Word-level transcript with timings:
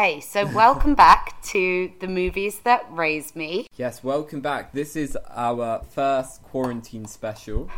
Okay, 0.00 0.20
so 0.20 0.46
welcome 0.46 0.94
back 0.94 1.42
to 1.42 1.92
the 2.00 2.08
movies 2.08 2.60
that 2.60 2.86
raised 2.90 3.36
me. 3.36 3.66
Yes, 3.76 4.02
welcome 4.02 4.40
back. 4.40 4.72
This 4.72 4.96
is 4.96 5.14
our 5.28 5.84
first 5.90 6.42
quarantine 6.42 7.04
special. 7.04 7.68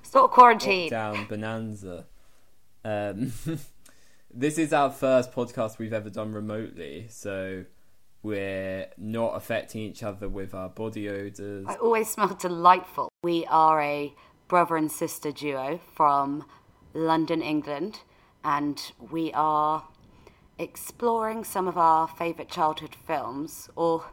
It's 0.00 0.14
not 0.14 0.30
quarantine. 0.30 0.88
Down 0.88 1.26
Bonanza. 1.26 2.06
Um, 2.84 3.32
this 4.32 4.58
is 4.58 4.72
our 4.72 4.92
first 4.92 5.32
podcast 5.32 5.78
we've 5.78 5.92
ever 5.92 6.08
done 6.08 6.32
remotely, 6.32 7.06
so 7.10 7.64
we're 8.22 8.86
not 8.96 9.30
affecting 9.30 9.80
each 9.82 10.04
other 10.04 10.28
with 10.28 10.54
our 10.54 10.68
body 10.68 11.08
odors. 11.08 11.66
I 11.66 11.74
always 11.74 12.08
smell 12.08 12.28
delightful. 12.28 13.08
We 13.24 13.44
are 13.46 13.82
a 13.82 14.14
brother 14.46 14.76
and 14.76 14.92
sister 14.92 15.32
duo 15.32 15.80
from 15.96 16.44
London, 16.94 17.42
England, 17.42 18.02
and 18.44 18.92
we 19.10 19.32
are 19.32 19.82
exploring 20.58 21.44
some 21.44 21.68
of 21.68 21.78
our 21.78 22.08
favourite 22.08 22.50
childhood 22.50 22.96
films, 23.06 23.68
or 23.76 24.04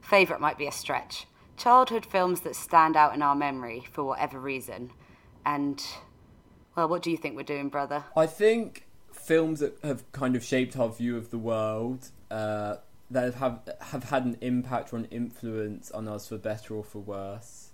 favourite 0.00 0.40
might 0.40 0.58
be 0.58 0.66
a 0.66 0.72
stretch. 0.72 1.26
Childhood 1.56 2.06
films 2.06 2.40
that 2.40 2.56
stand 2.56 2.96
out 2.96 3.14
in 3.14 3.22
our 3.22 3.34
memory 3.34 3.84
for 3.90 4.04
whatever 4.04 4.40
reason. 4.40 4.90
And, 5.44 5.84
well, 6.74 6.88
what 6.88 7.02
do 7.02 7.10
you 7.10 7.16
think 7.16 7.36
we're 7.36 7.42
doing, 7.42 7.68
brother? 7.68 8.04
I 8.16 8.26
think 8.26 8.86
films 9.12 9.60
that 9.60 9.78
have 9.84 10.10
kind 10.12 10.34
of 10.34 10.42
shaped 10.42 10.76
our 10.76 10.88
view 10.88 11.16
of 11.16 11.30
the 11.30 11.38
world, 11.38 12.10
uh, 12.30 12.76
that 13.10 13.34
have 13.34 13.60
have 13.80 14.04
had 14.04 14.24
an 14.24 14.38
impact 14.40 14.92
or 14.92 14.96
an 14.96 15.04
influence 15.06 15.90
on 15.90 16.08
us 16.08 16.28
for 16.28 16.38
better 16.38 16.74
or 16.74 16.82
for 16.82 16.98
worse, 17.00 17.71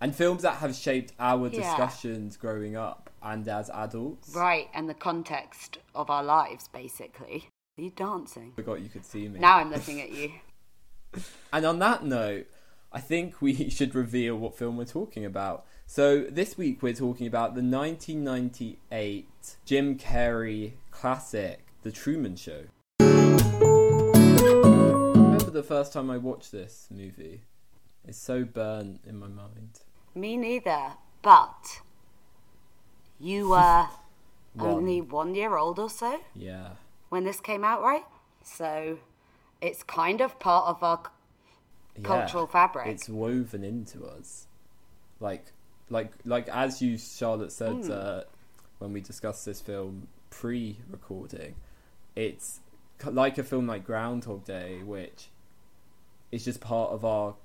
and 0.00 0.14
films 0.14 0.42
that 0.42 0.56
have 0.56 0.74
shaped 0.74 1.12
our 1.18 1.48
Yeah. 1.48 1.60
discussions 1.60 2.36
growing 2.36 2.76
up 2.76 3.10
and 3.22 3.46
as 3.48 3.68
adults. 3.70 4.34
Right, 4.34 4.68
and 4.72 4.88
the 4.88 4.94
context 4.94 5.78
of 5.94 6.08
our 6.10 6.22
lives, 6.22 6.68
basically. 6.68 7.48
Are 7.76 7.82
you 7.82 7.90
dancing? 7.90 8.52
Forgot 8.54 8.80
you 8.80 8.88
could 8.88 9.04
see 9.04 9.28
me. 9.28 9.38
Now 9.40 9.58
I'm 9.58 9.70
looking 9.70 10.00
at 10.00 10.10
you. 10.10 10.32
And 11.52 11.64
on 11.64 11.78
that 11.78 12.04
note, 12.04 12.46
I 12.92 13.00
think 13.00 13.40
we 13.40 13.70
should 13.70 13.94
reveal 13.94 14.36
what 14.36 14.54
film 14.58 14.76
we're 14.76 14.84
talking 14.84 15.24
about. 15.24 15.64
So 15.86 16.24
this 16.24 16.58
week 16.58 16.82
we're 16.82 16.92
talking 16.92 17.26
about 17.26 17.54
the 17.54 17.62
1998 17.62 19.26
Jim 19.64 19.96
Carrey 19.96 20.72
classic, 20.90 21.60
The 21.82 21.90
Truman 21.90 22.36
Show. 22.36 22.64
I 23.00 23.04
remember 25.14 25.50
the 25.50 25.62
first 25.62 25.94
time 25.94 26.10
I 26.10 26.18
watched 26.18 26.52
this 26.52 26.88
movie. 26.90 27.40
It's 28.06 28.18
so 28.18 28.44
burnt 28.44 29.00
in 29.06 29.18
my 29.18 29.28
mind. 29.28 29.80
Me 30.18 30.36
neither, 30.36 30.94
but 31.22 31.80
you 33.20 33.48
were 33.50 33.86
only 34.58 35.00
one 35.00 35.36
year 35.36 35.56
old 35.56 35.78
or 35.78 35.88
so 35.88 36.18
Yeah. 36.34 36.70
when 37.08 37.22
this 37.22 37.40
came 37.40 37.62
out, 37.62 37.82
right? 37.82 38.04
So 38.42 38.98
it's 39.60 39.84
kind 39.84 40.20
of 40.20 40.40
part 40.40 40.66
of 40.66 40.82
our 40.82 41.00
Yeah. 41.96 42.02
cultural 42.02 42.48
fabric. 42.48 42.88
It's 42.88 43.08
woven 43.08 43.62
into 43.62 44.04
us. 44.04 44.48
Like 45.20 45.52
like 45.88 46.12
like 46.24 46.48
as 46.48 46.82
you 46.82 46.98
Charlotte 46.98 47.52
said 47.52 47.84
Hmm. 47.84 47.90
uh, 47.90 48.22
when 48.78 48.92
we 48.92 49.00
discussed 49.00 49.44
this 49.46 49.60
film 49.60 50.08
pre-recording, 50.30 51.54
it's 52.16 52.60
like 53.04 53.38
a 53.38 53.44
film 53.44 53.68
like 53.68 53.84
Groundhog 53.84 54.44
Day, 54.44 54.82
which 54.82 55.28
is 56.32 56.44
just 56.44 56.60
part 56.60 56.90
of 56.90 57.04
our 57.04 57.36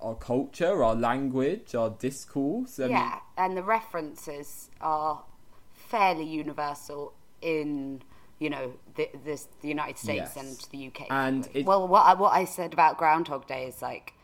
our 0.00 0.14
culture, 0.14 0.82
our 0.82 0.94
language, 0.94 1.74
our 1.74 1.90
discourse. 1.90 2.78
I 2.78 2.82
mean, 2.84 2.92
yeah, 2.92 3.18
and 3.36 3.56
the 3.56 3.62
references 3.62 4.70
are 4.80 5.24
fairly 5.72 6.24
universal 6.24 7.12
in 7.42 8.02
you 8.38 8.48
know 8.50 8.72
the 8.94 9.08
the, 9.24 9.40
the 9.60 9.68
United 9.68 9.98
States 9.98 10.32
Yes. 10.34 10.36
and 10.36 10.56
the 10.70 10.86
UK. 10.88 11.06
And 11.10 11.48
it- 11.54 11.66
well, 11.66 11.86
what 11.86 12.02
I, 12.06 12.14
what 12.14 12.32
I 12.32 12.44
said 12.44 12.72
about 12.72 12.96
Groundhog 12.98 13.46
Day 13.46 13.66
is 13.66 13.82
like 13.82 14.14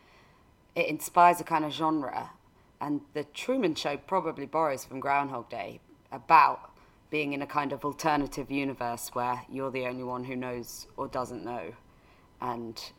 it 0.74 0.86
inspires 0.88 1.40
a 1.40 1.44
kind 1.44 1.64
of 1.64 1.72
genre, 1.72 2.30
and 2.80 3.00
the 3.14 3.24
Truman 3.24 3.74
Show 3.74 3.96
probably 3.96 4.46
borrows 4.46 4.84
from 4.84 5.00
Groundhog 5.00 5.48
Day 5.50 5.80
about 6.12 6.70
being 7.10 7.32
in 7.32 7.40
a 7.40 7.46
kind 7.46 7.72
of 7.72 7.84
alternative 7.84 8.50
universe 8.50 9.10
where 9.12 9.42
you're 9.48 9.70
the 9.70 9.86
only 9.86 10.02
one 10.02 10.24
who 10.24 10.34
knows 10.36 10.86
or 10.96 11.06
doesn't 11.08 11.44
know, 11.44 11.72
and 12.40 12.90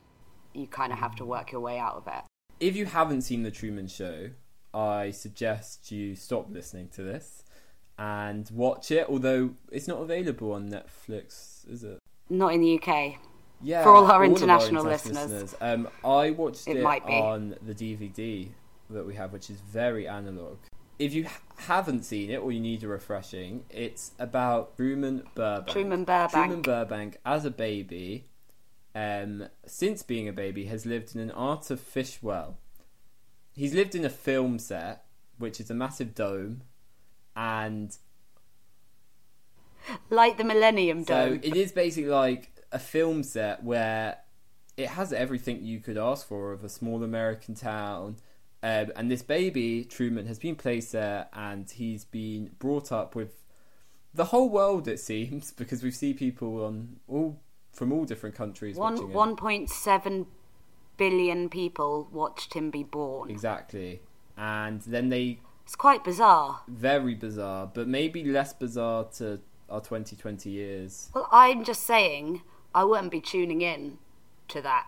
you 0.54 0.66
kind 0.68 0.92
of 0.94 1.00
have 1.00 1.16
to 1.16 1.26
work 1.26 1.52
your 1.52 1.62
way 1.62 1.78
out 1.78 1.96
of 1.96 2.08
it. 2.08 2.24
If 2.60 2.76
you 2.76 2.86
haven't 2.86 3.22
seen 3.22 3.44
The 3.44 3.52
Truman 3.52 3.88
Show, 3.88 4.32
I 4.74 5.12
suggest 5.12 5.92
you 5.92 6.16
stop 6.16 6.48
listening 6.50 6.90
to 6.90 7.04
this 7.04 7.44
and 8.00 8.50
watch 8.52 8.92
it. 8.92 9.08
Although 9.08 9.52
it's 9.72 9.88
not 9.88 10.02
available 10.02 10.54
on 10.54 10.70
Netflix, 10.70 11.70
is 11.70 11.84
it? 11.84 12.00
Not 12.30 12.54
in 12.54 12.62
the 12.62 12.80
UK. 12.80 13.16
Yeah, 13.62 13.84
For 13.84 13.90
all 13.94 14.06
our 14.12 14.24
of 14.24 14.32
international 14.32 14.84
listeners. 14.84 15.56
Um, 15.62 15.88
I 16.04 16.32
watched 16.32 16.68
It 16.68 16.78
it, 16.78 16.86
on 16.86 17.56
the 17.66 17.74
DVD 17.74 18.50
that 18.90 19.06
we 19.06 19.16
have, 19.16 19.34
which 19.34 19.50
is 19.50 19.60
very 19.60 20.08
analog. 20.08 20.58
If 21.00 21.14
you 21.14 21.28
haven't 21.58 22.06
seen 22.06 22.32
it 22.32 22.38
or 22.38 22.52
you 22.52 22.60
need 22.60 22.84
a 22.84 22.88
refreshing, 22.88 23.66
it's 23.70 24.12
about 24.20 24.76
Truman 24.78 25.24
Burbank. 25.36 25.68
Truman 25.68 26.04
Burbank. 26.04 26.32
Truman 26.32 26.62
Burbank, 26.62 27.18
as 27.26 27.46
a 27.46 27.52
baby, 27.52 28.26
um, 28.98 29.48
since 29.68 30.02
being 30.02 30.28
a 30.28 30.34
baby, 30.34 30.66
has 30.66 30.86
lived 30.86 31.16
in 31.16 31.22
an 31.22 31.32
artificial. 31.32 32.30
Well, 32.30 32.58
he's 33.54 33.76
lived 33.76 33.94
in 33.94 34.04
a 34.04 34.10
film 34.10 34.58
set, 34.58 35.06
which 35.38 35.60
is 35.60 35.70
a 35.70 35.76
massive 35.76 36.16
dome, 36.16 36.64
and 37.36 37.96
Like 40.10 40.38
the 40.38 40.44
Millennium 40.44 41.04
Dome. 41.04 41.40
so 41.42 41.48
it 41.48 41.56
is 41.56 41.72
basically 41.72 42.10
like 42.10 42.52
a 42.72 42.80
film 42.80 43.22
set 43.22 43.64
where 43.64 44.18
it 44.76 44.90
has 44.90 45.14
everything 45.14 45.64
you 45.64 45.80
could 45.80 45.98
ask 45.98 46.28
for 46.28 46.52
of 46.52 46.64
a 46.64 46.70
small 46.70 47.04
American 47.04 47.54
town. 47.54 48.18
Um, 48.64 48.92
and 48.96 49.12
this 49.12 49.22
baby, 49.22 49.86
Truman, 49.86 50.26
has 50.26 50.40
been 50.40 50.56
placed 50.56 50.94
there 50.94 51.28
and 51.34 51.70
he's 51.70 52.04
been 52.04 52.50
brought 52.58 52.92
up 52.92 53.14
with 53.14 53.44
the 54.12 54.26
whole 54.26 54.50
world, 54.50 54.88
it 54.88 55.00
seems, 55.00 55.52
because 55.58 55.84
we 55.84 55.92
see 55.92 56.16
people 56.16 56.66
on 56.66 57.00
all 57.08 57.40
from 57.78 57.94
all 57.94 58.06
different 58.06 58.34
countries 58.36 58.76
One 58.76 59.14
one 59.14 59.36
point 59.36 59.70
seven 59.70 60.26
billion 60.98 61.48
people 61.48 62.10
watched 62.12 62.56
him 62.56 62.72
be 62.72 62.82
born. 62.84 63.30
Exactly. 63.30 64.02
And 64.36 64.82
then 64.82 65.10
they, 65.10 65.40
It's 65.64 65.76
quite 65.76 66.04
bizarre. 66.04 66.62
very 66.68 67.14
bizarre, 67.14 67.70
but 67.72 67.88
maybe 67.88 68.24
less 68.24 68.52
bizarre 68.54 69.04
to 69.18 69.40
our 69.70 69.80
2020 69.80 70.50
years. 70.50 71.10
Well, 71.14 71.28
I'm 71.32 71.64
just 71.64 71.84
saying, 71.84 72.42
I 72.74 72.84
wouldn't 72.84 73.12
be 73.12 73.22
tuning 73.22 73.62
in 73.62 74.00
to 74.48 74.62
that. 74.64 74.88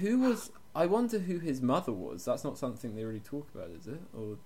Who 0.00 0.18
was. 0.20 0.50
I 0.74 0.86
wonder 0.86 1.20
who 1.20 1.38
his 1.38 1.62
mother 1.62 1.92
was. 1.92 2.24
That's 2.24 2.42
not 2.42 2.58
something 2.58 2.96
they 2.96 3.04
really 3.04 3.20
talk 3.20 3.46
about, 3.54 3.70
is 3.70 3.86
it? 3.86 4.00
Or 4.12 4.38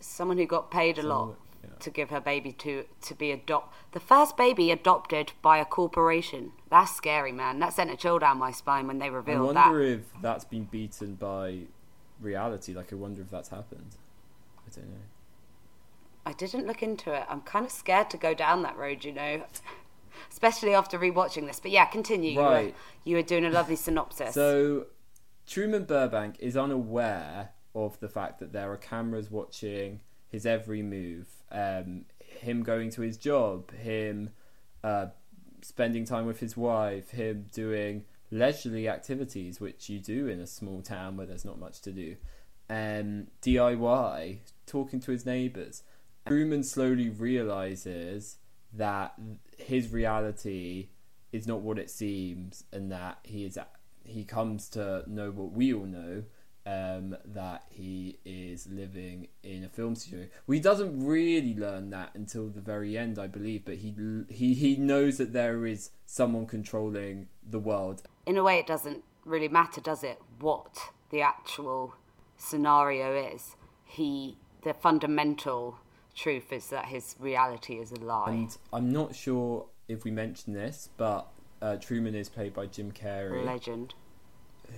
Someone 0.00 0.36
who 0.36 0.44
got 0.44 0.70
paid 0.70 0.98
a 0.98 1.02
lot 1.02 1.20
Someone- 1.20 1.36
yeah. 1.68 1.78
to 1.78 1.90
give 1.90 2.10
her 2.10 2.20
baby 2.20 2.52
to 2.52 2.84
to 3.02 3.14
be 3.14 3.30
adopt 3.30 3.74
the 3.92 4.00
first 4.00 4.36
baby 4.36 4.70
adopted 4.70 5.32
by 5.42 5.58
a 5.58 5.64
corporation. 5.64 6.52
That's 6.70 6.94
scary, 6.94 7.32
man. 7.32 7.58
That 7.58 7.72
sent 7.72 7.90
a 7.90 7.96
chill 7.96 8.18
down 8.18 8.38
my 8.38 8.50
spine 8.50 8.86
when 8.86 8.98
they 8.98 9.10
revealed 9.10 9.54
that. 9.56 9.66
I 9.66 9.70
wonder 9.70 9.86
that. 9.86 9.92
if 9.92 10.22
that's 10.22 10.44
been 10.44 10.64
beaten 10.64 11.14
by 11.14 11.60
reality. 12.20 12.74
Like, 12.74 12.92
I 12.92 12.96
wonder 12.96 13.22
if 13.22 13.30
that's 13.30 13.48
happened. 13.48 13.96
I 14.66 14.70
don't 14.74 14.88
know. 14.88 14.96
I 16.26 16.32
didn't 16.32 16.66
look 16.66 16.82
into 16.82 17.12
it. 17.12 17.24
I'm 17.28 17.42
kind 17.42 17.66
of 17.66 17.72
scared 17.72 18.10
to 18.10 18.16
go 18.16 18.34
down 18.34 18.62
that 18.62 18.76
road, 18.76 19.04
you 19.04 19.12
know. 19.12 19.44
Especially 20.30 20.74
after 20.74 20.98
rewatching 20.98 21.46
this. 21.46 21.60
But 21.60 21.70
yeah, 21.70 21.84
continue. 21.86 22.32
You 22.32 22.38
were- 22.38 22.44
Right. 22.44 22.74
You 23.04 23.16
were, 23.16 23.22
doing 23.22 23.44
a 23.44 23.50
lovely 23.50 23.76
synopsis. 23.76 24.34
So, 24.34 24.86
Truman 25.46 25.84
Burbank 25.84 26.36
is 26.38 26.56
unaware 26.56 27.50
of 27.74 28.00
the 28.00 28.08
fact 28.08 28.38
that 28.38 28.52
there 28.52 28.72
are 28.72 28.76
cameras 28.78 29.30
watching 29.30 30.00
his 30.28 30.46
every 30.46 30.82
move. 30.82 31.28
Um, 31.54 32.06
him 32.18 32.62
going 32.62 32.90
to 32.90 33.02
his 33.02 33.16
job, 33.16 33.72
him 33.72 34.30
uh, 34.82 35.06
spending 35.62 36.04
time 36.04 36.26
with 36.26 36.40
his 36.40 36.56
wife, 36.56 37.10
him 37.10 37.46
doing 37.52 38.04
leisurely 38.30 38.88
activities, 38.88 39.60
which 39.60 39.88
you 39.88 39.98
do 39.98 40.26
in 40.26 40.40
a 40.40 40.46
small 40.46 40.82
town 40.82 41.16
where 41.16 41.26
there's 41.26 41.44
not 41.44 41.58
much 41.58 41.80
to 41.82 41.92
do. 41.92 42.16
Um, 42.68 43.28
DIY, 43.42 44.38
talking 44.66 45.00
to 45.00 45.12
his 45.12 45.24
neighbours. 45.24 45.82
Truman 46.26 46.62
slowly 46.62 47.08
realizes 47.08 48.38
that 48.72 49.14
his 49.56 49.92
reality 49.92 50.88
is 51.32 51.46
not 51.46 51.60
what 51.60 51.78
it 51.78 51.90
seems, 51.90 52.64
and 52.72 52.90
that 52.90 53.18
he 53.22 53.44
is 53.44 53.58
he 54.04 54.24
comes 54.24 54.68
to 54.70 55.02
know 55.06 55.30
what 55.30 55.52
we 55.52 55.72
all 55.72 55.86
know 55.86 56.24
um, 56.66 57.16
that 57.24 57.64
he 57.68 58.18
is 58.24 58.66
living 58.66 59.28
in 59.42 59.64
a 59.64 59.68
film 59.68 59.94
studio. 59.94 60.26
Well, 60.46 60.54
he 60.54 60.60
doesn't 60.60 61.04
really 61.04 61.54
learn 61.54 61.90
that 61.90 62.10
until 62.14 62.48
the 62.48 62.60
very 62.60 62.96
end, 62.96 63.18
I 63.18 63.26
believe, 63.26 63.64
but 63.64 63.76
he 63.76 63.94
he 64.28 64.54
he 64.54 64.76
knows 64.76 65.18
that 65.18 65.32
there 65.32 65.66
is 65.66 65.90
someone 66.06 66.46
controlling 66.46 67.28
the 67.48 67.58
world. 67.58 68.02
in 68.26 68.36
a 68.36 68.42
way, 68.42 68.58
it 68.58 68.66
doesn't 68.66 69.04
really 69.24 69.48
matter, 69.48 69.80
does 69.80 70.02
it? 70.04 70.20
What 70.40 70.78
the 71.10 71.20
actual 71.22 71.94
scenario 72.36 73.14
is. 73.14 73.56
He, 73.84 74.36
the 74.62 74.74
fundamental 74.74 75.78
truth 76.14 76.52
is 76.52 76.68
that 76.68 76.86
his 76.86 77.14
reality 77.18 77.74
is 77.74 77.92
a 77.92 77.96
lie. 77.96 78.30
And 78.30 78.56
I'm 78.72 78.90
not 78.90 79.14
sure 79.14 79.66
if 79.88 80.04
we 80.04 80.10
mention 80.10 80.52
this, 80.52 80.88
but 80.96 81.28
uh, 81.60 81.76
Truman 81.76 82.14
is 82.14 82.28
played 82.28 82.54
by 82.54 82.66
Jim 82.66 82.90
Carrey, 82.92 83.44
Legend. 83.44 83.94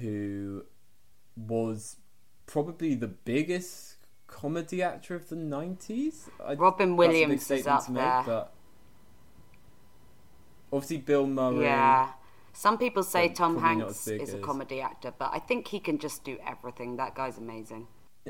who 0.01 0.65
was 1.37 1.97
probably 2.47 2.95
the 2.95 3.09
biggest 3.09 3.97
comedy 4.27 4.83
actor 4.83 5.15
of 5.15 5.29
the 5.29 5.37
nineties. 5.37 6.29
Robin 6.57 6.97
Williams 6.97 7.51
is 7.51 7.67
up 7.67 7.87
there. 7.89 8.23
but 8.25 8.53
obviously 10.73 10.99
Bill 10.99 11.27
Murray. 11.27 11.65
Yeah. 11.65 12.11
Some 12.53 12.79
people 12.79 13.03
say 13.03 13.29
Tom 13.29 13.59
Hanks 13.61 14.09
is 14.09 14.33
a 14.33 14.39
comedy 14.39 14.81
actor, 14.81 15.13
but 15.19 15.31
I 15.33 15.39
think 15.39 15.69
he 15.69 15.79
can 15.79 15.99
just 15.99 16.25
do 16.25 16.39
everything. 16.47 16.97
That 16.97 17.15
guy's 17.15 17.37
amazing. 17.37 17.87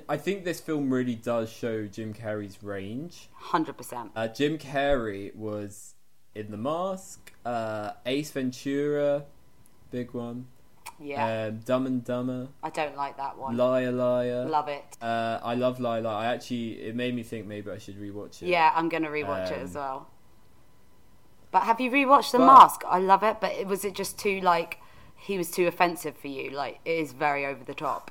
I 0.09 0.17
think 0.17 0.45
this 0.45 0.61
film 0.61 0.93
really 0.93 1.15
does 1.15 1.49
show 1.49 1.87
Jim 1.87 2.13
Carrey's 2.13 2.63
range. 2.63 3.29
100%. 3.51 4.11
Uh, 4.15 4.29
Jim 4.29 4.59
Carrey 4.59 5.35
was 5.35 5.95
in 6.35 6.51
The 6.51 6.57
Mask, 6.57 7.33
uh, 7.47 7.93
Ace 8.05 8.31
Ventura, 8.33 9.25
big 9.91 10.13
one. 10.13 10.49
Yeah. 11.01 11.47
Um, 11.49 11.59
Dumb 11.61 11.87
and 11.87 12.05
Dumber, 12.05 12.49
I 12.63 12.71
don't 12.71 12.97
like 12.97 13.17
that 13.19 13.37
one. 13.37 13.57
Liar 13.57 13.93
Liar. 13.93 14.47
Love 14.47 14.69
it. 14.69 14.85
uh, 15.03 15.39
I 15.43 15.55
love 15.55 15.79
Liar 15.81 16.01
Liar. 16.03 16.17
I 16.17 16.27
actually, 16.27 16.81
it 16.83 16.95
made 16.97 17.15
me 17.15 17.23
think 17.23 17.47
maybe 17.47 17.71
I 17.71 17.79
should 17.79 18.01
rewatch 18.01 18.43
it. 18.43 18.49
Yeah, 18.49 18.73
I'm 18.75 18.89
going 18.89 19.03
to 19.03 19.09
rewatch 19.11 19.51
it 19.51 19.59
Um, 19.59 19.65
as 19.65 19.75
well. 19.75 20.09
But 21.51 21.63
have 21.65 21.81
you 21.81 21.91
rewatched 21.91 22.33
The 22.33 22.39
but- 22.39 22.47
Mask? 22.47 22.83
I 22.87 22.99
love 22.99 23.23
it, 23.23 23.39
but 23.41 23.53
it, 23.53 23.67
was 23.67 23.85
it 23.85 23.95
just 23.95 24.19
too, 24.19 24.41
like, 24.41 24.79
he 25.17 25.39
was 25.39 25.51
too 25.51 25.67
offensive 25.67 26.17
for 26.17 26.29
you? 26.29 26.51
Like, 26.51 26.81
it 26.85 26.91
is 26.99 27.13
very 27.13 27.45
over 27.47 27.63
the 27.65 27.75
top. 27.75 28.11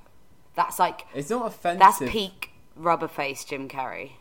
That's 0.56 0.80
like, 0.80 1.06
It's 1.13 1.30
not 1.30 1.45
offensive. 1.48 1.80
that's 1.80 2.00
peak 2.12 2.51
rubber 2.75 3.07
face 3.07 3.44
Jim 3.44 3.68
Carrey. 3.68 4.12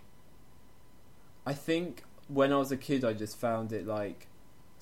I 1.46 1.52
think 1.52 2.02
when 2.28 2.52
I 2.52 2.56
was 2.56 2.72
a 2.72 2.76
kid, 2.76 3.04
I 3.04 3.12
just 3.12 3.36
found 3.36 3.72
it 3.72 3.86
like 3.86 4.26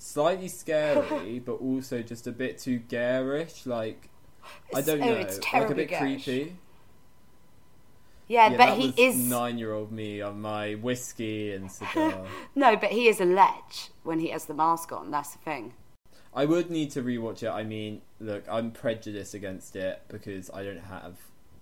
slightly 0.03 0.49
scary, 0.49 1.39
but 1.45 1.55
also 1.55 2.03
just 2.03 2.27
a 2.27 2.33
bit 2.33 2.59
too 2.59 2.79
garish. 2.79 3.67
Like 3.67 4.11
I 4.75 4.81
don't 4.81 5.03
oh, 5.03 5.07
know, 5.07 5.15
it's 5.15 5.41
like 5.53 5.71
a 5.71 5.75
bit 5.75 5.89
garish. 5.89 6.25
creepy. 6.25 6.57
Yeah, 8.29 8.51
yeah, 8.51 8.57
but 8.57 8.79
he 8.79 8.95
is. 8.97 9.17
nine-year-old 9.17 9.93
me 9.93 10.23
on 10.23 10.41
my 10.41 10.75
whiskey 10.75 11.53
and 11.53 11.71
cigar. 11.73 12.25
No, 12.55 12.77
but 12.77 12.91
he 12.91 13.09
is 13.09 13.21
a 13.21 13.25
lech 13.25 13.91
when 14.05 14.21
he 14.21 14.29
has 14.29 14.47
the 14.47 14.55
mask 14.55 14.93
on. 14.93 15.11
That's 15.11 15.33
the 15.33 15.39
thing. 15.39 15.75
I 16.35 16.47
would 16.47 16.71
need 16.71 16.91
to 16.93 17.03
rewatch 17.03 17.43
it. 17.43 17.51
I 17.51 17.63
mean, 17.63 18.01
look, 18.21 18.45
I'm 18.51 18.71
prejudiced 18.71 19.35
against 19.35 19.77
it 19.77 20.03
because 20.09 20.51
I 20.51 20.63
don't 20.63 20.81
have 20.81 21.17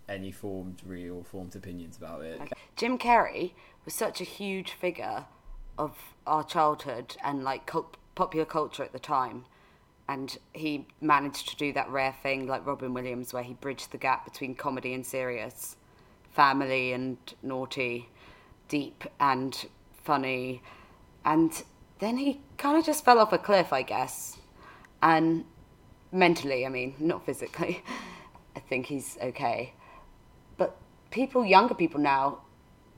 any 0.08 0.30
formed, 0.30 0.82
real 0.86 1.24
formed 1.24 1.56
opinions 1.56 1.96
about 1.96 2.22
it. 2.22 2.40
Jim 2.76 2.98
Carrey 2.98 3.52
was 3.84 3.94
such 3.94 4.20
a 4.20 4.24
huge 4.24 4.70
figure 4.70 5.24
of 5.76 5.96
our 6.26 6.44
childhood 6.44 7.16
and 7.24 7.42
like 7.42 7.66
cult- 7.66 7.96
popular 8.20 8.46
culture 8.46 8.82
at 8.82 8.92
the 8.92 8.98
time. 8.98 9.44
And 10.08 10.36
he 10.52 10.86
managed 11.00 11.48
to 11.50 11.56
do 11.56 11.72
that 11.72 11.88
rare 11.88 12.14
thing 12.22 12.46
like 12.46 12.66
Robin 12.66 12.92
Williams, 12.92 13.32
where 13.32 13.42
he 13.42 13.54
bridged 13.54 13.92
the 13.92 13.98
gap 13.98 14.24
between 14.24 14.54
comedy 14.54 14.92
and 14.92 15.06
serious, 15.06 15.76
family 16.32 16.92
and 16.92 17.16
naughty, 17.42 18.08
deep 18.68 19.04
and 19.20 19.66
funny. 20.02 20.62
And 21.24 21.62
then 22.00 22.16
he 22.16 22.40
kind 22.58 22.76
of 22.78 22.84
just 22.84 23.04
fell 23.04 23.18
off 23.18 23.32
a 23.32 23.38
cliff, 23.38 23.72
I 23.72 23.82
guess. 23.82 24.38
And 25.02 25.44
mentally, 26.10 26.66
I 26.66 26.68
mean, 26.68 26.94
not 26.98 27.24
physically. 27.24 27.82
I 28.56 28.60
think 28.60 28.86
he's 28.86 29.16
okay 29.22 29.74
but 30.60 30.76
people, 31.10 31.44
younger 31.44 31.74
people 31.74 32.00
now, 32.00 32.40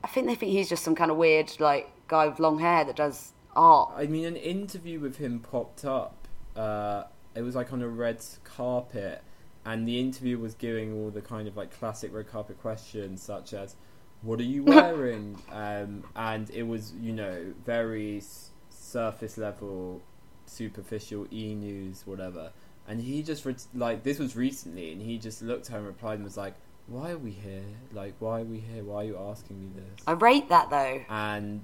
I 0.03 0.07
think 0.07 0.27
they 0.27 0.35
think 0.35 0.51
he's 0.51 0.69
just 0.69 0.83
some 0.83 0.95
kind 0.95 1.09
of 1.09 1.17
weird 1.17 1.59
like 1.59 1.89
guy 2.07 2.27
with 2.27 2.39
long 2.39 2.59
hair 2.59 2.83
that 2.83 2.95
does 2.95 3.32
art. 3.55 3.93
I 3.95 4.07
mean, 4.07 4.25
an 4.25 4.35
interview 4.35 4.99
with 4.99 5.17
him 5.17 5.39
popped 5.39 5.85
up. 5.85 6.27
Uh, 6.55 7.03
it 7.35 7.41
was 7.41 7.55
like 7.55 7.73
on 7.73 7.81
a 7.81 7.87
red 7.87 8.23
carpet, 8.43 9.23
and 9.65 9.87
the 9.87 9.99
interview 9.99 10.37
was 10.37 10.53
giving 10.55 10.93
all 10.93 11.09
the 11.09 11.21
kind 11.21 11.47
of 11.47 11.55
like 11.57 11.77
classic 11.77 12.13
red 12.13 12.27
carpet 12.29 12.59
questions, 12.61 13.21
such 13.21 13.53
as, 13.53 13.75
"What 14.21 14.39
are 14.39 14.43
you 14.43 14.63
wearing?" 14.65 15.41
um, 15.51 16.03
and 16.15 16.49
it 16.51 16.63
was, 16.63 16.93
you 17.01 17.13
know, 17.13 17.53
very 17.65 18.17
s- 18.17 18.51
surface 18.69 19.37
level, 19.37 20.01
superficial 20.45 21.27
e 21.31 21.55
news, 21.55 22.03
whatever. 22.05 22.51
And 22.87 22.99
he 23.01 23.23
just 23.23 23.45
re- 23.45 23.55
like 23.73 24.03
this 24.03 24.19
was 24.19 24.35
recently, 24.35 24.91
and 24.91 25.01
he 25.01 25.17
just 25.17 25.41
looked 25.41 25.67
at 25.67 25.71
her 25.73 25.77
and 25.79 25.87
replied 25.87 26.15
and 26.15 26.23
was 26.25 26.37
like, 26.37 26.53
"Why 26.87 27.11
are 27.11 27.17
we 27.17 27.31
here? 27.31 27.63
Like, 27.93 28.13
why 28.19 28.41
are 28.41 28.45
we 28.45 28.59
here? 28.59 28.83
Why 28.83 29.03
are 29.03 29.05
you 29.05 29.17
asking 29.17 29.59
me 29.59 29.69
this?" 29.73 30.03
I 30.05 30.11
rate 30.11 30.49
that 30.49 30.69
though. 30.69 31.01
and 31.09 31.61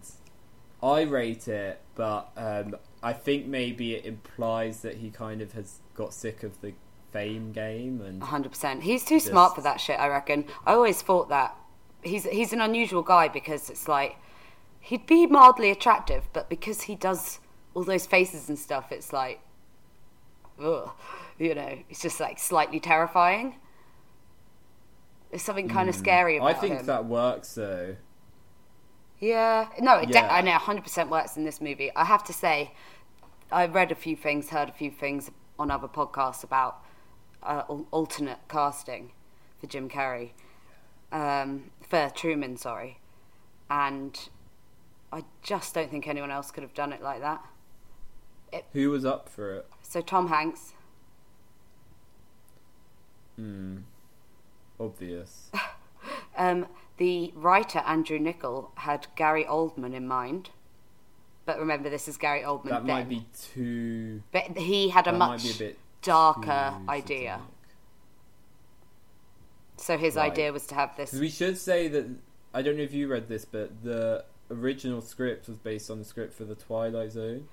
I 0.82 1.02
rate 1.02 1.48
it, 1.48 1.82
but 1.96 2.32
um, 2.38 2.76
I 3.04 3.14
think 3.14 3.46
maybe 3.46 3.96
it 3.96 4.06
implies 4.06 4.82
that 4.82 4.98
he 4.98 5.10
kind 5.10 5.42
of 5.42 5.54
has 5.54 5.80
got 5.94 6.14
sick 6.14 6.44
of 6.44 6.62
the 6.62 6.74
fame 7.12 7.52
game 7.52 8.02
and 8.02 8.22
100%. 8.22 8.82
He's 8.82 9.04
too 9.04 9.20
smart 9.20 9.56
for 9.56 9.62
that 9.62 9.82
shit, 9.82 10.00
I 10.00 10.08
reckon. 10.08 10.46
I 10.66 10.74
always 10.74 11.02
thought 11.02 11.30
that 11.30 11.56
he's 12.02 12.24
he's 12.26 12.54
an 12.54 12.62
unusual 12.62 13.02
guy 13.02 13.28
because 13.28 13.70
it's 13.70 13.88
like 13.88 14.18
he'd 14.80 15.06
be 15.06 15.26
mildly 15.26 15.70
attractive, 15.70 16.30
but 16.34 16.50
because 16.50 16.84
he 16.84 16.96
does 16.96 17.40
all 17.74 17.84
those 17.84 18.06
faces 18.06 18.50
and 18.50 18.58
stuff, 18.58 18.92
it's 18.92 19.12
like 19.12 19.42
ugh, 20.62 20.92
you 21.38 21.56
know, 21.56 21.78
it's 21.90 22.02
just 22.02 22.20
like 22.20 22.40
slightly 22.40 22.80
terrifying. 22.80 23.56
There's 25.30 25.44
something 25.44 25.70
kind 25.70 25.90
of 25.90 25.96
scary 25.96 26.38
about. 26.38 26.48
I 26.48 26.54
think 26.54 26.80
him. 26.80 26.86
that 26.88 27.06
works 27.06 27.54
though. 27.54 27.96
Yeah, 29.20 29.68
no, 29.80 29.98
it 29.98 30.10
de- 30.10 30.20
I 30.32 30.42
know 30.42 30.52
100% 30.58 31.10
works 31.10 31.36
in 31.36 31.44
this 31.44 31.60
movie. 31.60 31.92
I 31.96 32.06
have 32.06 32.24
to 32.26 32.34
say, 32.34 32.72
I 33.52 33.66
read 33.66 33.92
a 33.92 33.96
few 33.96 34.16
things, 34.16 34.50
heard 34.50 34.70
a 34.70 34.72
few 34.72 34.92
things 34.92 35.30
on 35.58 35.70
other 35.70 35.88
podcasts 35.88 36.44
about 36.44 36.82
uh, 37.44 37.64
alternate 37.92 38.40
casting 38.48 39.12
for 39.60 39.68
Jim 39.68 39.90
Carrey, 39.90 40.32
um, 41.12 41.72
for 41.82 42.10
Truman, 42.16 42.56
sorry, 42.56 43.00
and 43.70 44.30
I 45.12 45.26
just 45.44 45.74
don't 45.74 45.92
think 45.92 46.08
anyone 46.08 46.32
else 46.32 46.52
could 46.52 46.64
have 46.64 46.74
done 46.74 46.94
it 46.94 47.02
like 47.02 47.20
that. 47.20 47.44
Who 48.74 48.90
was 48.90 49.06
up 49.06 49.28
for 49.30 49.54
it? 49.56 49.68
So 49.82 50.02
Tom 50.02 50.30
Hanks, 50.30 50.74
Hmm. 53.40 53.78
Obvious. 54.82 55.50
um, 56.38 56.68
the 57.00 57.34
writer 57.36 57.80
Andrew 57.80 58.20
Niccol 58.20 58.70
had 58.76 59.08
Gary 59.16 59.46
Oldman 59.46 59.94
in 59.96 60.08
mind, 60.08 60.52
but 61.46 61.58
remember 61.60 61.90
this 61.90 62.08
is 62.08 62.18
Gary 62.18 62.42
Oldman. 62.44 62.70
That 62.70 62.86
then. 62.86 62.96
might 62.96 63.10
be 63.10 63.26
too. 63.54 64.22
But 64.32 64.56
he 64.58 64.90
had 64.90 65.08
a 65.08 65.14
much 65.14 65.60
a 65.62 65.76
darker 66.04 66.76
idea. 66.88 67.40
satanic. 67.40 67.54
So 69.78 69.98
his 69.98 70.16
Right. 70.16 70.32
idea 70.32 70.52
was 70.52 70.68
to 70.68 70.76
have 70.76 70.96
this. 70.98 71.14
we 71.14 71.30
should 71.30 71.58
say 71.58 71.88
that 71.88 72.06
I 72.54 72.62
don't 72.62 72.76
know 72.78 72.84
if 72.84 72.94
you 72.94 73.08
read 73.08 73.28
this, 73.30 73.46
but 73.46 73.82
the 73.84 74.26
original 74.52 75.02
script 75.02 75.48
was 75.48 75.58
based 75.58 75.90
on 75.90 76.00
the 76.00 76.06
script 76.06 76.34
for 76.34 76.44
the 76.44 76.56
Twilight 76.56 77.12
Zone, 77.14 77.48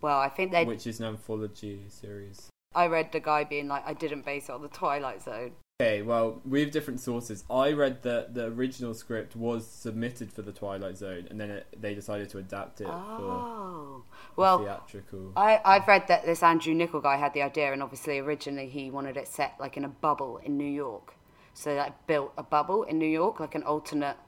Well, 0.00 0.18
I 0.18 0.28
think 0.28 0.50
they. 0.50 0.64
which 0.64 0.86
is 0.86 0.98
an 1.00 1.06
anthology 1.06 1.84
series. 1.88 2.48
I 2.74 2.86
read 2.86 3.12
the 3.12 3.20
guy 3.20 3.44
being 3.44 3.68
like, 3.68 3.86
I 3.86 3.92
didn't 3.92 4.24
base 4.24 4.48
it 4.48 4.52
on 4.52 4.62
the 4.62 4.68
Twilight 4.68 5.22
Zone. 5.22 5.52
Okay, 5.82 6.02
well, 6.02 6.40
we 6.48 6.60
have 6.60 6.70
different 6.70 7.00
sources. 7.00 7.42
I 7.50 7.72
read 7.72 8.02
that 8.02 8.34
the 8.34 8.46
original 8.46 8.94
script 8.94 9.34
was 9.34 9.66
submitted 9.66 10.32
for 10.32 10.42
the 10.42 10.52
Twilight 10.52 10.96
Zone, 10.96 11.26
and 11.28 11.40
then 11.40 11.50
it, 11.50 11.66
they 11.76 11.92
decided 11.92 12.28
to 12.30 12.38
adapt 12.38 12.80
it 12.80 12.86
Oh, 12.88 14.04
for 14.36 14.40
well, 14.40 14.58
theatrical. 14.62 15.32
I 15.36 15.60
I've 15.64 15.88
read 15.88 16.06
that 16.06 16.24
this 16.24 16.40
Andrew 16.40 16.72
Niccol 16.72 17.02
guy 17.02 17.16
had 17.16 17.34
the 17.34 17.42
idea, 17.42 17.72
and 17.72 17.82
obviously 17.82 18.20
originally 18.20 18.68
he 18.68 18.92
wanted 18.92 19.16
it 19.16 19.26
set 19.26 19.54
like 19.58 19.76
in 19.76 19.84
a 19.84 19.88
bubble 19.88 20.36
in 20.44 20.56
New 20.56 20.70
York. 20.70 21.14
So 21.52 21.70
they 21.70 21.78
like 21.78 22.06
built 22.06 22.32
a 22.38 22.44
bubble 22.44 22.84
in 22.84 22.98
New 23.00 23.08
York, 23.08 23.40
like 23.40 23.56
an 23.56 23.64
alternate 23.64 24.18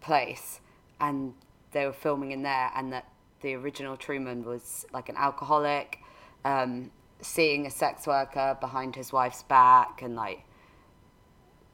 place, 0.00 0.60
and 0.98 1.34
they 1.72 1.84
were 1.84 1.92
filming 1.92 2.32
in 2.32 2.42
there, 2.42 2.70
and 2.74 2.94
that 2.94 3.06
the 3.42 3.52
original 3.54 3.98
Truman 3.98 4.42
was 4.42 4.86
like 4.90 5.10
an 5.10 5.16
alcoholic, 5.18 5.98
um, 6.46 6.92
seeing 7.20 7.66
a 7.66 7.70
sex 7.70 8.06
worker 8.06 8.56
behind 8.58 8.96
his 8.96 9.12
wife's 9.12 9.42
back, 9.42 10.00
and 10.00 10.16
like 10.16 10.45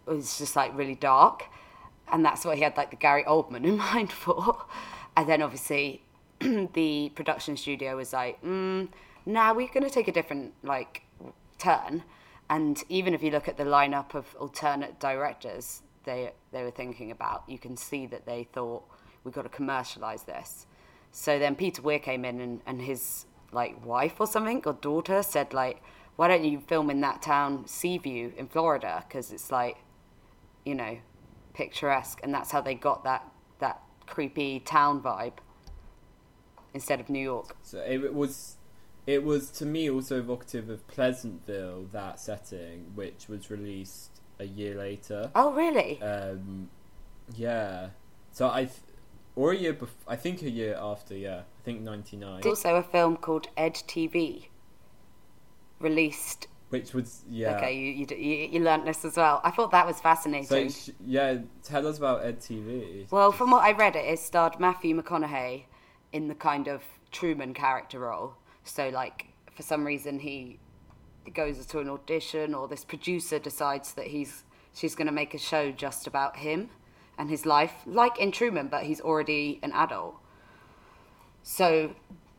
was 0.06 0.38
just 0.38 0.56
like 0.56 0.76
really 0.76 0.94
dark, 0.94 1.44
and 2.10 2.24
that's 2.24 2.44
what 2.44 2.56
he 2.56 2.62
had 2.62 2.76
like 2.76 2.90
the 2.90 2.96
Gary 2.96 3.24
Oldman 3.24 3.64
in 3.64 3.78
mind 3.78 4.12
for, 4.12 4.64
and 5.16 5.28
then 5.28 5.42
obviously 5.42 6.02
the 6.40 7.12
production 7.14 7.56
studio 7.56 7.96
was 7.96 8.12
like, 8.12 8.42
mm, 8.42 8.88
"Now 9.26 9.54
we're 9.54 9.68
going 9.68 9.84
to 9.84 9.90
take 9.90 10.08
a 10.08 10.12
different 10.12 10.54
like 10.62 11.02
turn." 11.58 12.02
And 12.50 12.82
even 12.90 13.14
if 13.14 13.22
you 13.22 13.30
look 13.30 13.48
at 13.48 13.56
the 13.56 13.64
lineup 13.64 14.14
of 14.14 14.34
alternate 14.38 15.00
directors 15.00 15.82
they 16.04 16.32
they 16.52 16.62
were 16.62 16.70
thinking 16.70 17.10
about, 17.10 17.44
you 17.48 17.58
can 17.58 17.76
see 17.76 18.06
that 18.06 18.26
they 18.26 18.44
thought 18.52 18.82
we've 19.24 19.34
got 19.34 19.42
to 19.42 19.48
commercialize 19.48 20.24
this. 20.24 20.66
So 21.10 21.38
then 21.38 21.54
Peter 21.54 21.82
Weir 21.82 21.98
came 21.98 22.24
in 22.24 22.40
and, 22.40 22.60
and 22.66 22.82
his 22.82 23.26
like 23.52 23.84
wife 23.84 24.14
or 24.18 24.26
something 24.26 24.62
or 24.64 24.72
daughter 24.74 25.22
said 25.22 25.52
like, 25.52 25.82
"Why 26.16 26.28
don't 26.28 26.44
you 26.44 26.60
film 26.60 26.90
in 26.90 27.00
that 27.02 27.22
town 27.22 27.66
Seaview 27.66 28.32
in 28.36 28.48
Florida? 28.48 29.04
Because 29.06 29.32
it's 29.32 29.50
like, 29.50 29.76
you 30.64 30.74
know, 30.74 30.98
picturesque." 31.54 32.20
And 32.22 32.32
that's 32.34 32.50
how 32.50 32.60
they 32.60 32.74
got 32.74 33.04
that 33.04 33.26
that 33.58 33.82
creepy 34.06 34.60
town 34.60 35.00
vibe. 35.02 35.34
instead 36.74 37.00
of 37.00 37.10
New 37.10 37.22
York. 37.22 37.56
So 37.62 37.78
it 37.86 38.14
was, 38.14 38.56
it 39.06 39.22
was 39.24 39.50
to 39.52 39.66
me 39.66 39.90
also 39.90 40.18
evocative 40.20 40.70
of 40.70 40.86
Pleasantville, 40.88 41.86
that 41.92 42.18
setting, 42.20 42.92
which 42.94 43.28
was 43.28 43.50
released 43.50 44.20
a 44.38 44.44
year 44.44 44.74
later. 44.74 45.30
Oh, 45.34 45.52
really? 45.52 46.00
Um, 46.00 46.70
yeah. 47.34 47.90
So 48.32 48.48
I, 48.48 48.68
or 49.36 49.52
a 49.52 49.56
year 49.56 49.74
bef- 49.74 49.88
I 50.08 50.16
think 50.16 50.42
a 50.42 50.50
year 50.50 50.76
after. 50.80 51.14
Yeah, 51.14 51.40
I 51.40 51.62
think 51.64 51.80
ninety 51.82 52.16
nine. 52.16 52.40
There's 52.40 52.64
also 52.64 52.76
a 52.76 52.82
film 52.82 53.16
called 53.16 53.48
Ed 53.56 53.74
TV, 53.74 54.46
released. 55.78 56.46
Which 56.72 56.94
was 56.94 57.22
yeah. 57.28 57.56
Okay, 57.56 57.76
you, 57.76 58.06
you 58.16 58.48
you 58.52 58.60
learnt 58.60 58.86
this 58.86 59.04
as 59.04 59.18
well. 59.18 59.42
I 59.44 59.50
thought 59.50 59.72
that 59.72 59.86
was 59.86 59.96
So 59.96 60.02
fascinating. 60.02 60.70
sh- 60.70 60.88
yeah, 61.04 61.36
tell 61.62 61.86
us 61.86 61.98
about 61.98 62.24
Ed 62.24 62.40
TV. 62.40 63.10
Well, 63.10 63.30
from 63.30 63.50
what 63.50 63.62
I 63.62 63.72
read, 63.72 63.94
it, 63.94 64.06
it 64.06 64.18
starred 64.18 64.58
Matthew 64.58 64.98
McConaughey 64.98 65.64
in 66.14 66.28
the 66.28 66.34
kind 66.34 66.68
of 66.68 66.82
Truman 67.10 67.52
character 67.52 67.98
role. 67.98 68.36
So, 68.64 68.88
like, 68.88 69.26
for 69.54 69.62
some 69.62 69.84
reason, 69.84 70.18
he 70.20 70.60
goes 71.34 71.66
to 71.66 71.78
an 71.80 71.90
audition, 71.90 72.54
or 72.54 72.68
this 72.68 72.86
producer 72.86 73.38
decides 73.38 73.92
that 73.92 74.06
he's 74.06 74.44
she's 74.72 74.94
going 74.94 75.08
to 75.08 75.12
make 75.12 75.34
a 75.34 75.38
show 75.38 75.72
just 75.72 76.06
about 76.06 76.36
him 76.38 76.70
and 77.18 77.28
his 77.28 77.44
life, 77.44 77.74
like 77.84 78.18
in 78.18 78.32
Truman, 78.32 78.68
but 78.68 78.84
he's 78.84 79.02
already 79.02 79.60
an 79.62 79.72
adult. 79.72 80.14
So 81.42 81.94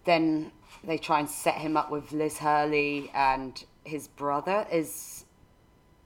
then 0.06 0.52
they 0.84 0.98
try 0.98 1.20
and 1.20 1.30
set 1.30 1.56
him 1.56 1.78
up 1.78 1.92
with 1.92 2.12
Liz 2.12 2.40
Hurley, 2.40 3.12
and 3.14 3.64
his 3.84 4.08
brother 4.08 4.66
is, 4.72 5.26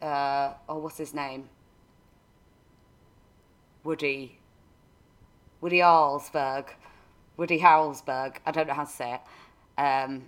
uh, 0.01 0.53
oh, 0.67 0.77
what's 0.77 0.98
his 0.98 1.13
name? 1.13 1.50
Woody. 3.84 4.39
Woody 5.62 5.79
Harrelsberg. 5.79 6.69
Woody 7.38 7.60
Harrelsberg. 7.60 8.38
I 8.46 8.51
don't 8.51 8.67
know 8.67 8.74
how 8.74 8.86
to 8.86 8.91
say 8.91 9.13
it. 9.15 9.81
Um, 9.81 10.24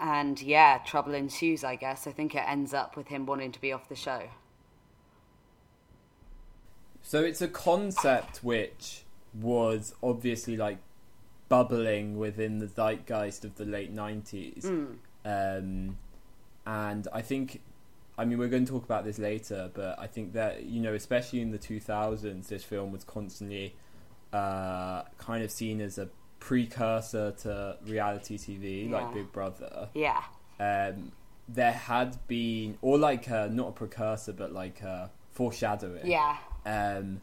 and 0.00 0.40
yeah, 0.42 0.78
trouble 0.78 1.14
ensues, 1.14 1.62
I 1.62 1.76
guess. 1.76 2.06
I 2.06 2.12
think 2.12 2.34
it 2.34 2.42
ends 2.46 2.74
up 2.74 2.96
with 2.96 3.08
him 3.08 3.26
wanting 3.26 3.52
to 3.52 3.60
be 3.60 3.72
off 3.72 3.88
the 3.88 3.96
show. 3.96 4.22
So 7.02 7.22
it's 7.22 7.42
a 7.42 7.48
concept 7.48 8.38
which 8.42 9.02
was 9.34 9.94
obviously 10.02 10.56
like 10.56 10.78
bubbling 11.48 12.18
within 12.18 12.58
the 12.58 12.66
zeitgeist 12.66 13.44
of 13.44 13.56
the 13.56 13.64
late 13.64 13.90
nineties, 13.92 14.64
um, 15.24 15.98
and 16.66 17.08
I 17.12 17.22
think, 17.22 17.60
I 18.18 18.24
mean, 18.24 18.38
we're 18.38 18.48
going 18.48 18.64
to 18.64 18.72
talk 18.72 18.84
about 18.84 19.04
this 19.04 19.18
later, 19.18 19.70
but 19.72 19.98
I 19.98 20.06
think 20.06 20.32
that 20.34 20.64
you 20.64 20.80
know, 20.80 20.94
especially 20.94 21.40
in 21.40 21.50
the 21.50 21.58
two 21.58 21.80
thousands, 21.80 22.48
this 22.48 22.62
film 22.64 22.92
was 22.92 23.04
constantly 23.04 23.74
uh, 24.32 25.02
kind 25.18 25.42
of 25.42 25.50
seen 25.50 25.80
as 25.80 25.98
a 25.98 26.08
precursor 26.40 27.32
to 27.42 27.76
reality 27.86 28.36
TV, 28.38 28.88
Yeah. 28.90 28.96
like 29.00 29.14
Big 29.14 29.32
Brother. 29.32 29.88
Yeah. 29.94 30.22
Um, 30.60 31.12
there 31.48 31.72
had 31.72 32.16
been, 32.28 32.78
or 32.82 32.98
like 32.98 33.28
a, 33.28 33.48
not 33.52 33.68
a 33.68 33.72
precursor, 33.72 34.32
but 34.32 34.52
like 34.52 34.80
a 34.82 35.10
foreshadowing. 35.30 36.06
Yeah. 36.06 36.36
Um, 36.64 37.20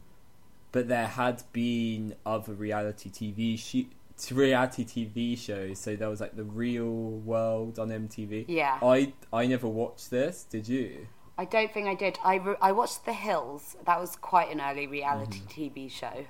but 0.72 0.88
there 0.88 1.06
had 1.06 1.42
been 1.52 2.14
other 2.24 2.52
reality 2.52 3.10
TV 3.10 3.58
sh- 3.58 3.90
reality 4.30 4.84
TV 4.84 5.38
shows. 5.38 5.78
So 5.78 5.96
there 5.96 6.08
was 6.08 6.20
like 6.20 6.36
the 6.36 6.44
Real 6.44 6.90
World 6.90 7.78
on 7.78 7.88
MTV. 7.88 8.46
Yeah. 8.48 8.78
I 8.82 9.12
I 9.32 9.46
never 9.46 9.68
watched 9.68 10.10
this. 10.10 10.44
Did 10.44 10.68
you? 10.68 11.06
I 11.38 11.46
don't 11.46 11.72
think 11.72 11.88
I 11.88 11.94
did. 11.94 12.18
I, 12.22 12.34
re- 12.34 12.56
I 12.60 12.72
watched 12.72 13.06
The 13.06 13.14
Hills. 13.14 13.74
That 13.86 13.98
was 13.98 14.14
quite 14.14 14.52
an 14.52 14.60
early 14.60 14.86
reality 14.86 15.40
TV 15.48 15.90
show. 15.90 16.26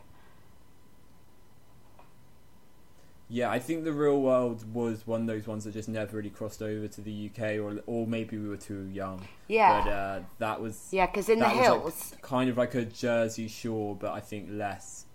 Yeah, 3.29 3.51
I 3.51 3.59
think 3.59 3.83
the 3.83 3.93
Real 3.93 4.21
World 4.21 4.73
was 4.73 5.07
one 5.09 5.23
of 5.23 5.27
those 5.27 5.49
ones 5.49 5.65
that 5.65 5.73
just 5.73 5.89
never 5.89 6.17
really 6.17 6.31
crossed 6.31 6.63
over 6.63 6.87
to 6.87 7.01
the 7.01 7.31
UK, 7.31 7.59
or 7.59 7.81
or 7.87 8.07
maybe 8.07 8.39
we 8.39 8.49
were 8.49 8.57
too 8.57 8.89
young. 8.93 9.27
Yeah. 9.49 9.83
But 9.83 9.91
uh, 9.91 10.21
that 10.39 10.61
was 10.61 10.89
Yeah, 10.93 11.07
because 11.07 11.29
in 11.29 11.41
The 11.41 11.47
was, 11.47 11.55
like, 11.55 11.65
Hills, 11.65 12.15
kind 12.23 12.49
of 12.49 12.57
like 12.57 12.77
a 12.77 12.85
Jersey 12.85 13.49
Shore, 13.49 13.97
but 13.97 14.13
I 14.13 14.21
think 14.21 14.49
less 14.49 15.07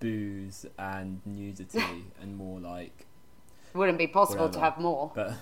booze 0.00 0.66
and 0.78 1.20
nudity 1.24 2.04
and 2.20 2.36
more 2.36 2.58
like. 2.58 3.06
wouldn't 3.74 3.98
be 3.98 4.06
possible 4.06 4.48
to 4.48 4.58
have 4.58 4.78
more. 4.78 5.12
But 5.14 5.34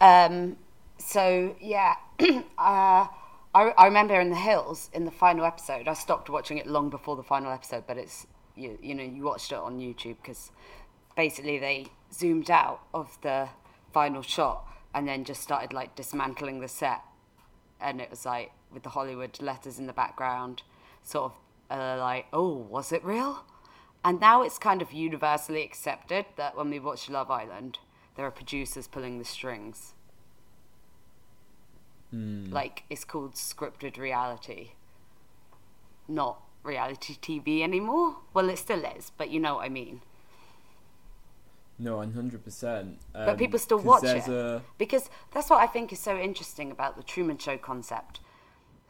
Um, 0.00 0.56
so 0.98 1.54
yeah, 1.60 1.96
uh, 2.20 2.40
I 2.58 3.08
I 3.54 3.86
remember 3.86 4.18
in 4.20 4.30
the 4.30 4.36
hills 4.36 4.90
in 4.92 5.04
the 5.04 5.10
final 5.10 5.44
episode. 5.44 5.88
I 5.88 5.94
stopped 5.94 6.30
watching 6.30 6.58
it 6.58 6.66
long 6.66 6.88
before 6.90 7.16
the 7.16 7.22
final 7.22 7.52
episode, 7.52 7.84
but 7.86 7.98
it's 7.98 8.26
you 8.56 8.78
you 8.82 8.94
know 8.94 9.02
you 9.02 9.22
watched 9.22 9.52
it 9.52 9.58
on 9.58 9.78
YouTube 9.78 10.16
because 10.22 10.50
basically 11.16 11.58
they 11.58 11.86
zoomed 12.12 12.50
out 12.50 12.80
of 12.94 13.18
the 13.22 13.48
final 13.92 14.22
shot 14.22 14.66
and 14.94 15.06
then 15.06 15.24
just 15.24 15.42
started 15.42 15.72
like 15.72 15.94
dismantling 15.96 16.60
the 16.60 16.68
set, 16.68 17.00
and 17.80 18.00
it 18.00 18.10
was 18.10 18.24
like 18.24 18.52
with 18.72 18.82
the 18.82 18.90
Hollywood 18.90 19.40
letters 19.42 19.78
in 19.78 19.86
the 19.86 19.92
background, 19.92 20.62
sort 21.02 21.32
of 21.32 21.78
uh, 21.78 21.98
like 21.98 22.26
oh 22.32 22.54
was 22.54 22.92
it 22.92 23.04
real? 23.04 23.44
And 24.04 24.18
now 24.20 24.42
it's 24.42 24.58
kind 24.58 24.80
of 24.82 24.92
universally 24.92 25.62
accepted 25.62 26.24
that 26.36 26.56
when 26.56 26.70
we 26.70 26.78
watch 26.78 27.10
Love 27.10 27.30
Island, 27.30 27.78
there 28.16 28.24
are 28.26 28.30
producers 28.30 28.86
pulling 28.88 29.18
the 29.18 29.24
strings. 29.24 29.94
Like 32.12 32.82
it's 32.90 33.04
called 33.04 33.34
scripted 33.34 33.96
reality, 33.96 34.70
not 36.08 36.40
reality 36.64 37.16
TV 37.20 37.62
anymore. 37.62 38.16
Well, 38.34 38.48
it 38.50 38.58
still 38.58 38.84
is, 38.84 39.12
but 39.16 39.30
you 39.30 39.38
know 39.38 39.54
what 39.56 39.66
I 39.66 39.68
mean. 39.68 40.00
no, 41.78 41.96
one 41.98 42.12
hundred 42.12 42.42
percent. 42.44 42.98
Um, 43.14 43.26
But 43.26 43.38
people 43.38 43.58
still 43.60 43.78
watch 43.78 44.02
it 44.04 44.26
A, 44.28 44.62
because 44.76 45.08
that's 45.32 45.48
what 45.48 45.60
I 45.60 45.66
think 45.66 45.92
is 45.92 46.00
so 46.00 46.18
interesting 46.18 46.70
about 46.72 46.96
the 46.96 47.02
Truman 47.04 47.38
Show 47.38 47.56
concept. 47.58 48.20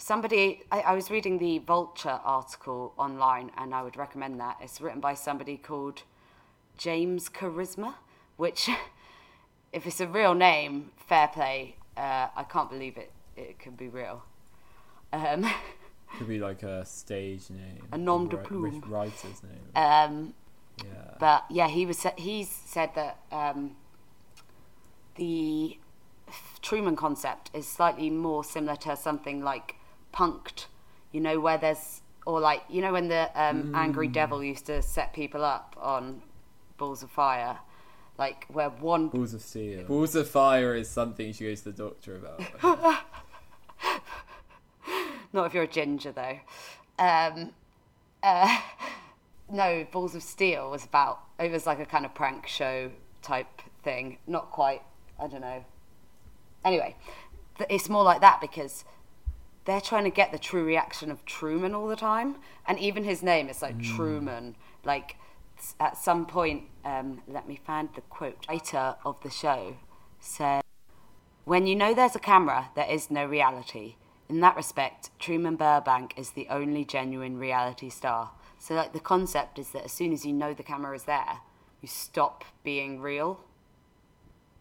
Somebody, 0.02 0.62
I, 0.72 0.80
I 0.80 0.94
was 0.94 1.10
reading 1.10 1.36
the 1.36 1.58
Vulture 1.58 2.20
article 2.24 2.94
online, 2.96 3.50
and 3.58 3.74
I 3.74 3.82
would 3.82 3.98
recommend 3.98 4.40
that. 4.40 4.56
It's 4.62 4.80
written 4.80 4.98
by 4.98 5.12
somebody 5.12 5.58
called 5.58 6.04
James 6.78 7.28
Charisma, 7.28 7.96
which, 8.38 8.70
if 9.74 9.86
it's 9.86 10.00
a 10.00 10.06
real 10.08 10.32
name, 10.32 10.92
fair 10.96 11.28
play. 11.28 11.76
Uh, 11.98 12.28
I 12.34 12.44
can't 12.44 12.70
believe 12.70 12.96
it. 12.96 13.12
It 13.36 13.58
could 13.58 13.76
be 13.76 13.88
real. 13.88 14.22
Um, 15.12 15.46
could 16.16 16.28
be 16.28 16.38
like 16.38 16.62
a 16.62 16.86
stage 16.86 17.50
name, 17.50 17.86
A 17.92 17.98
nom 17.98 18.26
de 18.26 18.38
plume. 18.38 18.82
writer's 18.88 19.42
name. 19.42 19.76
um, 19.76 20.32
yeah. 20.82 21.14
But 21.18 21.44
yeah, 21.50 21.68
he 21.68 21.84
was 21.84 22.06
he's 22.16 22.48
said 22.48 22.94
that 22.94 23.18
um, 23.30 23.76
the 25.16 25.78
Truman 26.62 26.96
concept 26.96 27.50
is 27.52 27.68
slightly 27.68 28.08
more 28.08 28.42
similar 28.42 28.76
to 28.76 28.96
something 28.96 29.42
like 29.42 29.74
Punk'd, 30.12 30.66
you 31.12 31.20
know, 31.20 31.40
where 31.40 31.58
there's 31.58 32.02
or 32.26 32.40
like 32.40 32.62
you 32.68 32.82
know 32.82 32.92
when 32.92 33.08
the 33.08 33.30
um, 33.34 33.74
angry 33.74 34.08
devil 34.08 34.42
used 34.44 34.66
to 34.66 34.82
set 34.82 35.12
people 35.12 35.44
up 35.44 35.76
on 35.80 36.22
balls 36.76 37.02
of 37.02 37.10
fire, 37.10 37.58
like 38.18 38.46
where 38.48 38.70
one 38.70 39.08
Balls 39.08 39.34
of 39.34 39.42
steel. 39.42 39.84
Balls 39.84 40.14
of 40.14 40.28
fire 40.28 40.74
is 40.74 40.88
something 40.88 41.32
she 41.32 41.44
goes 41.44 41.62
to 41.62 41.72
the 41.72 41.82
doctor 41.84 42.16
about. 42.16 42.42
Not 45.32 45.46
if 45.46 45.54
you're 45.54 45.64
a 45.64 45.68
ginger, 45.68 46.12
though. 46.12 46.40
Um, 46.98 47.52
uh, 48.22 48.60
no, 49.50 49.86
Balls 49.90 50.14
of 50.14 50.22
Steel 50.22 50.70
was 50.70 50.84
about. 50.84 51.20
It 51.38 51.50
was 51.50 51.66
like 51.66 51.78
a 51.78 51.86
kind 51.86 52.04
of 52.04 52.14
prank 52.14 52.46
show 52.46 52.90
type 53.22 53.62
thing. 53.82 54.18
Not 54.26 54.50
quite. 54.50 54.82
I 55.18 55.28
don't 55.28 55.40
know. 55.40 55.64
Anyway, 56.64 56.96
th- 57.58 57.70
it's 57.70 57.88
more 57.88 58.02
like 58.02 58.20
that 58.20 58.40
because 58.40 58.84
they're 59.64 59.80
trying 59.80 60.04
to 60.04 60.10
get 60.10 60.32
the 60.32 60.38
true 60.38 60.64
reaction 60.64 61.10
of 61.10 61.24
Truman 61.24 61.74
all 61.74 61.86
the 61.88 61.96
time, 61.96 62.36
and 62.66 62.78
even 62.78 63.04
his 63.04 63.22
name 63.22 63.48
is 63.48 63.62
like 63.62 63.80
Truman. 63.82 64.56
Like 64.84 65.16
at 65.78 65.96
some 65.96 66.24
point, 66.26 66.64
um, 66.84 67.22
let 67.28 67.46
me 67.46 67.56
find 67.66 67.88
the 67.94 68.00
quote. 68.02 68.46
Writer 68.48 68.96
of 69.04 69.16
the 69.22 69.30
show 69.30 69.76
said. 70.20 70.62
When 71.44 71.66
you 71.66 71.74
know 71.74 71.94
there's 71.94 72.14
a 72.14 72.20
camera, 72.20 72.70
there 72.76 72.88
is 72.88 73.10
no 73.10 73.24
reality. 73.26 73.96
In 74.28 74.40
that 74.40 74.54
respect, 74.56 75.10
Truman 75.18 75.56
Burbank 75.56 76.14
is 76.16 76.30
the 76.30 76.46
only 76.48 76.84
genuine 76.84 77.38
reality 77.38 77.90
star. 77.90 78.30
So, 78.58 78.74
like, 78.74 78.92
the 78.92 79.00
concept 79.00 79.58
is 79.58 79.70
that 79.70 79.84
as 79.84 79.90
soon 79.92 80.12
as 80.12 80.24
you 80.24 80.32
know 80.32 80.52
the 80.54 80.62
camera 80.62 80.94
is 80.94 81.04
there, 81.04 81.38
you 81.80 81.88
stop 81.88 82.44
being 82.62 83.00
real, 83.00 83.40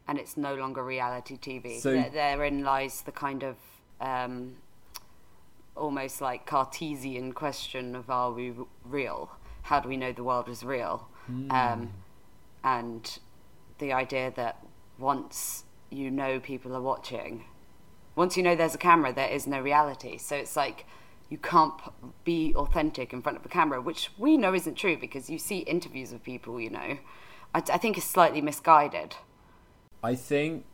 and 0.07 0.17
it's 0.17 0.37
no 0.37 0.55
longer 0.55 0.83
reality 0.83 1.37
TV. 1.37 1.79
So- 1.79 1.91
There- 1.91 2.09
Therein 2.09 2.63
lies 2.63 3.01
the 3.01 3.11
kind 3.11 3.43
of 3.43 3.57
um, 4.01 4.55
almost 5.75 6.21
like 6.21 6.45
Cartesian 6.45 7.33
question 7.33 7.95
of 7.95 8.09
are 8.09 8.31
we 8.31 8.53
real? 8.83 9.31
How 9.63 9.79
do 9.79 9.89
we 9.89 9.97
know 9.97 10.11
the 10.11 10.23
world 10.23 10.49
is 10.49 10.63
real? 10.63 11.07
Um, 11.51 11.93
and 12.63 13.19
the 13.77 13.93
idea 13.93 14.33
that 14.35 14.65
once 14.97 15.63
you 15.89 16.11
know 16.11 16.39
people 16.39 16.75
are 16.75 16.81
watching, 16.81 17.45
once 18.15 18.35
you 18.35 18.43
know 18.43 18.55
there's 18.55 18.75
a 18.75 18.79
camera, 18.79 19.13
there 19.13 19.29
is 19.29 19.47
no 19.47 19.61
reality. 19.61 20.17
So 20.17 20.35
it's 20.35 20.55
like 20.55 20.85
you 21.29 21.37
can't 21.37 21.77
p- 21.77 21.91
be 22.23 22.55
authentic 22.55 23.13
in 23.13 23.21
front 23.21 23.37
of 23.37 23.45
a 23.45 23.49
camera, 23.49 23.79
which 23.79 24.09
we 24.17 24.37
know 24.37 24.53
isn't 24.53 24.75
true 24.75 24.97
because 24.97 25.29
you 25.29 25.37
see 25.37 25.59
interviews 25.59 26.11
of 26.11 26.23
people, 26.23 26.59
you 26.59 26.69
know, 26.69 26.97
I, 27.53 27.59
I 27.71 27.77
think 27.77 27.97
it's 27.97 28.07
slightly 28.07 28.41
misguided. 28.41 29.15
I 30.03 30.15
think 30.15 30.65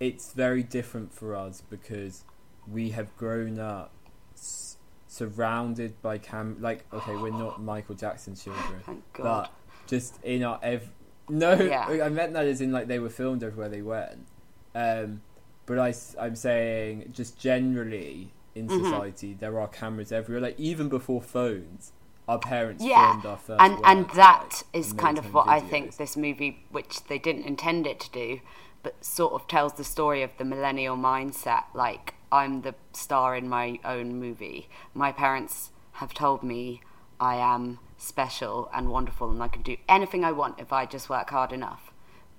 it's 0.00 0.32
very 0.32 0.62
different 0.62 1.12
for 1.12 1.34
us 1.34 1.62
because 1.62 2.24
we 2.70 2.90
have 2.90 3.14
grown 3.16 3.58
up 3.58 3.90
s- 4.34 4.76
surrounded 5.06 6.00
by 6.02 6.18
cam. 6.18 6.56
Like, 6.60 6.84
okay, 6.92 7.14
we're 7.16 7.30
not 7.30 7.62
Michael 7.72 7.94
Jackson's 7.94 8.42
children, 8.44 8.80
Thank 8.84 9.12
God. 9.12 9.22
but 9.22 9.52
just 9.88 10.22
in 10.22 10.42
our 10.44 10.58
ev. 10.62 10.90
No, 11.28 11.54
Yeah. 11.54 11.86
I 12.04 12.08
meant 12.08 12.32
that 12.34 12.46
as 12.46 12.60
in 12.60 12.72
like 12.72 12.86
they 12.86 12.98
were 12.98 13.10
filmed 13.10 13.42
everywhere 13.42 13.68
they 13.68 13.82
went. 13.82 14.26
Um, 14.74 15.22
but 15.66 15.78
I, 15.78 15.94
I'm 16.20 16.36
saying 16.36 17.10
just 17.12 17.38
generally 17.38 18.32
in 18.54 18.68
Mm-hmm. 18.68 18.84
society 18.84 19.34
there 19.34 19.58
are 19.60 19.66
cameras 19.68 20.12
everywhere. 20.12 20.40
Like 20.42 20.60
even 20.60 20.88
before 20.88 21.20
phones, 21.22 21.92
our 22.28 22.38
parents 22.38 22.82
yeah 22.84 23.10
filmed 23.12 23.26
our 23.26 23.36
first. 23.36 23.60
and 23.60 23.78
and 23.84 24.08
that 24.10 24.62
like, 24.72 24.80
is 24.80 24.94
kind 24.94 25.18
of 25.18 25.34
what 25.34 25.46
i 25.46 25.60
think 25.60 25.98
this 25.98 26.16
movie 26.16 26.64
which 26.70 27.04
they 27.04 27.18
didn't 27.18 27.42
intend 27.44 27.86
it 27.86 28.00
to 28.00 28.10
do 28.12 28.40
but 28.82 29.04
sort 29.04 29.34
of 29.34 29.46
tells 29.46 29.74
the 29.74 29.84
story 29.84 30.22
of 30.22 30.30
the 30.38 30.44
millennial 30.44 30.96
mindset 30.96 31.64
like 31.74 32.14
i'm 32.34 32.62
the 32.62 32.74
star 32.92 33.36
in 33.36 33.48
my 33.48 33.78
own 33.84 34.18
movie. 34.18 34.68
My 34.92 35.12
parents 35.12 35.70
have 36.00 36.12
told 36.12 36.42
me 36.42 36.82
i 37.20 37.36
am 37.36 37.78
special 37.96 38.68
and 38.74 38.90
wonderful 38.90 39.30
and 39.30 39.40
i 39.42 39.48
can 39.48 39.62
do 39.62 39.76
anything 39.88 40.24
i 40.24 40.32
want 40.32 40.58
if 40.58 40.72
i 40.72 40.84
just 40.84 41.08
work 41.08 41.30
hard 41.30 41.52
enough. 41.52 41.92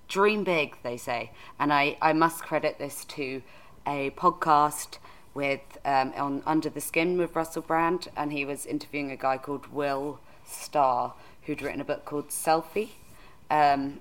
Dream 0.09 0.43
big 0.43 0.75
they 0.83 0.97
say. 0.97 1.31
And 1.57 1.71
i 1.71 1.97
i 2.01 2.11
must 2.11 2.43
credit 2.43 2.77
this 2.77 3.05
to 3.05 3.41
a 3.87 4.09
podcast 4.11 4.97
with 5.33 5.77
um, 5.85 6.13
on 6.15 6.43
Under 6.45 6.69
the 6.69 6.81
Skin 6.81 7.17
with 7.17 7.35
Russell 7.35 7.61
Brand, 7.61 8.07
and 8.15 8.31
he 8.31 8.45
was 8.45 8.65
interviewing 8.65 9.11
a 9.11 9.17
guy 9.17 9.37
called 9.37 9.67
Will 9.67 10.19
Storr, 10.45 11.13
who'd 11.43 11.61
written 11.61 11.81
a 11.81 11.85
book 11.85 12.05
called 12.05 12.29
Selfie, 12.29 12.91
um, 13.51 13.99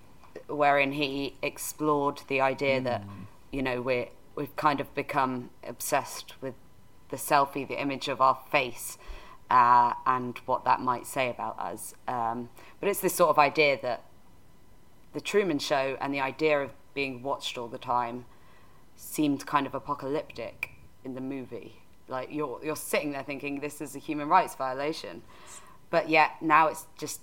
wherein 0.48 0.92
he 0.92 1.34
explored 1.42 2.22
the 2.28 2.40
idea 2.40 2.80
that 2.80 3.02
you 3.50 3.62
know 3.62 3.82
we're 3.82 4.08
we've 4.36 4.54
kind 4.56 4.80
of 4.80 4.94
become 4.94 5.50
obsessed 5.66 6.34
with 6.40 6.54
the 7.10 7.16
selfie, 7.16 7.66
the 7.66 7.80
image 7.80 8.08
of 8.08 8.20
our 8.20 8.38
face, 8.50 8.98
uh, 9.50 9.92
and 10.06 10.38
what 10.46 10.64
that 10.64 10.80
might 10.80 11.06
say 11.06 11.30
about 11.30 11.58
us. 11.58 11.94
Um, 12.08 12.48
but 12.80 12.88
it's 12.88 13.00
this 13.00 13.14
sort 13.14 13.30
of 13.30 13.38
idea 13.38 13.78
that 13.82 14.04
the 15.12 15.20
Truman 15.20 15.58
Show 15.58 15.96
and 16.00 16.12
the 16.12 16.20
idea 16.20 16.60
of 16.60 16.70
being 16.92 17.22
watched 17.22 17.56
all 17.56 17.68
the 17.68 17.78
time 17.78 18.26
seemed 18.96 19.46
kind 19.46 19.66
of 19.66 19.74
apocalyptic 19.74 20.70
in 21.04 21.14
the 21.14 21.20
movie. 21.20 21.80
Like 22.08 22.28
you're 22.30 22.60
you're 22.62 22.76
sitting 22.76 23.12
there 23.12 23.22
thinking 23.22 23.60
this 23.60 23.80
is 23.80 23.96
a 23.96 23.98
human 23.98 24.28
rights 24.28 24.54
violation, 24.54 25.22
but 25.90 26.08
yet 26.08 26.42
now 26.42 26.68
it's 26.68 26.86
just 26.98 27.20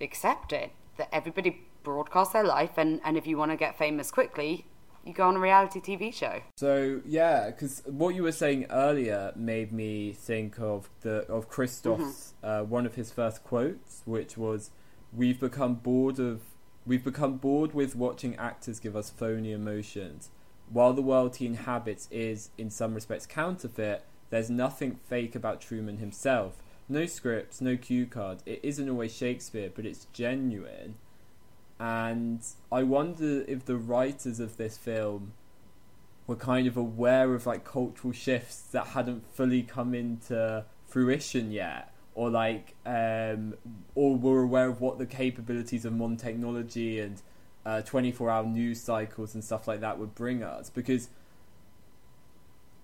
accepted 0.00 0.70
that 0.96 1.08
everybody 1.12 1.62
broadcasts 1.82 2.32
their 2.32 2.44
life, 2.44 2.76
and 2.76 3.00
and 3.04 3.16
if 3.16 3.26
you 3.26 3.38
want 3.38 3.50
to 3.50 3.56
get 3.56 3.78
famous 3.78 4.10
quickly, 4.10 4.66
you 5.10 5.14
go 5.16 5.28
on 5.28 5.36
a 5.36 5.40
reality 5.40 5.80
TV 5.80 6.12
show. 6.12 6.40
So 6.56 7.00
yeah, 7.04 7.46
because 7.50 7.82
what 7.86 8.14
you 8.14 8.22
were 8.22 8.32
saying 8.32 8.66
earlier 8.70 9.32
made 9.36 9.72
me 9.72 10.12
think 10.12 10.58
of 10.58 10.88
the 11.02 11.26
of 11.28 11.48
Christof's 11.48 12.34
uh, 12.42 12.62
one 12.62 12.86
of 12.86 12.94
his 12.94 13.10
first 13.10 13.44
quotes, 13.44 14.02
which 14.04 14.36
was, 14.36 14.70
"We've 15.12 15.38
become 15.38 15.74
bored 15.74 16.18
of 16.18 16.42
we've 16.86 17.04
become 17.04 17.36
bored 17.36 17.74
with 17.74 17.94
watching 17.94 18.36
actors 18.36 18.80
give 18.80 18.96
us 18.96 19.10
phony 19.10 19.52
emotions. 19.52 20.30
While 20.70 20.92
the 20.92 21.02
world 21.02 21.36
he 21.36 21.46
inhabits 21.46 22.08
is, 22.10 22.50
in 22.56 22.70
some 22.70 22.94
respects, 22.94 23.26
counterfeit. 23.26 24.04
There's 24.30 24.48
nothing 24.48 24.94
fake 25.08 25.34
about 25.34 25.60
Truman 25.60 25.98
himself. 25.98 26.62
No 26.88 27.06
scripts, 27.06 27.60
no 27.60 27.76
cue 27.76 28.06
cards. 28.06 28.44
It 28.46 28.60
isn't 28.62 28.88
always 28.88 29.14
Shakespeare, 29.14 29.70
but 29.74 29.84
it's 29.84 30.06
genuine." 30.12 30.94
And 31.80 32.40
I 32.70 32.82
wonder 32.82 33.42
if 33.48 33.64
the 33.64 33.76
writers 33.76 34.38
of 34.38 34.58
this 34.58 34.76
film 34.76 35.32
were 36.26 36.36
kind 36.36 36.66
of 36.66 36.76
aware 36.76 37.34
of 37.34 37.46
like 37.46 37.64
cultural 37.64 38.12
shifts 38.12 38.60
that 38.72 38.88
hadn't 38.88 39.24
fully 39.34 39.62
come 39.62 39.94
into 39.94 40.64
fruition 40.86 41.50
yet 41.50 41.92
or 42.14 42.28
like 42.28 42.74
um 42.84 43.54
or 43.94 44.16
were 44.16 44.42
aware 44.42 44.68
of 44.68 44.80
what 44.80 44.98
the 44.98 45.06
capabilities 45.06 45.84
of 45.84 45.92
modern 45.92 46.16
technology 46.16 47.00
and 47.00 47.22
uh, 47.64 47.82
24 47.82 48.30
hour 48.30 48.44
news 48.44 48.80
cycles 48.80 49.34
and 49.34 49.44
stuff 49.44 49.68
like 49.68 49.80
that 49.80 49.98
would 49.98 50.14
bring 50.14 50.42
us. 50.42 50.70
Because 50.70 51.08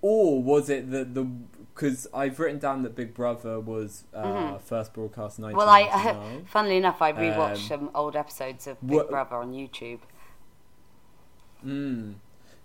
or 0.09 0.41
was 0.41 0.69
it 0.69 0.89
that 0.91 1.13
the 1.15 1.25
because 1.73 2.07
I've 2.13 2.39
written 2.39 2.59
down 2.59 2.81
that 2.83 2.95
Big 2.95 3.13
Brother 3.13 3.59
was 3.59 4.05
uh, 4.13 4.57
first 4.57 4.93
broadcast 4.93 5.37
in 5.37 5.45
Mm-hmm. 5.45 5.57
Well, 5.57 5.69
I, 5.69 5.81
1999. 5.85 6.45
funnily 6.45 6.77
enough, 6.77 7.01
I 7.01 7.11
rewatched 7.13 7.51
Um, 7.51 7.67
some 7.85 7.91
old 7.93 8.15
episodes 8.15 8.65
of 8.67 8.79
Big 8.81 8.95
what- 8.95 9.09
Brother 9.09 9.35
on 9.35 9.51
YouTube. 9.53 9.99
Mm. 11.65 12.15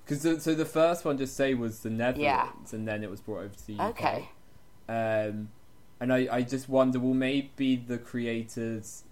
Because 0.05 0.42
so 0.42 0.55
the 0.55 0.64
first 0.64 1.05
one 1.05 1.18
just 1.18 1.37
say 1.37 1.55
was 1.55 1.81
the 1.81 1.90
Netherlands, 1.90 2.72
and 2.72 2.87
then 2.88 3.02
it 3.05 3.11
was 3.11 3.20
brought 3.20 3.40
over 3.44 3.55
to 3.55 3.66
the 3.66 3.78
UK. 3.78 3.90
Okay. 3.90 4.28
Um, 4.88 5.50
and 6.00 6.12
I, 6.12 6.28
I 6.31 6.42
just 6.42 6.68
wonder, 6.68 6.98
well, 6.98 7.14
maybe 7.14 7.76
the 7.76 7.98
creators. 7.98 9.05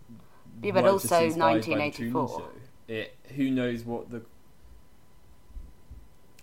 Yeah, 0.63 0.73
but 0.73 0.85
also 0.85 1.25
inspired 1.25 1.39
by 1.39 1.59
the 1.59 1.63
Truman 1.65 1.79
1984. 1.83 2.51
It 2.89 3.17
who 3.37 3.51
knows 3.51 3.85
what 3.85 4.11
the. 4.11 4.23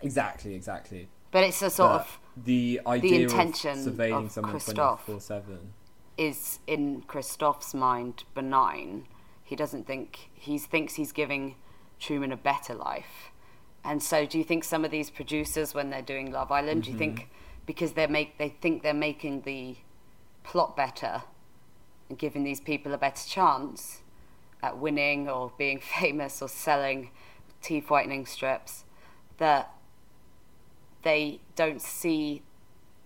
Exactly, 0.02 0.54
exactly. 0.56 1.10
But 1.32 1.44
it's 1.44 1.62
a 1.62 1.70
sort 1.70 1.92
But 1.92 2.02
of 2.02 2.20
the 2.46 2.82
idea 2.88 3.22
intention 3.22 3.88
of 3.88 3.96
surveilling 3.96 4.26
of 4.26 4.32
someone 4.32 4.56
Christof. 4.56 4.76
twenty 4.76 5.02
four 5.06 5.22
seven. 5.22 5.74
is 6.18 6.60
in 6.68 7.04
Christof's 7.04 7.74
mind 7.74 8.24
benign. 8.34 9.08
He 9.44 9.56
doesn't 9.56 9.88
think 9.88 10.30
he 10.34 10.58
thinks 10.58 10.96
he's 10.96 11.12
giving 11.12 11.56
Truman 12.00 12.32
a 12.32 12.38
better 12.38 12.74
life. 12.74 13.32
And 13.84 14.04
so, 14.04 14.26
do 14.26 14.38
you 14.38 14.44
think 14.44 14.64
some 14.64 14.84
of 14.84 14.92
these 14.92 15.10
producers, 15.10 15.74
when 15.74 15.90
they're 15.90 16.02
doing 16.02 16.32
Love 16.32 16.52
Island, 16.52 16.84
do 16.84 16.92
you 16.92 16.98
think 16.98 17.20
mm-hmm. 17.20 17.30
because 17.66 17.94
they 17.94 18.06
make 18.08 18.38
they 18.38 18.50
think 18.50 18.84
they're 18.84 18.94
making 18.94 19.42
the 19.42 19.78
plot 20.44 20.76
better 20.76 21.24
and 22.10 22.18
giving 22.18 22.44
these 22.44 22.60
people 22.60 22.94
a 22.94 22.98
better 22.98 23.28
chance 23.28 24.02
at 24.62 24.78
winning 24.78 25.30
or 25.30 25.52
being 25.58 25.80
famous 26.00 26.42
or 26.42 26.50
selling 26.50 27.12
teeth 27.62 27.90
whitening 27.90 28.26
strips, 28.26 28.86
that 29.38 29.72
they 31.08 31.40
don't 31.56 31.82
see 31.82 32.42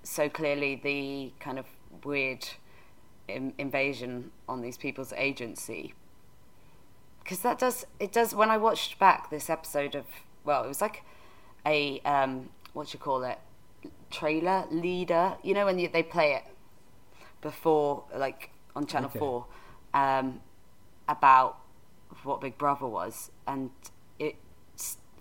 so 0.02 0.28
clearly 0.28 0.74
the 0.76 1.32
kind 1.40 1.60
of 1.60 1.68
weird 2.04 2.48
in- 3.28 3.54
invasion 3.60 4.32
on 4.50 4.62
these 4.62 4.76
people's 4.76 5.14
agency. 5.14 5.94
Because 7.20 7.42
that 7.42 7.60
does 7.60 7.86
it 8.00 8.12
does 8.12 8.34
when 8.34 8.50
i 8.50 8.58
watched 8.58 8.98
back 8.98 9.30
this 9.30 9.48
episode 9.52 9.94
of 9.94 10.06
well 10.44 10.64
it 10.64 10.68
was 10.68 10.82
like 10.82 11.04
a 11.64 12.00
um 12.00 12.50
what 12.74 12.92
you 12.92 13.00
call 13.00 13.24
it? 13.24 13.38
Trailer? 14.10 14.66
Leader? 14.72 15.36
You 15.44 15.54
know 15.54 15.66
when 15.66 15.78
you, 15.78 15.88
they 15.88 16.02
play 16.02 16.34
it 16.34 16.44
before 17.42 18.06
like 18.16 18.50
on 18.76 18.88
channel 18.88 19.10
Okay. 19.10 19.20
4 19.20 19.46
um 19.94 20.40
about 21.08 21.60
what 22.24 22.42
big 22.42 22.58
brother 22.58 22.88
was 22.88 23.30
and 23.46 23.70
it 24.18 24.36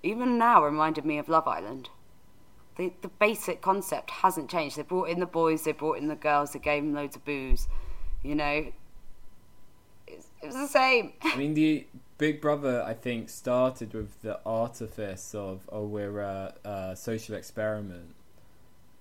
even 0.03 0.39
now 0.39 0.65
reminded 0.65 1.05
me 1.05 1.19
of 1.19 1.29
love 1.29 1.47
island 1.47 1.91
the, 2.77 2.93
the 3.03 3.09
basic 3.09 3.61
concept 3.61 4.11
hasn't 4.11 4.51
changed. 4.51 4.77
They 4.77 4.83
brought 4.83 5.09
in 5.09 5.21
the 5.21 5.27
boys, 5.27 5.65
they 5.65 5.73
brought 5.73 5.99
in 5.99 6.09
the 6.09 6.17
girls, 6.17 6.53
they 6.53 6.59
gave 6.59 6.83
them 6.83 6.95
loads 6.95 7.17
of 7.17 7.25
booze. 7.25 7.69
You 8.23 8.35
know, 8.35 8.67
it's, 10.07 10.27
it 10.43 10.47
was 10.47 10.55
the 10.55 10.69
same. 10.69 11.13
I 11.23 11.37
mean, 11.37 11.55
the 11.55 11.87
Big 12.19 12.41
Brother, 12.41 12.83
I 12.87 12.95
think, 12.95 13.29
started 13.29 13.95
with 13.95 14.21
the 14.23 14.41
artifice 14.45 15.35
of, 15.35 15.69
oh, 15.71 15.85
we're 15.85 16.21
a, 16.21 16.55
a 16.65 16.97
social 16.97 17.35
experiment. 17.35 18.15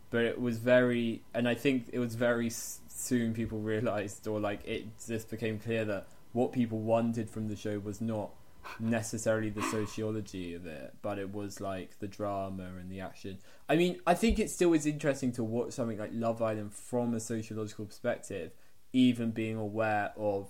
But 0.09 0.25
it 0.25 0.41
was 0.41 0.57
very, 0.57 1.21
and 1.33 1.47
I 1.47 1.53
think 1.53 1.87
it 1.91 1.99
was 1.99 2.15
very 2.15 2.49
soon 2.49 3.33
people 3.33 3.59
realized, 3.59 4.27
or 4.27 4.39
like 4.39 4.65
it 4.67 4.85
just 5.05 5.29
became 5.29 5.59
clear 5.59 5.85
that 5.85 6.07
what 6.33 6.51
people 6.51 6.79
wanted 6.79 7.29
from 7.29 7.47
the 7.47 7.55
show 7.55 7.79
was 7.79 8.01
not 8.01 8.31
necessarily 8.79 9.49
the 9.49 9.61
sociology 9.63 10.53
of 10.53 10.65
it, 10.65 10.95
but 11.01 11.17
it 11.19 11.33
was 11.33 11.59
like 11.61 11.99
the 11.99 12.07
drama 12.07 12.63
and 12.79 12.89
the 12.91 12.99
action. 12.99 13.37
I 13.67 13.75
mean, 13.75 13.99
I 14.05 14.13
think 14.15 14.39
it 14.39 14.49
still 14.49 14.73
is 14.73 14.85
interesting 14.85 15.31
to 15.33 15.43
watch 15.43 15.73
something 15.73 15.97
like 15.97 16.11
Love 16.13 16.41
Island 16.41 16.73
from 16.73 17.13
a 17.13 17.19
sociological 17.19 17.85
perspective, 17.85 18.51
even 18.93 19.31
being 19.31 19.55
aware 19.57 20.11
of 20.17 20.47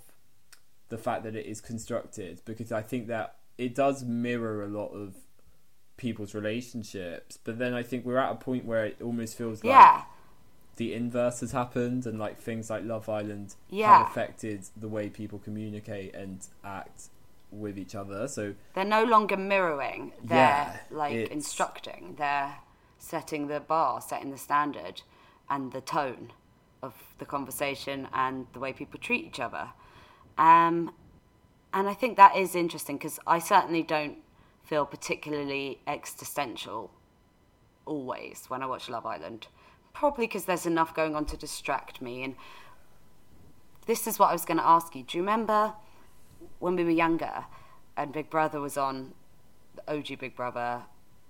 the 0.90 0.98
fact 0.98 1.24
that 1.24 1.36
it 1.36 1.46
is 1.46 1.62
constructed 1.62 2.42
because 2.46 2.72
I 2.72 2.82
think 2.82 3.08
that 3.08 3.36
it 3.58 3.76
does 3.76 4.04
mirror 4.04 4.64
a 4.64 4.68
lot 4.68 4.88
of 4.90 5.16
people's 5.98 6.34
relationships. 6.34 7.38
But 7.44 7.60
then 7.60 7.74
I 7.74 7.84
think 7.84 8.06
we're 8.06 8.18
at 8.18 8.32
a 8.32 8.36
point 8.36 8.66
where 8.66 8.86
it 8.86 8.98
almost 9.02 9.38
feels 9.38 9.64
like 9.64 9.72
yeah, 9.74 10.04
the 10.78 10.94
inverse 10.94 11.42
has 11.42 11.52
happened 11.52 12.06
and 12.06 12.18
like 12.18 12.38
things 12.40 12.70
like 12.70 12.84
Love 12.86 13.10
Island 13.10 13.56
Yeah. 13.70 14.00
have 14.00 14.08
affected 14.08 14.64
the 14.78 14.88
way 14.88 15.10
people 15.10 15.38
communicate 15.40 16.16
and 16.16 16.40
act 16.64 17.10
with 17.52 17.78
each 17.78 17.96
other. 17.96 18.28
So 18.28 18.56
they're 18.74 18.86
no 18.86 19.04
longer 19.04 19.38
mirroring. 19.38 20.14
They're 20.24 20.38
Yeah, 20.38 20.80
like 20.92 21.14
it's- 21.14 21.32
instructing. 21.32 22.16
They're 22.18 22.58
setting 22.98 23.48
the 23.48 23.60
bar, 23.60 24.02
setting 24.02 24.32
the 24.32 24.38
standard, 24.38 25.02
and 25.50 25.72
the 25.72 25.82
tone 25.82 26.32
of 26.82 26.94
the 27.18 27.26
conversation 27.26 28.08
and 28.14 28.48
the 28.54 28.60
way 28.60 28.72
people 28.74 29.00
treat 29.00 29.26
each 29.26 29.40
other. 29.40 29.72
Um, 30.38 30.94
and 31.74 31.90
I 31.90 31.94
think 31.94 32.18
that 32.18 32.36
is 32.36 32.56
interesting 32.56 32.98
because 32.98 33.20
I 33.28 33.40
certainly 33.40 33.84
don't 33.84 34.18
feel 34.64 34.86
particularly 34.86 35.82
existential 35.88 36.92
always 37.86 38.46
when 38.48 38.62
I 38.62 38.66
watch 38.68 38.88
Love 38.90 39.06
Island. 39.06 39.48
Probably 39.94 40.28
because 40.28 40.46
there's 40.46 40.66
enough 40.66 40.94
going 40.94 41.16
on 41.16 41.26
to 41.26 41.36
distract 41.38 42.02
me. 42.02 42.24
And 42.24 42.36
this 43.88 44.06
is 44.08 44.20
what 44.20 44.30
I 44.30 44.34
was 44.34 44.46
going 44.46 44.58
to 44.60 44.66
ask 44.66 44.96
you. 44.96 45.04
Do 45.04 45.18
you 45.18 45.24
remember 45.24 45.74
when 46.60 46.76
we 46.76 46.84
were 46.84 46.92
younger 46.92 47.46
and 47.98 48.14
Big 48.14 48.30
Brother 48.30 48.60
was 48.60 48.78
on, 48.78 49.14
the 49.76 49.94
OG 49.94 50.20
Big 50.20 50.36
Brother, 50.36 50.84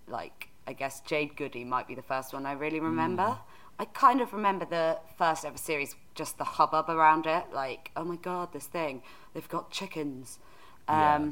like, 0.07 0.49
I 0.67 0.73
guess 0.73 1.01
Jade 1.01 1.35
Goody 1.35 1.63
might 1.63 1.87
be 1.87 1.95
the 1.95 2.01
first 2.01 2.33
one 2.33 2.45
I 2.45 2.53
really 2.53 2.79
remember. 2.79 3.23
Mm. 3.23 3.37
I 3.79 3.85
kind 3.85 4.19
of 4.19 4.33
remember 4.33 4.65
the 4.65 4.99
first 5.17 5.45
ever 5.45 5.57
series, 5.57 5.95
just 6.13 6.37
the 6.37 6.43
hubbub 6.43 6.89
around 6.89 7.25
it. 7.25 7.45
Like, 7.53 7.91
oh 7.95 8.03
my 8.03 8.17
god, 8.17 8.51
this 8.51 8.67
thing, 8.67 9.01
they've 9.33 9.47
got 9.47 9.71
chickens. 9.71 10.39
Um, 10.87 10.97
yeah. 10.97 11.29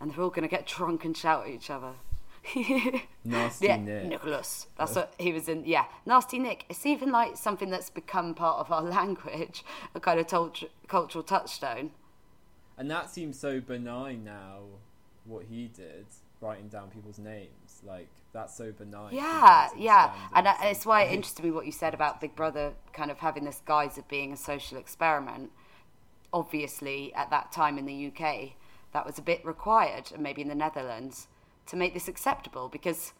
And 0.00 0.12
they're 0.12 0.22
all 0.22 0.30
going 0.30 0.42
to 0.42 0.48
get 0.48 0.66
drunk 0.66 1.04
and 1.04 1.16
shout 1.16 1.46
at 1.46 1.50
each 1.50 1.70
other. 1.70 1.92
Nasty 3.24 3.66
yeah, 3.66 3.76
Nick. 3.76 4.04
Nicholas. 4.04 4.66
That's 4.78 4.94
what 4.94 5.14
he 5.18 5.32
was 5.32 5.48
in. 5.48 5.64
Yeah, 5.64 5.84
Nasty 6.06 6.38
Nick. 6.38 6.66
It's 6.68 6.86
even 6.86 7.10
like 7.10 7.36
something 7.36 7.70
that's 7.70 7.90
become 7.90 8.34
part 8.34 8.58
of 8.58 8.70
our 8.70 8.82
language, 8.98 9.64
a 9.94 10.00
kind 10.00 10.20
of 10.20 10.26
cultural 10.86 11.24
touchstone. 11.24 11.90
And 12.78 12.90
that 12.90 13.10
seems 13.10 13.38
so 13.38 13.60
benign 13.60 14.24
now, 14.24 14.60
what 15.24 15.44
he 15.50 15.66
did, 15.66 16.06
writing 16.40 16.68
down 16.68 16.88
people's 16.90 17.18
names. 17.18 17.82
Like, 17.84 18.08
that's 18.32 18.56
so 18.56 18.70
benign. 18.70 19.14
Yeah, 19.14 19.68
yeah. 19.76 20.14
And 20.32 20.46
uh, 20.46 20.54
it's 20.62 20.86
why 20.86 21.02
it 21.02 21.12
interested 21.12 21.44
me 21.44 21.50
what 21.50 21.66
you 21.66 21.72
said 21.72 21.92
about 21.92 22.20
Big 22.20 22.36
Brother 22.36 22.72
kind 22.92 23.10
of 23.10 23.18
having 23.18 23.44
this 23.44 23.60
guise 23.66 23.98
of 23.98 24.06
being 24.08 24.32
a 24.32 24.36
social 24.36 24.78
experiment. 24.78 25.50
Obviously, 26.32 27.12
at 27.14 27.30
that 27.30 27.50
time 27.50 27.78
in 27.78 27.84
the 27.86 28.06
UK, 28.06 28.52
that 28.92 29.04
was 29.04 29.18
a 29.18 29.22
bit 29.22 29.44
required, 29.44 30.12
and 30.14 30.22
maybe 30.22 30.40
in 30.40 30.48
the 30.48 30.54
Netherlands 30.54 31.26
to 31.66 31.76
make 31.76 31.94
this 31.94 32.08
acceptable 32.08 32.68
because 32.68 33.12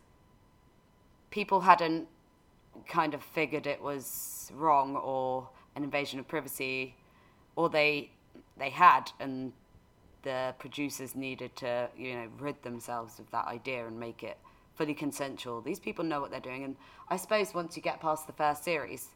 people 1.31 1.61
hadn't 1.61 2.09
kind 2.87 3.13
of 3.13 3.23
figured 3.23 3.67
it 3.67 3.83
was 3.83 4.51
wrong 4.55 4.97
or 4.97 5.49
an 5.77 5.85
invasion 5.85 6.19
of 6.19 6.27
privacy 6.27 6.95
or 7.57 7.69
they 7.69 8.11
they 8.59 8.71
had 8.71 9.11
and 9.21 9.53
the 10.23 10.55
producers 10.59 11.15
needed 11.15 11.55
to 11.57 11.89
you 11.97 12.15
know 12.15 12.29
rid 12.39 12.63
themselves 12.63 13.19
of 13.19 13.31
that 13.31 13.47
idea 13.47 13.87
and 13.87 13.99
make 13.99 14.23
it 14.23 14.39
fully 14.75 14.95
consensual. 14.95 15.61
These 15.61 15.81
people 15.81 16.05
know 16.05 16.21
what 16.21 16.31
they're 16.31 16.41
doing 16.41 16.65
and 16.65 16.77
i 17.09 17.17
suppose 17.17 17.55
once 17.55 17.77
you 17.77 17.83
get 17.83 18.01
past 18.01 18.27
the 18.27 18.33
first 18.33 18.65
series 18.65 19.09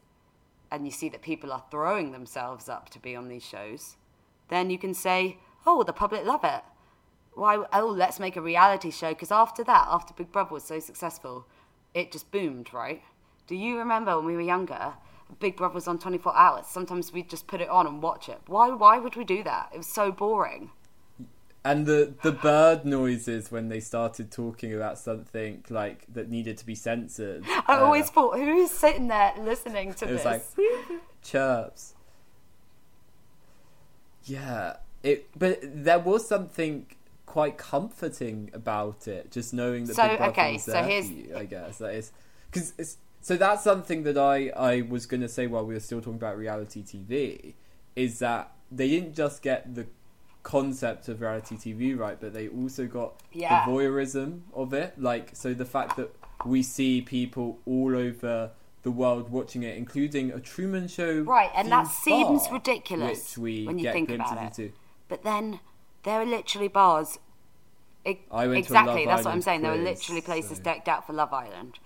and 0.70 0.86
you 0.86 0.90
see 0.90 1.08
that 1.10 1.22
people 1.22 1.52
are 1.52 1.64
throwing 1.70 2.12
themselves 2.12 2.68
up 2.68 2.88
to 2.90 2.98
be 2.98 3.14
on 3.14 3.28
these 3.28 3.44
shows 3.44 3.96
then 4.48 4.70
you 4.70 4.78
can 4.78 4.94
say 4.94 5.38
oh 5.66 5.82
the 5.82 5.92
public 5.92 6.24
love 6.24 6.44
it. 6.44 6.62
Why 7.34 7.64
oh 7.72 7.86
let's 7.86 8.20
make 8.20 8.36
a 8.36 8.42
reality 8.42 8.90
show 8.90 9.10
because 9.10 9.32
after 9.32 9.64
that 9.64 9.86
after 9.90 10.14
big 10.14 10.32
brother 10.32 10.54
was 10.54 10.64
so 10.64 10.78
successful 10.78 11.46
it 11.94 12.12
just 12.12 12.30
boomed 12.30 12.72
right? 12.72 13.02
Do 13.46 13.56
you 13.56 13.78
remember 13.78 14.16
when 14.16 14.26
we 14.26 14.34
were 14.34 14.40
younger 14.40 14.94
big 15.38 15.56
brother 15.56 15.74
was 15.74 15.88
on 15.88 15.98
24 15.98 16.36
hours. 16.36 16.66
Sometimes 16.66 17.12
we'd 17.12 17.30
just 17.30 17.46
put 17.46 17.60
it 17.60 17.68
on 17.68 17.86
and 17.86 18.02
watch 18.02 18.28
it. 18.28 18.40
Why 18.46 18.70
why 18.70 18.98
would 18.98 19.16
we 19.16 19.24
do 19.24 19.42
that? 19.44 19.70
It 19.74 19.78
was 19.78 19.86
so 19.86 20.12
boring. 20.12 20.70
And 21.64 21.86
the 21.86 22.14
the 22.22 22.32
bird 22.32 22.84
noises 22.84 23.52
when 23.52 23.68
they 23.68 23.80
started 23.80 24.30
talking 24.30 24.74
about 24.74 24.98
something 24.98 25.64
like 25.68 26.06
that 26.12 26.28
needed 26.28 26.58
to 26.58 26.66
be 26.66 26.74
censored. 26.74 27.44
I 27.66 27.76
uh, 27.76 27.80
always 27.80 28.10
thought 28.10 28.38
who's 28.38 28.70
sitting 28.70 29.08
there 29.08 29.32
listening 29.38 29.94
to 29.94 30.04
it 30.04 30.08
this 30.08 30.24
was 30.24 30.24
like 30.24 30.44
chirps. 31.22 31.94
Yeah 34.24 34.76
it 35.02 35.28
but 35.38 35.58
there 35.62 35.98
was 35.98 36.26
something 36.26 36.86
quite 37.26 37.56
comforting 37.56 38.50
about 38.52 39.08
it, 39.08 39.30
just 39.30 39.54
knowing 39.54 39.86
that 39.86 39.96
so, 39.96 40.08
Big 40.08 40.18
Brother 40.18 40.32
okay, 40.32 40.52
was 40.54 40.64
there 40.66 40.82
so 40.82 40.88
here's... 40.88 41.06
for 41.06 41.12
you. 41.12 41.36
I 41.36 41.44
guess. 41.44 41.78
That 41.78 41.94
is 41.94 42.12
because 42.50 42.74
it's 42.78 42.98
so 43.22 43.36
that's 43.36 43.64
something 43.64 44.02
that 44.02 44.18
I 44.18 44.48
I 44.50 44.82
was 44.82 45.06
going 45.06 45.22
to 45.22 45.28
say 45.28 45.46
while 45.46 45.64
we 45.64 45.74
were 45.74 45.80
still 45.80 46.00
talking 46.00 46.14
about 46.14 46.36
reality 46.36 46.82
TV 46.82 47.54
is 47.96 48.18
that 48.18 48.52
they 48.70 48.88
didn't 48.88 49.14
just 49.14 49.42
get 49.42 49.74
the 49.74 49.86
concept 50.42 51.08
of 51.08 51.20
reality 51.20 51.56
TV 51.56 51.96
right, 51.96 52.18
but 52.20 52.34
they 52.34 52.48
also 52.48 52.86
got 52.86 53.20
yeah. 53.32 53.64
the 53.64 53.72
voyeurism 53.72 54.40
of 54.52 54.74
it. 54.74 55.00
Like 55.00 55.30
so, 55.34 55.54
the 55.54 55.64
fact 55.64 55.96
that 55.96 56.14
we 56.44 56.62
see 56.62 57.00
people 57.00 57.60
all 57.64 57.96
over 57.96 58.50
the 58.82 58.90
world 58.90 59.30
watching 59.30 59.62
it, 59.62 59.76
including 59.76 60.32
a 60.32 60.40
Truman 60.40 60.88
Show, 60.88 61.20
right? 61.20 61.50
And 61.54 61.70
that 61.70 61.86
seems 61.86 62.44
bar, 62.44 62.54
ridiculous 62.54 63.36
which 63.36 63.38
we 63.38 63.66
when 63.66 63.78
you 63.78 63.92
think 63.92 64.10
about 64.10 64.36
it. 64.36 64.58
Into. 64.58 64.72
But 65.08 65.22
then 65.22 65.60
there 66.02 66.20
are 66.20 66.26
literally 66.26 66.68
bars. 66.68 67.18
exactly, 68.04 69.06
that's 69.06 69.24
what 69.24 69.32
I'm 69.32 69.42
saying. 69.42 69.60
Quiz, 69.60 69.70
there 69.70 69.78
were 69.78 69.84
literally 69.84 70.20
places 70.20 70.56
so. 70.56 70.64
decked 70.64 70.88
out 70.88 71.06
for 71.06 71.12
Love 71.12 71.32
Island. 71.32 71.78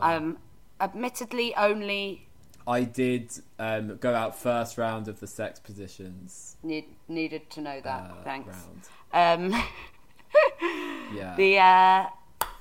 Um, 0.00 0.38
admittedly, 0.80 1.54
only. 1.56 2.28
I 2.66 2.84
did 2.84 3.32
um, 3.58 3.96
go 3.96 4.14
out 4.14 4.38
first 4.38 4.78
round 4.78 5.08
of 5.08 5.20
the 5.20 5.26
sex 5.26 5.60
positions. 5.60 6.56
Need, 6.62 6.86
needed 7.08 7.50
to 7.50 7.60
know 7.60 7.80
that. 7.82 8.10
Uh, 8.10 8.22
Thanks. 8.24 8.56
Um, 9.12 9.52
yeah. 11.14 11.34
The 11.36 11.58
uh, 11.58 12.06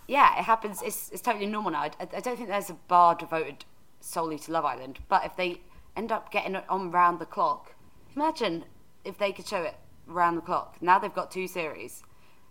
yeah, 0.08 0.39
it 0.39 0.43
happens. 0.43 0.82
It's 0.82 1.10
it's 1.10 1.21
totally 1.21 1.45
normal 1.45 1.71
now. 1.71 1.84
I, 1.84 1.91
I 1.99 2.19
don't 2.19 2.36
think 2.36 2.49
there's 2.49 2.69
a 2.69 2.78
bar 2.88 3.15
devoted 3.15 3.65
solely 4.02 4.38
to 4.39 4.52
Love 4.52 4.65
Island. 4.65 4.99
But 5.08 5.26
if 5.26 5.36
they 5.36 5.62
end 5.95 6.12
up 6.12 6.32
getting 6.32 6.56
it 6.56 6.65
on 6.69 6.91
round 6.91 7.19
the 7.19 7.26
clock, 7.26 7.73
imagine 8.15 8.65
if 9.06 9.17
they 9.17 9.32
could 9.32 9.47
show 9.47 9.63
it 9.63 9.76
round 10.06 10.38
the 10.38 10.41
clock. 10.41 10.78
Now 10.82 10.99
they've 10.99 11.13
got 11.13 11.32
two 11.32 11.47
series. 11.47 12.04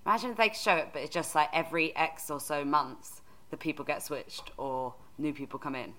Imagine 0.07 0.31
if 0.31 0.37
they 0.37 0.48
could 0.48 0.59
show 0.59 0.75
it, 0.75 0.88
but 0.92 1.03
it's 1.03 1.14
just 1.14 1.35
like 1.35 1.48
every 1.53 1.94
X 1.94 2.31
or 2.31 2.40
so 2.40 2.64
months 2.64 3.20
the 3.51 3.57
people 3.57 3.85
get 3.85 4.03
switched 4.03 4.51
or 4.57 4.94
new 5.22 5.32
people 5.32 5.58
come 5.58 5.74
in. 5.74 5.94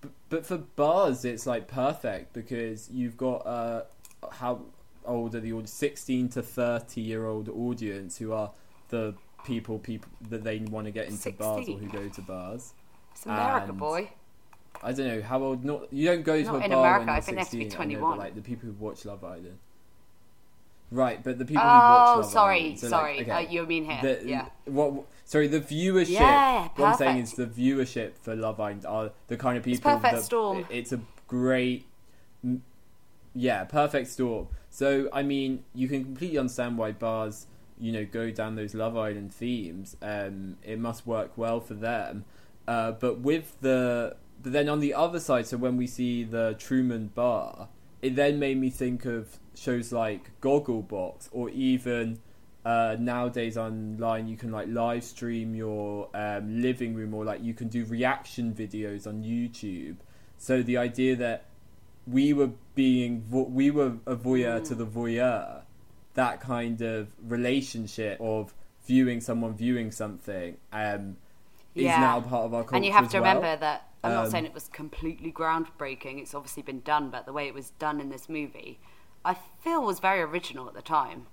But, 0.00 0.10
but 0.28 0.46
for 0.46 0.58
bars, 0.58 1.24
it's 1.24 1.46
like 1.46 1.66
perfect 1.68 2.32
because 2.32 2.88
you've 2.90 3.16
got 3.16 3.46
uh, 3.46 3.82
how 4.30 4.60
old 5.04 5.34
are 5.34 5.40
the 5.40 5.52
audience? 5.52 5.72
Sixteen 5.72 6.28
to 6.30 6.42
thirty 6.42 7.00
year 7.00 7.26
old 7.26 7.48
audience 7.48 8.18
who 8.18 8.32
are 8.32 8.50
the 8.88 9.14
people 9.44 9.78
people 9.78 10.10
that 10.28 10.44
they 10.44 10.58
want 10.58 10.86
to 10.86 10.90
get 10.90 11.06
into 11.06 11.18
16. 11.18 11.46
bars 11.46 11.68
or 11.68 11.78
who 11.78 11.88
go 11.88 12.08
to 12.08 12.22
bars. 12.22 12.74
It's 13.12 13.26
America, 13.26 13.70
and 13.70 13.78
boy. 13.78 14.10
I 14.82 14.92
don't 14.92 15.08
know 15.08 15.22
how 15.22 15.42
old. 15.42 15.64
Not 15.64 15.92
you 15.92 16.06
don't 16.06 16.22
go 16.22 16.36
to 16.36 16.44
not 16.44 16.66
a 16.66 16.68
bar 16.68 16.98
America. 16.98 16.98
when 16.98 17.06
you're 17.06 17.16
I 17.16 17.20
think 17.20 17.24
16, 17.24 17.34
they 17.36 17.40
have 17.40 17.50
to 17.50 17.56
be 17.56 17.68
twenty-one. 17.68 18.16
Know, 18.16 18.22
like 18.22 18.34
the 18.34 18.42
people 18.42 18.68
who 18.68 18.74
watch 18.74 19.04
Love 19.04 19.24
Island. 19.24 19.58
Right, 20.92 21.22
but 21.22 21.38
the 21.38 21.44
people 21.44 21.62
oh, 21.64 21.68
who 21.68 21.78
watch 21.78 22.16
Love 22.16 22.32
sorry, 22.32 22.60
Island, 22.60 22.80
so 22.80 22.88
sorry, 22.88 23.18
like, 23.18 23.28
okay, 23.28 23.46
uh, 23.46 23.50
you 23.50 23.66
mean 23.66 23.84
here? 23.84 24.00
The, 24.02 24.26
yeah. 24.26 24.46
What? 24.64 25.04
Sorry, 25.30 25.46
the 25.46 25.60
viewership. 25.60 26.08
Yeah, 26.08 26.62
perfect. 26.62 26.78
what 26.80 26.88
I'm 26.88 26.96
saying 26.96 27.18
is 27.18 27.34
the 27.34 27.46
viewership 27.46 28.18
for 28.20 28.34
Love 28.34 28.58
Island 28.58 28.84
are 28.84 29.12
the 29.28 29.36
kind 29.36 29.56
of 29.56 29.62
people. 29.62 29.76
It's 29.76 30.02
perfect 30.02 30.16
that, 30.16 30.24
storm. 30.24 30.66
It's 30.68 30.90
a 30.90 31.00
great. 31.28 31.86
Yeah, 33.32 33.62
perfect 33.62 34.08
storm. 34.08 34.48
So 34.70 35.08
I 35.12 35.22
mean, 35.22 35.62
you 35.72 35.86
can 35.86 36.02
completely 36.02 36.36
understand 36.36 36.78
why 36.78 36.90
bars, 36.90 37.46
you 37.78 37.92
know, 37.92 38.04
go 38.04 38.32
down 38.32 38.56
those 38.56 38.74
Love 38.74 38.96
Island 38.96 39.32
themes. 39.32 39.96
Um, 40.02 40.56
it 40.64 40.80
must 40.80 41.06
work 41.06 41.38
well 41.38 41.60
for 41.60 41.74
them. 41.74 42.24
Uh, 42.66 42.90
but 42.90 43.20
with 43.20 43.56
the, 43.60 44.16
but 44.42 44.50
then 44.50 44.68
on 44.68 44.80
the 44.80 44.94
other 44.94 45.20
side, 45.20 45.46
so 45.46 45.56
when 45.56 45.76
we 45.76 45.86
see 45.86 46.24
the 46.24 46.56
Truman 46.58 47.12
Bar, 47.14 47.68
it 48.02 48.16
then 48.16 48.40
made 48.40 48.58
me 48.58 48.68
think 48.68 49.04
of 49.04 49.38
shows 49.54 49.92
like 49.92 50.40
Gogglebox 50.40 51.28
or 51.30 51.50
even 51.50 52.18
uh, 52.64 52.96
nowadays 52.98 53.56
online 53.56 54.28
you 54.28 54.36
can 54.36 54.52
like 54.52 54.68
live 54.68 55.02
stream 55.02 55.54
your 55.54 56.08
um, 56.14 56.60
living 56.60 56.94
room 56.94 57.14
or 57.14 57.24
like 57.24 57.42
you 57.42 57.54
can 57.54 57.68
do 57.68 57.84
reaction 57.86 58.54
videos 58.54 59.06
on 59.06 59.22
YouTube. 59.22 59.96
So 60.36 60.62
the 60.62 60.76
idea 60.76 61.16
that 61.16 61.44
we 62.06 62.32
were 62.32 62.50
being 62.74 63.22
vo- 63.22 63.48
we 63.48 63.70
were 63.70 63.96
a 64.06 64.16
voyeur 64.16 64.60
mm. 64.60 64.68
to 64.68 64.74
the 64.74 64.86
voyeur, 64.86 65.62
that 66.14 66.40
kind 66.40 66.80
of 66.82 67.08
relationship 67.22 68.20
of 68.20 68.54
viewing 68.86 69.20
someone 69.20 69.54
viewing 69.54 69.90
something 69.90 70.56
um, 70.72 71.16
yeah. 71.74 71.94
is 71.94 72.00
now 72.00 72.20
part 72.20 72.44
of 72.44 72.54
our 72.54 72.62
culture. 72.62 72.76
And 72.76 72.84
you 72.84 72.92
have 72.92 73.08
to 73.10 73.20
well. 73.20 73.34
remember 73.34 73.56
that 73.60 73.88
I'm 74.02 74.12
um, 74.12 74.16
not 74.16 74.30
saying 74.30 74.46
it 74.46 74.54
was 74.54 74.68
completely 74.68 75.32
groundbreaking. 75.32 76.20
It's 76.20 76.34
obviously 76.34 76.62
been 76.62 76.80
done, 76.80 77.10
but 77.10 77.26
the 77.26 77.32
way 77.32 77.46
it 77.46 77.54
was 77.54 77.70
done 77.78 78.00
in 78.00 78.08
this 78.08 78.28
movie, 78.28 78.80
I 79.24 79.36
feel 79.62 79.84
was 79.84 80.00
very 80.00 80.20
original 80.20 80.68
at 80.68 80.74
the 80.74 80.82
time. 80.82 81.26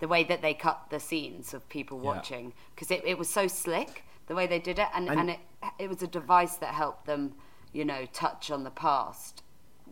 The 0.00 0.08
way 0.08 0.24
that 0.24 0.42
they 0.42 0.54
cut 0.54 0.86
the 0.90 0.98
scenes 0.98 1.54
of 1.54 1.68
people 1.68 1.98
watching, 1.98 2.52
because 2.74 2.90
it, 2.90 3.02
it 3.04 3.18
was 3.18 3.28
so 3.28 3.46
slick 3.46 4.04
the 4.26 4.34
way 4.34 4.46
they 4.46 4.58
did 4.58 4.78
it, 4.78 4.88
and, 4.94 5.08
and, 5.08 5.20
and 5.20 5.30
it 5.30 5.40
it 5.78 5.88
was 5.88 6.02
a 6.02 6.06
device 6.06 6.56
that 6.56 6.74
helped 6.74 7.06
them, 7.06 7.34
you 7.72 7.84
know, 7.84 8.06
touch 8.12 8.50
on 8.50 8.64
the 8.64 8.70
past 8.70 9.42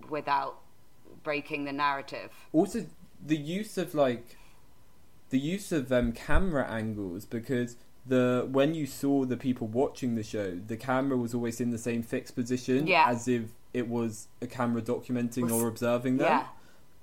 without 0.09 0.59
breaking 1.23 1.64
the 1.64 1.73
narrative. 1.73 2.31
Also, 2.53 2.87
the 3.25 3.37
use 3.37 3.77
of 3.79 3.94
like 3.94 4.37
the 5.31 5.38
use 5.38 5.73
of 5.73 5.92
um, 5.92 6.12
camera 6.12 6.66
angles 6.66 7.25
because 7.25 7.77
the 8.07 8.49
when 8.51 8.75
you 8.75 8.87
saw 8.87 9.25
the 9.25 9.37
people 9.37 9.66
watching 9.66 10.14
the 10.14 10.23
show, 10.23 10.59
the 10.66 10.77
camera 10.77 11.16
was 11.16 11.35
always 11.35 11.61
in 11.61 11.71
the 11.71 11.79
same 11.79 12.03
fixed 12.03 12.35
position, 12.35 12.87
yeah. 12.87 13.07
as 13.09 13.29
if 13.29 13.42
it 13.75 13.88
was 13.88 14.29
a 14.40 14.47
camera 14.47 14.81
documenting 14.81 15.51
or 15.51 15.68
observing 15.68 16.16
them. 16.16 16.27
Yeah. 16.27 16.47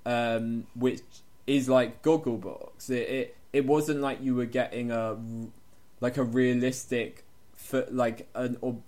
Um, 0.06 0.66
which 0.76 1.02
is 1.46 1.68
like 1.68 2.02
Gogglebox. 2.02 2.90
It, 2.90 3.08
it 3.08 3.36
it 3.52 3.66
wasn't 3.66 4.00
like 4.00 4.22
you 4.22 4.34
were 4.34 4.46
getting 4.46 4.90
a 4.90 5.16
like 6.00 6.16
a 6.16 6.24
realistic, 6.24 7.24
like 7.90 8.28
an 8.34 8.58
or 8.60 8.78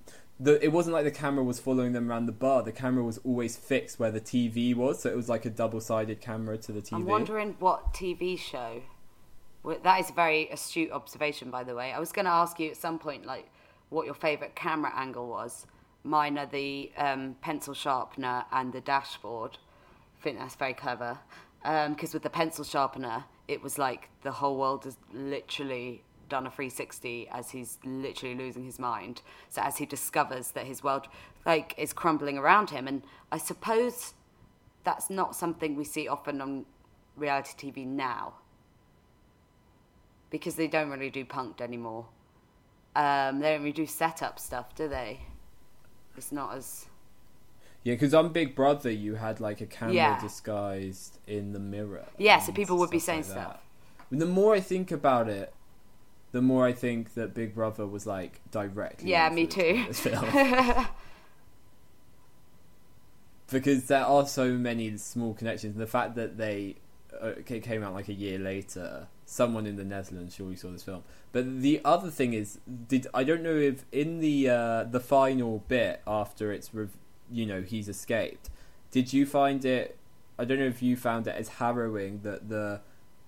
the 0.40 0.62
it 0.64 0.68
wasn't 0.68 0.94
like 0.94 1.05
the 1.05 1.11
camera 1.11 1.42
was 1.42 1.59
following 1.59 1.92
them 1.92 2.11
around 2.11 2.27
the 2.27 2.33
bar. 2.33 2.62
The 2.62 2.73
camera 2.73 3.03
was 3.03 3.18
always 3.18 3.57
fixed 3.57 3.99
where 3.99 4.11
the 4.11 4.21
TV 4.21 4.75
was, 4.75 5.01
so 5.03 5.11
it 5.11 5.16
was 5.16 5.29
like 5.29 5.44
a 5.44 5.51
double 5.51 5.81
sided 5.81 6.21
camera 6.21 6.59
to 6.59 6.73
the 6.73 6.81
TV. 6.81 6.94
I'm 6.94 7.07
wondering 7.07 7.57
what 7.59 7.92
TV 7.92 8.38
show. 8.38 8.83
That 9.83 10.01
is 10.01 10.11
a 10.11 10.12
very 10.12 10.49
astute 10.49 10.92
observation, 10.92 11.51
by 11.51 11.64
the 11.64 11.75
way. 11.75 11.92
I 11.92 11.99
was 11.99 12.12
going 12.12 12.25
to 12.25 12.31
ask 12.31 12.59
you 12.61 12.71
at 12.71 12.77
some 12.77 12.99
point, 12.99 13.27
like, 13.27 13.51
what 13.90 14.07
your 14.07 14.14
favourite 14.14 14.55
camera 14.55 14.92
angle 14.94 15.29
was. 15.29 15.66
Mine 16.05 16.38
are 16.38 16.47
the 16.47 16.90
um, 16.97 17.37
pencil 17.42 17.75
sharpener 17.75 18.44
and 18.53 18.73
the 18.73 18.81
dashboard. 18.81 19.59
I 20.18 20.23
think 20.23 20.38
that's 20.38 20.55
very 20.55 20.75
clever. 20.75 21.18
Because 21.69 22.15
um, 22.15 22.15
with 22.15 22.23
the 22.23 22.31
pencil 22.31 22.65
sharpener, 22.65 23.25
it 23.47 23.63
was 23.63 23.77
like 23.77 24.09
the 24.23 24.33
whole 24.33 24.57
world 24.57 24.85
has 24.85 24.97
literally 25.13 26.03
done 26.31 26.47
a 26.47 26.51
360 26.51 27.29
as 27.31 27.51
he's 27.51 27.77
literally 27.85 28.35
losing 28.35 28.65
his 28.65 28.79
mind. 28.79 29.21
So 29.51 29.61
as 29.61 29.77
he 29.77 29.85
discovers 29.85 30.53
that 30.53 30.65
his 30.65 30.83
world 30.83 31.09
like 31.45 31.75
is 31.77 31.93
crumbling 31.93 32.39
around 32.39 32.71
him, 32.71 32.89
and 32.89 33.03
I 33.31 33.37
suppose 33.37 34.15
that's 34.83 35.11
not 35.11 35.37
something 35.37 35.77
we 35.77 35.85
see 35.85 36.09
often 36.09 36.41
on 36.41 36.65
reality 37.17 37.71
TV 37.71 37.87
now 37.87 38.35
because 40.31 40.55
they 40.55 40.69
don't 40.69 40.89
really 40.89 41.11
do 41.11 41.27
Punk'd 41.27 41.61
anymore. 41.61 42.07
Um, 42.97 43.41
they 43.41 43.51
don't 43.51 43.61
really 43.61 43.73
do 43.73 43.87
setup 43.87 44.39
stuff, 44.39 44.75
do 44.75 44.89
they? 44.89 45.21
It's 46.17 46.33
not 46.33 46.55
as 46.55 46.87
yeah, 47.88 47.94
because 47.94 48.12
on 48.12 48.35
Big 48.35 48.55
Brother, 48.55 48.90
you 48.90 49.14
had 49.14 49.40
like 49.40 49.62
a 49.62 49.66
camera 49.66 49.94
yeah. 49.94 50.20
disguised 50.20 51.16
in 51.27 51.55
the 51.55 51.59
mirror. 51.59 52.05
Yeah, 52.18 52.38
so 52.38 52.53
people 52.53 52.77
would 52.77 52.90
be 52.90 52.98
saying 52.98 53.20
like 53.20 53.31
stuff. 53.31 53.61
The 54.11 54.27
more 54.27 54.55
I 54.55 54.61
think 54.61 54.92
about 54.92 55.27
it, 55.31 55.55
the 56.33 56.42
more 56.42 56.66
I 56.66 56.74
think 56.74 57.14
that 57.14 57.33
Big 57.33 57.55
Brother 57.55 57.87
was 57.87 58.07
like 58.07 58.42
directly. 58.51 59.09
Yeah, 59.09 59.31
me 59.31 59.46
too. 59.46 59.87
because 63.51 63.87
there 63.87 64.05
are 64.05 64.27
so 64.27 64.53
many 64.53 64.94
small 64.98 65.33
connections. 65.33 65.72
And 65.72 65.81
the 65.83 65.87
fact 65.87 66.14
that 66.16 66.37
they 66.37 66.77
uh, 67.18 67.33
came 67.46 67.83
out 67.83 67.94
like 67.94 68.09
a 68.09 68.14
year 68.14 68.38
later, 68.38 69.07
someone 69.24 69.64
in 69.64 69.77
the 69.77 69.85
Netherlands 69.85 70.35
surely 70.35 70.57
saw 70.57 70.70
this 70.70 70.83
film. 70.83 71.05
But 71.33 71.62
the 71.62 71.81
other 71.87 72.11
thing 72.11 72.35
is, 72.35 72.59
did 72.87 73.07
I 73.14 73.24
don't 73.24 73.42
know 73.42 73.57
if 73.57 73.87
in 73.92 74.20
the 74.20 74.51
uh, 74.51 74.85
the 74.85 75.01
final 75.01 75.64
bit 75.68 76.03
after 76.07 76.53
it's 76.53 76.74
rev- 76.74 76.90
you 77.31 77.47
know 77.47 77.62
he's 77.62 77.88
escaped, 77.88 78.51
did 78.91 79.12
you 79.12 79.27
find 79.27 79.64
it? 79.64 79.97
I 80.38 80.45
don't 80.45 80.59
know 80.59 80.67
if 80.67 80.83
you 80.83 80.97
found 80.97 81.27
it 81.27 81.35
as 81.35 81.49
harrowing 81.49 82.21
that 82.23 82.49
the 82.49 82.81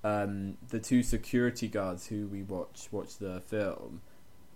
um, 0.03 0.57
the 0.69 0.79
two 0.79 1.03
security 1.03 1.69
guards 1.69 2.07
who 2.07 2.27
we 2.27 2.43
watch 2.43 2.89
watch 2.91 3.19
the 3.19 3.41
film, 3.41 4.01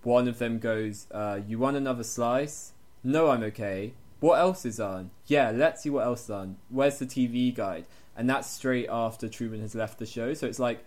one 0.03 0.27
of 0.27 0.39
them 0.39 0.59
goes, 0.59 1.07
uh, 1.11 1.39
"You 1.45 1.59
want 1.59 1.77
another 1.77 2.03
slice? 2.03 2.73
No, 3.03 3.29
I'm 3.29 3.43
okay. 3.43 3.93
What 4.19 4.39
else 4.39 4.65
is 4.65 4.79
on? 4.79 5.11
Yeah, 5.27 5.51
let's 5.51 5.83
see 5.83 5.89
what 5.89 6.05
else 6.05 6.23
is 6.23 6.29
on. 6.31 6.57
Where's 6.69 6.99
the 6.99 7.05
TV 7.05 7.53
guide?" 7.53 7.85
And 8.17 8.29
that's 8.29 8.49
straight 8.49 8.87
after 8.89 9.27
Truman 9.27 9.59
has 9.61 9.75
left 9.75 9.99
the 9.99 10.05
show. 10.05 10.33
So 10.33 10.47
it's 10.47 10.59
like, 10.59 10.85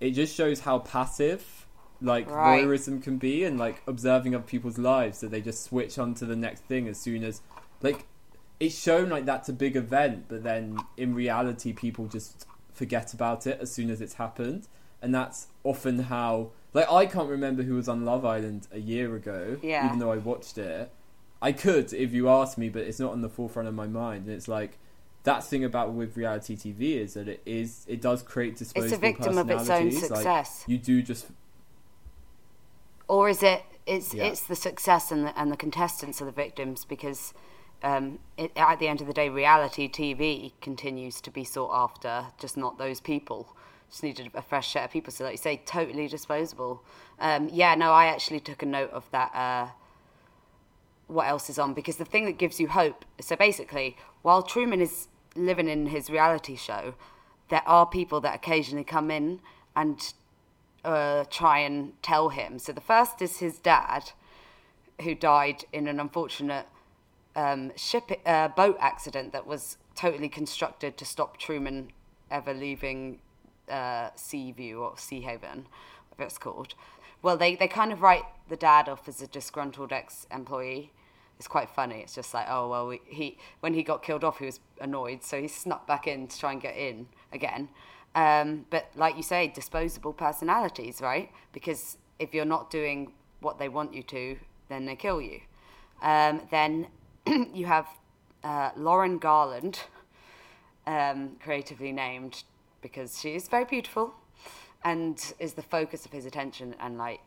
it 0.00 0.12
just 0.12 0.34
shows 0.34 0.60
how 0.60 0.78
passive 0.78 1.66
like 2.02 2.30
right. 2.30 2.64
voyeurism 2.64 3.02
can 3.02 3.18
be 3.18 3.44
and 3.44 3.58
like 3.58 3.82
observing 3.86 4.34
other 4.34 4.44
people's 4.44 4.78
lives 4.78 5.20
that 5.20 5.30
they 5.30 5.40
just 5.40 5.62
switch 5.62 5.98
on 5.98 6.14
to 6.14 6.24
the 6.24 6.36
next 6.36 6.64
thing 6.64 6.88
as 6.88 6.98
soon 6.98 7.22
as 7.22 7.42
like 7.82 8.06
it's 8.58 8.78
shown 8.78 9.08
like 9.08 9.24
that's 9.24 9.48
a 9.48 9.52
big 9.52 9.74
event 9.74 10.26
but 10.28 10.42
then 10.42 10.78
in 10.96 11.14
reality 11.14 11.72
people 11.72 12.06
just 12.06 12.46
forget 12.80 13.12
about 13.12 13.46
it 13.46 13.58
as 13.60 13.70
soon 13.70 13.90
as 13.90 14.00
it's 14.00 14.14
happened, 14.14 14.66
and 15.02 15.14
that's 15.14 15.48
often 15.64 15.98
how. 16.04 16.50
Like 16.72 16.90
I 16.90 17.04
can't 17.04 17.28
remember 17.28 17.62
who 17.62 17.74
was 17.74 17.88
on 17.88 18.04
Love 18.04 18.24
Island 18.24 18.68
a 18.72 18.78
year 18.78 19.14
ago, 19.16 19.58
yeah. 19.62 19.86
even 19.86 19.98
though 19.98 20.12
I 20.12 20.16
watched 20.16 20.56
it. 20.56 20.90
I 21.42 21.52
could 21.52 21.92
if 21.92 22.12
you 22.12 22.28
asked 22.28 22.56
me, 22.58 22.68
but 22.68 22.82
it's 22.82 23.00
not 23.00 23.12
on 23.12 23.22
the 23.22 23.28
forefront 23.28 23.68
of 23.68 23.74
my 23.74 23.86
mind. 23.86 24.26
And 24.26 24.34
it's 24.34 24.48
like 24.48 24.78
that 25.24 25.42
thing 25.44 25.64
about 25.64 25.92
with 25.92 26.16
reality 26.16 26.56
TV 26.56 26.96
is 26.96 27.14
that 27.14 27.28
it 27.28 27.42
is 27.44 27.84
it 27.88 28.00
does 28.00 28.22
create 28.22 28.56
disposable 28.56 28.86
It's 28.86 28.96
a 28.96 29.00
victim 29.00 29.36
of 29.36 29.50
its 29.50 29.68
own 29.68 29.90
success. 29.90 30.62
Like, 30.62 30.68
you 30.68 30.78
do 30.78 31.02
just, 31.02 31.26
or 33.08 33.28
is 33.28 33.42
it? 33.42 33.62
It's 33.86 34.14
yeah. 34.14 34.24
it's 34.24 34.42
the 34.42 34.56
success 34.56 35.10
and 35.10 35.26
the 35.26 35.38
and 35.38 35.50
the 35.50 35.56
contestants 35.56 36.22
are 36.22 36.26
the 36.26 36.30
victims 36.30 36.84
because 36.84 37.34
um, 37.82 38.18
it, 38.36 38.52
at 38.56 38.78
the 38.78 38.88
end 38.88 39.00
of 39.00 39.06
the 39.06 39.12
day, 39.12 39.28
reality 39.28 39.88
TV 39.88 40.52
continues 40.60 41.20
to 41.22 41.30
be 41.30 41.44
sought 41.44 41.72
after, 41.72 42.26
just 42.38 42.56
not 42.56 42.78
those 42.78 43.00
people. 43.00 43.54
Just 43.90 44.02
needed 44.02 44.30
a 44.34 44.42
fresh 44.42 44.72
set 44.72 44.84
of 44.84 44.90
people. 44.90 45.12
So, 45.12 45.24
like 45.24 45.32
you 45.32 45.38
say, 45.38 45.62
totally 45.66 46.06
disposable. 46.06 46.84
Um, 47.18 47.48
yeah, 47.52 47.74
no, 47.74 47.92
I 47.92 48.06
actually 48.06 48.40
took 48.40 48.62
a 48.62 48.66
note 48.66 48.90
of 48.90 49.10
that. 49.10 49.34
Uh, 49.34 49.70
what 51.08 51.26
else 51.26 51.50
is 51.50 51.58
on? 51.58 51.74
Because 51.74 51.96
the 51.96 52.04
thing 52.04 52.24
that 52.26 52.38
gives 52.38 52.60
you 52.60 52.68
hope. 52.68 53.04
So 53.20 53.34
basically, 53.34 53.96
while 54.22 54.42
Truman 54.42 54.80
is 54.80 55.08
living 55.34 55.68
in 55.68 55.86
his 55.86 56.08
reality 56.08 56.54
show, 56.54 56.94
there 57.48 57.66
are 57.66 57.84
people 57.84 58.20
that 58.20 58.34
occasionally 58.34 58.84
come 58.84 59.10
in 59.10 59.40
and 59.74 60.12
uh, 60.84 61.24
try 61.28 61.58
and 61.58 62.00
tell 62.02 62.28
him. 62.28 62.58
So 62.58 62.72
the 62.72 62.80
first 62.80 63.20
is 63.20 63.38
his 63.38 63.58
dad, 63.58 64.12
who 65.02 65.14
died 65.14 65.64
in 65.72 65.88
an 65.88 65.98
unfortunate 65.98 66.66
um, 67.36 67.72
ship 67.76 68.10
uh, 68.26 68.48
boat 68.48 68.76
accident 68.80 69.32
that 69.32 69.46
was 69.46 69.76
totally 69.94 70.28
constructed 70.28 70.96
to 70.98 71.04
stop 71.04 71.36
Truman 71.36 71.90
ever 72.30 72.54
leaving 72.54 73.18
uh, 73.68 74.10
Seaview 74.14 74.78
or 74.78 74.96
Sea 74.98 75.20
Haven, 75.20 75.66
whatever 76.08 76.26
it's 76.26 76.38
called. 76.38 76.74
Well, 77.22 77.36
they, 77.36 77.54
they 77.54 77.68
kind 77.68 77.92
of 77.92 78.02
write 78.02 78.24
the 78.48 78.56
dad 78.56 78.88
off 78.88 79.08
as 79.08 79.20
a 79.20 79.26
disgruntled 79.26 79.92
ex-employee. 79.92 80.92
It's 81.38 81.48
quite 81.48 81.70
funny. 81.70 82.00
It's 82.00 82.14
just 82.14 82.34
like, 82.34 82.46
oh 82.50 82.68
well, 82.68 82.86
we, 82.88 83.00
he 83.06 83.38
when 83.60 83.72
he 83.74 83.82
got 83.82 84.02
killed 84.02 84.24
off, 84.24 84.38
he 84.38 84.46
was 84.46 84.60
annoyed, 84.80 85.22
so 85.22 85.40
he 85.40 85.48
snuck 85.48 85.86
back 85.86 86.06
in 86.06 86.28
to 86.28 86.38
try 86.38 86.52
and 86.52 86.60
get 86.60 86.76
in 86.76 87.06
again. 87.32 87.70
Um, 88.14 88.66
but 88.68 88.90
like 88.94 89.16
you 89.16 89.22
say, 89.22 89.48
disposable 89.48 90.12
personalities, 90.12 91.00
right? 91.00 91.30
Because 91.52 91.96
if 92.18 92.34
you're 92.34 92.44
not 92.44 92.70
doing 92.70 93.12
what 93.40 93.58
they 93.58 93.68
want 93.68 93.94
you 93.94 94.02
to, 94.02 94.36
then 94.68 94.84
they 94.84 94.96
kill 94.96 95.20
you. 95.20 95.40
Um, 96.02 96.42
then 96.50 96.88
you 97.54 97.66
have 97.66 97.86
uh, 98.42 98.70
Lauren 98.76 99.18
Garland, 99.18 99.80
um, 100.86 101.36
creatively 101.42 101.92
named 101.92 102.42
because 102.82 103.20
she 103.20 103.34
is 103.34 103.46
very 103.46 103.64
beautiful 103.64 104.14
and 104.84 105.34
is 105.38 105.54
the 105.54 105.62
focus 105.62 106.04
of 106.04 106.12
his 106.12 106.24
attention. 106.24 106.74
And 106.80 106.98
like, 106.98 107.20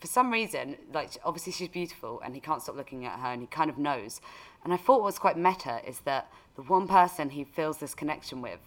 for 0.00 0.06
some 0.06 0.30
reason, 0.30 0.76
like 0.92 1.10
obviously 1.24 1.52
she's 1.52 1.68
beautiful, 1.68 2.20
and 2.24 2.34
he 2.34 2.40
can't 2.40 2.62
stop 2.62 2.76
looking 2.76 3.04
at 3.04 3.18
her, 3.18 3.28
and 3.28 3.42
he 3.42 3.46
kind 3.46 3.68
of 3.68 3.78
knows. 3.78 4.20
And 4.62 4.72
I 4.72 4.76
thought 4.76 5.02
was 5.02 5.18
quite 5.18 5.36
meta 5.36 5.80
is 5.86 6.00
that 6.00 6.30
the 6.56 6.62
one 6.62 6.88
person 6.88 7.30
he 7.30 7.44
feels 7.44 7.78
this 7.78 7.94
connection 7.94 8.40
with 8.40 8.60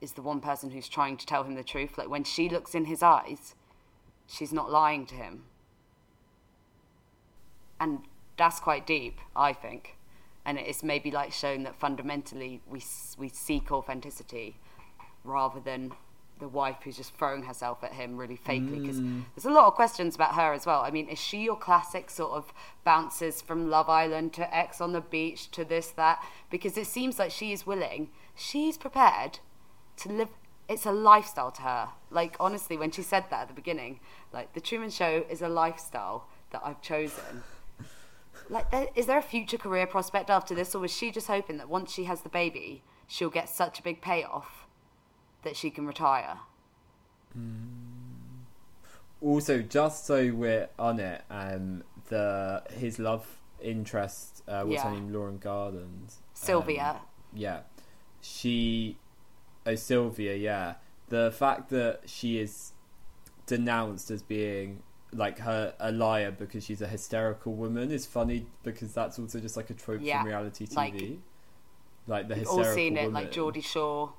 is 0.00 0.12
the 0.12 0.22
one 0.22 0.40
person 0.40 0.70
who's 0.70 0.88
trying 0.88 1.16
to 1.18 1.26
tell 1.26 1.44
him 1.44 1.54
the 1.54 1.64
truth. 1.64 1.96
Like 1.98 2.08
when 2.08 2.24
she 2.24 2.48
looks 2.48 2.74
in 2.74 2.86
his 2.86 3.02
eyes, 3.02 3.54
she's 4.26 4.52
not 4.52 4.70
lying 4.70 5.06
to 5.06 5.14
him. 5.14 5.44
And 7.78 8.00
that's 8.36 8.60
quite 8.60 8.86
deep, 8.86 9.18
I 9.34 9.52
think. 9.52 9.96
And 10.44 10.58
it's 10.58 10.82
maybe 10.82 11.10
like 11.10 11.32
shown 11.32 11.62
that 11.62 11.74
fundamentally 11.74 12.60
we 12.66 12.82
we 13.16 13.28
seek 13.28 13.72
authenticity 13.72 14.56
rather 15.24 15.58
than 15.60 15.92
the 16.40 16.48
wife 16.48 16.78
who's 16.82 16.96
just 16.96 17.14
throwing 17.14 17.44
herself 17.44 17.82
at 17.84 17.92
him 17.92 18.16
really 18.16 18.36
fakely 18.36 18.80
because 18.80 19.00
mm. 19.00 19.22
there's 19.34 19.44
a 19.44 19.50
lot 19.50 19.66
of 19.66 19.74
questions 19.74 20.14
about 20.14 20.34
her 20.34 20.52
as 20.52 20.66
well. 20.66 20.80
I 20.82 20.90
mean, 20.90 21.08
is 21.08 21.18
she 21.18 21.44
your 21.44 21.56
classic 21.56 22.10
sort 22.10 22.32
of 22.32 22.52
bounces 22.84 23.40
from 23.40 23.70
Love 23.70 23.88
Island 23.88 24.32
to 24.34 24.54
Ex 24.54 24.80
on 24.80 24.92
the 24.92 25.00
beach 25.00 25.50
to 25.52 25.64
this 25.64 25.88
that? 25.92 26.22
Because 26.50 26.76
it 26.76 26.86
seems 26.86 27.18
like 27.18 27.30
she 27.30 27.52
is 27.52 27.66
willing, 27.66 28.10
she's 28.34 28.76
prepared 28.76 29.38
to 29.98 30.12
live. 30.12 30.28
It's 30.68 30.86
a 30.86 30.92
lifestyle 30.92 31.52
to 31.52 31.62
her. 31.62 31.88
Like 32.10 32.36
honestly, 32.40 32.76
when 32.76 32.90
she 32.90 33.02
said 33.02 33.24
that 33.30 33.42
at 33.42 33.48
the 33.48 33.54
beginning, 33.54 34.00
like 34.32 34.54
the 34.54 34.60
Truman 34.60 34.90
Show 34.90 35.24
is 35.30 35.40
a 35.40 35.48
lifestyle 35.48 36.26
that 36.50 36.62
I've 36.64 36.80
chosen 36.82 37.42
like, 38.48 38.66
is 38.94 39.06
there 39.06 39.18
a 39.18 39.22
future 39.22 39.58
career 39.58 39.86
prospect 39.86 40.30
after 40.30 40.54
this, 40.54 40.74
or 40.74 40.80
was 40.80 40.92
she 40.92 41.10
just 41.10 41.26
hoping 41.26 41.56
that 41.58 41.68
once 41.68 41.92
she 41.92 42.04
has 42.04 42.22
the 42.22 42.28
baby, 42.28 42.82
she'll 43.06 43.30
get 43.30 43.48
such 43.48 43.78
a 43.78 43.82
big 43.82 44.00
payoff 44.00 44.66
that 45.42 45.56
she 45.56 45.70
can 45.70 45.86
retire? 45.86 46.38
Mm. 47.38 48.44
Also, 49.20 49.62
just 49.62 50.06
so 50.06 50.32
we're 50.34 50.68
on 50.78 51.00
it, 51.00 51.22
um, 51.30 51.82
the 52.08 52.62
his 52.70 52.98
love 52.98 53.40
interest, 53.60 54.42
uh, 54.46 54.62
what's 54.62 54.74
yeah. 54.74 54.90
her 54.90 54.90
name, 54.90 55.12
Lauren 55.12 55.38
gardens 55.38 56.18
Sylvia. 56.34 56.96
Um, 57.00 57.06
yeah, 57.32 57.60
she, 58.20 58.98
oh 59.64 59.74
Sylvia, 59.74 60.34
yeah. 60.36 60.74
The 61.08 61.32
fact 61.32 61.70
that 61.70 62.02
she 62.06 62.38
is 62.38 62.72
denounced 63.46 64.10
as 64.10 64.22
being 64.22 64.82
like 65.14 65.38
her 65.38 65.74
a 65.78 65.92
liar 65.92 66.30
because 66.30 66.64
she's 66.64 66.82
a 66.82 66.86
hysterical 66.86 67.54
woman 67.54 67.90
is 67.90 68.06
funny 68.06 68.46
because 68.62 68.92
that's 68.92 69.18
also 69.18 69.40
just 69.40 69.56
like 69.56 69.70
a 69.70 69.74
trope 69.74 70.00
yeah, 70.02 70.20
from 70.20 70.28
reality 70.28 70.66
TV. 70.66 70.76
Like, 70.76 71.18
like 72.06 72.28
the 72.28 72.34
hysterical 72.34 72.68
all 72.70 72.74
seen 72.74 72.96
it, 72.96 73.04
woman. 73.06 73.14
like 73.14 73.32
Geordie 73.32 73.60
Shore. 73.60 74.12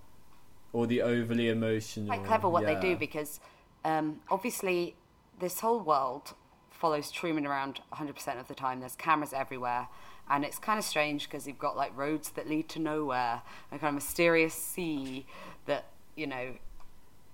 or 0.74 0.88
the 0.88 1.02
overly 1.02 1.50
emotional. 1.50 2.08
quite 2.08 2.26
clever 2.26 2.50
what 2.50 2.66
they 2.66 2.80
do 2.80 2.96
because 2.96 3.40
um, 3.84 4.22
obviously 4.30 4.96
this 5.40 5.60
whole 5.60 5.80
world 5.80 6.34
follows 6.72 7.12
Truman 7.12 7.46
around 7.46 7.82
100% 7.94 8.40
of 8.40 8.48
the 8.48 8.56
time. 8.56 8.80
There's 8.80 8.96
cameras 8.96 9.34
everywhere. 9.34 9.88
And 10.30 10.44
it's 10.44 10.58
kind 10.58 10.80
of 10.80 10.86
strange 10.86 11.26
because 11.30 11.48
you've 11.48 11.60
got 11.60 11.78
like 11.78 11.96
roads 11.96 12.32
that 12.32 12.50
lead 12.50 12.68
to 12.70 12.80
nowhere, 12.80 13.42
a 13.72 13.78
kind 13.78 13.90
of 13.90 13.96
mysterious 13.96 14.54
sea 14.54 15.26
that, 15.66 15.86
you 16.16 16.28
know, 16.28 16.56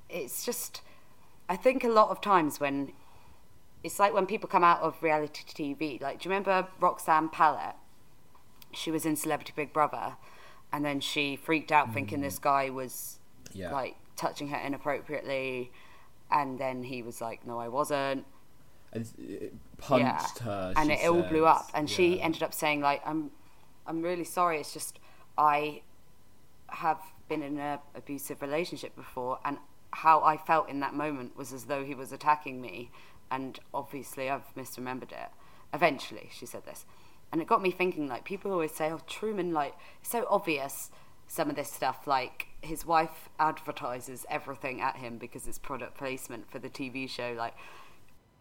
it's 0.10 0.46
just. 0.46 0.82
I 1.48 1.56
think 1.56 1.84
a 1.84 1.90
lot 1.90 2.10
of 2.10 2.22
times 2.22 2.60
when. 2.60 2.92
It's 3.84 4.00
like 4.00 4.14
when 4.14 4.26
people 4.26 4.48
come 4.48 4.64
out 4.64 4.82
of 4.82 5.02
reality 5.02 5.44
TV. 5.48 6.02
Like, 6.02 6.20
do 6.20 6.30
you 6.30 6.32
remember 6.32 6.68
Roxanne 6.80 7.30
Pallett? 7.30 7.76
She 8.74 8.92
was 8.92 9.06
in 9.06 9.16
Celebrity 9.16 9.54
Big 9.56 9.74
Brother, 9.74 10.16
and 10.72 10.86
then 10.86 11.00
she 11.00 11.36
freaked 11.36 11.72
out 11.72 11.94
thinking 11.94 12.20
mm. 12.20 12.24
this 12.24 12.40
guy 12.40 12.70
was 12.70 13.20
Yeah. 13.54 13.72
like 13.72 13.96
touching 14.16 14.50
her 14.50 14.58
inappropriately, 14.58 15.72
and 16.30 16.60
then 16.60 16.84
he 16.84 17.02
was 17.02 17.20
like, 17.22 17.46
"No, 17.46 17.60
I 17.60 17.68
wasn't." 17.68 18.26
And 18.94 19.08
it 19.18 19.54
punched 19.78 20.40
her, 20.40 20.74
and 20.76 20.92
it 20.92 21.06
all 21.08 21.24
blew 21.24 21.46
up. 21.46 21.70
And 21.74 21.90
she 21.90 22.22
ended 22.22 22.44
up 22.44 22.54
saying 22.54 22.82
like, 22.82 23.02
"I'm, 23.06 23.32
I'm 23.88 24.02
really 24.02 24.24
sorry. 24.24 24.60
It's 24.60 24.74
just 24.74 25.00
I 25.38 25.82
have 26.68 27.00
been 27.28 27.42
in 27.42 27.58
an 27.58 27.80
abusive 27.96 28.42
relationship 28.42 28.96
before, 28.96 29.40
and 29.44 29.58
how 29.92 30.22
I 30.22 30.38
felt 30.38 30.70
in 30.70 30.80
that 30.80 30.94
moment 30.94 31.36
was 31.36 31.52
as 31.52 31.66
though 31.66 31.84
he 31.84 31.96
was 31.96 32.12
attacking 32.12 32.62
me, 32.62 32.92
and 33.32 33.60
obviously 33.74 34.30
I've 34.30 34.54
misremembered 34.56 35.12
it. 35.12 35.30
Eventually, 35.74 36.30
she 36.32 36.46
said 36.46 36.66
this, 36.66 36.86
and 37.32 37.42
it 37.42 37.48
got 37.48 37.62
me 37.62 37.72
thinking. 37.72 38.08
Like 38.08 38.26
people 38.26 38.52
always 38.52 38.74
say, 38.74 38.92
"Oh, 38.92 39.00
Truman, 39.08 39.54
like 39.54 39.74
so 40.04 40.28
obvious." 40.30 40.92
Some 41.28 41.50
of 41.50 41.56
this 41.56 41.72
stuff, 41.72 42.08
like 42.08 42.48
his 42.62 42.86
wife 42.86 43.30
advertises 43.40 44.26
everything 44.30 44.82
at 44.82 44.98
him 44.98 45.18
because 45.18 45.48
it's 45.48 45.58
product 45.58 45.98
placement 45.98 46.52
for 46.52 46.60
the 46.60 46.70
TV 46.70 47.10
show. 47.10 47.34
Like 47.38 47.54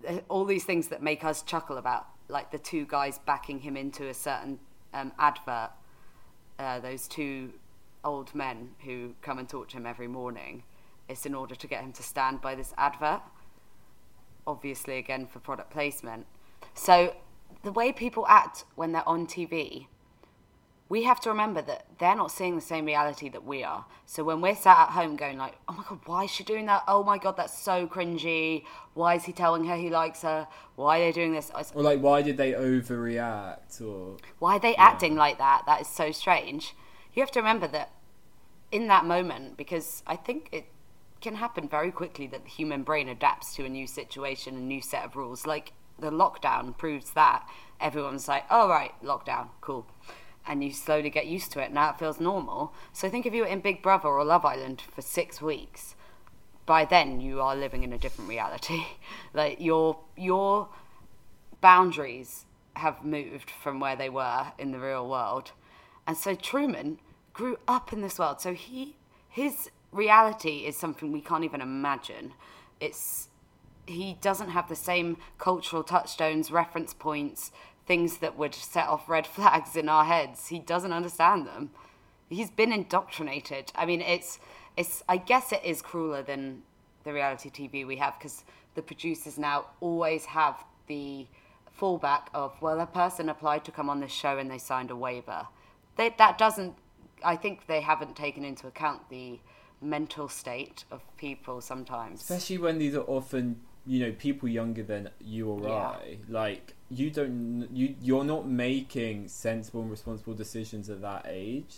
uh, 0.07 0.19
all 0.29 0.45
these 0.45 0.65
things 0.65 0.89
that 0.89 1.01
make 1.01 1.25
us 1.25 1.43
chuckle 1.43 1.79
about, 1.79 2.07
like 2.29 2.51
the 2.51 2.59
two 2.59 2.85
guys 2.87 3.21
backing 3.25 3.61
him 3.61 3.77
into 3.77 4.09
a 4.09 4.15
certain 4.15 4.59
um, 4.93 5.13
advert. 5.21 5.71
Uh, 6.59 6.81
those 6.81 7.07
two 7.07 7.53
old 8.05 8.35
men 8.35 8.71
who 8.85 9.15
come 9.23 9.39
and 9.39 9.49
talk 9.49 9.69
to 9.69 9.77
him 9.77 9.87
every 9.87 10.09
morning. 10.09 10.63
It's 11.09 11.27
in 11.27 11.35
order 11.35 11.55
to 11.55 11.67
get 11.67 11.83
him 11.83 11.93
to 11.93 12.03
stand 12.03 12.41
by 12.41 12.55
this 12.55 12.73
advert. 12.77 13.23
Obviously, 14.47 14.99
again 14.99 15.27
for 15.27 15.39
product 15.39 15.71
placement. 15.71 16.27
So 16.75 17.15
the 17.63 17.73
way 17.73 17.93
people 17.93 18.27
act 18.29 18.65
when 18.75 18.93
they're 18.93 19.09
on 19.09 19.27
TV, 19.27 19.87
we 20.89 21.05
have 21.05 21.21
to 21.21 21.29
remember 21.29 21.63
that 21.63 21.87
they're 21.99 22.17
not 22.17 22.33
seeing 22.33 22.57
the 22.57 22.61
same 22.61 22.85
reality 22.85 23.29
that 23.29 23.45
we 23.45 23.63
are. 23.63 23.85
So 24.07 24.25
when 24.25 24.41
we're 24.41 24.57
sat 24.57 24.77
at 24.77 24.89
home 24.89 25.15
going 25.15 25.39
like, 25.39 25.55
"Oh 25.69 25.75
my 25.75 25.85
god, 25.89 26.01
why 26.05 26.25
is 26.25 26.31
she 26.31 26.43
doing 26.43 26.67
that? 26.67 26.83
Oh 26.89 27.05
my 27.05 27.17
god, 27.17 27.37
that's 27.37 27.57
so 27.57 27.87
cringy. 27.87 28.65
Why 28.95 29.15
is 29.15 29.25
he 29.25 29.33
telling 29.33 29.65
her 29.67 29.77
he 29.77 29.89
likes 29.89 30.23
her? 30.23 30.49
Why 30.75 30.99
are 30.99 31.05
they 31.05 31.13
doing 31.13 31.33
this? 31.33 31.53
Or 31.75 31.83
like, 31.83 32.01
why 32.01 32.23
did 32.23 32.37
they 32.37 32.53
overreact? 32.53 33.81
Or 33.81 34.17
Why 34.41 34.57
are 34.57 34.61
they 34.61 34.75
acting 34.75 35.15
like 35.15 35.39
that? 35.39 35.63
That 35.67 35.83
is 35.83 35.87
so 35.87 36.11
strange. 36.11 36.75
You 37.15 37.23
have 37.23 37.31
to 37.33 37.41
remember 37.41 37.69
that 37.69 37.93
in 38.73 38.89
that 38.89 39.05
moment, 39.05 39.57
because 39.57 40.03
I 40.07 40.17
think 40.17 40.49
it 40.51 40.67
can 41.21 41.37
happen 41.37 41.69
very 41.69 41.91
quickly 41.91 42.27
that 42.29 42.45
the 42.45 42.51
human 42.51 42.83
brain 42.83 43.09
adapts 43.09 43.55
to 43.55 43.65
a 43.65 43.69
new 43.69 43.87
situation, 43.87 44.57
a 44.57 44.61
new 44.61 44.81
set 44.81 45.05
of 45.05 45.17
rules. 45.17 45.47
Like 45.47 45.73
the 45.99 46.11
lockdown 46.11 46.77
proves 46.77 47.11
that. 47.13 47.49
Everyone's 47.81 48.29
like, 48.29 48.45
oh, 48.51 48.69
right, 48.69 48.93
lockdown, 49.03 49.49
cool. 49.61 49.87
And 50.47 50.65
you 50.65 50.73
slowly 50.73 51.11
get 51.11 51.27
used 51.27 51.53
to 51.53 51.61
it. 51.61 51.73
Now 51.73 51.91
it 51.91 51.99
feels 51.99 52.21
normal. 52.21 52.73
So 52.93 53.09
think 53.09 53.27
if 53.27 53.35
you 53.35 53.43
were 53.43 53.49
in 53.49 53.61
Big 53.61 53.83
Brother 53.83 54.09
or 54.09 54.25
Love 54.25 54.45
Island 54.45 54.81
for 54.81 55.03
six 55.03 55.41
weeks. 55.41 55.95
By 56.67 56.85
then, 56.85 57.21
you 57.21 57.41
are 57.41 57.57
living 57.57 57.83
in 57.83 57.93
a 57.93 57.99
different 57.99 58.31
reality. 58.31 58.85
like 59.35 59.61
your 59.61 59.99
your 60.17 60.69
boundaries 61.61 62.47
have 62.77 63.05
moved 63.05 63.51
from 63.51 63.81
where 63.81 63.97
they 63.97 64.09
were 64.09 64.53
in 64.59 64.71
the 64.71 64.79
real 64.79 65.09
world. 65.09 65.53
And 66.07 66.17
so 66.17 66.35
Truman 66.35 66.99
grew 67.33 67.59
up 67.69 67.93
in 67.93 68.01
this 68.01 68.19
world. 68.19 68.41
So 68.41 68.55
he 68.55 68.97
his 69.29 69.71
reality 69.93 70.65
is 70.67 70.77
something 70.77 71.13
we 71.13 71.21
can't 71.21 71.45
even 71.45 71.61
imagine. 71.61 72.33
It's 72.81 73.29
he 73.87 74.17
doesn't 74.21 74.51
have 74.51 74.69
the 74.69 74.77
same 74.77 75.17
cultural 75.39 75.83
touchstones, 75.83 76.51
reference 76.51 76.95
points, 76.95 77.51
things 77.87 78.19
that 78.19 78.39
would 78.39 78.55
set 78.55 78.87
off 78.87 79.09
red 79.09 79.27
flags 79.37 79.77
in 79.77 79.89
our 79.89 80.05
heads. 80.05 80.49
He 80.49 80.59
doesn't 80.59 80.93
understand 80.93 81.47
them. 81.47 81.71
He's 82.29 82.51
been 82.51 82.73
indoctrinated. 82.73 83.73
I 83.75 83.87
mean, 83.87 84.01
it's 84.01 84.39
it's. 84.77 85.03
I 85.09 85.17
guess 85.17 85.53
it 85.53 85.63
is 85.65 85.83
crueler 85.83 86.23
than 86.23 86.63
the 87.03 87.13
reality 87.13 87.51
TV 87.51 87.87
we 87.87 87.97
have 87.97 88.19
because 88.19 88.45
the 88.75 88.83
producers 88.83 89.39
now 89.39 89.67
always 89.81 90.27
have 90.27 90.63
the 90.87 91.27
fallback 91.79 92.27
of 92.35 92.61
well, 92.61 92.79
a 92.81 92.87
person 92.87 93.29
applied 93.29 93.65
to 93.65 93.73
come 93.73 93.91
on 93.91 94.01
this 94.01 94.13
show 94.13 94.39
and 94.39 94.51
they 94.51 94.59
signed 94.59 94.91
a 94.91 94.97
waiver. 94.97 95.49
They, 95.97 96.15
that 96.19 96.39
doesn't. 96.39 96.75
I 97.25 97.37
think 97.37 97.67
they 97.67 97.81
haven't 97.81 98.17
taken 98.17 98.45
into 98.45 98.67
account 98.69 99.09
the 99.11 99.41
mental 99.81 100.29
state 100.29 100.85
of 100.91 101.01
people 101.17 101.61
sometimes. 101.61 102.21
especially 102.21 102.59
when 102.59 102.79
these 102.79 102.95
are 102.95 103.05
often 103.05 103.61
you 103.87 103.99
know 104.05 104.13
people 104.13 104.47
younger 104.49 104.83
than 104.83 105.09
you 105.21 105.49
or 105.49 105.67
Yeah. 105.67 105.89
I. 105.89 106.19
Like 106.29 106.75
you 106.91 107.11
don't 107.11 107.69
you 107.73 107.95
you're 108.01 108.25
not 108.25 108.47
making 108.47 109.29
sensible 109.29 109.81
and 109.83 109.91
responsible 109.91 110.35
decisions 110.35 110.91
at 110.91 111.01
that 111.01 111.27
age. 111.29 111.77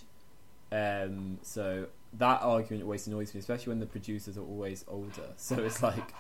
Um, 0.72 1.38
so 1.42 1.86
that 2.14 2.42
argument 2.42 2.82
always 2.84 3.06
annoys 3.06 3.32
me, 3.34 3.40
especially 3.40 3.70
when 3.70 3.78
the 3.78 3.86
producers 3.86 4.36
are 4.36 4.42
always 4.42 4.84
older. 4.88 5.28
So 5.36 5.62
it's 5.62 5.82
like, 5.82 6.12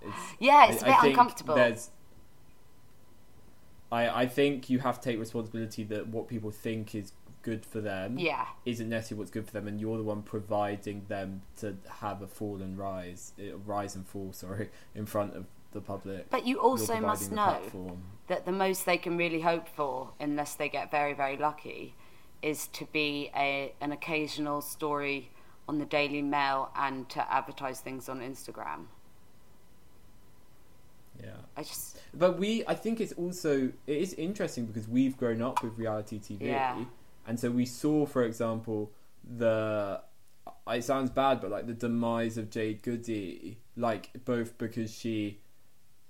it's 0.00 0.16
Yeah, 0.38 0.70
it's 0.70 0.82
a 0.82 0.86
I- 0.86 0.88
I 0.88 0.92
bit 0.92 1.00
think 1.02 1.10
uncomfortable. 1.18 1.54
There's, 1.56 1.90
I 3.92 4.22
I 4.22 4.26
think 4.26 4.70
you 4.70 4.78
have 4.80 5.00
to 5.00 5.10
take 5.10 5.18
responsibility 5.18 5.84
that 5.84 6.08
what 6.08 6.28
people 6.28 6.50
think 6.50 6.94
is 6.94 7.12
good 7.46 7.64
for 7.64 7.80
them 7.80 8.18
Yeah. 8.18 8.44
isn't 8.64 8.88
necessarily 8.88 9.20
what's 9.20 9.30
good 9.30 9.46
for 9.46 9.52
them, 9.52 9.68
and 9.68 9.80
you're 9.80 9.96
the 9.96 10.02
one 10.02 10.22
providing 10.22 11.06
them 11.06 11.42
to 11.58 11.76
have 12.00 12.20
a 12.20 12.26
fall 12.26 12.60
and 12.60 12.76
rise, 12.76 13.32
uh, 13.38 13.56
rise 13.58 13.94
and 13.94 14.04
fall, 14.04 14.32
sorry, 14.32 14.68
in 14.96 15.06
front 15.06 15.34
of 15.36 15.46
the 15.70 15.80
public. 15.80 16.28
But 16.28 16.44
you 16.44 16.58
also 16.58 16.98
must 17.00 17.30
know 17.30 17.44
platform. 17.60 18.02
that 18.26 18.46
the 18.46 18.52
most 18.52 18.84
they 18.84 18.98
can 18.98 19.16
really 19.16 19.42
hope 19.42 19.68
for, 19.68 20.10
unless 20.18 20.56
they 20.56 20.68
get 20.68 20.90
very, 20.90 21.14
very 21.14 21.36
lucky, 21.36 21.94
is 22.42 22.66
to 22.68 22.84
be 22.86 23.30
a 23.36 23.72
an 23.80 23.92
occasional 23.92 24.60
story 24.60 25.30
on 25.68 25.78
the 25.78 25.86
Daily 25.86 26.22
Mail 26.22 26.70
and 26.74 27.08
to 27.10 27.32
advertise 27.32 27.80
things 27.80 28.08
on 28.08 28.20
Instagram. 28.20 28.86
Yeah, 31.22 31.30
I 31.56 31.62
just 31.62 31.98
but 32.12 32.38
we, 32.38 32.64
I 32.66 32.74
think 32.74 33.00
it's 33.00 33.12
also 33.12 33.72
it 33.86 33.96
is 34.04 34.12
interesting 34.14 34.66
because 34.66 34.86
we've 34.88 35.16
grown 35.16 35.40
up 35.42 35.62
with 35.62 35.78
reality 35.78 36.18
TV, 36.18 36.42
Yeah. 36.42 36.84
And 37.26 37.38
so 37.38 37.50
we 37.50 37.66
saw, 37.66 38.06
for 38.06 38.22
example, 38.24 38.92
the. 39.24 40.02
It 40.68 40.82
sounds 40.82 41.10
bad, 41.10 41.40
but 41.40 41.50
like 41.50 41.66
the 41.66 41.74
demise 41.74 42.38
of 42.38 42.50
Jade 42.50 42.82
Goody, 42.82 43.58
like 43.76 44.10
both 44.24 44.58
because 44.58 44.92
she 44.92 45.40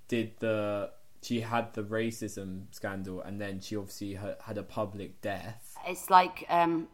did 0.07 0.39
the 0.39 0.91
she 1.21 1.41
had 1.41 1.73
the 1.73 1.83
racism 1.83 2.63
scandal, 2.71 3.21
and 3.21 3.39
then 3.39 3.59
she 3.59 3.75
obviously 3.75 4.15
ha- 4.15 4.35
had 4.43 4.57
a 4.57 4.63
public 4.63 5.21
death. 5.21 5.75
it's 5.87 6.09
like 6.09 6.45
um, 6.49 6.87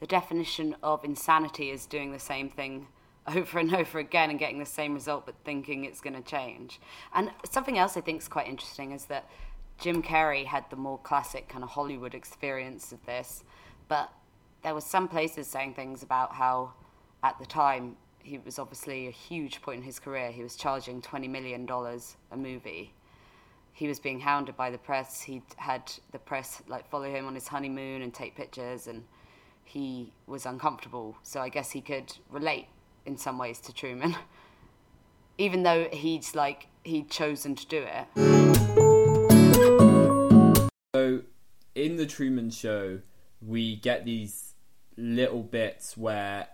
the 0.00 0.06
definition 0.06 0.76
of 0.82 1.04
insanity 1.04 1.70
is 1.70 1.86
doing 1.86 2.12
the 2.12 2.18
same 2.18 2.48
thing 2.48 2.88
over 3.26 3.58
and 3.58 3.74
over 3.74 3.98
again 3.98 4.30
and 4.30 4.38
getting 4.38 4.58
the 4.58 4.66
same 4.66 4.94
result 4.94 5.26
but 5.26 5.34
thinking 5.44 5.84
it's 5.84 6.00
going 6.00 6.14
to 6.14 6.22
change. 6.22 6.80
And 7.14 7.30
something 7.50 7.78
else 7.78 7.96
I 7.96 8.00
think 8.00 8.20
is 8.20 8.28
quite 8.28 8.48
interesting 8.48 8.92
is 8.92 9.06
that 9.06 9.28
Jim 9.78 10.02
Carrey 10.02 10.46
had 10.46 10.64
the 10.70 10.76
more 10.76 10.98
classic 10.98 11.48
kind 11.48 11.62
of 11.62 11.70
Hollywood 11.70 12.14
experience 12.14 12.92
of 12.92 13.04
this, 13.04 13.44
but 13.88 14.12
there 14.62 14.74
was 14.74 14.84
some 14.84 15.08
places 15.08 15.46
saying 15.46 15.74
things 15.74 16.02
about 16.02 16.34
how 16.34 16.72
at 17.22 17.38
the 17.38 17.46
time 17.46 17.96
he 18.22 18.38
was 18.38 18.58
obviously 18.58 19.06
a 19.06 19.10
huge 19.10 19.62
point 19.62 19.78
in 19.78 19.84
his 19.84 19.98
career. 19.98 20.30
He 20.30 20.42
was 20.42 20.56
charging 20.56 21.00
20 21.00 21.28
million 21.28 21.66
dollars 21.66 22.16
a 22.30 22.36
movie 22.36 22.92
he 23.76 23.86
was 23.86 24.00
being 24.00 24.20
hounded 24.20 24.56
by 24.56 24.70
the 24.70 24.78
press. 24.78 25.20
He'd 25.20 25.42
had 25.58 25.92
the 26.10 26.18
press 26.18 26.62
like 26.66 26.88
follow 26.88 27.10
him 27.10 27.26
on 27.26 27.34
his 27.34 27.46
honeymoon 27.46 28.00
and 28.00 28.12
take 28.12 28.34
pictures, 28.34 28.86
and 28.86 29.04
he 29.64 30.14
was 30.26 30.46
uncomfortable. 30.46 31.18
So 31.22 31.42
I 31.42 31.50
guess 31.50 31.72
he 31.72 31.82
could 31.82 32.10
relate 32.30 32.68
in 33.04 33.18
some 33.18 33.36
ways 33.36 33.60
to 33.60 33.74
Truman, 33.74 34.16
even 35.38 35.62
though 35.62 35.88
he'd 35.92 36.24
like 36.34 36.68
he'd 36.84 37.10
chosen 37.10 37.54
to 37.54 37.66
do 37.66 37.86
it. 37.86 38.06
So, 40.94 41.20
in 41.74 41.96
the 41.96 42.06
Truman 42.06 42.48
Show, 42.48 43.00
we 43.40 43.76
get 43.76 44.04
these 44.04 44.54
little 44.96 45.42
bits 45.42 45.96
where 45.96 46.48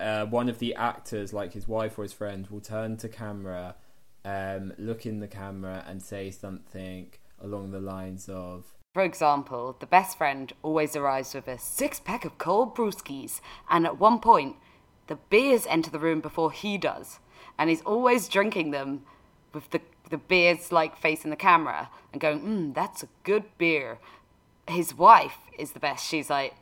uh, 0.00 0.26
one 0.26 0.48
of 0.48 0.58
the 0.58 0.74
actors, 0.74 1.32
like 1.32 1.52
his 1.52 1.68
wife 1.68 1.98
or 1.98 2.02
his 2.02 2.12
friend, 2.12 2.46
will 2.48 2.60
turn 2.60 2.96
to 2.98 3.08
camera, 3.08 3.76
um, 4.24 4.72
look 4.78 5.06
in 5.06 5.20
the 5.20 5.28
camera, 5.28 5.84
and 5.86 6.02
say 6.02 6.30
something 6.30 7.12
along 7.40 7.70
the 7.70 7.80
lines 7.80 8.28
of, 8.28 8.64
For 8.94 9.02
example, 9.02 9.76
the 9.78 9.86
best 9.86 10.18
friend 10.18 10.52
always 10.62 10.96
arrives 10.96 11.34
with 11.34 11.48
a 11.48 11.58
six 11.58 12.00
pack 12.00 12.24
of 12.24 12.38
cold 12.38 12.76
brewskis, 12.76 13.40
and 13.70 13.86
at 13.86 13.98
one 13.98 14.18
point, 14.18 14.56
the 15.06 15.16
beers 15.30 15.66
enter 15.68 15.90
the 15.90 15.98
room 15.98 16.20
before 16.20 16.50
he 16.50 16.78
does, 16.78 17.20
and 17.58 17.70
he's 17.70 17.82
always 17.82 18.28
drinking 18.28 18.70
them 18.70 19.04
with 19.52 19.70
the 19.70 19.80
the 20.10 20.18
beers 20.18 20.70
like 20.70 20.96
facing 20.98 21.30
the 21.30 21.36
camera 21.36 21.88
and 22.12 22.20
going, 22.20 22.40
"Mmm, 22.40 22.74
that's 22.74 23.02
a 23.02 23.08
good 23.22 23.44
beer." 23.58 23.98
His 24.68 24.94
wife 24.94 25.38
is 25.58 25.72
the 25.72 25.80
best. 25.80 26.06
She's 26.06 26.30
like, 26.30 26.54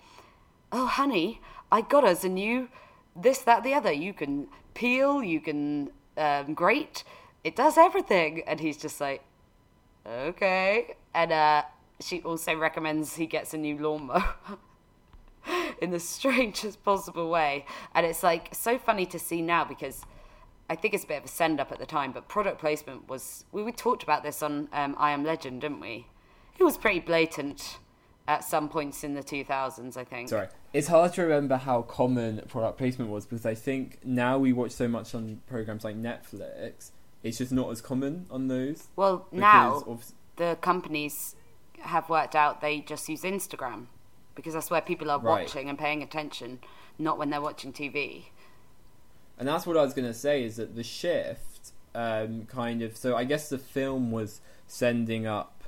"Oh, 0.70 0.86
honey, 0.86 1.40
I 1.70 1.80
got 1.82 2.04
us 2.04 2.24
a 2.24 2.28
new 2.28 2.68
this, 3.14 3.38
that, 3.40 3.62
the 3.62 3.74
other. 3.74 3.92
You 3.92 4.12
can 4.14 4.48
peel, 4.74 5.22
you 5.22 5.40
can 5.40 5.90
um, 6.16 6.54
grate. 6.54 7.04
It 7.44 7.56
does 7.56 7.78
everything." 7.78 8.42
And 8.46 8.60
he's 8.60 8.76
just 8.76 9.00
like, 9.00 9.22
"Okay." 10.06 10.96
And 11.14 11.32
uh, 11.32 11.62
she 12.00 12.22
also 12.22 12.56
recommends 12.56 13.16
he 13.16 13.26
gets 13.26 13.54
a 13.54 13.58
new 13.58 13.78
lawnmower. 13.78 14.34
in 15.80 15.90
the 15.90 16.00
strangest 16.00 16.82
possible 16.84 17.28
way. 17.28 17.66
And 17.94 18.06
it's 18.06 18.22
like 18.22 18.48
so 18.52 18.78
funny 18.78 19.06
to 19.06 19.18
see 19.18 19.42
now 19.42 19.64
because 19.64 20.04
I 20.70 20.76
think 20.76 20.94
it's 20.94 21.04
a 21.04 21.06
bit 21.06 21.18
of 21.18 21.24
a 21.24 21.28
send 21.28 21.60
up 21.60 21.72
at 21.72 21.78
the 21.78 21.86
time, 21.86 22.12
but 22.12 22.28
product 22.28 22.60
placement 22.60 23.08
was. 23.08 23.44
We, 23.52 23.62
we 23.62 23.72
talked 23.72 24.02
about 24.02 24.22
this 24.22 24.42
on 24.42 24.68
um, 24.72 24.94
I 24.98 25.10
Am 25.10 25.24
Legend, 25.24 25.60
didn't 25.60 25.80
we? 25.80 26.06
It 26.58 26.64
was 26.64 26.78
pretty 26.78 27.00
blatant 27.00 27.78
at 28.28 28.44
some 28.44 28.68
points 28.68 29.02
in 29.04 29.14
the 29.14 29.22
2000s, 29.22 29.96
I 29.96 30.04
think. 30.04 30.28
Sorry. 30.28 30.48
It's 30.72 30.88
hard 30.88 31.12
to 31.14 31.22
remember 31.22 31.56
how 31.56 31.82
common 31.82 32.42
product 32.48 32.78
placement 32.78 33.10
was 33.10 33.26
because 33.26 33.44
I 33.44 33.54
think 33.54 33.98
now 34.04 34.38
we 34.38 34.52
watch 34.52 34.70
so 34.72 34.86
much 34.88 35.14
on 35.14 35.40
programs 35.46 35.84
like 35.84 35.96
Netflix, 35.96 36.92
it's 37.22 37.38
just 37.38 37.52
not 37.52 37.70
as 37.70 37.80
common 37.80 38.26
on 38.30 38.48
those. 38.48 38.88
Well, 38.96 39.26
because 39.30 39.40
now 39.40 39.82
of- 39.86 40.12
the 40.36 40.56
companies 40.60 41.34
have 41.80 42.08
worked 42.08 42.36
out 42.36 42.60
they 42.60 42.80
just 42.80 43.08
use 43.08 43.22
Instagram 43.22 43.86
because 44.36 44.54
that's 44.54 44.70
where 44.70 44.80
people 44.80 45.10
are 45.10 45.18
Right. 45.18 45.42
watching 45.44 45.68
and 45.68 45.76
paying 45.78 46.02
attention, 46.02 46.60
not 46.98 47.18
when 47.18 47.30
they're 47.30 47.40
watching 47.40 47.72
TV. 47.72 48.26
And 49.38 49.48
that's 49.48 49.66
what 49.66 49.76
I 49.76 49.82
was 49.82 49.92
going 49.94 50.06
to 50.06 50.14
say 50.14 50.44
is 50.44 50.56
that 50.56 50.74
the 50.76 50.84
shift 50.84 51.72
um, 51.94 52.46
kind 52.46 52.80
of. 52.82 52.96
So 52.96 53.16
I 53.16 53.24
guess 53.24 53.50
the 53.50 53.58
film 53.58 54.10
was 54.10 54.40
sending 54.66 55.26
up 55.26 55.64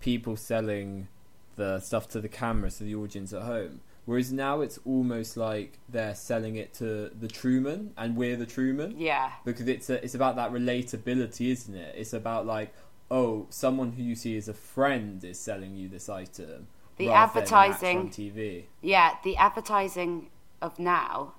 people 0.00 0.36
selling 0.36 1.08
the 1.56 1.80
stuff 1.80 2.08
to 2.10 2.20
the 2.20 2.28
camera 2.28 2.70
to 2.70 2.84
the 2.84 2.94
audience 2.94 3.32
at 3.32 3.42
home. 3.42 3.80
Whereas 4.04 4.32
now 4.32 4.60
it's 4.62 4.78
almost 4.84 5.36
like 5.36 5.78
they're 5.88 6.14
selling 6.14 6.56
it 6.56 6.74
to 6.74 7.10
the 7.10 7.28
Truman 7.28 7.92
and 7.96 8.16
we're 8.16 8.36
the 8.36 8.46
Truman. 8.46 8.94
Yeah, 8.98 9.30
Because 9.44 9.68
it's 9.68 9.88
a, 9.90 10.02
it's 10.04 10.14
about 10.14 10.34
that 10.36 10.50
relatability, 10.52 11.50
isn't 11.52 11.74
it? 11.74 11.94
It's 11.96 12.12
about 12.12 12.44
like, 12.44 12.74
oh, 13.10 13.46
someone 13.50 13.92
who 13.92 14.02
you 14.02 14.16
see 14.16 14.36
as 14.36 14.48
a 14.48 14.54
friend 14.54 15.22
is 15.22 15.38
selling 15.38 15.76
you 15.76 15.88
this 15.88 16.08
item. 16.08 16.66
The 16.96 17.10
advertising- 17.10 17.98
on 17.98 18.08
TV. 18.10 18.64
yeah. 18.80 19.16
The 19.22 19.36
advertising 19.36 20.30
of 20.60 20.78
now 20.78 21.34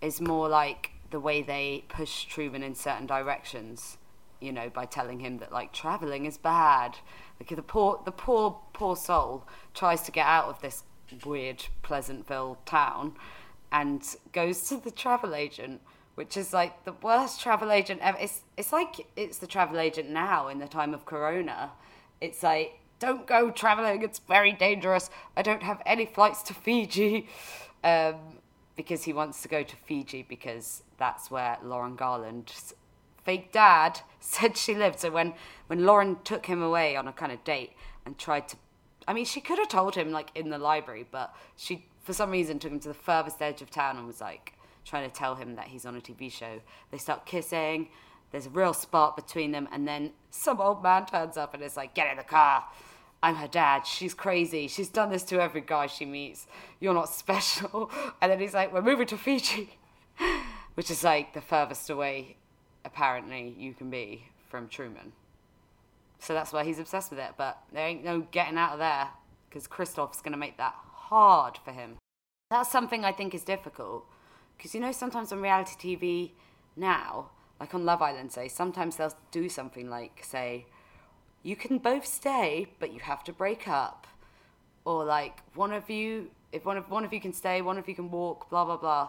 is 0.00 0.20
more 0.20 0.48
like 0.48 0.92
the 1.10 1.20
way 1.20 1.42
they 1.42 1.84
push 1.88 2.24
Truman 2.24 2.62
in 2.62 2.74
certain 2.74 3.06
directions. 3.06 3.98
You 4.40 4.52
know, 4.52 4.70
by 4.70 4.86
telling 4.86 5.20
him 5.20 5.38
that 5.38 5.52
like 5.52 5.72
traveling 5.72 6.24
is 6.24 6.38
bad. 6.38 6.96
Like 7.38 7.54
the 7.54 7.62
poor, 7.62 8.00
the 8.04 8.12
poor, 8.12 8.60
poor 8.72 8.96
soul 8.96 9.46
tries 9.74 10.02
to 10.02 10.12
get 10.12 10.26
out 10.26 10.46
of 10.46 10.60
this 10.60 10.84
weird 11.24 11.64
Pleasantville 11.82 12.58
town, 12.64 13.14
and 13.72 14.02
goes 14.32 14.68
to 14.68 14.76
the 14.76 14.90
travel 14.90 15.34
agent, 15.34 15.80
which 16.14 16.36
is 16.36 16.52
like 16.52 16.84
the 16.84 16.92
worst 17.02 17.40
travel 17.40 17.70
agent 17.70 18.00
ever. 18.02 18.18
It's 18.20 18.42
it's 18.56 18.72
like 18.72 19.06
it's 19.16 19.38
the 19.38 19.46
travel 19.46 19.78
agent 19.78 20.10
now 20.10 20.48
in 20.48 20.58
the 20.58 20.68
time 20.68 20.94
of 20.94 21.04
Corona. 21.04 21.72
It's 22.20 22.42
like 22.42 22.80
don't 22.98 23.26
go 23.26 23.50
traveling. 23.50 24.02
It's 24.02 24.18
very 24.18 24.52
dangerous. 24.52 25.10
I 25.36 25.42
don't 25.42 25.62
have 25.62 25.82
any 25.86 26.06
flights 26.06 26.42
to 26.44 26.54
Fiji. 26.54 27.28
Um, 27.82 28.16
because 28.76 29.04
he 29.04 29.12
wants 29.12 29.42
to 29.42 29.48
go 29.48 29.62
to 29.62 29.76
Fiji 29.76 30.24
because 30.26 30.82
that's 30.96 31.30
where 31.30 31.58
Lauren 31.62 31.96
Garland's 31.96 32.72
fake 33.30 33.52
dad 33.52 34.00
said 34.20 34.56
she 34.56 34.74
lived. 34.74 34.98
So 34.98 35.10
when 35.10 35.34
when 35.68 35.86
Lauren 35.86 36.16
took 36.24 36.46
him 36.46 36.60
away 36.62 36.96
on 36.96 37.06
a 37.06 37.12
kind 37.12 37.30
of 37.30 37.44
date 37.44 37.72
and 38.04 38.18
tried 38.18 38.48
to, 38.48 38.56
I 39.06 39.12
mean, 39.12 39.24
she 39.24 39.40
could 39.40 39.58
have 39.58 39.68
told 39.68 39.94
him 39.94 40.10
like 40.10 40.30
in 40.34 40.50
the 40.50 40.58
library, 40.58 41.06
but 41.08 41.32
she 41.56 41.86
for 42.02 42.12
some 42.12 42.30
reason 42.32 42.58
took 42.58 42.72
him 42.72 42.80
to 42.80 42.88
the 42.88 43.02
furthest 43.08 43.40
edge 43.40 43.62
of 43.62 43.70
town 43.70 43.96
and 43.96 44.06
was 44.06 44.20
like 44.20 44.54
trying 44.84 45.08
to 45.08 45.14
tell 45.14 45.36
him 45.36 45.54
that 45.54 45.68
he's 45.68 45.86
on 45.86 45.94
a 45.94 46.00
TV 46.00 46.32
show. 46.32 46.60
They 46.90 46.98
start 46.98 47.24
kissing. 47.24 47.88
There's 48.32 48.46
a 48.46 48.50
real 48.50 48.74
spark 48.74 49.14
between 49.16 49.52
them, 49.52 49.68
and 49.72 49.86
then 49.86 50.12
some 50.30 50.60
old 50.60 50.82
man 50.82 51.06
turns 51.06 51.36
up 51.36 51.54
and 51.54 51.62
is 51.62 51.76
like, 51.76 51.94
"Get 51.94 52.10
in 52.10 52.16
the 52.16 52.24
car." 52.24 52.64
I'm 53.22 53.34
her 53.34 53.48
dad. 53.48 53.86
She's 53.86 54.14
crazy. 54.14 54.66
She's 54.66 54.88
done 54.88 55.10
this 55.10 55.24
to 55.24 55.42
every 55.42 55.60
guy 55.60 55.88
she 55.88 56.06
meets. 56.06 56.46
You're 56.80 56.94
not 56.94 57.10
special. 57.22 57.90
And 58.20 58.32
then 58.32 58.40
he's 58.40 58.54
like, 58.54 58.72
We're 58.72 58.88
moving 58.90 59.06
to 59.08 59.18
Fiji, 59.18 59.78
which 60.74 60.90
is 60.90 61.04
like 61.04 61.34
the 61.34 61.42
furthest 61.42 61.90
away, 61.90 62.36
apparently, 62.84 63.54
you 63.58 63.74
can 63.74 63.90
be 63.90 64.24
from 64.48 64.68
Truman. 64.68 65.12
So 66.18 66.34
that's 66.34 66.52
why 66.52 66.64
he's 66.64 66.78
obsessed 66.78 67.10
with 67.10 67.18
it. 67.18 67.32
But 67.36 67.58
there 67.72 67.86
ain't 67.86 68.04
no 68.04 68.20
getting 68.30 68.58
out 68.58 68.74
of 68.74 68.78
there 68.78 69.08
because 69.48 69.66
Christof's 69.66 70.20
going 70.20 70.32
to 70.32 70.38
make 70.38 70.58
that 70.58 70.74
hard 70.92 71.58
for 71.64 71.72
him. 71.72 71.96
That's 72.50 72.70
something 72.70 73.04
I 73.04 73.12
think 73.12 73.34
is 73.34 73.44
difficult 73.44 74.04
because 74.60 74.74
you 74.74 74.80
know, 74.80 74.92
sometimes 74.92 75.32
on 75.32 75.40
reality 75.40 75.96
TV 75.96 76.32
now, 76.76 77.30
like 77.58 77.74
on 77.74 77.86
Love 77.86 78.02
Island, 78.02 78.30
say, 78.30 78.46
sometimes 78.46 78.96
they'll 78.96 79.16
do 79.30 79.48
something 79.48 79.88
like, 79.88 80.22
say, 80.22 80.66
you 81.42 81.56
can 81.56 81.78
both 81.78 82.04
stay, 82.04 82.66
but 82.78 82.92
you 82.92 83.00
have 83.00 83.24
to 83.24 83.32
break 83.32 83.66
up. 83.66 84.06
Or 84.84 85.02
like 85.04 85.40
one 85.54 85.72
of 85.72 85.88
you, 85.88 86.30
if 86.52 86.66
one 86.66 86.76
of 86.76 86.90
one 86.90 87.04
of 87.04 87.12
you 87.14 87.20
can 87.20 87.32
stay, 87.32 87.62
one 87.62 87.78
of 87.78 87.88
you 87.88 87.94
can 87.94 88.10
walk, 88.10 88.50
blah 88.50 88.64
blah 88.64 88.76
blah, 88.76 89.08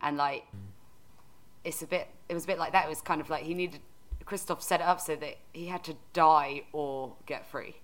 and 0.00 0.16
like 0.16 0.44
it's 1.64 1.82
a 1.82 1.86
bit. 1.86 2.08
It 2.28 2.34
was 2.34 2.44
a 2.44 2.46
bit 2.46 2.58
like 2.58 2.72
that. 2.72 2.86
It 2.86 2.88
was 2.88 3.00
kind 3.00 3.20
of 3.20 3.30
like 3.30 3.42
he 3.44 3.54
needed. 3.54 3.80
Christof 4.24 4.62
set 4.62 4.80
it 4.80 4.86
up 4.86 5.00
so 5.00 5.16
that 5.16 5.36
he 5.52 5.66
had 5.66 5.84
to 5.84 5.96
die 6.14 6.62
or 6.72 7.14
get 7.26 7.46
free. 7.46 7.76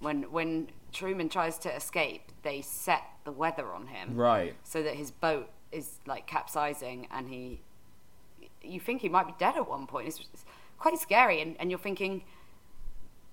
When 0.00 0.22
when 0.32 0.68
Truman 0.92 1.28
tries 1.28 1.58
to 1.58 1.74
escape, 1.74 2.32
they 2.42 2.60
set 2.62 3.02
the 3.24 3.32
weather 3.32 3.72
on 3.72 3.86
him 3.88 4.16
Right. 4.16 4.54
so 4.62 4.82
that 4.82 4.94
his 4.94 5.10
boat 5.10 5.50
is 5.72 5.98
like 6.06 6.26
capsizing 6.26 7.08
and 7.10 7.28
he 7.28 7.60
you 8.62 8.78
think 8.78 9.00
he 9.00 9.08
might 9.08 9.26
be 9.26 9.34
dead 9.38 9.56
at 9.56 9.68
one 9.68 9.86
point 9.86 10.06
it's, 10.06 10.20
it's 10.32 10.44
quite 10.78 10.98
scary 10.98 11.40
and, 11.40 11.56
and 11.58 11.70
you're 11.70 11.78
thinking 11.78 12.22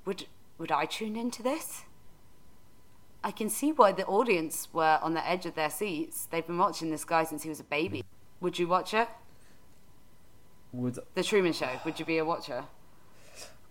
would 0.05 0.26
would 0.57 0.72
i 0.72 0.86
tune 0.86 1.15
into 1.15 1.43
this 1.43 1.84
i 3.24 3.32
can 3.32 3.49
see 3.49 3.72
why 3.72 3.91
the 3.91 4.05
audience 4.05 4.69
were 4.74 4.97
on 5.03 5.13
the 5.13 5.30
edge 5.30 5.45
of 5.45 5.55
their 5.55 5.69
seats 5.69 6.26
they've 6.32 6.47
been 6.47 6.57
watching 6.57 6.89
this 6.89 7.03
guy 7.03 7.24
since 7.24 7.43
he 7.43 7.49
was 7.49 7.59
a 7.59 7.63
baby 7.65 8.03
would 8.39 8.57
you 8.57 8.67
watch 8.67 8.93
it 8.93 9.07
Would 10.74 10.99
the 11.15 11.24
truman 11.24 11.53
show 11.53 11.69
would 11.86 11.99
you 11.99 12.05
be 12.05 12.17
a 12.17 12.26
watcher 12.26 12.65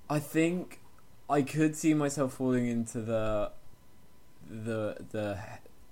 I 0.08 0.18
think 0.18 0.80
I 1.28 1.42
could 1.42 1.76
see 1.76 1.94
myself 1.94 2.34
falling 2.34 2.66
into 2.66 3.00
the 3.00 3.52
the 4.48 4.96
the 5.12 5.38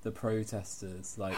the 0.02 0.10
protesters, 0.10 1.16
like 1.18 1.36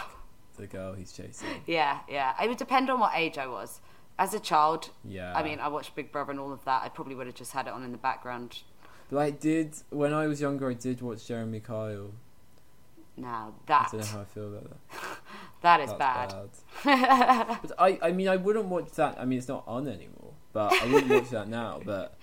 the 0.56 0.66
girl 0.66 0.94
he's 0.94 1.12
chasing. 1.12 1.48
yeah 1.66 2.00
yeah 2.08 2.34
it 2.42 2.48
would 2.48 2.58
depend 2.58 2.90
on 2.90 3.00
what 3.00 3.12
age 3.14 3.38
i 3.38 3.46
was 3.46 3.80
as 4.18 4.34
a 4.34 4.40
child 4.40 4.90
Yeah. 5.04 5.32
i 5.34 5.42
mean 5.42 5.58
i 5.58 5.68
watched 5.68 5.94
big 5.94 6.12
brother 6.12 6.30
and 6.32 6.40
all 6.40 6.52
of 6.52 6.62
that 6.64 6.82
i 6.82 6.88
probably 6.90 7.14
would 7.14 7.26
have 7.26 7.34
just 7.36 7.52
had 7.52 7.66
it 7.66 7.72
on 7.72 7.82
in 7.82 7.92
the 7.92 7.98
background 7.98 8.62
But 9.10 9.18
I 9.20 9.30
did 9.30 9.74
when 9.90 10.12
I 10.12 10.26
was 10.26 10.40
younger. 10.40 10.68
I 10.70 10.74
did 10.74 11.00
watch 11.02 11.26
Jeremy 11.26 11.60
Kyle. 11.60 12.10
now 13.16 13.54
that 13.66 13.88
I 13.88 13.90
don't 13.96 14.00
know 14.00 14.06
how 14.06 14.20
I 14.20 14.24
feel 14.24 14.48
about 14.54 14.70
that. 14.70 14.78
that 15.62 15.80
is 15.80 15.92
That's 15.98 16.64
bad. 16.84 17.58
but 17.62 17.72
I, 17.78 17.98
I 18.02 18.12
mean, 18.12 18.28
I 18.28 18.36
wouldn't 18.36 18.66
watch 18.66 18.92
that. 18.92 19.18
I 19.18 19.24
mean, 19.24 19.38
it's 19.38 19.48
not 19.48 19.64
on 19.66 19.86
anymore. 19.88 20.32
But 20.52 20.72
I 20.72 20.86
wouldn't 20.92 21.11
watch 21.12 21.30
that 21.30 21.48
now. 21.48 21.80
But 21.84 22.18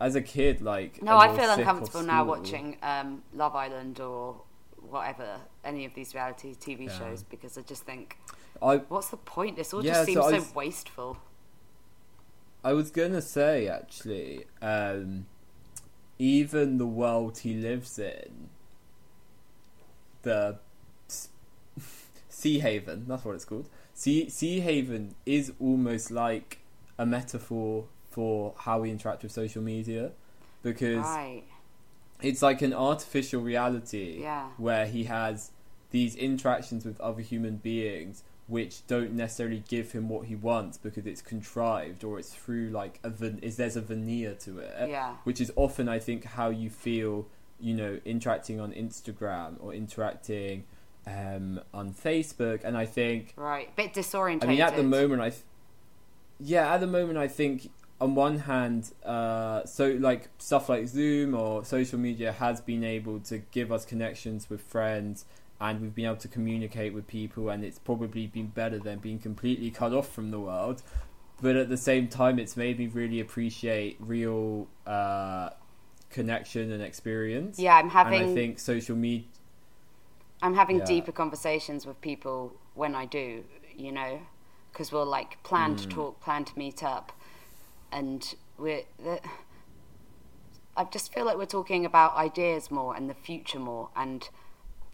as 0.00 0.14
a 0.16 0.22
kid, 0.22 0.60
like 0.62 1.02
No, 1.02 1.18
I 1.18 1.36
feel 1.36 1.50
uncomfortable 1.50 2.02
now 2.02 2.24
watching 2.24 2.76
um, 2.82 3.22
Love 3.34 3.54
Island 3.54 4.00
or 4.00 4.40
whatever 4.88 5.36
any 5.64 5.84
of 5.84 5.94
these 5.94 6.14
reality 6.14 6.54
TV 6.54 6.86
Yeah. 6.86 6.98
shows 6.98 7.22
because 7.22 7.56
I 7.58 7.62
just 7.62 7.84
think, 7.84 8.16
I 8.62 8.78
what's 8.78 9.08
the 9.08 9.18
point? 9.18 9.56
This 9.56 9.72
all 9.74 9.84
Yeah, 9.84 9.92
just 9.92 10.06
seems 10.06 10.24
so, 10.24 10.32
was- 10.32 10.54
wasteful. 10.54 11.18
I 12.64 12.72
was 12.72 12.90
gonna 12.90 13.22
say 13.22 13.68
actually, 13.68 14.44
um, 14.60 15.26
even 16.18 16.76
the 16.78 16.86
world 16.86 17.38
he 17.38 17.54
lives 17.54 17.98
in, 17.98 18.48
the 20.22 20.58
Sea 22.40 22.58
Haven, 22.60 23.04
that's 23.06 23.24
what 23.24 23.34
it's 23.34 23.44
called. 23.44 23.68
Sea 23.94 24.28
Sea 24.28 24.60
Haven 24.60 25.14
is 25.26 25.52
almost 25.60 26.10
like 26.10 26.58
a 26.98 27.04
metaphor 27.06 27.86
for 28.10 28.54
how 28.58 28.80
we 28.80 28.90
interact 28.90 29.22
with 29.22 29.32
social 29.32 29.62
media, 29.62 30.12
because 30.62 31.04
Right. 31.04 31.44
it's 32.22 32.42
like 32.42 32.62
an 32.62 32.72
artificial 32.72 33.42
reality 33.42 34.20
Yeah. 34.22 34.48
where 34.56 34.86
he 34.86 35.04
has 35.04 35.50
these 35.90 36.14
interactions 36.16 36.84
with 36.84 37.00
other 37.00 37.22
human 37.22 37.56
beings 37.56 38.22
which 38.46 38.84
don't 38.88 39.12
necessarily 39.12 39.62
give 39.68 39.92
him 39.92 40.08
what 40.08 40.26
he 40.26 40.34
wants 40.34 40.76
because 40.76 41.06
it's 41.06 41.22
contrived 41.22 42.02
or 42.02 42.18
it's 42.18 42.34
through 42.34 42.68
like 42.70 42.98
a 43.04 43.08
ven- 43.10 43.38
is 43.42 43.56
there's 43.56 43.76
a 43.76 43.80
veneer 43.80 44.34
to 44.34 44.58
it 44.58 44.88
Yeah. 44.90 45.16
which 45.24 45.40
is 45.40 45.52
often 45.54 45.88
i 45.88 45.98
think 46.00 46.24
how 46.24 46.48
you 46.50 46.68
feel 46.68 47.26
you 47.60 47.74
know 47.74 48.00
interacting 48.04 48.58
on 48.58 48.72
instagram 48.72 49.56
or 49.60 49.72
interacting 49.72 50.64
um, 51.06 51.60
on 51.72 51.92
Facebook, 51.92 52.64
and 52.64 52.76
I 52.76 52.86
think 52.86 53.32
right, 53.36 53.74
bit 53.76 53.94
disorientated. 53.94 54.44
I 54.44 54.46
mean, 54.46 54.60
at 54.60 54.76
the 54.76 54.82
moment, 54.82 55.22
I 55.22 55.30
th- 55.30 55.42
yeah, 56.38 56.72
at 56.72 56.80
the 56.80 56.86
moment, 56.86 57.18
I 57.18 57.28
think 57.28 57.70
on 58.00 58.14
one 58.14 58.38
hand, 58.38 58.92
uh, 59.04 59.64
so 59.64 59.96
like 60.00 60.28
stuff 60.38 60.68
like 60.68 60.86
Zoom 60.86 61.34
or 61.34 61.64
social 61.64 61.98
media 61.98 62.32
has 62.32 62.60
been 62.60 62.82
able 62.82 63.20
to 63.20 63.38
give 63.38 63.70
us 63.70 63.84
connections 63.84 64.48
with 64.48 64.62
friends, 64.62 65.26
and 65.60 65.80
we've 65.80 65.94
been 65.94 66.06
able 66.06 66.16
to 66.16 66.28
communicate 66.28 66.94
with 66.94 67.06
people, 67.06 67.50
and 67.50 67.64
it's 67.64 67.78
probably 67.78 68.26
been 68.26 68.46
better 68.48 68.78
than 68.78 68.98
being 68.98 69.18
completely 69.18 69.70
cut 69.70 69.92
off 69.92 70.10
from 70.10 70.30
the 70.30 70.40
world. 70.40 70.82
But 71.42 71.56
at 71.56 71.68
the 71.68 71.76
same 71.76 72.08
time, 72.08 72.38
it's 72.38 72.56
made 72.56 72.78
me 72.78 72.86
really 72.86 73.20
appreciate 73.20 73.96
real 73.98 74.68
uh, 74.86 75.50
connection 76.10 76.70
and 76.70 76.82
experience. 76.82 77.58
Yeah, 77.58 77.76
I'm 77.76 77.88
having. 77.90 78.20
And 78.20 78.30
I 78.30 78.34
think 78.34 78.58
social 78.58 78.96
media. 78.96 79.26
I'm 80.42 80.54
having 80.54 80.78
Yeah. 80.78 80.84
deeper 80.86 81.12
conversations 81.12 81.86
with 81.86 82.00
people 82.00 82.52
when 82.74 82.94
I 82.94 83.04
do, 83.04 83.44
you 83.76 83.92
know, 83.92 84.22
because 84.72 84.90
we'll 84.92 85.06
like 85.06 85.42
plan 85.42 85.74
Mm. 85.74 85.78
to 85.82 85.88
talk, 85.88 86.20
plan 86.20 86.44
to 86.44 86.58
meet 86.58 86.82
up, 86.82 87.12
and 87.92 88.34
we're. 88.58 88.84
The, 88.98 89.20
I 90.76 90.84
just 90.84 91.12
feel 91.12 91.24
like 91.26 91.36
we're 91.36 91.44
talking 91.46 91.84
about 91.84 92.14
ideas 92.16 92.70
more 92.70 92.94
and 92.96 93.10
the 93.10 93.14
future 93.14 93.58
more, 93.58 93.90
and 93.96 94.28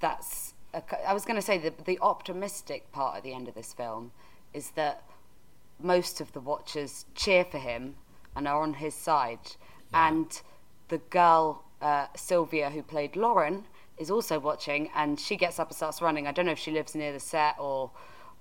that's. 0.01 0.55
A, 0.75 0.83
I 1.09 1.13
was 1.13 1.25
going 1.25 1.37
to 1.37 1.43
say 1.43 1.59
the 1.59 1.71
the 1.85 1.99
optimistic 2.01 2.91
part 2.93 3.17
at 3.17 3.23
the 3.23 3.33
end 3.33 3.47
of 3.49 3.55
this 3.55 3.73
film 3.73 4.13
is 4.53 4.71
that 4.71 5.05
most 5.79 6.21
of 6.21 6.33
the 6.33 6.41
watchers 6.41 7.05
cheer 7.15 7.45
for 7.45 7.59
him 7.59 7.97
and 8.35 8.49
are 8.49 8.63
on 8.63 8.75
his 8.75 8.95
side, 8.95 9.57
and 9.93 10.43
the 10.89 10.99
girl 10.99 11.63
uh, 11.81 12.07
Sylvia 12.17 12.71
who 12.71 12.83
played 12.83 13.15
Lauren 13.17 13.67
is 13.99 14.11
also 14.11 14.39
watching, 14.39 14.91
and 14.95 15.19
she 15.19 15.37
gets 15.37 15.59
up 15.59 15.69
and 15.69 15.77
starts 15.77 16.03
running. 16.03 16.27
I 16.27 16.33
don't 16.33 16.47
know 16.47 16.53
if 16.53 16.59
she 16.59 16.71
lives 16.71 16.95
near 16.95 17.13
the 17.13 17.21
set 17.21 17.57
or, 17.59 17.91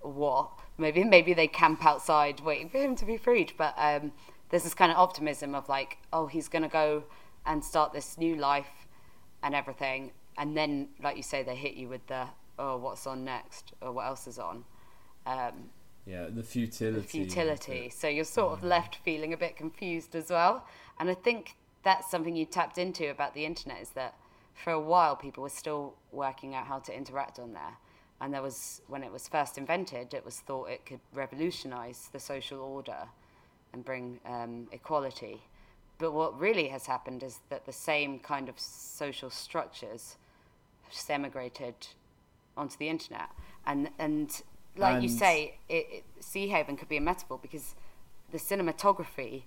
or 0.01 0.11
what. 0.11 0.49
Maybe 0.77 1.03
maybe 1.03 1.33
they 1.33 1.47
camp 1.47 1.85
outside 1.85 2.41
waiting 2.41 2.69
for 2.69 2.77
him 2.77 2.95
to 2.97 3.05
be 3.05 3.17
freed. 3.17 3.53
But 3.57 3.73
um, 3.77 4.11
there's 4.49 4.63
this 4.63 4.73
kind 4.73 4.91
of 4.91 4.97
optimism 4.97 5.55
of 5.55 5.69
like, 5.69 5.97
oh, 6.11 6.27
he's 6.27 6.47
gonna 6.49 6.67
go 6.67 7.03
and 7.45 7.63
start 7.63 7.93
this 7.93 8.17
new 8.17 8.35
life 8.35 8.87
and 9.43 9.55
everything, 9.55 10.11
and 10.37 10.57
then 10.57 10.89
like 11.01 11.15
you 11.17 11.23
say, 11.23 11.43
they 11.43 11.55
hit 11.55 11.75
you 11.75 11.87
with 11.87 12.05
the 12.07 12.27
oh, 12.57 12.77
what's 12.77 13.05
on 13.07 13.23
next 13.23 13.73
or 13.81 13.91
what 13.91 14.05
else 14.05 14.27
is 14.27 14.39
on. 14.39 14.63
Um, 15.25 15.69
Yeah, 16.05 16.27
the 16.29 16.43
futility. 16.43 17.01
the 17.01 17.07
futility. 17.07 17.89
So 17.89 18.07
you're 18.07 18.23
sort 18.25 18.53
of 18.53 18.63
left 18.63 18.97
feeling 19.03 19.33
a 19.33 19.37
bit 19.37 19.55
confused 19.57 20.15
as 20.15 20.29
well. 20.29 20.65
And 20.99 21.09
I 21.09 21.15
think 21.15 21.55
that's 21.83 22.09
something 22.09 22.35
you 22.35 22.45
tapped 22.45 22.77
into 22.77 23.09
about 23.09 23.33
the 23.33 23.45
internet 23.45 23.81
is 23.81 23.89
that 23.91 24.15
for 24.63 24.71
a 24.71 24.79
while 24.79 25.15
people 25.15 25.43
were 25.43 25.49
still 25.49 25.93
working 26.11 26.55
out 26.55 26.65
how 26.65 26.79
to 26.79 26.95
interact 26.95 27.39
on 27.39 27.53
there. 27.53 27.77
And 28.21 28.33
there 28.33 28.41
was, 28.41 28.81
when 28.87 29.03
it 29.03 29.11
was 29.11 29.27
first 29.27 29.57
invented, 29.57 30.13
it 30.13 30.23
was 30.23 30.39
thought 30.39 30.69
it 30.69 30.85
could 30.85 31.01
revolutionize 31.13 32.09
the 32.13 32.19
social 32.19 32.59
order 32.59 33.09
and 33.73 33.83
bring 33.83 34.19
um, 34.25 34.67
equality. 34.71 35.41
But 35.97 36.13
what 36.13 36.39
really 36.39 36.69
has 36.69 36.85
happened 36.85 37.23
is 37.23 37.39
that 37.49 37.65
the 37.65 37.73
same 37.73 38.19
kind 38.19 38.47
of 38.47 38.57
social 38.57 39.29
structures 39.29 40.15
have 40.83 41.09
emigrated 41.09 41.75
onto 42.55 42.77
the 42.77 42.87
internet. 42.87 43.29
And, 43.65 43.89
and 43.99 44.41
like 44.77 45.03
you 45.03 45.09
say, 45.09 45.57
it, 45.67 45.87
it, 45.91 46.03
Sea 46.23 46.47
Haven 46.47 46.77
could 46.77 46.89
be 46.89 46.97
a 46.97 47.01
metaphor 47.01 47.39
because 47.41 47.75
the 48.31 48.37
cinematography, 48.37 49.43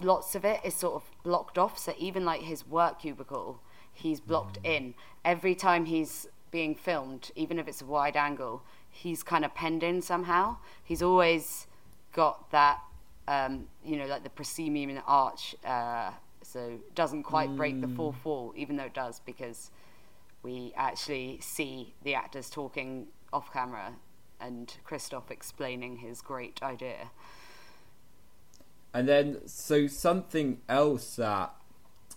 lots 0.00 0.34
of 0.36 0.44
it 0.44 0.60
is 0.64 0.74
sort 0.74 0.94
of 0.94 1.02
blocked 1.24 1.58
off. 1.58 1.78
So 1.78 1.94
even 1.98 2.24
like 2.24 2.42
his 2.42 2.66
work 2.66 3.00
cubicle, 3.00 3.60
he's 3.96 4.20
blocked 4.20 4.58
in. 4.64 4.94
Every 5.24 5.54
time 5.54 5.86
he's 5.86 6.26
being 6.50 6.74
filmed, 6.74 7.30
even 7.34 7.58
if 7.58 7.66
it's 7.68 7.82
a 7.82 7.86
wide 7.86 8.16
angle, 8.16 8.62
he's 8.90 9.22
kind 9.22 9.44
of 9.44 9.54
penned 9.54 9.82
in 9.82 10.02
somehow. 10.02 10.56
He's 10.84 11.02
always 11.02 11.66
got 12.12 12.50
that, 12.50 12.80
um, 13.28 13.66
you 13.84 13.96
know, 13.96 14.06
like 14.06 14.22
the 14.22 14.30
proscenium 14.30 14.90
in 14.90 14.96
the 14.96 15.02
arch. 15.02 15.54
Uh, 15.64 16.10
so 16.42 16.78
doesn't 16.94 17.24
quite 17.24 17.54
break 17.56 17.80
the 17.80 17.88
fourth 17.88 18.24
wall, 18.24 18.52
even 18.56 18.76
though 18.76 18.84
it 18.84 18.94
does, 18.94 19.20
because 19.26 19.70
we 20.42 20.72
actually 20.76 21.38
see 21.40 21.92
the 22.04 22.14
actors 22.14 22.48
talking 22.48 23.08
off 23.32 23.52
camera 23.52 23.92
and 24.40 24.76
Christof 24.86 25.30
explaining 25.30 25.96
his 25.96 26.20
great 26.20 26.62
idea. 26.62 27.10
And 28.94 29.08
then, 29.08 29.40
so 29.46 29.88
something 29.88 30.60
else 30.68 31.16
that 31.16 31.54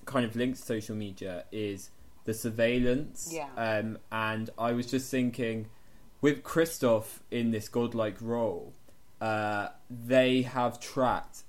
kind 0.06 0.26
of 0.26 0.36
linked 0.36 0.60
to 0.60 0.66
social 0.66 0.96
media 0.96 1.46
is 1.52 1.90
the 2.26 2.34
surveillance. 2.34 3.30
Yeah. 3.32 3.50
Um, 3.58 3.98
and 4.12 4.50
I 4.58 4.72
was 4.74 4.86
just 4.88 5.10
thinking, 5.10 5.68
with 6.22 6.44
Christof 6.44 7.20
in 7.32 7.52
this 7.52 7.70
godlike 7.70 8.18
role, 8.22 8.74
uh, 9.22 9.70
they 9.90 10.44
have 10.44 10.80
tracked, 10.80 11.44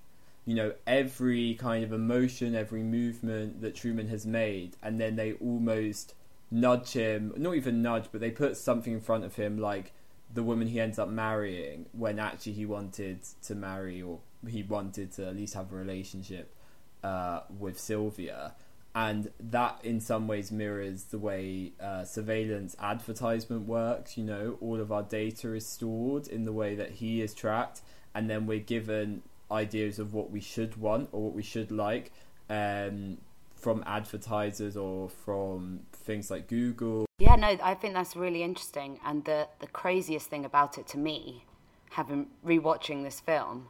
you 0.45 0.55
know, 0.55 0.73
every 0.87 1.55
kind 1.55 1.85
of 1.85 1.93
emotion, 1.93 2.55
every 2.55 2.83
movement 2.83 3.61
that 3.63 3.75
Truman 3.75 4.09
has 4.09 4.27
made, 4.27 4.77
and 4.83 5.01
then 5.01 5.17
they 5.17 5.35
almost 5.35 6.15
nudge 6.51 6.93
him, 6.93 7.33
not 7.37 7.55
even 7.55 7.83
nudge, 7.83 8.07
but 8.11 8.21
they 8.21 8.31
put 8.31 8.57
something 8.57 8.93
in 8.93 9.01
front 9.01 9.25
of 9.25 9.37
him 9.37 9.59
like 9.59 9.93
the 10.33 10.43
woman 10.43 10.69
he 10.69 10.81
ends 10.81 10.99
up 10.99 11.09
marrying 11.09 11.87
when 11.93 12.19
actually 12.19 12.53
he 12.53 12.67
wanted 12.67 13.21
to 13.43 13.55
marry 13.55 14.01
or 14.01 14.21
he 14.49 14.63
wanted 14.63 15.13
to 15.13 15.27
at 15.27 15.37
least 15.37 15.55
have 15.55 15.73
a 15.73 15.75
relationship 15.77 16.55
uh, 17.03 17.41
with 17.59 17.79
Sylvia. 17.79 18.55
And 18.95 19.31
that 19.39 19.79
in 19.85 20.01
some 20.01 20.27
ways 20.27 20.51
mirrors 20.51 21.05
the 21.05 21.19
way 21.19 21.73
uh, 21.81 22.05
surveillance 22.05 22.77
advertisement 22.81 23.69
works. 23.69 24.17
You 24.19 24.25
know, 24.25 24.59
all 24.61 24.81
of 24.81 24.91
our 24.91 25.05
data 25.05 25.55
is 25.55 25.65
stored 25.65 26.27
in 26.27 26.45
the 26.45 26.53
way 26.53 26.75
that 26.75 26.91
he 26.93 27.23
is 27.23 27.33
tracked, 27.33 27.83
and 28.15 28.29
then 28.29 28.47
we're 28.47 28.59
given 28.59 29.23
ideas 29.51 29.99
of 29.99 30.13
what 30.13 30.31
we 30.31 30.41
should 30.41 30.77
want 30.77 31.09
or 31.13 31.23
what 31.23 31.35
we 31.35 31.43
should 31.43 31.71
like 31.71 32.13
um, 32.49 33.19
from 33.55 33.83
advertisers 33.87 34.77
or 34.77 35.09
from 35.09 35.81
things 35.93 36.31
like 36.31 36.49
Google 36.49 37.07
Yeah, 37.19 37.37
no, 37.37 37.57
I 37.63 37.75
think 37.75 37.95
that's 37.95 38.17
really 38.17 38.43
interesting. 38.43 38.99
And 39.05 39.25
the, 39.25 39.49
the 39.61 39.67
craziest 39.67 40.29
thing 40.29 40.45
about 40.45 40.79
it 40.79 40.87
to 40.89 40.99
me, 40.99 41.45
having 41.91 42.29
rewatching 42.45 43.05
this 43.05 43.21
film, 43.21 43.69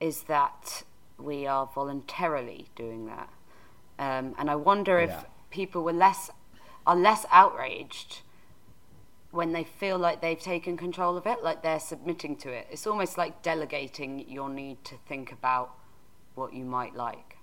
is 0.00 0.24
that 0.24 0.82
we 1.22 1.46
are 1.46 1.66
voluntarily 1.74 2.68
doing 2.76 3.06
that. 3.06 3.28
Um, 3.98 4.34
and 4.38 4.50
I 4.50 4.56
wonder 4.56 4.98
if 4.98 5.10
Yeah. 5.10 5.24
people 5.50 5.82
were 5.82 5.92
less 5.92 6.30
are 6.84 6.96
less 6.96 7.24
outraged 7.30 8.22
when 9.30 9.52
they 9.52 9.64
feel 9.64 9.98
like 9.98 10.20
they've 10.20 10.40
taken 10.40 10.76
control 10.76 11.16
of 11.16 11.26
it, 11.26 11.42
like 11.42 11.62
they're 11.62 11.80
submitting 11.80 12.36
to 12.36 12.50
it. 12.50 12.66
It's 12.70 12.86
almost 12.86 13.16
like 13.16 13.42
delegating 13.42 14.28
your 14.28 14.48
need 14.48 14.84
to 14.84 14.96
think 15.08 15.32
about 15.32 15.74
what 16.34 16.52
you 16.52 16.64
might 16.64 16.94
like. 16.94 17.38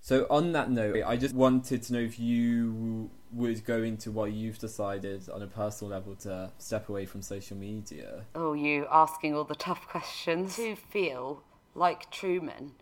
So 0.00 0.26
on 0.28 0.52
that 0.52 0.70
note, 0.70 1.02
I 1.06 1.16
just 1.16 1.34
wanted 1.34 1.82
to 1.84 1.92
know 1.94 2.00
if 2.00 2.18
you 2.18 3.10
would 3.32 3.64
go 3.64 3.82
into 3.82 4.10
why 4.10 4.26
you've 4.26 4.58
decided 4.58 5.28
on 5.28 5.42
a 5.42 5.46
personal 5.46 5.90
level 5.90 6.14
to 6.16 6.52
step 6.58 6.88
away 6.88 7.06
from 7.06 7.22
social 7.22 7.56
media. 7.56 8.26
Oh, 8.34 8.52
you 8.52 8.86
asking 8.90 9.34
all 9.34 9.44
the 9.44 9.54
tough 9.54 9.88
questions. 9.88 10.56
To 10.56 10.76
feel 10.76 11.42
like 11.74 12.10
Truman, 12.10 12.72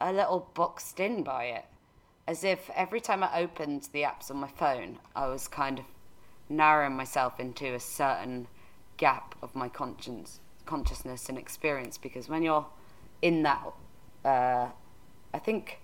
a 0.00 0.12
little 0.12 0.48
boxed 0.54 1.00
in 1.00 1.22
by 1.22 1.44
it. 1.44 1.64
As 2.26 2.42
if 2.42 2.70
every 2.74 3.00
time 3.00 3.22
I 3.22 3.40
opened 3.40 3.88
the 3.92 4.02
apps 4.02 4.30
on 4.30 4.38
my 4.38 4.48
phone, 4.48 4.98
I 5.14 5.28
was 5.28 5.46
kind 5.46 5.78
of 5.78 5.84
narrowing 6.48 6.96
myself 6.96 7.38
into 7.38 7.74
a 7.74 7.80
certain 7.80 8.48
gap 8.96 9.34
of 9.42 9.54
my 9.54 9.68
conscience, 9.68 10.40
consciousness 10.64 11.28
and 11.28 11.38
experience. 11.38 11.98
Because 11.98 12.28
when 12.28 12.42
you're 12.42 12.66
in 13.20 13.42
that, 13.42 13.62
uh, 14.24 14.68
I 15.32 15.38
think, 15.38 15.80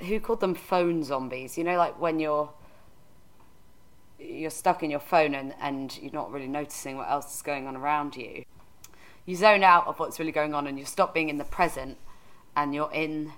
who 0.00 0.20
called 0.20 0.40
them 0.40 0.54
phone 0.54 1.02
zombies? 1.02 1.58
You 1.58 1.64
know, 1.64 1.76
like 1.76 2.00
when 2.00 2.20
you're 2.20 2.50
you're 4.18 4.50
stuck 4.50 4.82
in 4.82 4.90
your 4.90 5.00
phone 5.00 5.34
and, 5.34 5.54
and 5.60 5.98
you're 6.00 6.12
not 6.12 6.30
really 6.30 6.48
noticing 6.48 6.96
what 6.96 7.10
else 7.10 7.34
is 7.36 7.42
going 7.42 7.66
on 7.66 7.76
around 7.76 8.16
you. 8.16 8.43
You 9.26 9.36
zone 9.36 9.62
out 9.62 9.86
of 9.86 9.98
what's 9.98 10.18
really 10.18 10.32
going 10.32 10.54
on 10.54 10.66
and 10.66 10.78
you 10.78 10.84
stop 10.84 11.14
being 11.14 11.28
in 11.28 11.38
the 11.38 11.44
present 11.44 11.96
and 12.56 12.74
you're 12.74 12.92
in 12.92 13.32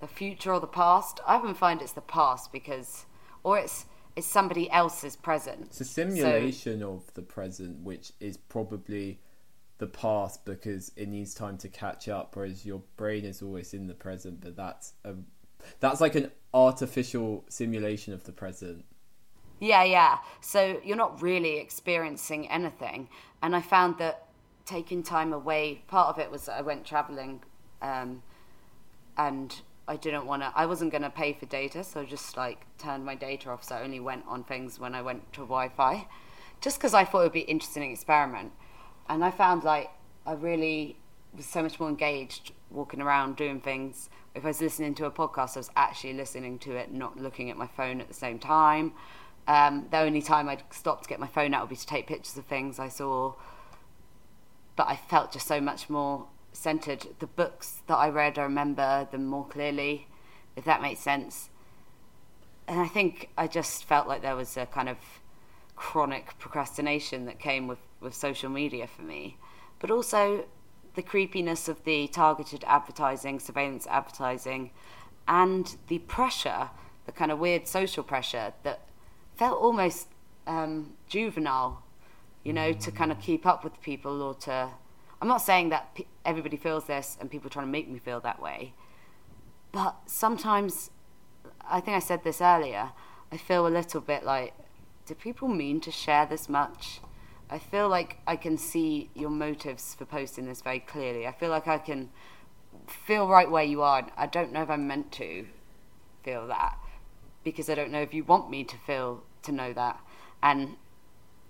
the 0.00 0.06
future 0.06 0.52
or 0.52 0.60
the 0.60 0.66
past. 0.66 1.20
I 1.26 1.36
often 1.36 1.54
find 1.54 1.80
it's 1.82 1.92
the 1.92 2.00
past 2.00 2.52
because, 2.52 3.06
or 3.42 3.58
it's 3.58 3.86
it's 4.14 4.26
somebody 4.26 4.70
else's 4.70 5.16
present. 5.16 5.62
It's 5.66 5.80
a 5.80 5.84
simulation 5.84 6.82
of 6.82 7.12
the 7.14 7.22
present, 7.22 7.82
which 7.82 8.12
is 8.20 8.36
probably 8.36 9.20
the 9.78 9.86
past 9.86 10.44
because 10.44 10.92
it 10.96 11.08
needs 11.08 11.34
time 11.34 11.56
to 11.58 11.68
catch 11.68 12.08
up, 12.08 12.36
whereas 12.36 12.66
your 12.66 12.82
brain 12.96 13.24
is 13.24 13.40
always 13.42 13.72
in 13.72 13.86
the 13.86 13.94
present. 13.94 14.40
But 14.40 14.56
that's 14.56 14.92
a 15.04 15.14
that's 15.80 16.00
like 16.00 16.14
an 16.14 16.30
artificial 16.52 17.44
simulation 17.48 18.12
of 18.12 18.24
the 18.24 18.32
present. 18.32 18.84
Yeah, 19.60 19.84
yeah. 19.84 20.18
So 20.40 20.80
you're 20.84 20.96
not 20.96 21.22
really 21.22 21.58
experiencing 21.58 22.50
anything. 22.50 23.08
And 23.42 23.54
I 23.54 23.60
found 23.60 23.98
that 23.98 24.26
taking 24.64 25.02
time 25.02 25.32
away, 25.32 25.82
part 25.88 26.08
of 26.08 26.18
it 26.18 26.30
was 26.30 26.46
that 26.46 26.58
I 26.58 26.62
went 26.62 26.84
traveling 26.84 27.42
um, 27.80 28.22
and 29.16 29.60
I 29.88 29.96
didn't 29.96 30.26
want 30.26 30.42
to. 30.42 30.52
I 30.54 30.66
wasn't 30.66 30.92
going 30.92 31.02
to 31.02 31.10
pay 31.10 31.32
for 31.32 31.46
data, 31.46 31.82
so 31.84 32.00
I 32.00 32.04
just 32.04 32.36
like 32.36 32.66
turned 32.78 33.04
my 33.04 33.14
data 33.14 33.50
off. 33.50 33.64
So 33.64 33.74
I 33.74 33.82
only 33.82 34.00
went 34.00 34.24
on 34.28 34.44
things 34.44 34.78
when 34.78 34.94
I 34.94 35.02
went 35.02 35.32
to 35.34 35.40
Wi-Fi, 35.40 36.06
just 36.60 36.78
because 36.78 36.94
I 36.94 37.04
thought 37.04 37.20
it 37.20 37.24
would 37.24 37.32
be 37.32 37.42
an 37.42 37.48
interesting 37.48 37.90
experiment. 37.90 38.52
And 39.08 39.24
I 39.24 39.30
found 39.30 39.64
like 39.64 39.90
I 40.24 40.32
really 40.32 40.96
was 41.36 41.46
so 41.46 41.62
much 41.62 41.80
more 41.80 41.88
engaged 41.88 42.52
walking 42.70 43.00
around 43.00 43.36
doing 43.36 43.60
things. 43.60 44.08
If 44.34 44.44
I 44.44 44.48
was 44.48 44.60
listening 44.60 44.94
to 44.96 45.06
a 45.06 45.10
podcast, 45.10 45.56
I 45.56 45.60
was 45.60 45.70
actually 45.76 46.14
listening 46.14 46.58
to 46.60 46.76
it, 46.76 46.92
not 46.92 47.18
looking 47.18 47.50
at 47.50 47.56
my 47.56 47.66
phone 47.66 48.00
at 48.00 48.08
the 48.08 48.14
same 48.14 48.38
time. 48.38 48.92
Um, 49.48 49.88
the 49.90 49.98
only 49.98 50.22
time 50.22 50.48
I'd 50.48 50.62
stop 50.70 51.02
to 51.02 51.08
get 51.08 51.18
my 51.18 51.26
phone 51.26 51.52
out 51.52 51.62
would 51.62 51.70
be 51.70 51.76
to 51.76 51.86
take 51.86 52.06
pictures 52.06 52.36
of 52.36 52.46
things 52.46 52.78
I 52.78 52.88
saw. 52.88 53.34
But 54.76 54.88
I 54.88 54.96
felt 54.96 55.32
just 55.32 55.46
so 55.46 55.60
much 55.60 55.90
more 55.90 56.26
centered. 56.52 57.06
The 57.18 57.26
books 57.26 57.82
that 57.86 57.96
I 57.96 58.08
read, 58.08 58.38
I 58.38 58.42
remember 58.42 59.08
them 59.10 59.26
more 59.26 59.46
clearly, 59.46 60.08
if 60.56 60.64
that 60.64 60.82
makes 60.82 61.00
sense. 61.00 61.50
And 62.68 62.80
I 62.80 62.86
think 62.86 63.30
I 63.36 63.46
just 63.46 63.84
felt 63.84 64.08
like 64.08 64.22
there 64.22 64.36
was 64.36 64.56
a 64.56 64.66
kind 64.66 64.88
of 64.88 64.98
chronic 65.76 66.38
procrastination 66.38 67.26
that 67.26 67.38
came 67.38 67.66
with, 67.66 67.80
with 68.00 68.14
social 68.14 68.50
media 68.50 68.86
for 68.86 69.02
me. 69.02 69.36
But 69.78 69.90
also 69.90 70.44
the 70.94 71.02
creepiness 71.02 71.68
of 71.68 71.82
the 71.84 72.06
targeted 72.08 72.64
advertising, 72.66 73.40
surveillance 73.40 73.86
advertising, 73.86 74.70
and 75.26 75.76
the 75.88 75.98
pressure, 76.00 76.70
the 77.06 77.12
kind 77.12 77.30
of 77.30 77.38
weird 77.38 77.66
social 77.66 78.04
pressure 78.04 78.52
that 78.62 78.88
felt 79.36 79.60
almost 79.60 80.08
um, 80.46 80.94
juvenile, 81.08 81.81
you 82.44 82.52
know, 82.52 82.72
to 82.72 82.90
kind 82.90 83.12
of 83.12 83.20
keep 83.20 83.46
up 83.46 83.64
with 83.64 83.80
people 83.80 84.22
or 84.22 84.34
to. 84.34 84.70
I'm 85.20 85.28
not 85.28 85.38
saying 85.38 85.68
that 85.68 85.96
everybody 86.24 86.56
feels 86.56 86.84
this 86.84 87.16
and 87.20 87.30
people 87.30 87.46
are 87.46 87.50
trying 87.50 87.66
to 87.66 87.72
make 87.72 87.88
me 87.88 87.98
feel 87.98 88.20
that 88.20 88.42
way, 88.42 88.74
but 89.70 89.96
sometimes, 90.06 90.90
I 91.64 91.80
think 91.80 91.96
I 91.96 92.00
said 92.00 92.24
this 92.24 92.40
earlier, 92.40 92.90
I 93.30 93.36
feel 93.36 93.66
a 93.66 93.68
little 93.68 94.00
bit 94.00 94.24
like, 94.24 94.52
do 95.06 95.14
people 95.14 95.48
mean 95.48 95.80
to 95.80 95.90
share 95.90 96.26
this 96.26 96.48
much? 96.48 97.00
I 97.48 97.58
feel 97.58 97.88
like 97.88 98.18
I 98.26 98.36
can 98.36 98.56
see 98.58 99.10
your 99.14 99.30
motives 99.30 99.94
for 99.94 100.04
posting 100.04 100.46
this 100.46 100.62
very 100.62 100.80
clearly. 100.80 101.26
I 101.26 101.32
feel 101.32 101.50
like 101.50 101.68
I 101.68 101.78
can 101.78 102.10
feel 102.86 103.28
right 103.28 103.50
where 103.50 103.64
you 103.64 103.82
are. 103.82 104.06
I 104.16 104.26
don't 104.26 104.52
know 104.52 104.62
if 104.62 104.70
I'm 104.70 104.86
meant 104.86 105.12
to 105.12 105.46
feel 106.22 106.46
that 106.48 106.78
because 107.44 107.68
I 107.68 107.74
don't 107.74 107.90
know 107.90 108.00
if 108.00 108.14
you 108.14 108.24
want 108.24 108.50
me 108.50 108.64
to 108.64 108.76
feel 108.76 109.22
to 109.42 109.52
know 109.52 109.72
that, 109.72 110.00
and 110.42 110.76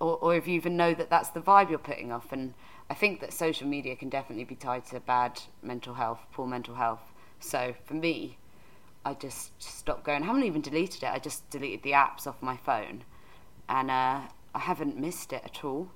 or, 0.03 0.19
or 0.21 0.35
if 0.35 0.49
you 0.49 0.55
even 0.55 0.77
know 0.77 0.93
that 0.93 1.09
that's 1.09 1.31
the 1.31 1.41
vibe 1.41 1.71
you're 1.71 1.79
putting 1.79 2.11
off. 2.11 2.33
And 2.33 2.55
I 2.91 2.95
think 2.95 3.21
that 3.21 3.33
social 3.33 3.69
media 3.69 3.95
can 3.95 4.09
definitely 4.09 4.45
be 4.45 4.57
tied 4.57 4.85
to 4.87 4.99
bad 4.99 5.41
mental 5.63 5.95
health, 5.95 6.19
poor 6.33 6.47
mental 6.47 6.75
health. 6.75 7.13
So 7.39 7.75
for 7.85 7.95
me, 7.95 8.37
I 9.05 9.15
just 9.15 9.63
stopped 9.63 10.05
going. 10.05 10.25
I 10.25 10.27
haven't 10.27 10.43
even 10.43 10.61
deleted 10.61 11.05
it. 11.05 11.07
I 11.07 11.19
just 11.21 11.49
deleted 11.51 11.85
the 11.85 11.93
apps 11.93 12.27
off 12.27 12.43
my 12.43 12.57
phone, 12.57 13.05
and 13.69 13.91
uh, 13.91 14.21
I 14.55 14.59
haven't 14.59 14.99
missed 14.99 15.33
it 15.33 15.43
at 15.45 15.65
all. 15.65 15.89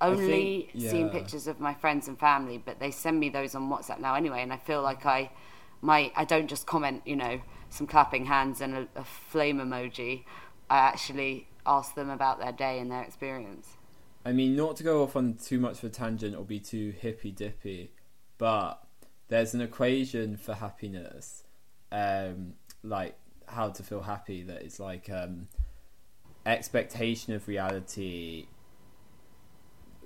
Only 0.00 0.68
think- 0.72 0.84
seen 0.90 1.08
pictures 1.08 1.46
of 1.46 1.60
my 1.60 1.72
friends 1.72 2.08
and 2.08 2.18
family, 2.18 2.58
but 2.58 2.80
they 2.80 2.90
send 2.90 3.20
me 3.20 3.28
those 3.28 3.54
on 3.54 3.70
WhatsApp 3.70 4.00
now 4.00 4.14
anyway, 4.14 4.42
and 4.42 4.52
I 4.52 4.58
feel 4.58 4.82
like 4.82 5.06
I, 5.06 5.30
my, 5.80 6.12
I 6.16 6.24
don't 6.24 6.48
just 6.48 6.66
comment, 6.66 7.02
you 7.04 7.16
know, 7.16 7.40
some 7.70 7.86
clapping 7.86 8.26
hands 8.26 8.60
and 8.60 8.74
a, 8.74 8.88
a 8.96 9.04
flame 9.04 9.58
emoji. 9.58 10.24
I 10.68 10.78
actually 10.78 11.48
ask 11.66 11.94
them 11.94 12.10
about 12.10 12.38
their 12.38 12.52
day 12.52 12.78
and 12.78 12.90
their 12.90 13.02
experience. 13.02 13.76
I 14.24 14.32
mean, 14.32 14.56
not 14.56 14.76
to 14.76 14.82
go 14.82 15.02
off 15.02 15.16
on 15.16 15.34
too 15.34 15.58
much 15.58 15.78
of 15.78 15.84
a 15.84 15.88
tangent 15.90 16.34
or 16.34 16.44
be 16.44 16.58
too 16.60 16.94
hippy 16.98 17.30
dippy, 17.30 17.92
but 18.38 18.82
there's 19.28 19.54
an 19.54 19.60
equation 19.60 20.36
for 20.36 20.54
happiness, 20.54 21.44
um, 21.92 22.54
like 22.82 23.16
how 23.46 23.68
to 23.70 23.82
feel 23.82 24.02
happy. 24.02 24.42
That 24.42 24.62
is 24.62 24.80
like 24.80 25.10
um, 25.10 25.48
expectation 26.46 27.34
of 27.34 27.46
reality 27.48 28.46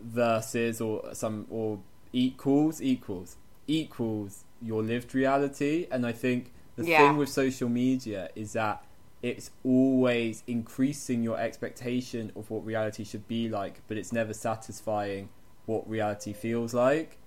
versus 0.00 0.80
or 0.80 1.14
some 1.14 1.46
or 1.50 1.80
equals 2.12 2.80
equals 2.80 3.36
equals 3.66 4.44
your 4.60 4.82
lived 4.82 5.14
reality. 5.14 5.86
And 5.90 6.06
I 6.06 6.12
think 6.12 6.52
the 6.76 6.84
Yeah. 6.84 7.08
thing 7.08 7.16
with 7.18 7.28
social 7.28 7.68
media 7.68 8.30
is 8.34 8.52
that 8.54 8.84
it's 9.22 9.50
always 9.64 10.42
increasing 10.46 11.22
your 11.22 11.38
expectation 11.38 12.30
of 12.36 12.50
what 12.50 12.64
reality 12.64 13.04
should 13.04 13.26
be 13.26 13.48
like, 13.48 13.80
but 13.88 13.96
it's 13.96 14.12
never 14.12 14.32
satisfying 14.32 15.28
what 15.66 15.88
reality 15.88 16.32
feels 16.32 16.72
like. 16.72 17.18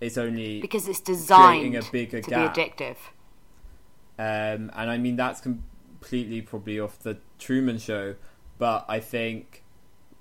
It's 0.00 0.16
only 0.18 0.60
Because 0.60 0.88
it's 0.88 1.00
designed 1.00 1.74
a 1.76 1.82
bigger 1.90 2.20
to 2.20 2.30
gap. 2.30 2.54
be 2.54 2.60
addictive. 2.62 2.96
um, 4.18 4.70
and 4.74 4.90
I 4.90 4.98
mean 4.98 5.16
that's 5.16 5.40
completely 5.40 6.42
probably 6.42 6.78
off 6.80 6.98
the 7.00 7.18
Truman 7.38 7.78
Show, 7.78 8.14
but 8.58 8.84
I 8.88 9.00
think 9.00 9.62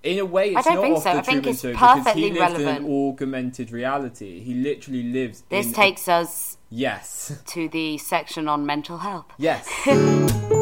in 0.04 0.18
a 0.20 0.26
way 0.26 0.56
I 0.56 0.60
it's 0.60 0.68
don't 0.68 0.76
not 0.76 0.82
think 0.82 0.98
off 0.98 1.04
so. 1.04 1.14
the 1.14 1.20
I 1.20 1.22
Truman 1.22 1.48
it's 1.50 1.62
Show 1.62 1.72
because 1.72 2.08
he 2.14 2.32
lives 2.32 2.60
in 2.60 2.68
an 2.68 2.86
augmented 2.92 3.72
reality. 3.72 4.40
He 4.40 4.54
literally 4.56 5.04
lives. 5.04 5.44
This 5.50 5.68
in 5.68 5.72
a- 5.72 5.76
takes 5.76 6.08
us 6.08 6.58
yes, 6.70 7.40
to 7.48 7.70
the 7.70 7.98
section 8.00 8.48
on 8.48 8.66
mental 8.66 9.00
health. 9.00 9.26
yes. 9.38 9.68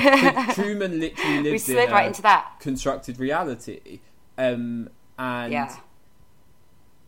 Truman 0.54 1.00
literally 1.00 1.42
lives 1.42 1.68
We 1.68 1.78
in 1.80 1.90
right 1.90 2.06
into 2.06 2.22
that. 2.22 2.56
constructed 2.60 3.18
reality, 3.18 4.00
um, 4.38 4.88
and 5.18 5.52
Yeah. 5.52 5.76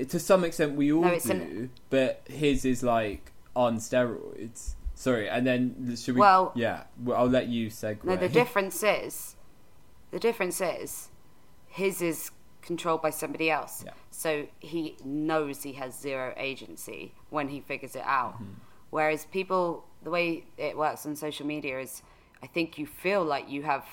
to 0.06 0.18
some 0.18 0.44
extent 0.44 0.76
we 0.76 0.92
all 0.92 1.02
No, 1.02 1.18
do, 1.18 1.30
an- 1.30 1.70
but 1.90 2.22
his 2.26 2.64
is 2.64 2.82
like 2.82 3.32
on 3.54 3.76
steroids. 3.78 4.74
Sorry, 4.94 5.28
and 5.28 5.46
then 5.46 5.96
should 5.96 6.14
we? 6.14 6.20
Well- 6.20 6.52
yeah, 6.54 6.84
well, 7.02 7.16
I'll 7.18 7.26
let 7.28 7.48
you 7.48 7.68
segue. 7.68 8.04
No, 8.04 8.16
the 8.16 8.28
difference 8.28 8.82
is, 8.82 9.36
the 10.10 10.18
difference 10.20 10.60
is, 10.60 11.08
his 11.66 12.00
is 12.02 12.30
controlled 12.60 13.02
by 13.02 13.10
somebody 13.10 13.50
else. 13.50 13.82
Yeah. 13.84 13.92
So 14.10 14.46
he 14.60 14.96
knows 15.04 15.64
he 15.64 15.72
has 15.72 15.98
zero 15.98 16.32
agency 16.36 17.14
when 17.30 17.48
he 17.48 17.60
figures 17.60 17.96
it 17.96 18.04
out. 18.04 18.34
Mm-hmm. 18.34 18.52
Whereas 18.90 19.24
people, 19.26 19.84
the 20.04 20.10
way 20.10 20.44
it 20.58 20.76
works 20.76 21.04
on 21.06 21.16
social 21.16 21.46
media 21.46 21.80
is, 21.80 22.02
I 22.42 22.46
think 22.46 22.78
you 22.78 22.86
feel 22.86 23.24
like 23.24 23.48
you 23.48 23.62
have 23.62 23.84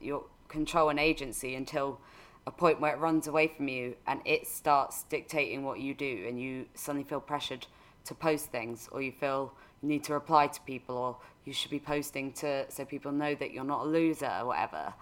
your 0.00 0.24
control 0.48 0.90
and 0.90 1.00
agency 1.00 1.54
until 1.54 2.00
a 2.46 2.50
point 2.50 2.80
where 2.80 2.94
it 2.94 2.98
runs 2.98 3.26
away 3.26 3.48
from 3.48 3.68
you 3.68 3.96
and 4.06 4.20
it 4.24 4.46
starts 4.46 5.04
dictating 5.04 5.64
what 5.64 5.80
you 5.80 5.94
do, 5.94 6.26
and 6.28 6.40
you 6.40 6.66
suddenly 6.74 7.04
feel 7.04 7.20
pressured 7.20 7.66
to 8.04 8.14
post 8.14 8.52
things, 8.52 8.88
or 8.92 9.00
you 9.00 9.12
feel 9.12 9.54
you 9.82 9.88
need 9.88 10.04
to 10.04 10.12
reply 10.12 10.46
to 10.46 10.60
people, 10.62 10.96
or 10.96 11.16
you 11.46 11.54
should 11.54 11.70
be 11.70 11.80
posting 11.80 12.32
to 12.32 12.70
so 12.70 12.84
people 12.84 13.10
know 13.10 13.34
that 13.34 13.52
you're 13.52 13.64
not 13.64 13.86
a 13.86 13.88
loser 13.88 14.30
or 14.40 14.46
whatever. 14.48 14.92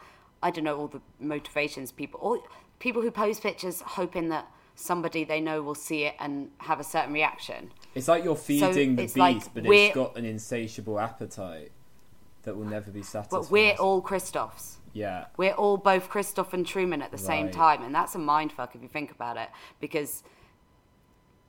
I 0.40 0.50
don't 0.52 0.64
know 0.64 0.78
all 0.78 0.88
the 0.88 1.00
motivations 1.18 1.90
people, 1.90 2.20
or 2.22 2.42
people 2.78 3.02
who 3.02 3.10
post 3.10 3.42
pictures 3.42 3.80
hoping 3.80 4.28
that 4.28 4.46
somebody 4.76 5.24
they 5.24 5.40
know 5.40 5.62
will 5.62 5.74
see 5.74 6.04
it 6.04 6.14
and 6.20 6.50
have 6.58 6.78
a 6.78 6.84
certain 6.84 7.12
reaction. 7.12 7.72
It's 7.94 8.08
like 8.08 8.22
you're 8.22 8.36
feeding 8.36 8.96
the 8.96 9.02
beast, 9.02 9.16
like 9.16 9.54
but 9.54 9.66
it's 9.66 9.94
got 9.94 10.16
an 10.16 10.24
insatiable 10.24 11.00
appetite 11.00 11.72
that 12.44 12.56
will 12.56 12.64
never 12.64 12.90
be 12.90 13.02
satisfied. 13.02 13.38
But 13.42 13.50
we're 13.50 13.74
all 13.74 14.02
Christofs. 14.02 14.76
yeah, 14.92 15.26
We're 15.36 15.52
all 15.54 15.76
both 15.76 16.08
Christof 16.10 16.52
and 16.52 16.66
Truman 16.66 17.00
at 17.02 17.10
the 17.10 17.18
same 17.18 17.50
time, 17.50 17.82
and 17.82 17.94
that's 17.94 18.14
a 18.14 18.18
mindfuck 18.18 18.74
if 18.74 18.82
you 18.82 18.88
think 18.88 19.10
about 19.10 19.36
it, 19.36 19.48
because 19.80 20.22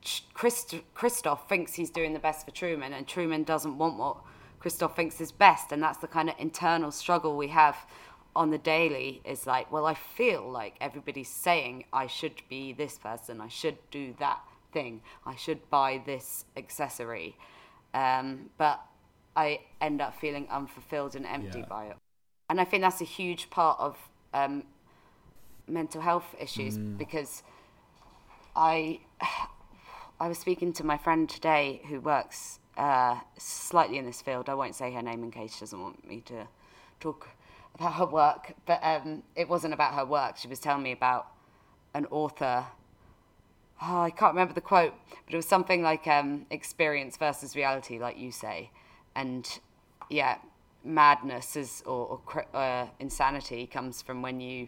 Ch- 0.02 0.24
Christ- 0.34 0.76
Christof 0.96 1.48
thinks 1.48 1.74
he's 1.74 1.90
doing 1.90 2.14
the 2.14 2.20
best 2.20 2.46
for 2.46 2.52
Truman, 2.52 2.94
and 2.94 3.08
Truman 3.08 3.44
doesn't 3.44 3.78
want 3.78 3.98
what 3.98 4.18
Christof 4.62 4.96
thinks 4.96 5.20
is 5.22 5.32
best, 5.32 5.72
and 5.72 5.82
that's 5.82 5.98
the 6.00 6.08
kind 6.08 6.30
of 6.30 6.36
internal 6.38 6.92
struggle 6.92 7.36
we 7.38 7.48
have 7.48 7.76
on 8.36 8.50
the 8.52 8.58
daily. 8.58 9.22
Is 9.26 9.46
like, 9.48 9.72
well, 9.72 9.86
I 9.86 9.94
feel 9.94 10.50
like 10.50 10.76
everybody's 10.82 11.30
saying 11.30 11.86
I 11.94 12.08
should 12.08 12.42
be 12.50 12.74
this 12.74 12.98
person, 12.98 13.42
I 13.42 13.48
should 13.48 13.78
do 13.92 14.14
that 14.20 14.40
thing, 14.72 15.02
I 15.26 15.36
should 15.36 15.70
buy 15.70 16.02
this 16.06 16.46
accessory, 16.58 17.38
um, 17.94 18.50
but 18.58 18.82
I 19.36 19.62
end 19.82 20.02
up 20.02 20.20
feeling 20.20 20.48
unfulfilled 20.50 21.16
and 21.16 21.26
empty 21.26 21.60
Yeah. 21.60 21.66
by 21.66 21.86
it 21.86 21.98
and 22.50 22.60
I 22.62 22.66
think 22.66 22.82
that's 22.82 23.02
a 23.02 23.06
huge 23.06 23.50
part 23.50 23.80
of 23.80 23.98
um, 24.34 24.64
mental 25.68 26.02
health 26.02 26.36
issues 26.40 26.78
because 26.78 27.44
I 28.56 29.00
I 30.20 30.28
was 30.28 30.38
speaking 30.38 30.72
to 30.74 30.86
my 30.86 30.98
friend 30.98 31.28
today 31.28 31.82
who 31.90 32.00
works 32.00 32.60
uh, 32.78 33.20
slightly 33.38 33.98
in 33.98 34.06
this 34.06 34.22
field. 34.22 34.48
I 34.48 34.54
won't 34.54 34.76
say 34.76 34.92
her 34.94 35.02
name 35.02 35.24
in 35.24 35.32
case 35.32 35.56
she 35.56 35.62
doesn't 35.62 35.82
want 35.82 36.08
me 36.08 36.22
to 36.22 36.48
talk 37.00 37.30
about 37.76 37.94
her 37.94 38.06
work, 38.06 38.54
but 38.66 38.80
um, 38.84 39.24
it 39.36 39.50
wasn't 39.50 39.74
about 39.74 39.96
her 39.96 40.06
work. 40.06 40.38
She 40.38 40.48
was 40.48 40.60
telling 40.60 40.84
me 40.84 40.92
about 40.92 41.28
an 41.94 42.06
author. 42.12 42.66
Oh, 43.82 44.02
I 44.02 44.12
can't 44.12 44.34
remember 44.34 44.54
the 44.54 44.62
quote, 44.62 44.94
but 45.26 45.34
it 45.34 45.38
was 45.38 45.48
something 45.48 45.82
like 45.82 46.06
um, 46.08 46.46
experience 46.52 47.18
versus 47.18 47.56
reality, 47.56 48.00
like 48.00 48.18
you 48.18 48.32
say. 48.32 48.70
And 49.16 49.48
yeah, 50.10 50.38
madness 50.84 51.56
is 51.56 51.84
or, 51.86 52.20
or 52.34 52.46
uh, 52.54 52.88
insanity 53.00 53.68
comes 53.68 54.02
from 54.02 54.22
when 54.22 54.40
you 54.40 54.68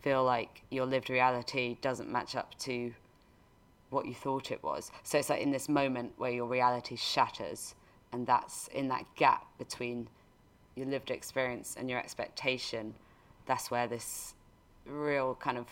feel 0.00 0.24
like 0.24 0.62
your 0.70 0.84
lived 0.84 1.08
reality 1.08 1.76
doesn't 1.80 2.10
match 2.10 2.36
up 2.36 2.56
to 2.58 2.92
what 3.90 4.06
you 4.06 4.14
thought 4.14 4.50
it 4.50 4.62
was. 4.62 4.90
So 5.02 5.18
it's 5.18 5.30
like 5.30 5.40
in 5.40 5.50
this 5.50 5.68
moment 5.68 6.12
where 6.18 6.30
your 6.30 6.46
reality 6.46 6.96
shatters 6.96 7.74
and 8.12 8.26
that's 8.26 8.68
in 8.68 8.88
that 8.88 9.06
gap 9.16 9.46
between 9.58 10.08
your 10.76 10.86
lived 10.86 11.10
experience 11.10 11.76
and 11.78 11.88
your 11.88 11.98
expectation. 11.98 12.94
That's 13.46 13.70
where 13.70 13.86
this 13.86 14.34
real 14.84 15.36
kind 15.36 15.58
of 15.58 15.66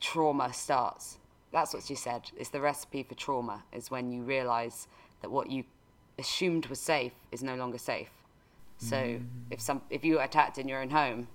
trauma 0.00 0.52
starts. 0.52 1.18
That's 1.52 1.74
what 1.74 1.84
she 1.84 1.94
said. 1.94 2.30
It's 2.36 2.50
the 2.50 2.60
recipe 2.60 3.02
for 3.02 3.14
trauma. 3.14 3.62
Is 3.72 3.90
when 3.90 4.10
you 4.10 4.22
realize 4.22 4.88
that 5.22 5.30
what 5.30 5.50
you 5.50 5.64
assumed 6.18 6.66
was 6.66 6.80
safe 6.80 7.12
is 7.32 7.42
no 7.42 7.54
longer 7.54 7.78
safe. 7.78 8.10
So 8.78 8.96
mm. 8.96 9.26
if 9.50 9.60
some 9.60 9.82
if 9.90 10.04
you 10.04 10.18
are 10.18 10.24
attacked 10.24 10.58
in 10.58 10.68
your 10.68 10.80
own 10.80 10.90
home, 10.90 11.28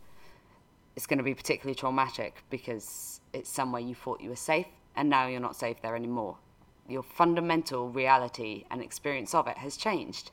it's 0.96 1.06
going 1.06 1.18
to 1.18 1.24
be 1.24 1.34
particularly 1.34 1.76
traumatic 1.76 2.44
because 2.50 3.20
it's 3.34 3.50
somewhere 3.50 3.82
you 3.82 3.96
thought 3.96 4.22
you 4.22 4.30
were 4.30 4.36
safe 4.36 4.68
and 4.96 5.10
now 5.10 5.28
you're 5.28 5.40
not 5.40 5.56
safe 5.56 5.82
there 5.82 5.96
anymore. 5.96 6.38
Your 6.88 7.04
fundamental 7.04 7.90
reality 7.90 8.66
and 8.70 8.82
experience 8.82 9.34
of 9.34 9.48
it 9.48 9.58
has 9.58 9.78
changed. 9.78 10.32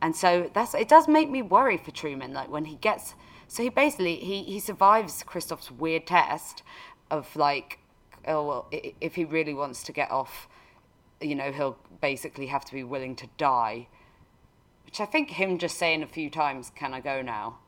And 0.00 0.14
so 0.14 0.50
that's 0.54 0.74
it 0.74 0.88
does 0.88 1.08
make 1.08 1.28
me 1.28 1.42
worry 1.42 1.76
for 1.76 1.90
Truman 1.90 2.32
like 2.32 2.50
when 2.50 2.66
he 2.66 2.76
gets 2.76 3.14
so 3.48 3.62
he 3.62 3.68
basically 3.68 4.16
he 4.16 4.42
he 4.44 4.60
survives 4.60 5.22
Christof's 5.24 5.70
weird 5.70 6.06
test 6.06 6.62
of 7.10 7.34
like 7.34 7.78
oh 8.26 8.46
well 8.46 8.68
if 8.70 9.16
he 9.16 9.24
really 9.24 9.54
wants 9.54 9.82
to 9.84 9.92
get 9.92 10.10
off 10.10 10.48
you 11.20 11.34
know 11.34 11.52
he'll 11.52 11.78
basically 12.00 12.46
have 12.46 12.64
to 12.64 12.72
be 12.72 12.84
willing 12.84 13.16
to 13.16 13.28
die 13.36 13.88
which 14.88 15.00
I 15.00 15.04
think 15.04 15.28
him 15.28 15.58
just 15.58 15.76
saying 15.76 16.02
a 16.02 16.06
few 16.06 16.30
times 16.30 16.72
can 16.74 16.94
I 16.94 17.00
go 17.00 17.20
now 17.20 17.58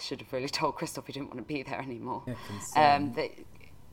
should 0.00 0.20
have 0.22 0.32
really 0.32 0.48
told 0.60 0.76
Christof 0.76 1.06
he 1.06 1.12
didn't 1.12 1.28
want 1.28 1.38
to 1.38 1.44
be 1.44 1.62
there 1.62 1.78
anymore. 1.80 2.22
Yeah, 2.26 2.94
um, 2.94 3.12
that, 3.12 3.30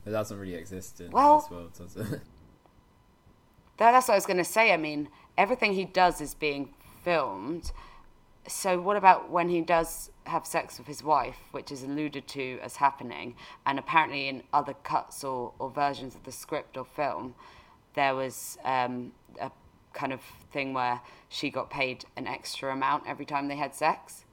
it 0.06 0.10
doesn't 0.10 0.38
really 0.38 0.54
exist 0.54 1.00
in 1.02 1.10
well, 1.10 1.40
this 1.40 1.50
world, 1.50 1.72
does 1.76 1.96
it? 1.96 2.20
that's 3.78 4.08
what 4.08 4.14
I 4.14 4.16
was 4.16 4.26
going 4.26 4.38
to 4.38 4.44
say. 4.44 4.72
I 4.72 4.76
mean, 4.76 5.08
everything 5.36 5.74
he 5.74 5.84
does 5.84 6.22
is 6.22 6.34
being 6.34 6.74
filmed. 7.04 7.72
So, 8.48 8.80
what 8.80 8.96
about 8.96 9.30
when 9.30 9.48
he 9.48 9.60
does 9.60 10.10
have 10.24 10.46
sex 10.46 10.78
with 10.78 10.86
his 10.86 11.04
wife, 11.04 11.36
which 11.52 11.70
is 11.70 11.82
alluded 11.82 12.26
to 12.28 12.58
as 12.62 12.76
happening, 12.76 13.36
and 13.66 13.78
apparently 13.78 14.26
in 14.28 14.42
other 14.52 14.74
cuts 14.82 15.22
or, 15.22 15.52
or 15.58 15.70
versions 15.70 16.14
of 16.14 16.24
the 16.24 16.32
script 16.32 16.76
or 16.76 16.84
film, 16.84 17.34
there 17.94 18.14
was 18.14 18.58
um, 18.64 19.12
a 19.40 19.50
kind 19.92 20.12
of 20.12 20.20
thing 20.52 20.72
where 20.72 21.00
she 21.28 21.50
got 21.50 21.70
paid 21.70 22.04
an 22.16 22.26
extra 22.26 22.72
amount 22.72 23.04
every 23.06 23.24
time 23.24 23.48
they 23.48 23.56
had 23.56 23.74
sex? 23.74 24.24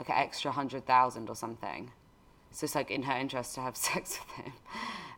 like 0.00 0.08
an 0.08 0.16
extra 0.16 0.50
hundred 0.50 0.86
thousand 0.86 1.28
or 1.28 1.36
something. 1.36 1.90
So 2.52 2.64
it's 2.64 2.74
like 2.74 2.90
in 2.90 3.02
her 3.02 3.12
interest 3.12 3.54
to 3.56 3.60
have 3.60 3.76
sex 3.88 4.18
with 4.18 4.46
him 4.46 4.52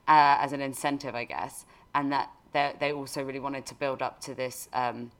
uh, 0.08 0.36
as 0.40 0.52
an 0.52 0.60
incentive, 0.60 1.14
I 1.14 1.24
guess. 1.24 1.64
And 1.94 2.12
that 2.12 2.30
they 2.52 2.92
also 2.92 3.22
really 3.22 3.38
wanted 3.38 3.64
to 3.66 3.74
build 3.74 4.02
up 4.02 4.20
to 4.22 4.34
this 4.34 4.68
um, 4.72 5.12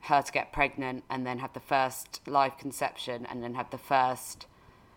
her 0.00 0.22
to 0.22 0.32
get 0.32 0.52
pregnant 0.52 1.04
and 1.10 1.26
then 1.26 1.38
have 1.38 1.52
the 1.52 1.60
first 1.60 2.20
live 2.26 2.58
conception 2.58 3.26
and 3.30 3.42
then 3.42 3.54
have 3.54 3.70
the 3.70 3.78
first. 3.78 4.46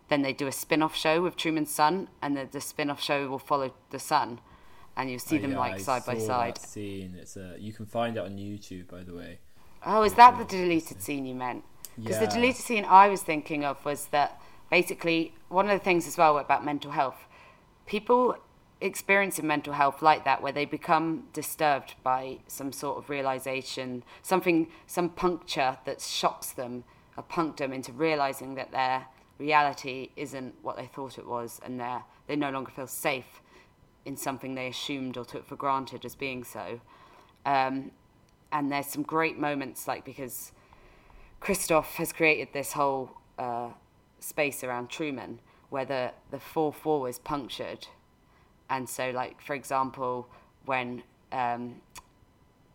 Then 0.08 0.22
they 0.22 0.32
do 0.32 0.46
a 0.46 0.52
spin 0.52 0.82
off 0.82 0.96
show 0.96 1.20
with 1.20 1.36
Truman's 1.36 1.70
son, 1.70 2.08
and 2.22 2.36
the, 2.36 2.48
the 2.50 2.60
spin 2.60 2.90
off 2.90 3.02
show 3.02 3.28
will 3.28 3.38
follow 3.38 3.72
the 3.90 3.98
son. 3.98 4.40
And 4.96 5.10
you'll 5.10 5.18
see 5.18 5.38
oh, 5.38 5.42
them 5.42 5.52
yeah, 5.52 5.58
like 5.58 5.74
I 5.74 5.78
side 5.78 6.06
by 6.06 6.18
side. 6.18 6.58
Scene. 6.58 7.16
It's 7.20 7.36
a, 7.36 7.56
you 7.58 7.72
can 7.72 7.86
find 7.86 8.16
it 8.16 8.20
on 8.20 8.36
YouTube, 8.36 8.88
by 8.88 9.02
the 9.02 9.14
way. 9.14 9.38
Oh, 9.84 10.02
is 10.02 10.14
that 10.14 10.38
the 10.38 10.44
deleted 10.44 11.02
scene 11.02 11.26
you 11.26 11.34
meant? 11.34 11.64
Because 11.96 12.16
yeah. 12.16 12.26
the 12.26 12.32
deleted 12.32 12.62
scene 12.62 12.84
I 12.84 13.08
was 13.08 13.22
thinking 13.22 13.64
of 13.64 13.84
was 13.84 14.06
that 14.06 14.40
basically 14.70 15.34
one 15.48 15.68
of 15.68 15.78
the 15.78 15.84
things 15.84 16.06
as 16.06 16.16
well 16.16 16.38
about 16.38 16.64
mental 16.64 16.90
health, 16.90 17.26
people 17.86 18.36
experiencing 18.80 19.46
mental 19.46 19.72
health 19.72 20.02
like 20.02 20.24
that, 20.24 20.42
where 20.42 20.52
they 20.52 20.64
become 20.64 21.24
disturbed 21.32 21.94
by 22.02 22.38
some 22.46 22.72
sort 22.72 22.98
of 22.98 23.08
realization, 23.08 24.02
something, 24.22 24.68
some 24.86 25.08
puncture 25.08 25.78
that 25.84 26.00
shocks 26.00 26.52
them, 26.52 26.84
a 27.16 27.22
punctum 27.22 27.72
into 27.72 27.92
realizing 27.92 28.54
that 28.54 28.72
their 28.72 29.06
reality 29.38 30.10
isn't 30.16 30.54
what 30.62 30.76
they 30.76 30.86
thought 30.86 31.18
it 31.18 31.26
was, 31.26 31.60
and 31.64 31.80
they 31.80 31.96
they 32.26 32.36
no 32.36 32.50
longer 32.50 32.70
feel 32.70 32.86
safe 32.86 33.40
in 34.06 34.16
something 34.16 34.54
they 34.54 34.68
assumed 34.68 35.16
or 35.16 35.24
took 35.24 35.44
for 35.44 35.56
granted 35.56 36.04
as 36.04 36.14
being 36.14 36.44
so. 36.44 36.80
Um, 37.44 37.90
and 38.52 38.70
there's 38.72 38.86
some 38.86 39.02
great 39.02 39.38
moments, 39.38 39.86
like 39.86 40.04
because 40.04 40.52
Christof 41.42 41.84
has 41.96 42.12
created 42.12 42.48
this 42.52 42.72
whole 42.72 43.10
uh, 43.38 43.68
space 44.20 44.64
around 44.64 44.88
Truman 44.88 45.40
where 45.68 45.84
the, 45.84 46.12
the 46.30 46.38
4 46.38 46.72
4 46.72 47.08
is 47.08 47.18
punctured. 47.18 47.88
And 48.70 48.88
so, 48.88 49.10
like, 49.10 49.40
for 49.40 49.54
example, 49.54 50.28
when 50.64 51.02
um, 51.32 51.82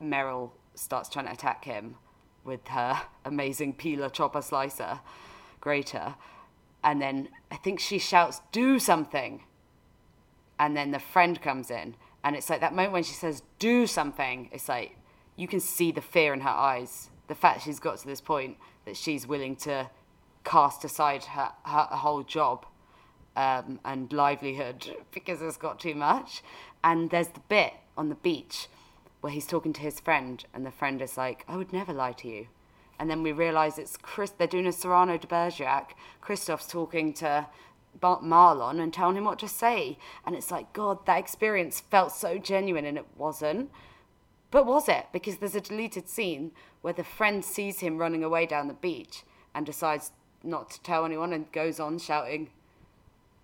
Meryl 0.01 0.51
starts 0.75 1.09
trying 1.09 1.25
to 1.25 1.31
attack 1.31 1.65
him 1.65 1.95
with 2.43 2.67
her 2.69 3.01
amazing 3.25 3.73
peeler 3.73 4.09
chopper 4.09 4.41
slicer 4.41 4.99
grater, 5.59 6.15
and 6.83 7.01
then 7.01 7.29
I 7.51 7.55
think 7.55 7.79
she 7.79 7.99
shouts, 7.99 8.41
Do 8.51 8.79
something. 8.79 9.43
And 10.61 10.77
then 10.77 10.91
the 10.91 10.99
friend 10.99 11.41
comes 11.41 11.69
in, 11.69 11.95
and 12.23 12.37
it's 12.37 12.49
like 12.49 12.61
that 12.61 12.73
moment 12.73 12.93
when 12.93 13.03
she 13.03 13.13
says, 13.13 13.43
Do 13.59 13.85
something, 13.85 14.49
it's 14.53 14.69
like 14.69 14.95
you 15.35 15.47
can 15.47 15.59
see 15.59 15.91
the 15.91 16.01
fear 16.01 16.33
in 16.33 16.41
her 16.41 16.49
eyes 16.49 17.09
the 17.31 17.35
fact 17.35 17.63
she's 17.63 17.79
got 17.79 17.97
to 17.97 18.05
this 18.05 18.19
point 18.19 18.57
that 18.83 18.97
she's 18.97 19.25
willing 19.25 19.55
to 19.55 19.89
cast 20.43 20.83
aside 20.83 21.23
her, 21.23 21.49
her, 21.63 21.87
whole 21.91 22.23
job 22.23 22.65
um, 23.37 23.79
and 23.85 24.11
livelihood 24.11 24.97
because 25.13 25.41
it's 25.41 25.55
got 25.55 25.79
too 25.79 25.95
much. 25.95 26.43
And 26.83 27.09
there's 27.09 27.29
the 27.29 27.39
bit 27.47 27.71
on 27.97 28.09
the 28.09 28.15
beach 28.15 28.67
where 29.21 29.31
he's 29.31 29.47
talking 29.47 29.71
to 29.71 29.79
his 29.79 29.97
friend, 30.01 30.43
and 30.53 30.65
the 30.65 30.71
friend 30.71 31.01
is 31.01 31.15
like, 31.15 31.45
I 31.47 31.55
would 31.55 31.71
never 31.71 31.93
lie 31.93 32.11
to 32.11 32.27
you. 32.27 32.47
And 32.99 33.09
then 33.09 33.23
we 33.23 33.31
realise 33.31 33.77
it's 33.77 33.95
Chris, 33.95 34.31
they're 34.31 34.45
doing 34.45 34.67
a 34.67 34.73
Cyrano 34.73 35.17
de 35.17 35.27
Bergerac. 35.27 35.95
Christof's 36.19 36.67
talking 36.67 37.13
to 37.13 37.47
Marlon 37.99 38.81
and 38.81 38.93
telling 38.93 39.17
him 39.17 39.25
what 39.25 39.39
to 39.39 39.47
say. 39.47 39.97
And 40.25 40.35
it's 40.35 40.51
like, 40.51 40.73
God, 40.73 41.05
that 41.05 41.19
experience 41.19 41.79
felt 41.79 42.11
so 42.11 42.37
genuine, 42.37 42.85
and 42.85 42.97
it 42.97 43.05
wasn't. 43.17 43.71
But 44.49 44.65
was 44.65 44.89
it? 44.89 45.07
Because 45.13 45.37
there's 45.37 45.55
a 45.55 45.61
deleted 45.61 46.09
scene 46.09 46.51
where 46.81 46.93
the 46.93 47.03
friend 47.03 47.43
sees 47.43 47.79
him 47.79 47.97
running 47.97 48.23
away 48.23 48.45
down 48.45 48.67
the 48.67 48.73
beach 48.73 49.23
and 49.53 49.65
decides 49.65 50.11
not 50.43 50.71
to 50.71 50.81
tell 50.81 51.05
anyone 51.05 51.33
and 51.33 51.51
goes 51.51 51.79
on 51.79 51.99
shouting, 51.99 52.49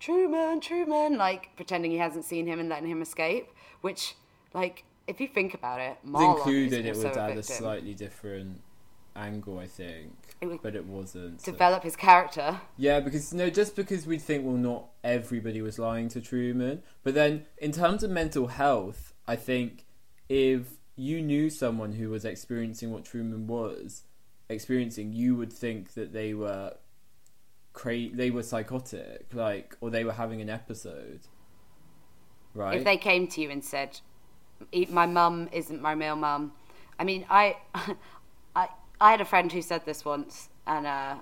Truman, 0.00 0.60
Truman, 0.60 1.16
like 1.16 1.54
pretending 1.56 1.90
he 1.90 1.98
hasn't 1.98 2.24
seen 2.24 2.46
him 2.46 2.60
and 2.60 2.68
letting 2.68 2.88
him 2.88 3.02
escape. 3.02 3.48
Which, 3.80 4.14
like, 4.54 4.84
if 5.06 5.20
you 5.20 5.28
think 5.28 5.54
about 5.54 5.80
it, 5.80 5.96
Marlon 6.06 6.36
included 6.36 6.86
it 6.86 6.96
would 6.96 7.16
add 7.16 7.38
a 7.38 7.42
slightly 7.42 7.94
different 7.94 8.60
angle, 9.18 9.58
I 9.58 9.66
think, 9.66 10.12
it 10.40 10.62
but 10.62 10.74
it 10.74 10.86
wasn't. 10.86 11.42
Develop 11.42 11.82
so. 11.82 11.84
his 11.84 11.96
character. 11.96 12.60
Yeah, 12.76 13.00
because 13.00 13.32
no, 13.34 13.50
just 13.50 13.76
because 13.76 14.06
we'd 14.06 14.22
think, 14.22 14.44
well, 14.44 14.56
not 14.56 14.88
everybody 15.02 15.60
was 15.60 15.78
lying 15.78 16.08
to 16.10 16.20
Truman, 16.20 16.82
but 17.02 17.14
then 17.14 17.46
in 17.58 17.72
terms 17.72 18.02
of 18.02 18.10
mental 18.10 18.46
health, 18.46 19.12
I 19.26 19.36
think 19.36 19.84
if 20.28 20.78
you 20.96 21.22
knew 21.22 21.50
someone 21.50 21.92
who 21.92 22.10
was 22.10 22.24
experiencing 22.24 22.92
what 22.92 23.04
Truman 23.04 23.46
was 23.46 24.02
experiencing, 24.48 25.12
you 25.12 25.36
would 25.36 25.52
think 25.52 25.94
that 25.94 26.12
they 26.12 26.34
were 26.34 26.74
cra- 27.72 28.10
they 28.12 28.30
were 28.30 28.42
psychotic, 28.42 29.26
like, 29.32 29.76
or 29.80 29.90
they 29.90 30.04
were 30.04 30.12
having 30.12 30.40
an 30.40 30.50
episode, 30.50 31.20
right? 32.54 32.76
If 32.76 32.84
they 32.84 32.96
came 32.96 33.26
to 33.28 33.40
you 33.40 33.50
and 33.50 33.64
said, 33.64 34.00
"My 34.90 35.06
mum 35.06 35.48
isn't 35.52 35.80
my 35.80 35.92
real 35.92 36.16
mum," 36.16 36.52
I 36.98 37.04
mean, 37.04 37.24
I, 37.30 37.56
I, 39.00 39.10
had 39.10 39.20
a 39.20 39.24
friend 39.24 39.50
who 39.50 39.62
said 39.62 39.84
this 39.84 40.04
once, 40.04 40.48
and 40.66 40.86
uh, 40.86 41.16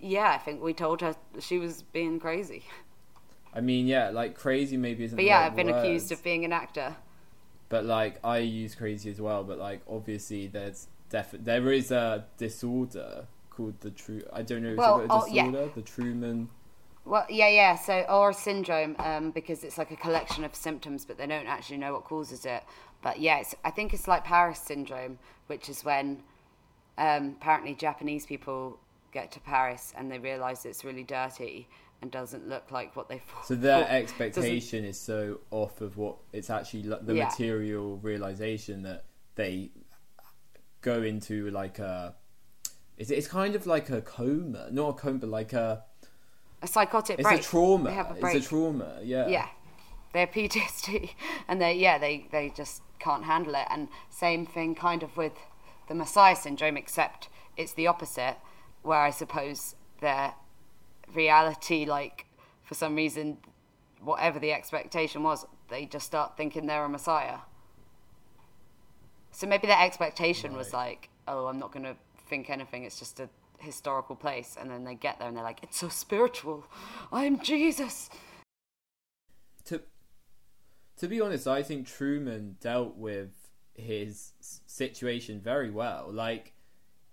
yeah, 0.00 0.30
I 0.30 0.38
think 0.38 0.62
we 0.62 0.74
told 0.74 1.00
her 1.00 1.14
she 1.40 1.58
was 1.58 1.82
being 1.82 2.20
crazy. 2.20 2.64
I 3.54 3.60
mean, 3.60 3.86
yeah, 3.86 4.10
like 4.10 4.36
crazy 4.36 4.76
maybe 4.76 5.04
isn't. 5.04 5.16
But 5.16 5.24
yeah, 5.24 5.40
right 5.40 5.46
I've 5.46 5.56
been 5.56 5.70
accused 5.70 6.12
of 6.12 6.22
being 6.22 6.44
an 6.44 6.52
actor. 6.52 6.94
But 7.68 7.84
like 7.84 8.20
I 8.22 8.38
use 8.38 8.74
crazy 8.74 9.10
as 9.10 9.20
well. 9.20 9.44
But 9.44 9.58
like 9.58 9.80
obviously 9.88 10.46
there's 10.46 10.88
def- 11.08 11.32
there 11.32 11.72
is 11.72 11.90
a 11.90 12.26
disorder 12.36 13.26
called 13.50 13.80
the 13.80 13.90
true. 13.90 14.22
I 14.32 14.42
don't 14.42 14.62
know. 14.62 14.74
Well, 14.76 15.00
is 15.00 15.06
oh, 15.10 15.26
disorder? 15.26 15.62
Yeah. 15.62 15.68
The 15.74 15.82
Truman. 15.82 16.48
Well, 17.06 17.24
yeah, 17.30 17.48
yeah. 17.48 17.76
So, 17.76 18.04
or 18.08 18.32
syndrome, 18.32 18.96
um, 18.98 19.30
because 19.30 19.62
it's 19.62 19.78
like 19.78 19.92
a 19.92 19.96
collection 19.96 20.44
of 20.44 20.54
symptoms, 20.54 21.04
but 21.04 21.16
they 21.16 21.26
don't 21.26 21.46
actually 21.46 21.78
know 21.78 21.92
what 21.92 22.04
causes 22.04 22.44
it. 22.44 22.64
But 23.00 23.20
yeah, 23.20 23.42
I 23.64 23.70
think 23.70 23.94
it's 23.94 24.08
like 24.08 24.24
Paris 24.24 24.58
syndrome, 24.58 25.18
which 25.46 25.68
is 25.68 25.84
when 25.84 26.22
um, 26.98 27.36
apparently 27.40 27.74
Japanese 27.74 28.26
people 28.26 28.78
get 29.12 29.32
to 29.32 29.40
Paris 29.40 29.92
and 29.96 30.10
they 30.10 30.18
realize 30.18 30.64
it's 30.64 30.84
really 30.84 31.04
dirty, 31.04 31.68
and 32.02 32.10
doesn't 32.10 32.48
look 32.48 32.70
like 32.70 32.94
what 32.94 33.08
they 33.08 33.18
thought. 33.18 33.46
So 33.46 33.54
their 33.54 33.88
expectation 33.88 34.84
is 34.84 34.98
so 34.98 35.40
off 35.50 35.80
of 35.80 35.96
what 35.96 36.16
it's 36.32 36.50
actually 36.50 36.82
the 36.82 37.14
yeah. 37.14 37.24
material 37.24 37.96
realization 37.98 38.82
that 38.82 39.04
they 39.34 39.70
go 40.82 41.02
into 41.02 41.50
like 41.50 41.78
a. 41.78 42.14
It's, 42.98 43.10
it's 43.10 43.28
kind 43.28 43.54
of 43.54 43.66
like 43.66 43.90
a 43.90 44.00
coma, 44.00 44.68
not 44.70 44.88
a 44.88 44.92
coma, 44.94 45.18
but 45.18 45.28
like 45.28 45.52
a. 45.52 45.84
A 46.62 46.66
psychotic 46.66 47.18
it's 47.18 47.28
break. 47.28 47.40
a 47.40 47.44
trauma. 47.44 47.90
A 47.90 48.26
it's 48.26 48.46
a 48.46 48.48
trauma. 48.48 48.98
Yeah. 49.02 49.28
Yeah, 49.28 49.48
they 50.12 50.20
have 50.20 50.30
PTSD, 50.30 51.10
and 51.48 51.60
they 51.60 51.74
yeah 51.74 51.98
they 51.98 52.26
they 52.30 52.52
just 52.56 52.82
can't 52.98 53.24
handle 53.24 53.54
it. 53.54 53.66
And 53.70 53.88
same 54.10 54.46
thing, 54.46 54.74
kind 54.74 55.02
of 55.02 55.16
with 55.16 55.34
the 55.88 55.94
Messiah 55.94 56.36
syndrome, 56.36 56.76
except 56.76 57.28
it's 57.56 57.72
the 57.72 57.86
opposite, 57.86 58.36
where 58.82 59.00
I 59.00 59.10
suppose 59.10 59.74
their 60.00 60.34
reality, 61.14 61.84
like 61.84 62.26
for 62.62 62.74
some 62.74 62.96
reason, 62.96 63.38
whatever 64.00 64.38
the 64.38 64.52
expectation 64.52 65.22
was, 65.22 65.46
they 65.68 65.86
just 65.86 66.06
start 66.06 66.36
thinking 66.36 66.66
they're 66.66 66.84
a 66.84 66.88
Messiah. 66.88 67.38
So 69.30 69.46
maybe 69.46 69.66
their 69.66 69.80
expectation 69.80 70.52
right. 70.52 70.58
was 70.58 70.72
like, 70.72 71.08
oh, 71.28 71.46
I'm 71.46 71.58
not 71.58 71.72
going 71.72 71.84
to 71.84 71.96
think 72.28 72.50
anything. 72.50 72.84
It's 72.84 72.98
just 72.98 73.20
a 73.20 73.28
historical 73.58 74.16
place. 74.16 74.56
And 74.58 74.70
then 74.70 74.84
they 74.84 74.94
get 74.94 75.18
there 75.18 75.28
and 75.28 75.36
they're 75.36 75.44
like, 75.44 75.62
it's 75.62 75.76
so 75.76 75.88
spiritual. 75.88 76.64
I'm 77.12 77.40
Jesus. 77.40 78.08
To, 79.66 79.82
to 80.98 81.08
be 81.08 81.20
honest, 81.20 81.46
I 81.46 81.62
think 81.62 81.86
Truman 81.86 82.56
dealt 82.60 82.96
with 82.96 83.45
his 83.76 84.32
situation 84.66 85.40
very 85.40 85.70
well. 85.70 86.08
Like, 86.10 86.52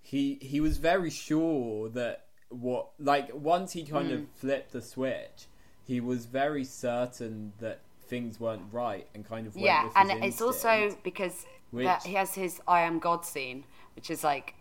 he 0.02 0.38
he 0.42 0.60
was 0.60 0.78
very 0.78 1.10
sure 1.10 1.90
that 1.90 2.26
what 2.50 2.90
like 3.00 3.30
once 3.34 3.74
he 3.74 3.84
kind 3.84 4.10
mm. 4.10 4.16
of 4.16 4.30
flipped 4.36 4.74
the 4.74 4.82
switch, 4.82 5.48
he 5.86 6.00
was 6.00 6.26
very 6.26 6.64
certain 6.64 7.54
that 7.60 7.80
things 8.08 8.40
weren't 8.40 8.72
right 8.72 9.08
and 9.16 9.28
kind 9.28 9.48
of 9.48 9.56
yeah. 9.56 9.90
and 9.96 10.12
it's 10.24 10.42
also 10.42 10.96
because 11.04 11.46
which... 11.72 11.88
he 12.06 12.14
has 12.14 12.36
his 12.36 12.62
"I 12.68 12.82
am 12.82 13.00
God" 13.00 13.26
scene, 13.26 13.64
which 13.96 14.10
is 14.12 14.24
like 14.24 14.56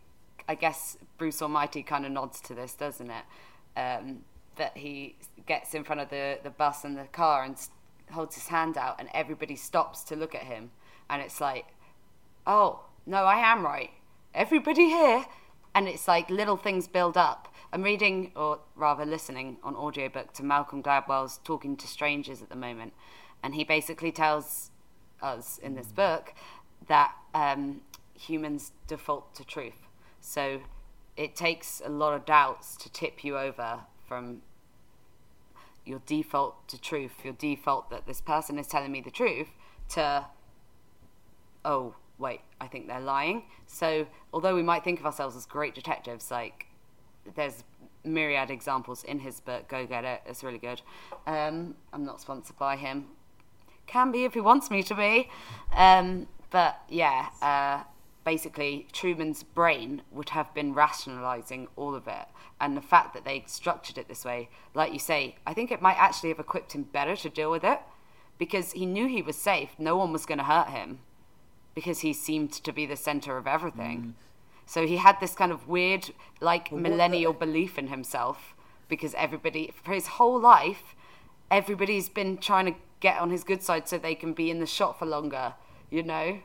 I 0.48 0.54
guess 0.54 0.96
Bruce 1.18 1.42
Almighty 1.42 1.82
kind 1.82 2.06
of 2.06 2.12
nods 2.12 2.40
to 2.42 2.54
this, 2.54 2.74
doesn't 2.74 3.10
it? 3.10 3.24
Um, 3.78 4.24
that 4.56 4.76
he 4.76 5.16
gets 5.46 5.74
in 5.74 5.84
front 5.84 6.00
of 6.00 6.10
the 6.10 6.38
the 6.42 6.50
bus 6.50 6.84
and 6.84 6.96
the 6.96 7.04
car 7.04 7.44
and 7.44 7.56
holds 8.10 8.34
his 8.34 8.48
hand 8.48 8.76
out, 8.76 8.96
and 8.98 9.08
everybody 9.12 9.56
stops 9.56 10.02
to 10.04 10.16
look 10.16 10.34
at 10.34 10.42
him, 10.42 10.70
and 11.10 11.22
it's 11.22 11.40
like, 11.40 11.66
oh 12.46 12.80
no, 13.06 13.24
I 13.24 13.38
am 13.38 13.64
right 13.64 13.90
everybody 14.34 14.86
here. 14.86 15.26
And 15.74 15.88
it's 15.88 16.06
like 16.06 16.28
little 16.28 16.56
things 16.56 16.86
build 16.86 17.16
up. 17.16 17.48
I'm 17.72 17.82
reading, 17.82 18.32
or 18.36 18.60
rather 18.76 19.06
listening, 19.06 19.56
on 19.62 19.74
audiobook 19.74 20.34
to 20.34 20.42
Malcolm 20.42 20.82
Gladwell's 20.82 21.40
Talking 21.44 21.76
to 21.78 21.86
Strangers 21.86 22.42
at 22.42 22.50
the 22.50 22.56
moment. 22.56 22.92
And 23.42 23.54
he 23.54 23.64
basically 23.64 24.12
tells 24.12 24.70
us 25.22 25.58
in 25.58 25.74
this 25.74 25.86
book 25.86 26.34
that 26.88 27.14
um, 27.34 27.80
humans 28.14 28.72
default 28.86 29.34
to 29.36 29.44
truth. 29.44 29.86
So 30.20 30.60
it 31.16 31.34
takes 31.34 31.80
a 31.84 31.88
lot 31.88 32.12
of 32.12 32.26
doubts 32.26 32.76
to 32.76 32.92
tip 32.92 33.24
you 33.24 33.38
over 33.38 33.80
from 34.06 34.42
your 35.86 36.02
default 36.04 36.68
to 36.68 36.80
truth, 36.80 37.12
your 37.24 37.32
default 37.32 37.88
that 37.90 38.06
this 38.06 38.20
person 38.20 38.58
is 38.58 38.66
telling 38.66 38.92
me 38.92 39.00
the 39.00 39.10
truth, 39.10 39.48
to, 39.90 40.26
oh, 41.64 41.94
wait, 42.22 42.40
I 42.60 42.68
think 42.68 42.86
they're 42.86 43.00
lying. 43.00 43.42
So, 43.66 44.06
although 44.32 44.54
we 44.54 44.62
might 44.62 44.84
think 44.84 45.00
of 45.00 45.04
ourselves 45.04 45.36
as 45.36 45.44
great 45.44 45.74
detectives, 45.74 46.30
like 46.30 46.68
there's 47.34 47.64
myriad 48.04 48.50
examples 48.50 49.04
in 49.04 49.18
his 49.18 49.40
book. 49.40 49.68
Go 49.68 49.84
get 49.86 50.04
it; 50.04 50.22
it's 50.24 50.42
really 50.42 50.58
good. 50.58 50.80
Um, 51.26 51.74
I'm 51.92 52.04
not 52.04 52.20
sponsored 52.20 52.58
by 52.58 52.76
him. 52.76 53.08
Can 53.86 54.12
be 54.12 54.24
if 54.24 54.34
he 54.34 54.40
wants 54.40 54.70
me 54.70 54.82
to 54.84 54.94
be. 54.94 55.28
Um, 55.74 56.28
but 56.50 56.80
yeah, 56.88 57.28
uh, 57.42 57.82
basically, 58.24 58.86
Truman's 58.92 59.42
brain 59.42 60.02
would 60.12 60.30
have 60.30 60.54
been 60.54 60.72
rationalizing 60.72 61.68
all 61.76 61.94
of 61.94 62.06
it. 62.06 62.26
And 62.60 62.76
the 62.76 62.82
fact 62.82 63.12
that 63.14 63.24
they 63.24 63.42
structured 63.48 63.98
it 63.98 64.06
this 64.06 64.24
way, 64.24 64.48
like 64.72 64.92
you 64.92 65.00
say, 65.00 65.36
I 65.44 65.52
think 65.52 65.72
it 65.72 65.82
might 65.82 65.96
actually 65.98 66.28
have 66.28 66.38
equipped 66.38 66.74
him 66.74 66.84
better 66.84 67.16
to 67.16 67.28
deal 67.28 67.50
with 67.50 67.64
it 67.64 67.80
because 68.38 68.72
he 68.72 68.86
knew 68.86 69.08
he 69.08 69.22
was 69.22 69.36
safe. 69.36 69.70
No 69.78 69.96
one 69.96 70.12
was 70.12 70.24
going 70.26 70.38
to 70.38 70.44
hurt 70.44 70.68
him 70.68 71.00
because 71.74 72.00
he 72.00 72.12
seemed 72.12 72.52
to 72.52 72.72
be 72.72 72.86
the 72.86 72.96
center 72.96 73.36
of 73.36 73.46
everything. 73.46 74.00
Mm. 74.00 74.12
So 74.66 74.86
he 74.86 74.96
had 74.96 75.20
this 75.20 75.34
kind 75.34 75.52
of 75.52 75.68
weird, 75.68 76.10
like 76.40 76.68
well, 76.70 76.80
millennial 76.80 77.32
the... 77.32 77.46
belief 77.46 77.78
in 77.78 77.88
himself 77.88 78.54
because 78.88 79.14
everybody, 79.14 79.72
for 79.82 79.92
his 79.92 80.06
whole 80.06 80.38
life, 80.38 80.94
everybody's 81.50 82.08
been 82.08 82.36
trying 82.38 82.66
to 82.66 82.74
get 83.00 83.18
on 83.18 83.30
his 83.30 83.44
good 83.44 83.62
side 83.62 83.88
so 83.88 83.98
they 83.98 84.14
can 84.14 84.32
be 84.32 84.50
in 84.50 84.60
the 84.60 84.66
shot 84.66 84.98
for 84.98 85.06
longer, 85.06 85.54
you 85.90 86.02
know? 86.02 86.40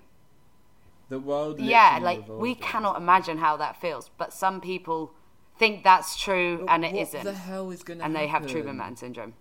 The 1.09 1.19
world. 1.19 1.59
Yeah, 1.59 1.99
like 2.01 2.27
we 2.27 2.55
cannot 2.55 2.97
imagine 2.97 3.37
how 3.37 3.55
that 3.57 3.79
feels, 3.79 4.09
but 4.17 4.33
some 4.33 4.59
people 4.59 5.13
think 5.57 5.83
that's 5.83 6.19
true 6.19 6.65
but 6.65 6.69
and 6.69 6.85
it. 6.85 6.93
What 7.13 7.23
the 7.23 7.33
hell 7.33 7.71
is 7.71 7.83
going 7.83 7.99
to 7.99 8.05
And 8.05 8.15
happen? 8.15 8.27
they 8.27 8.31
have 8.31 8.47
Truman 8.47 8.77
Man 8.77 8.95
syndrome. 8.95 9.33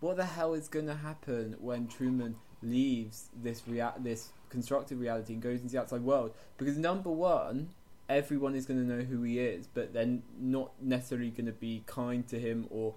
What 0.00 0.16
the 0.16 0.24
hell 0.24 0.54
is 0.54 0.68
going 0.68 0.86
to 0.86 0.94
happen 0.94 1.56
when 1.60 1.86
Truman 1.88 2.36
leaves 2.62 3.28
this 3.42 3.62
rea- 3.66 3.98
this 3.98 4.30
constructed 4.56 4.96
reality 4.96 5.34
and 5.34 5.42
goes 5.42 5.60
into 5.60 5.72
the 5.74 5.80
outside 5.80 6.00
world. 6.00 6.32
Because 6.56 6.78
number 6.78 7.10
one, 7.10 7.68
everyone 8.08 8.54
is 8.54 8.64
going 8.64 8.80
to 8.80 8.96
know 8.96 9.02
who 9.02 9.22
he 9.22 9.38
is, 9.38 9.66
but 9.66 9.92
they're 9.92 10.18
not 10.40 10.70
necessarily 10.80 11.28
going 11.28 11.44
to 11.44 11.52
be 11.52 11.82
kind 11.84 12.26
to 12.28 12.38
him 12.38 12.66
or 12.70 12.94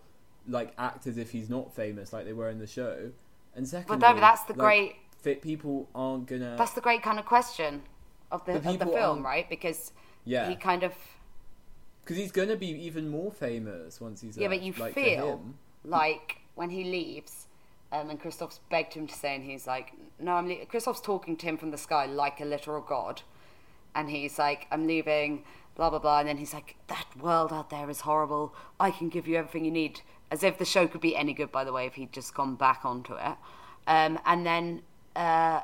like 0.47 0.74
act 0.78 1.05
as 1.05 1.18
if 1.18 1.32
he's 1.32 1.49
not 1.49 1.76
famous 1.76 2.14
like 2.14 2.24
they 2.24 2.32
were 2.32 2.49
in 2.49 2.60
the 2.60 2.68
show. 2.68 3.12
And 3.55 3.68
secondly, 3.68 3.99
but 3.99 4.20
that's 4.22 4.43
the 4.43 4.53
like, 4.53 4.60
great. 4.60 4.95
Fit 5.22 5.41
people 5.41 5.89
aren't 5.93 6.28
gonna. 6.28 6.55
That's 6.57 6.72
the 6.72 6.82
great 6.82 7.03
kind 7.03 7.20
of 7.20 7.26
question 7.26 7.82
of 8.32 8.45
the, 8.45 8.53
the 8.53 8.70
of 8.70 8.80
the 8.80 8.86
film, 8.86 9.26
right? 9.26 9.49
Because 9.49 9.91
yeah, 10.24 10.47
he 10.47 10.55
kind 10.55 10.84
of. 10.84 10.93
Because 12.01 12.16
he's 12.16 12.32
gonna 12.32 12.55
be 12.55 12.70
even 12.70 13.10
more 13.10 13.32
famous 13.32 13.99
once 13.99 14.22
he's. 14.22 14.38
Yeah, 14.38 14.47
but 14.47 14.60
uh, 14.60 14.62
you 14.62 14.74
like, 14.80 14.93
feel 14.93 15.43
like 15.84 16.38
when 16.55 16.70
he 16.70 16.86
leaves, 16.86 17.47
and 17.92 18.20
Christof's 18.20 18.60
begged 18.70 18.94
him 18.94 19.08
to 19.08 19.14
stay, 19.14 19.36
and 19.36 19.44
he's 19.44 19.68
like, 19.68 19.94
"No, 20.20 20.34
I'm." 20.34 20.66
Christof's 20.68 21.02
talking 21.02 21.36
to 21.38 21.46
him 21.46 21.58
from 21.58 21.72
the 21.72 21.78
sky 21.78 22.06
like 22.06 22.40
a 22.40 22.46
literal 22.46 22.82
god, 22.82 23.22
and 23.96 24.10
he's 24.10 24.40
like, 24.40 24.68
"I'm 24.72 24.88
leaving." 24.88 25.44
Blah 25.76 25.92
blah 25.92 26.00
blah, 26.00 26.20
and 26.20 26.28
then 26.28 26.38
he's 26.38 26.54
like, 26.54 26.76
"That 26.88 27.08
world 27.18 27.54
out 27.54 27.70
there 27.70 27.90
is 27.90 28.02
horrible. 28.02 28.54
I 28.80 28.92
can 28.92 29.10
give 29.10 29.28
you 29.28 29.38
everything 29.38 29.66
you 29.66 29.72
need." 29.72 30.02
As 30.32 30.44
if 30.44 30.60
the 30.60 30.66
show 30.66 30.88
could 30.88 31.02
be 31.02 31.16
any 31.16 31.34
good, 31.34 31.52
by 31.52 31.64
the 31.64 31.74
way, 31.74 31.88
if 31.88 31.96
he'd 31.96 32.14
just 32.14 32.36
gone 32.36 32.56
back 32.56 32.86
onto 32.86 33.16
it. 33.16 33.36
Um, 33.88 34.20
and 34.26 34.46
then 34.46 34.84
uh, 35.16 35.62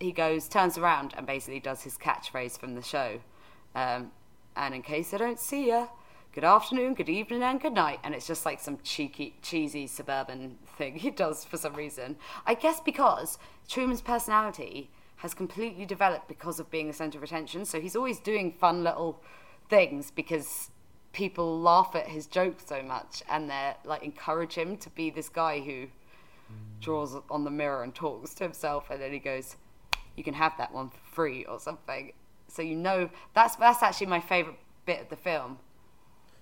he 0.00 0.12
goes, 0.12 0.48
turns 0.48 0.76
around, 0.76 1.14
and 1.16 1.26
basically 1.26 1.60
does 1.60 1.82
his 1.82 1.96
catchphrase 1.96 2.58
from 2.58 2.74
the 2.74 2.82
show. 2.82 3.20
Um, 3.74 4.10
and 4.56 4.74
in 4.74 4.82
case 4.82 5.14
I 5.14 5.18
don't 5.18 5.38
see 5.38 5.68
ya, 5.68 5.86
good 6.38 6.44
afternoon, 6.44 6.94
good 6.94 7.08
evening, 7.08 7.42
and 7.42 7.60
good 7.60 7.72
night. 7.72 7.98
And 8.04 8.14
it's 8.14 8.28
just 8.28 8.46
like 8.46 8.60
some 8.60 8.78
cheeky, 8.84 9.34
cheesy 9.42 9.88
suburban 9.88 10.56
thing 10.76 10.94
he 10.94 11.10
does 11.10 11.42
for 11.42 11.56
some 11.56 11.74
reason. 11.74 12.14
I 12.46 12.54
guess 12.54 12.78
because 12.78 13.38
Truman's 13.66 14.00
personality 14.00 14.88
has 15.16 15.34
completely 15.34 15.84
developed 15.84 16.28
because 16.28 16.60
of 16.60 16.70
being 16.70 16.86
the 16.86 16.92
center 16.92 17.18
of 17.18 17.24
attention. 17.24 17.64
So 17.64 17.80
he's 17.80 17.96
always 17.96 18.20
doing 18.20 18.52
fun 18.52 18.84
little 18.84 19.20
things 19.68 20.12
because 20.12 20.70
people 21.12 21.58
laugh 21.60 21.96
at 21.96 22.06
his 22.06 22.28
jokes 22.28 22.62
so 22.68 22.84
much 22.84 23.20
and 23.28 23.50
they 23.50 23.72
like 23.84 24.04
encourage 24.04 24.54
him 24.54 24.76
to 24.76 24.90
be 24.90 25.10
this 25.10 25.28
guy 25.28 25.58
who 25.58 25.88
draws 26.80 27.16
on 27.32 27.42
the 27.42 27.50
mirror 27.50 27.82
and 27.82 27.96
talks 27.96 28.32
to 28.34 28.44
himself 28.44 28.90
and 28.90 29.02
then 29.02 29.12
he 29.12 29.18
goes 29.18 29.56
you 30.14 30.22
can 30.22 30.34
have 30.34 30.56
that 30.56 30.72
one 30.72 30.88
for 30.88 31.00
free 31.10 31.44
or 31.46 31.58
something 31.58 32.12
so 32.46 32.62
you 32.62 32.76
know 32.76 33.10
that's 33.34 33.56
that's 33.56 33.82
actually 33.82 34.06
my 34.06 34.20
favorite 34.20 34.54
bit 34.86 35.00
of 35.00 35.08
the 35.08 35.16
film 35.16 35.58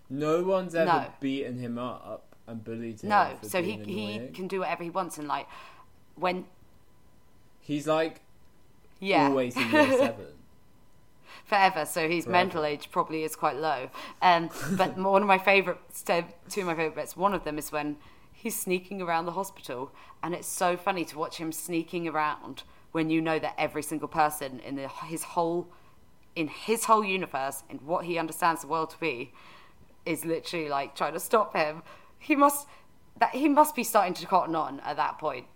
no 0.08 0.42
one's 0.42 0.74
ever 0.74 0.86
no. 0.86 1.06
beaten 1.20 1.58
him 1.58 1.78
up 1.78 2.36
and 2.46 2.62
bullied 2.62 3.00
him. 3.00 3.10
No, 3.10 3.36
so 3.42 3.62
he 3.62 3.76
he 3.84 4.28
can 4.34 4.48
do 4.48 4.60
whatever 4.60 4.84
he 4.84 4.90
wants, 4.90 5.18
and 5.18 5.28
like 5.28 5.48
when 6.14 6.44
he's 7.60 7.86
like 7.86 8.20
yeah 9.00 9.28
always 9.28 9.56
in 9.56 9.70
year 9.70 9.90
seven. 9.98 10.26
Forever, 11.44 11.84
so 11.84 12.08
his 12.08 12.24
Forever. 12.24 12.44
mental 12.44 12.64
age 12.64 12.90
probably 12.90 13.22
is 13.22 13.36
quite 13.36 13.56
low. 13.56 13.90
Um, 14.20 14.50
but 14.72 14.96
one 14.98 15.22
of 15.22 15.28
my 15.28 15.38
favorite, 15.38 15.78
two 16.04 16.60
of 16.60 16.66
my 16.66 16.74
favorite 16.74 16.96
bits. 16.96 17.16
One 17.16 17.34
of 17.34 17.44
them 17.44 17.56
is 17.58 17.70
when 17.70 17.96
he's 18.32 18.58
sneaking 18.58 19.00
around 19.00 19.26
the 19.26 19.32
hospital, 19.32 19.92
and 20.22 20.34
it's 20.34 20.48
so 20.48 20.76
funny 20.76 21.04
to 21.04 21.18
watch 21.18 21.36
him 21.38 21.52
sneaking 21.52 22.08
around 22.08 22.64
when 22.92 23.10
you 23.10 23.20
know 23.20 23.38
that 23.38 23.54
every 23.58 23.82
single 23.82 24.08
person 24.08 24.60
in 24.60 24.76
the, 24.76 24.88
his 24.88 25.22
whole 25.22 25.68
in 26.34 26.48
his 26.48 26.84
whole 26.84 27.04
universe 27.04 27.62
and 27.70 27.80
what 27.80 28.04
he 28.04 28.18
understands 28.18 28.60
the 28.60 28.66
world 28.66 28.90
to 28.90 28.98
be 28.98 29.32
is 30.06 30.24
literally 30.24 30.68
like 30.68 30.94
trying 30.94 31.12
to 31.12 31.20
stop 31.20 31.54
him. 31.54 31.82
He 32.18 32.34
must 32.36 32.66
that 33.18 33.34
he 33.34 33.48
must 33.48 33.74
be 33.74 33.84
starting 33.84 34.14
to 34.14 34.26
cotton 34.26 34.54
on 34.54 34.80
at 34.80 34.96
that 34.96 35.18
point. 35.18 35.46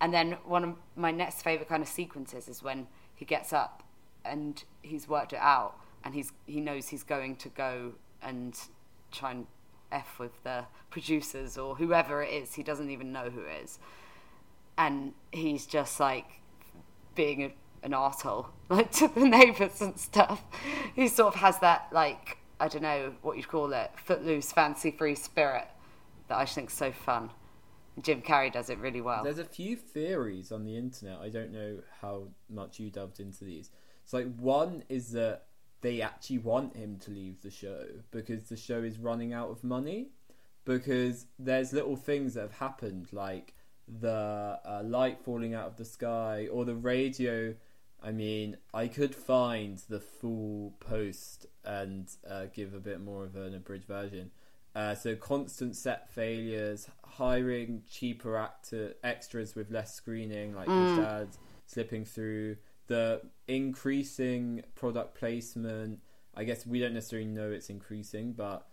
And 0.00 0.14
then 0.14 0.38
one 0.44 0.64
of 0.64 0.74
my 0.96 1.10
next 1.10 1.42
favorite 1.42 1.68
kind 1.68 1.82
of 1.82 1.88
sequences 1.88 2.48
is 2.48 2.62
when 2.62 2.86
he 3.14 3.24
gets 3.24 3.52
up 3.52 3.82
and 4.24 4.62
he's 4.82 5.08
worked 5.08 5.32
it 5.32 5.40
out 5.40 5.74
and 6.04 6.14
he's 6.14 6.32
he 6.46 6.60
knows 6.60 6.88
he's 6.88 7.02
going 7.02 7.36
to 7.36 7.48
go 7.48 7.92
and 8.22 8.58
try 9.10 9.32
and 9.32 9.46
f 9.90 10.18
with 10.18 10.42
the 10.44 10.64
producers 10.90 11.58
or 11.58 11.76
whoever 11.76 12.22
it 12.22 12.32
is. 12.32 12.54
He 12.54 12.62
doesn't 12.62 12.90
even 12.90 13.12
know 13.12 13.30
who 13.30 13.40
it 13.40 13.62
is, 13.64 13.78
and 14.76 15.14
he's 15.32 15.66
just 15.66 15.98
like 15.98 16.40
being 17.14 17.42
a, 17.42 17.52
an 17.82 17.94
asshole 17.94 18.48
like 18.68 18.92
to 18.92 19.08
the 19.08 19.26
neighbors 19.26 19.80
and 19.80 19.98
stuff. 19.98 20.42
He 20.94 21.08
sort 21.08 21.34
of 21.34 21.40
has 21.40 21.58
that 21.60 21.88
like 21.92 22.37
I 22.60 22.68
don't 22.68 22.82
know 22.82 23.14
what 23.22 23.36
you'd 23.36 23.48
call 23.48 23.72
it, 23.72 23.90
footloose, 23.96 24.52
fancy 24.52 24.90
free 24.90 25.14
spirit 25.14 25.68
that 26.28 26.38
I 26.38 26.44
think 26.44 26.70
is 26.70 26.76
so 26.76 26.92
fun. 26.92 27.30
Jim 28.02 28.22
Carrey 28.22 28.52
does 28.52 28.70
it 28.70 28.78
really 28.78 29.00
well. 29.00 29.24
There's 29.24 29.38
a 29.38 29.44
few 29.44 29.76
theories 29.76 30.52
on 30.52 30.64
the 30.64 30.76
internet. 30.76 31.18
I 31.20 31.28
don't 31.28 31.52
know 31.52 31.78
how 32.00 32.28
much 32.48 32.78
you 32.78 32.90
delved 32.90 33.20
into 33.20 33.44
these. 33.44 33.70
It's 34.04 34.12
like 34.12 34.32
one 34.36 34.84
is 34.88 35.12
that 35.12 35.46
they 35.80 36.02
actually 36.02 36.38
want 36.38 36.76
him 36.76 36.98
to 37.00 37.10
leave 37.10 37.40
the 37.42 37.50
show 37.50 37.84
because 38.10 38.44
the 38.44 38.56
show 38.56 38.82
is 38.82 38.98
running 38.98 39.32
out 39.32 39.50
of 39.50 39.64
money. 39.64 40.10
Because 40.64 41.26
there's 41.38 41.72
little 41.72 41.96
things 41.96 42.34
that 42.34 42.42
have 42.42 42.52
happened, 42.52 43.08
like 43.10 43.54
the 44.00 44.60
uh, 44.64 44.82
light 44.84 45.18
falling 45.24 45.54
out 45.54 45.66
of 45.66 45.76
the 45.76 45.84
sky 45.84 46.46
or 46.52 46.64
the 46.64 46.74
radio. 46.74 47.54
I 48.02 48.12
mean, 48.12 48.56
I 48.72 48.86
could 48.86 49.14
find 49.14 49.78
the 49.88 50.00
full 50.00 50.74
post 50.80 51.46
and 51.64 52.08
uh, 52.28 52.46
give 52.54 52.74
a 52.74 52.78
bit 52.80 53.00
more 53.00 53.24
of 53.24 53.34
an 53.36 53.54
abridged 53.54 53.86
version. 53.86 54.30
Uh, 54.74 54.94
so 54.94 55.16
constant 55.16 55.74
set 55.74 56.08
failures, 56.10 56.88
hiring 57.04 57.82
cheaper 57.90 58.36
actor 58.36 58.94
extras 59.02 59.56
with 59.56 59.70
less 59.70 59.94
screening, 59.94 60.54
like 60.54 60.68
Mm. 60.68 60.88
his 60.88 60.98
dad 60.98 61.28
slipping 61.66 62.04
through, 62.04 62.56
the 62.86 63.20
increasing 63.48 64.62
product 64.76 65.16
placement. 65.16 66.00
I 66.34 66.44
guess 66.44 66.64
we 66.66 66.78
don't 66.78 66.94
necessarily 66.94 67.26
know 67.28 67.50
it's 67.50 67.68
increasing, 67.70 68.32
but 68.32 68.68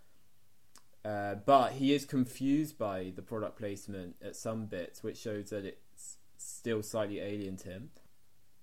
uh, 1.04 1.36
but 1.46 1.74
he 1.74 1.94
is 1.94 2.04
confused 2.06 2.78
by 2.78 3.12
the 3.16 3.22
product 3.22 3.58
placement 3.58 4.16
at 4.24 4.36
some 4.36 4.66
bits, 4.66 5.04
which 5.04 5.18
shows 5.18 5.50
that 5.52 5.64
it's 5.66 6.18
still 6.38 6.82
slightly 6.84 7.20
alien 7.20 7.58
to 7.58 7.70
him. 7.70 7.90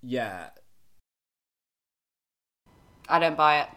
Yeah, 0.02 0.50
I 3.08 3.18
don't 3.18 3.36
buy 3.36 3.60
it. 3.62 3.68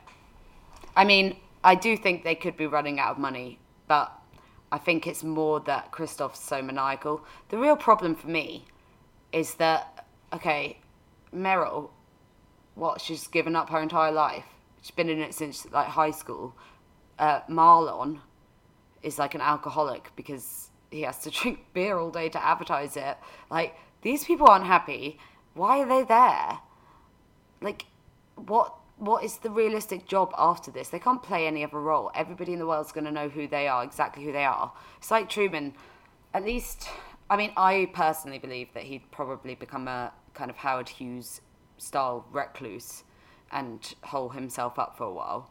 I 0.96 1.04
mean, 1.04 1.38
I 1.64 1.76
do 1.76 1.98
think 1.98 2.24
they 2.24 2.36
could 2.36 2.58
be 2.58 2.68
running 2.68 3.00
out 3.00 3.12
of 3.12 3.18
money, 3.18 3.60
but 3.88 4.12
I 4.72 4.78
think 4.78 5.08
it's 5.08 5.24
more 5.24 5.60
that 5.62 5.92
Christof's 5.92 6.40
so 6.40 6.62
maniacal. 6.62 7.24
The 7.50 7.58
real 7.58 7.76
problem 7.76 8.16
for 8.16 8.28
me 8.28 8.66
is 9.32 9.56
that, 9.56 10.06
okay, 10.34 10.80
Meryl, 11.34 11.90
what, 12.76 13.02
she's 13.02 13.28
given 13.28 13.56
up 13.56 13.70
her 13.70 13.82
entire 13.82 14.12
life. 14.12 14.46
She's 14.82 14.92
been 14.92 15.10
in 15.10 15.20
it 15.20 15.34
since 15.34 15.70
like 15.72 15.88
high 15.88 16.12
school. 16.12 16.56
Uh, 17.20 17.42
Marlon 17.50 18.20
is 19.02 19.20
like 19.20 19.36
an 19.36 19.42
alcoholic 19.42 20.12
because 20.16 20.70
he 20.92 21.02
has 21.02 21.20
to 21.20 21.30
drink 21.32 21.60
beer 21.74 21.98
all 21.98 22.12
day 22.12 22.30
to 22.30 22.44
advertise 22.44 22.96
it. 22.98 23.18
Like, 23.50 23.76
these 24.02 24.24
people 24.24 24.48
aren't 24.48 24.66
happy. 24.66 25.20
Why 25.56 25.80
are 25.80 25.88
they 25.88 26.04
there? 26.04 26.60
like 27.62 27.86
what 28.36 28.76
what 28.98 29.26
is 29.26 29.38
the 29.40 29.50
realistic 29.50 30.08
job 30.08 30.34
after 30.38 30.72
this? 30.72 30.88
They 30.88 31.00
can't 31.00 31.22
play 31.22 31.48
any 31.48 31.66
other 31.66 31.82
role. 31.82 32.12
Everybody 32.16 32.54
in 32.54 32.60
the 32.60 32.66
world's 32.66 32.94
going 32.94 33.04
to 33.04 33.12
know 33.12 33.28
who 33.28 33.46
they 33.46 33.68
are 33.68 33.84
exactly 33.84 34.24
who 34.24 34.32
they 34.32 34.46
are. 34.46 34.72
It's 34.98 35.12
like 35.12 35.30
truman. 35.30 35.74
At 36.34 36.46
least 36.46 36.88
i 37.28 37.36
mean 37.36 37.52
i 37.58 37.90
personally 37.92 38.38
believe 38.38 38.72
that 38.76 38.84
he'd 38.84 39.10
probably 39.10 39.56
become 39.56 39.88
a 39.88 40.14
kind 40.36 40.52
of 40.52 40.58
howard 40.58 40.88
hughes 40.88 41.42
style 41.80 42.24
recluse 42.32 43.04
and 43.52 43.96
hole 44.04 44.30
himself 44.30 44.78
up 44.78 44.96
for 44.98 45.06
a 45.06 45.14
while. 45.14 45.50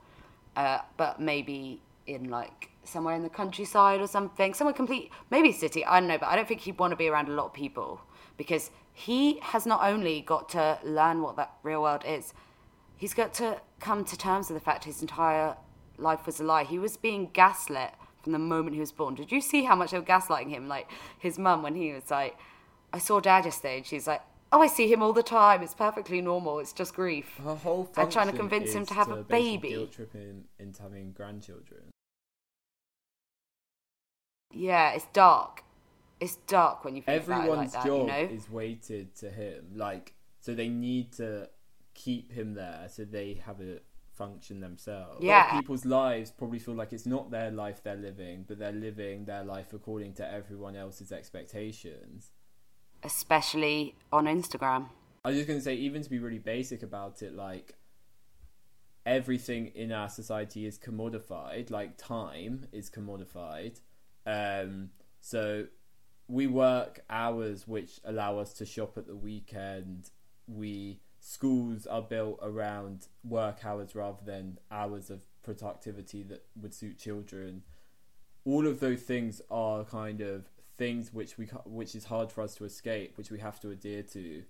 Uh, 0.56 0.78
but 0.96 1.20
maybe 1.20 1.80
in 2.06 2.30
like 2.30 2.70
somewhere 2.84 3.16
in 3.16 3.22
the 3.24 3.28
countryside 3.28 4.00
or 4.00 4.06
something. 4.06 4.54
Somewhere 4.54 4.74
complete 4.74 5.10
maybe 5.30 5.50
city 5.52 5.84
i 5.84 5.98
don't 5.98 6.08
know 6.08 6.18
but 6.18 6.28
i 6.28 6.36
don't 6.36 6.46
think 6.46 6.60
he'd 6.60 6.78
want 6.78 6.92
to 6.92 6.96
be 6.96 7.08
around 7.08 7.28
a 7.28 7.32
lot 7.32 7.46
of 7.46 7.52
people 7.52 8.00
because 8.36 8.70
he 8.94 9.38
has 9.42 9.66
not 9.66 9.82
only 9.82 10.22
got 10.22 10.48
to 10.50 10.78
learn 10.82 11.20
what 11.20 11.36
that 11.36 11.52
real 11.62 11.82
world 11.82 12.02
is 12.06 12.32
he's 12.96 13.14
got 13.14 13.34
to 13.34 13.60
come 13.80 14.04
to 14.04 14.16
terms 14.16 14.48
with 14.48 14.58
the 14.58 14.64
fact 14.64 14.84
his 14.84 15.02
entire 15.02 15.56
life 15.98 16.26
was 16.26 16.40
a 16.40 16.44
lie. 16.44 16.64
He 16.64 16.78
was 16.78 16.96
being 16.96 17.30
gaslit 17.32 17.92
from 18.22 18.32
the 18.32 18.38
moment 18.38 18.74
he 18.74 18.80
was 18.80 18.92
born. 18.92 19.14
Did 19.14 19.30
you 19.30 19.40
see 19.40 19.64
how 19.64 19.74
much 19.76 19.90
they 19.90 19.98
were 19.98 20.04
gaslighting 20.04 20.48
him? 20.48 20.68
Like 20.68 20.90
his 21.18 21.38
mum 21.38 21.62
when 21.62 21.74
he 21.74 21.92
was 21.92 22.10
like 22.10 22.36
i 22.92 22.98
saw 22.98 23.18
dad 23.18 23.44
yesterday 23.44 23.78
and 23.78 23.86
she's 23.86 24.06
like 24.06 24.22
oh 24.52 24.62
i 24.62 24.68
see 24.68 24.90
him 24.90 25.02
all 25.02 25.12
the 25.12 25.22
time. 25.22 25.62
It's 25.62 25.74
perfectly 25.74 26.20
normal. 26.20 26.60
It's 26.60 26.72
just 26.72 26.94
grief. 26.94 27.38
Her 27.42 27.56
whole 27.56 27.90
They're 27.94 28.06
trying 28.06 28.30
to 28.30 28.36
convince 28.36 28.72
him 28.72 28.86
to 28.86 28.94
have 28.94 29.10
a 29.10 29.22
baby. 29.22 29.70
Guilt 29.70 29.92
trip 29.92 30.12
him 30.12 30.44
into 30.58 30.82
having 30.82 31.12
grandchildren. 31.12 31.90
yeah 34.56 34.92
it's 34.92 35.06
dark 35.12 35.63
it's 36.24 36.36
dark 36.46 36.84
when 36.84 36.96
you 36.96 37.02
think 37.02 37.24
about 37.24 37.44
it 37.44 37.50
like 37.50 37.50
Everyone's 37.50 37.72
that 37.72 37.84
job 37.86 38.00
you 38.00 38.06
know 38.06 38.34
is 38.34 38.50
weighted 38.50 39.14
to 39.16 39.30
him. 39.30 39.64
Like, 39.74 40.14
so 40.40 40.54
they 40.54 40.68
need 40.68 41.12
to 41.14 41.48
keep 41.94 42.32
him 42.32 42.54
there 42.54 42.86
so 42.90 43.04
they 43.04 43.40
have 43.44 43.60
a 43.60 43.78
function 44.12 44.60
themselves. 44.60 45.22
Yeah. 45.22 45.58
people's 45.58 45.84
lives 45.84 46.30
probably 46.30 46.58
feel 46.58 46.74
like 46.74 46.92
it's 46.92 47.06
not 47.06 47.30
their 47.30 47.50
life 47.50 47.82
they're 47.82 47.96
living, 47.96 48.44
but 48.46 48.58
they're 48.58 48.72
living 48.72 49.24
their 49.24 49.44
life 49.44 49.72
according 49.72 50.14
to 50.14 50.32
everyone 50.32 50.76
else's 50.76 51.12
expectations. 51.12 52.30
especially 53.02 53.94
on 54.10 54.24
instagram 54.24 54.88
I 55.24 55.28
was 55.28 55.38
just 55.38 55.48
going 55.48 55.58
to 55.58 55.64
say, 55.64 55.74
even 55.76 56.02
to 56.02 56.10
be 56.10 56.18
really 56.18 56.38
basic 56.38 56.82
about 56.82 57.22
it, 57.22 57.34
like 57.34 57.76
everything 59.06 59.68
in 59.74 59.90
our 59.90 60.10
society 60.10 60.66
is 60.66 60.78
commodified, 60.78 61.70
like 61.70 61.96
time 61.96 62.66
is 62.72 62.90
commodified. 62.90 63.80
Um, 64.26 64.90
so 65.20 65.64
we 66.28 66.46
work 66.46 67.00
hours 67.10 67.66
which 67.68 68.00
allow 68.04 68.38
us 68.38 68.52
to 68.54 68.66
shop 68.66 68.96
at 68.96 69.06
the 69.06 69.16
weekend. 69.16 70.10
We 70.46 71.00
schools 71.20 71.86
are 71.86 72.02
built 72.02 72.38
around 72.42 73.06
work 73.22 73.64
hours 73.64 73.94
rather 73.94 74.22
than 74.24 74.58
hours 74.70 75.10
of 75.10 75.20
productivity 75.42 76.22
that 76.24 76.44
would 76.60 76.74
suit 76.74 76.98
children. 76.98 77.62
All 78.44 78.66
of 78.66 78.80
those 78.80 79.00
things 79.02 79.40
are 79.50 79.84
kind 79.84 80.20
of 80.20 80.44
things 80.76 81.12
which 81.12 81.38
we 81.38 81.46
which 81.64 81.94
is 81.94 82.04
hard 82.06 82.30
for 82.32 82.42
us 82.42 82.54
to 82.56 82.64
escape, 82.64 83.16
which 83.16 83.30
we 83.30 83.38
have 83.40 83.60
to 83.60 83.70
adhere 83.70 84.02
to. 84.02 84.42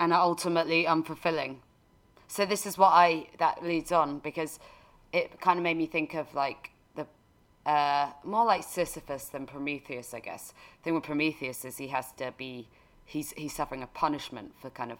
and 0.00 0.12
are 0.12 0.20
ultimately 0.22 0.84
unfulfilling. 0.84 1.56
So 2.26 2.46
this 2.46 2.66
is 2.66 2.78
what 2.78 2.88
I 2.92 3.28
that 3.38 3.62
leads 3.62 3.92
on 3.92 4.18
because 4.18 4.58
it 5.12 5.40
kind 5.40 5.58
of 5.58 5.62
made 5.62 5.76
me 5.76 5.86
think 5.86 6.14
of 6.14 6.34
like 6.34 6.70
uh, 7.66 8.10
more 8.24 8.44
like 8.44 8.64
Sisyphus 8.64 9.26
than 9.26 9.46
Prometheus, 9.46 10.14
I 10.14 10.20
guess. 10.20 10.52
The 10.78 10.84
thing 10.84 10.94
with 10.94 11.04
Prometheus 11.04 11.64
is 11.64 11.78
he 11.78 11.88
has 11.88 12.12
to 12.12 12.32
be 12.36 12.68
he's 13.04 13.32
he's 13.32 13.54
suffering 13.54 13.82
a 13.82 13.86
punishment 13.88 14.52
for 14.60 14.70
kind 14.70 14.92
of 14.92 14.98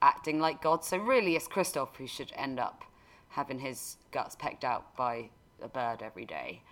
acting 0.00 0.40
like 0.40 0.62
God. 0.62 0.84
So 0.84 0.96
really, 0.98 1.36
it's 1.36 1.48
Christof 1.48 1.96
who 1.96 2.06
should 2.06 2.32
end 2.36 2.58
up 2.58 2.84
having 3.30 3.58
his 3.58 3.96
guts 4.10 4.36
pecked 4.36 4.64
out 4.64 4.96
by 4.96 5.30
a 5.62 5.68
bird 5.68 6.02
every 6.02 6.24
day, 6.24 6.62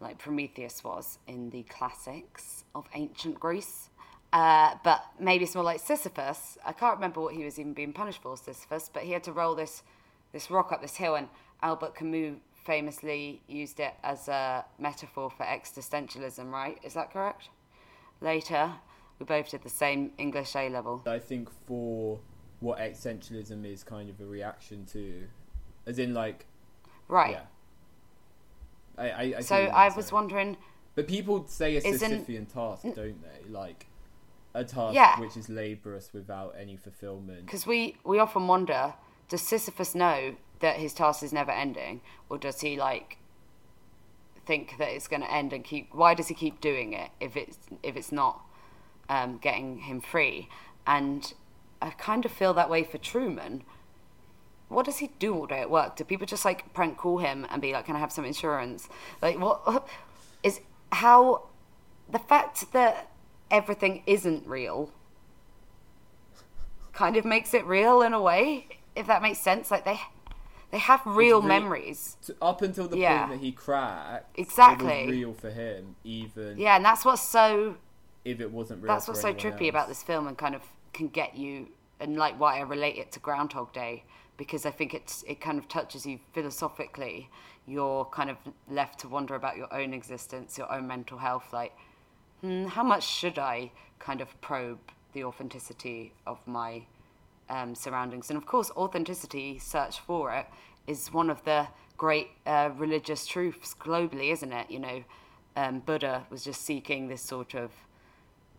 like 0.00 0.18
Prometheus 0.18 0.84
was 0.84 1.18
in 1.26 1.50
the 1.50 1.62
classics 1.64 2.64
of 2.74 2.86
ancient 2.94 3.38
Greece. 3.40 3.90
Uh, 4.32 4.74
but 4.84 5.02
maybe 5.18 5.44
it's 5.44 5.54
more 5.54 5.64
like 5.64 5.80
Sisyphus. 5.80 6.58
I 6.64 6.72
can't 6.72 6.96
remember 6.96 7.20
what 7.22 7.34
he 7.34 7.44
was 7.44 7.58
even 7.58 7.72
being 7.72 7.94
punished 7.94 8.20
for, 8.20 8.36
Sisyphus, 8.36 8.90
but 8.92 9.04
he 9.04 9.12
had 9.12 9.24
to 9.24 9.32
roll 9.32 9.54
this 9.54 9.82
this 10.32 10.50
rock 10.50 10.72
up 10.72 10.82
this 10.82 10.96
hill, 10.96 11.14
and 11.14 11.28
Albert 11.62 11.94
Camus 11.94 12.36
famously 12.68 13.40
used 13.48 13.80
it 13.80 13.94
as 14.04 14.28
a 14.28 14.62
metaphor 14.78 15.30
for 15.30 15.44
existentialism. 15.44 16.52
Right? 16.52 16.78
Is 16.84 16.94
that 16.94 17.10
correct? 17.10 17.48
Later, 18.20 18.72
we 19.18 19.24
both 19.24 19.50
did 19.50 19.62
the 19.62 19.70
same 19.70 20.12
English 20.18 20.54
A 20.54 20.68
level. 20.68 21.02
I 21.06 21.18
think 21.18 21.48
for 21.66 22.20
what 22.60 22.78
existentialism 22.78 23.64
is 23.64 23.82
kind 23.82 24.10
of 24.10 24.20
a 24.20 24.26
reaction 24.26 24.84
to, 24.92 25.24
as 25.86 25.98
in 25.98 26.12
like, 26.12 26.44
Right. 27.08 27.30
yeah. 28.98 29.02
I, 29.02 29.08
I, 29.10 29.34
I 29.38 29.40
so 29.40 29.54
what 29.54 29.60
you 29.60 29.66
mean, 29.68 29.74
I 29.74 29.88
was 29.96 30.12
wondering. 30.12 30.56
But 30.94 31.08
people 31.08 31.46
say 31.46 31.76
a 31.76 31.80
Sisyphean 31.80 32.52
task, 32.52 32.82
don't 32.82 33.22
they? 33.22 33.48
Like 33.48 33.86
a 34.52 34.64
task 34.64 34.94
Yeah. 34.94 35.18
which 35.20 35.36
is 35.36 35.48
laborious 35.48 36.10
without 36.12 36.54
any 36.60 36.76
fulfillment. 36.76 37.46
Because 37.46 37.66
we, 37.66 37.96
we 38.04 38.18
often 38.18 38.46
wonder 38.46 38.94
does 39.28 39.42
Sisyphus 39.42 39.94
know 39.94 40.34
that 40.60 40.76
his 40.76 40.92
task 40.92 41.22
is 41.22 41.32
never 41.32 41.50
ending? 41.50 42.00
Or 42.28 42.38
does 42.38 42.60
he, 42.60 42.76
like, 42.76 43.18
think 44.46 44.76
that 44.78 44.88
it's 44.88 45.08
going 45.08 45.22
to 45.22 45.32
end 45.32 45.52
and 45.52 45.64
keep. 45.64 45.94
Why 45.94 46.14
does 46.14 46.28
he 46.28 46.34
keep 46.34 46.60
doing 46.60 46.92
it 46.92 47.10
if 47.20 47.36
it's, 47.36 47.58
if 47.82 47.96
it's 47.96 48.12
not 48.12 48.40
um, 49.08 49.38
getting 49.38 49.78
him 49.78 50.00
free? 50.00 50.48
And 50.86 51.32
I 51.80 51.90
kind 51.90 52.24
of 52.24 52.32
feel 52.32 52.54
that 52.54 52.70
way 52.70 52.84
for 52.84 52.98
Truman. 52.98 53.62
What 54.68 54.84
does 54.84 54.98
he 54.98 55.10
do 55.18 55.34
all 55.34 55.46
day 55.46 55.60
at 55.60 55.70
work? 55.70 55.96
Do 55.96 56.04
people 56.04 56.26
just 56.26 56.44
like 56.44 56.74
prank 56.74 56.98
call 56.98 57.18
him 57.18 57.46
and 57.50 57.62
be 57.62 57.72
like, 57.72 57.86
"Can 57.86 57.96
I 57.96 58.00
have 58.00 58.12
some 58.12 58.26
insurance?" 58.26 58.86
Like, 59.22 59.38
what 59.38 59.88
is 60.42 60.60
how 60.92 61.48
the 62.10 62.18
fact 62.18 62.72
that 62.72 63.10
everything 63.50 64.02
isn't 64.06 64.46
real 64.46 64.90
kind 66.92 67.16
of 67.16 67.24
makes 67.24 67.54
it 67.54 67.64
real 67.64 68.02
in 68.02 68.12
a 68.12 68.20
way, 68.20 68.66
if 68.96 69.06
that 69.06 69.22
makes 69.22 69.38
sense. 69.38 69.70
Like 69.70 69.84
they 69.84 70.00
they 70.70 70.78
have 70.78 71.00
real 71.06 71.40
re- 71.40 71.48
memories. 71.48 72.16
Up 72.42 72.62
until 72.62 72.88
the 72.88 72.98
Yeah. 72.98 73.26
point 73.26 73.40
that 73.40 73.44
he 73.44 73.52
cracked, 73.52 74.38
it 74.38 74.42
Exactly. 74.42 75.06
was 75.06 75.10
real 75.10 75.32
for 75.34 75.50
him, 75.50 75.96
even 76.04 76.58
Yeah, 76.58 76.76
and 76.76 76.84
that's 76.84 77.04
what's 77.04 77.22
so 77.22 77.76
if 78.24 78.40
it 78.40 78.50
wasn't 78.52 78.82
real. 78.82 78.92
that's 78.92 79.08
what's 79.08 79.20
so 79.20 79.32
trippy 79.32 79.68
about 79.68 79.88
this 79.88 80.02
film 80.02 80.26
and 80.26 80.36
kind 80.36 80.54
of 80.54 80.62
can 80.92 81.08
get 81.08 81.36
you 81.36 81.68
and 82.00 82.16
like 82.16 82.38
why 82.38 82.58
I 82.58 82.60
relate 82.62 82.96
it 82.96 83.12
to 83.12 83.20
Groundhog 83.20 83.72
Day 83.72 84.04
because 84.36 84.64
I 84.66 84.70
think 84.70 84.94
it's 84.94 85.22
it 85.26 85.40
kind 85.40 85.58
of 85.58 85.68
touches 85.68 86.06
you 86.06 86.20
philosophically. 86.32 87.30
You're 87.66 88.04
kind 88.06 88.30
of 88.30 88.36
left 88.68 89.00
to 89.00 89.08
wonder 89.08 89.34
about 89.34 89.56
your 89.56 89.72
own 89.74 89.92
existence, 89.92 90.56
your 90.56 90.70
own 90.72 90.86
mental 90.86 91.18
health. 91.18 91.52
Like, 91.52 91.76
hmm, 92.40 92.66
how 92.66 92.82
much 92.82 93.04
should 93.06 93.38
I 93.38 93.72
kind 93.98 94.20
of 94.20 94.40
probe 94.40 94.78
the 95.12 95.24
authenticity 95.24 96.12
of 96.26 96.38
my 96.46 96.84
um, 97.50 97.74
surroundings? 97.74 98.30
And 98.30 98.36
of 98.36 98.46
course, 98.46 98.70
authenticity, 98.76 99.58
search 99.58 100.00
for 100.00 100.32
it, 100.32 100.46
is 100.86 101.12
one 101.12 101.30
of 101.30 101.44
the 101.44 101.68
great 101.96 102.28
uh, 102.46 102.70
religious 102.76 103.26
truths 103.26 103.74
globally, 103.78 104.32
isn't 104.32 104.52
it? 104.52 104.70
You 104.70 104.78
know, 104.80 105.04
um, 105.56 105.80
Buddha 105.80 106.26
was 106.30 106.44
just 106.44 106.62
seeking 106.62 107.08
this 107.08 107.22
sort 107.22 107.54
of 107.54 107.72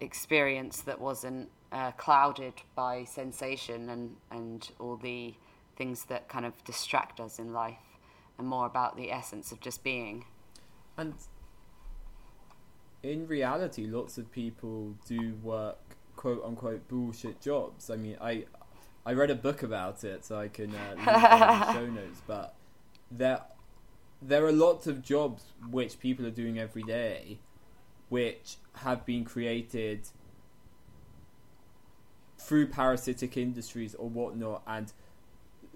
experience 0.02 0.82
that 0.82 1.00
wasn't 1.00 1.50
uh, 1.72 1.92
clouded 1.92 2.54
by 2.76 3.04
sensation 3.04 3.90
and, 3.90 4.16
and 4.32 4.70
all 4.80 4.98
the 4.98 5.34
things 5.76 6.06
that 6.06 6.28
kind 6.28 6.46
of 6.46 6.62
distract 6.64 7.20
us 7.20 7.40
in 7.40 7.54
life 7.54 7.78
and 8.38 8.48
more 8.48 8.66
about 8.66 8.98
the 8.98 9.12
essence 9.12 9.52
of 9.52 9.60
just 9.60 9.84
being. 9.84 10.26
And 10.98 11.14
in 13.04 13.28
reality, 13.28 13.86
lots 13.86 14.18
of 14.18 14.32
people 14.32 14.96
do 15.08 15.36
work 15.42 15.78
quote 16.16 16.44
unquote 16.44 16.88
bullshit 16.90 17.40
jobs. 17.40 17.90
I 17.90 17.96
mean, 17.96 18.18
I 18.20 18.46
I 19.06 19.14
read 19.14 19.30
a 19.32 19.36
book 19.36 19.64
about 19.64 20.04
it, 20.04 20.26
so 20.26 20.38
I 20.38 20.48
can 20.50 20.72
uh, 20.76 20.96
link 20.96 21.00
in 21.00 21.06
the 21.06 21.74
show 21.74 21.86
notes. 22.02 22.22
But 22.28 22.56
there 23.12 23.42
there 24.22 24.46
are 24.46 24.52
lots 24.52 24.88
of 24.88 25.02
jobs 25.02 25.44
which 25.70 26.00
people 26.00 26.26
are 26.26 26.32
doing 26.32 26.60
every 26.60 26.84
day, 26.84 27.40
which 28.10 28.58
have 28.76 29.06
been 29.06 29.24
created 29.24 30.02
through 32.38 32.68
parasitic 32.68 33.38
industries 33.38 33.96
or 33.96 34.10
whatnot, 34.10 34.62
and 34.68 34.92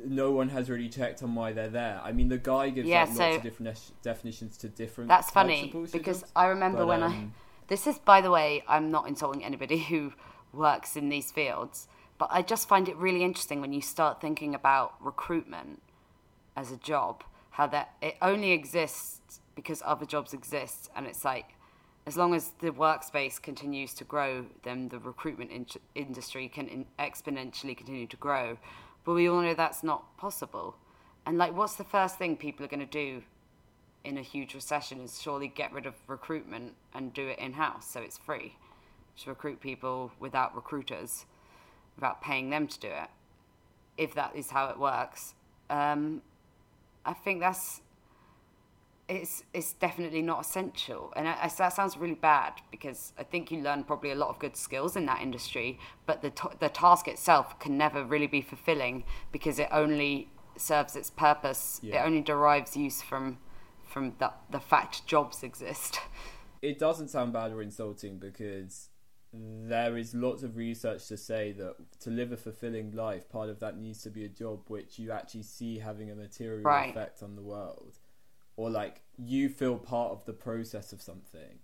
no 0.06 0.32
one 0.32 0.50
has 0.50 0.70
really 0.70 0.90
checked 0.90 1.22
on 1.24 1.36
why 1.36 1.54
they're 1.54 1.70
there. 1.70 2.02
I 2.04 2.12
mean, 2.12 2.30
the 2.30 2.38
guy 2.38 2.70
gives 2.70 2.88
Yeah, 2.88 3.04
like, 3.06 3.18
lots 3.18 3.38
of 3.38 3.44
different 3.44 3.80
definitions 4.02 4.58
to 4.58 4.70
different. 4.70 5.08
That's 5.08 5.30
funny 5.30 5.74
because 5.92 6.22
jobs. 6.22 6.32
I 6.36 6.48
remember 6.48 6.80
But, 6.80 6.88
when 6.88 7.04
I. 7.04 7.08
um, 7.08 7.34
This 7.68 7.88
is, 7.88 7.98
by 8.00 8.22
the 8.22 8.32
way, 8.32 8.64
I'm 8.68 8.92
not 8.92 9.08
insulting 9.08 9.44
anybody 9.44 9.78
who 9.90 10.14
works 10.52 10.96
in 10.96 11.10
these 11.10 11.32
fields, 11.32 11.88
but 12.18 12.30
I 12.32 12.42
just 12.42 12.68
find 12.68 12.88
it 12.88 12.96
really 12.98 13.24
interesting 13.24 13.62
when 13.62 13.74
you 13.74 13.82
start 13.82 14.22
thinking 14.22 14.56
about 14.56 14.96
recruitment 15.02 15.82
as 16.56 16.72
a 16.72 16.78
job, 16.78 17.24
how 17.52 17.68
that 17.68 17.94
it 18.02 18.16
only 18.22 18.52
exists 18.52 19.42
because 19.56 19.82
other 19.86 20.06
jobs 20.06 20.34
exist, 20.34 20.90
and 20.96 21.06
it's 21.06 21.26
like 21.26 21.56
as 22.06 22.18
long 22.18 22.34
as 22.34 22.52
the 22.60 22.72
workspace 22.72 23.42
continues 23.42 23.94
to 23.94 24.04
grow, 24.04 24.46
then 24.64 24.90
the 24.90 25.00
recruitment 25.00 25.52
in- 25.52 25.66
industry 25.96 26.50
can 26.50 26.68
in- 26.68 26.86
exponentially 27.00 27.78
continue 27.78 28.08
to 28.08 28.18
grow. 28.18 28.58
But 29.06 29.14
we 29.14 29.30
all 29.30 29.42
know 29.42 29.54
that's 29.54 29.84
not 29.84 30.18
possible. 30.18 30.76
And 31.26 31.38
like, 31.38 31.56
what's 31.56 31.76
the 31.76 31.86
first 31.86 32.18
thing 32.18 32.36
people 32.36 32.66
are 32.66 32.70
going 32.70 32.80
to 32.82 32.86
do 32.86 33.24
in 34.04 34.18
a 34.18 34.22
huge 34.22 34.54
recession 34.54 35.00
is 35.00 35.22
surely 35.22 35.48
get 35.48 35.72
rid 35.72 35.86
of 35.86 35.94
recruitment 36.08 36.74
and 36.94 37.14
do 37.14 37.28
it 37.28 37.40
in 37.40 37.54
house 37.54 37.90
so 37.90 38.02
it's 38.02 38.18
free. 38.18 38.56
Just 39.16 39.28
recruit 39.28 39.62
people 39.62 40.12
without 40.20 40.56
recruiters, 40.56 41.26
without 41.96 42.22
paying 42.22 42.50
them 42.50 42.68
to 42.68 42.80
do 42.80 42.88
it. 42.88 43.10
If 43.98 44.14
that 44.16 44.36
is 44.36 44.50
how 44.50 44.70
it 44.70 44.80
works, 44.80 45.36
um, 45.70 46.22
I 47.06 47.14
think 47.14 47.40
that's 47.40 47.82
it's 49.10 49.44
it's 49.54 49.74
definitely 49.74 50.22
not 50.22 50.42
essential, 50.42 51.12
and 51.16 51.28
I, 51.28 51.34
I, 51.34 51.52
that 51.58 51.74
sounds 51.74 51.98
really 51.98 52.16
bad 52.16 52.54
because 52.72 53.14
I 53.18 53.24
think 53.24 53.52
you 53.52 53.62
learn 53.62 53.84
probably 53.84 54.12
a 54.12 54.16
lot 54.16 54.30
of 54.30 54.40
good 54.40 54.56
skills 54.56 54.96
in 54.96 55.06
that 55.08 55.22
industry, 55.22 55.78
but 56.06 56.22
the 56.22 56.30
t- 56.30 56.48
the 56.60 56.70
task 56.70 57.08
itself 57.08 57.60
can 57.60 57.78
never 57.78 58.04
really 58.04 58.28
be 58.28 58.42
fulfilling 58.42 59.04
because 59.32 59.60
it 59.60 59.68
only 59.72 60.30
serves 60.56 60.96
its 60.96 61.10
purpose. 61.10 61.80
Yeah. 61.84 62.02
It 62.02 62.08
only 62.08 62.22
derives 62.22 62.78
use 62.78 63.02
from 63.02 63.40
from 63.84 64.14
the 64.20 64.32
the 64.50 64.60
fact 64.60 65.06
jobs 65.06 65.44
exist. 65.44 66.00
it 66.62 66.80
doesn't 66.80 67.10
sound 67.10 67.34
bad 67.34 67.52
or 67.52 67.62
insulting 67.62 68.18
because 68.18 68.90
there 69.34 69.98
is 69.98 70.14
lots 70.14 70.44
of 70.44 70.56
research 70.58 71.08
to 71.08 71.18
say 71.18 71.52
that 71.54 71.76
to 72.02 72.10
live 72.12 72.32
a 72.32 72.38
fulfilling 72.38 72.92
life, 72.92 73.28
part 73.30 73.50
of 73.50 73.60
that 73.60 73.78
needs 73.78 74.04
to 74.04 74.10
be 74.10 74.26
a 74.26 74.30
job 74.30 74.62
which 74.68 75.00
you 75.00 75.12
actually 75.12 75.44
see 75.44 75.80
having 75.80 76.12
a 76.12 76.16
material 76.16 76.64
Right. 76.70 76.90
effect 76.92 77.24
on 77.24 77.36
the 77.36 77.42
world, 77.42 77.98
or 78.56 78.70
like 78.70 79.02
you 79.18 79.50
feel 79.50 79.78
part 79.78 80.12
of 80.12 80.26
the 80.26 80.34
process 80.34 80.94
of 80.94 81.02
something. 81.02 81.60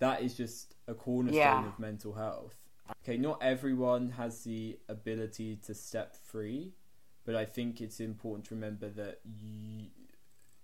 That 0.00 0.22
is 0.22 0.36
just 0.36 0.74
a 0.86 0.94
cornerstone 0.94 1.62
Yeah. 1.62 1.68
of 1.68 1.78
mental 1.78 2.12
health. 2.14 2.68
Okay, 3.02 3.16
not 3.16 3.42
everyone 3.42 4.10
has 4.10 4.44
the 4.44 4.78
ability 4.88 5.56
to 5.66 5.74
step 5.74 6.14
free, 6.16 6.74
but 7.24 7.34
I 7.34 7.46
think 7.46 7.80
it's 7.80 8.00
important 8.00 8.44
to 8.46 8.54
remember 8.54 8.90
that 8.90 9.20
you, 9.24 9.88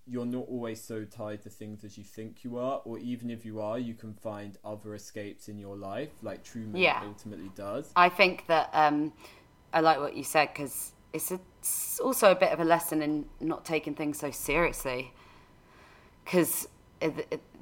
you're 0.06 0.26
not 0.26 0.46
always 0.48 0.82
so 0.82 1.04
tied 1.04 1.42
to 1.42 1.50
things 1.50 1.84
as 1.84 1.96
you 1.96 2.04
think 2.04 2.42
you 2.44 2.58
are, 2.58 2.80
or 2.84 2.98
even 2.98 3.30
if 3.30 3.44
you 3.44 3.60
are, 3.60 3.78
you 3.78 3.94
can 3.94 4.14
find 4.14 4.58
other 4.64 4.94
escapes 4.94 5.48
in 5.48 5.58
your 5.58 5.76
life, 5.76 6.10
like 6.22 6.42
Truman 6.42 6.80
Yeah. 6.80 7.00
ultimately 7.04 7.50
does. 7.54 7.92
I 7.96 8.08
think 8.08 8.46
that 8.46 8.70
um, 8.72 9.12
I 9.72 9.80
like 9.80 9.98
what 9.98 10.16
you 10.16 10.24
said 10.24 10.50
because 10.52 10.92
it's, 11.12 11.30
it's 11.30 12.00
also 12.00 12.30
a 12.30 12.34
bit 12.34 12.52
of 12.52 12.60
a 12.60 12.64
lesson 12.64 13.02
in 13.02 13.26
not 13.40 13.64
taking 13.64 13.94
things 13.94 14.18
so 14.18 14.30
seriously. 14.30 15.12
Because, 16.24 16.68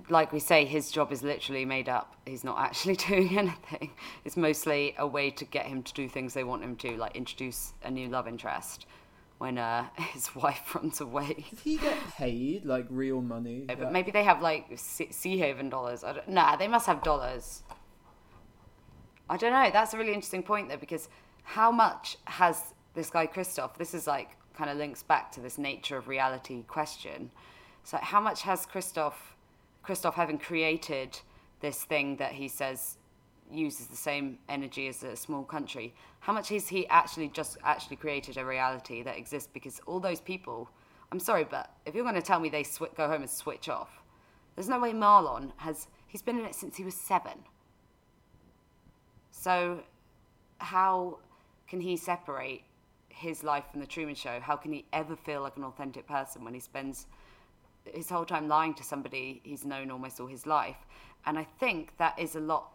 like 0.08 0.32
we 0.32 0.40
say, 0.40 0.64
his 0.64 0.90
job 0.90 1.12
is 1.12 1.22
literally 1.22 1.64
made 1.64 1.88
up. 1.88 2.16
He's 2.26 2.44
not 2.44 2.58
actually 2.58 2.96
doing 3.08 3.38
anything. 3.38 3.92
It's 4.24 4.36
mostly 4.36 4.94
a 4.98 5.06
way 5.06 5.30
to 5.30 5.44
get 5.44 5.66
him 5.66 5.82
to 5.82 5.92
do 5.94 6.08
things 6.08 6.34
they 6.34 6.44
want 6.44 6.62
him 6.62 6.76
to, 6.76 6.96
like 6.96 7.16
introduce 7.16 7.72
a 7.82 7.90
new 7.90 8.08
love 8.08 8.28
interest 8.28 8.86
when 9.38 9.56
uh, 9.56 9.86
his 10.12 10.34
wife 10.34 10.74
runs 10.74 11.00
away. 11.00 11.46
Does 11.50 11.60
he 11.60 11.76
get 11.76 11.96
paid 12.16 12.64
like 12.64 12.86
real 12.90 13.22
money? 13.22 13.64
But 13.66 13.92
maybe 13.92 14.10
they 14.10 14.24
have 14.24 14.42
like 14.42 14.66
Sea 14.76 15.08
Seahaven 15.10 15.70
dollars. 15.70 16.04
I 16.04 16.12
don't, 16.12 16.28
nah, 16.28 16.56
they 16.56 16.68
must 16.68 16.86
have 16.86 17.02
dollars. 17.02 17.62
I 19.30 19.36
don't 19.36 19.52
know. 19.52 19.70
That's 19.72 19.94
a 19.94 19.98
really 19.98 20.14
interesting 20.14 20.42
point 20.42 20.68
though, 20.68 20.76
because 20.76 21.08
how 21.42 21.70
much 21.70 22.18
has 22.24 22.74
this 22.94 23.10
guy 23.10 23.26
Christof? 23.26 23.76
This 23.76 23.94
is 23.94 24.06
like 24.06 24.36
kind 24.54 24.70
of 24.70 24.76
links 24.76 25.02
back 25.02 25.30
to 25.32 25.40
this 25.40 25.56
nature 25.56 25.96
of 25.96 26.08
reality 26.08 26.62
question. 26.64 27.30
So 27.84 27.96
how 28.02 28.20
much 28.20 28.42
has 28.42 28.66
Christof, 28.66 29.14
Christof 29.86 30.14
having 30.14 30.38
created 30.38 31.18
this 31.60 31.84
thing 31.84 32.16
that 32.16 32.32
he 32.32 32.48
says 32.48 32.97
uses 33.50 33.86
the 33.86 33.96
same 33.96 34.38
energy 34.48 34.88
as 34.88 35.02
a 35.02 35.16
small 35.16 35.42
country? 35.42 35.94
How 36.20 36.32
much 36.32 36.48
has 36.50 36.68
he 36.68 36.86
actually 36.88 37.28
just 37.28 37.58
actually 37.64 37.96
created 37.96 38.36
a 38.36 38.44
reality 38.44 39.02
that 39.02 39.16
exists? 39.16 39.48
Because 39.52 39.80
all 39.86 40.00
those 40.00 40.20
people, 40.20 40.68
I'm 41.12 41.20
sorry, 41.20 41.44
but 41.44 41.70
if 41.86 41.94
you're 41.94 42.04
going 42.04 42.14
to 42.14 42.22
tell 42.22 42.40
me 42.40 42.48
they 42.48 42.62
sw- 42.62 42.94
go 42.96 43.08
home 43.08 43.22
and 43.22 43.30
switch 43.30 43.68
off, 43.68 44.02
there's 44.54 44.68
no 44.68 44.80
way 44.80 44.92
Marlon 44.92 45.52
has. 45.58 45.86
He's 46.06 46.22
been 46.22 46.38
in 46.38 46.44
it 46.44 46.54
since 46.54 46.76
he 46.76 46.84
was 46.84 46.94
seven. 46.94 47.44
So, 49.30 49.82
how 50.58 51.18
can 51.68 51.80
he 51.80 51.96
separate 51.96 52.64
his 53.08 53.44
life 53.44 53.64
from 53.70 53.80
the 53.80 53.86
Truman 53.86 54.14
Show? 54.14 54.40
How 54.40 54.56
can 54.56 54.72
he 54.72 54.84
ever 54.92 55.14
feel 55.16 55.42
like 55.42 55.56
an 55.56 55.64
authentic 55.64 56.06
person 56.06 56.44
when 56.44 56.54
he 56.54 56.60
spends 56.60 57.06
his 57.84 58.08
whole 58.08 58.24
time 58.24 58.48
lying 58.48 58.74
to 58.74 58.82
somebody 58.82 59.40
he's 59.44 59.64
known 59.64 59.90
almost 59.90 60.18
all 60.18 60.26
his 60.26 60.46
life? 60.46 60.76
And 61.26 61.38
I 61.38 61.44
think 61.60 61.96
that 61.98 62.18
is 62.18 62.34
a 62.34 62.40
lot 62.40 62.72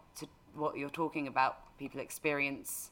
what 0.54 0.76
you're 0.76 0.90
talking 0.90 1.26
about. 1.26 1.58
People 1.78 2.00
experience, 2.00 2.90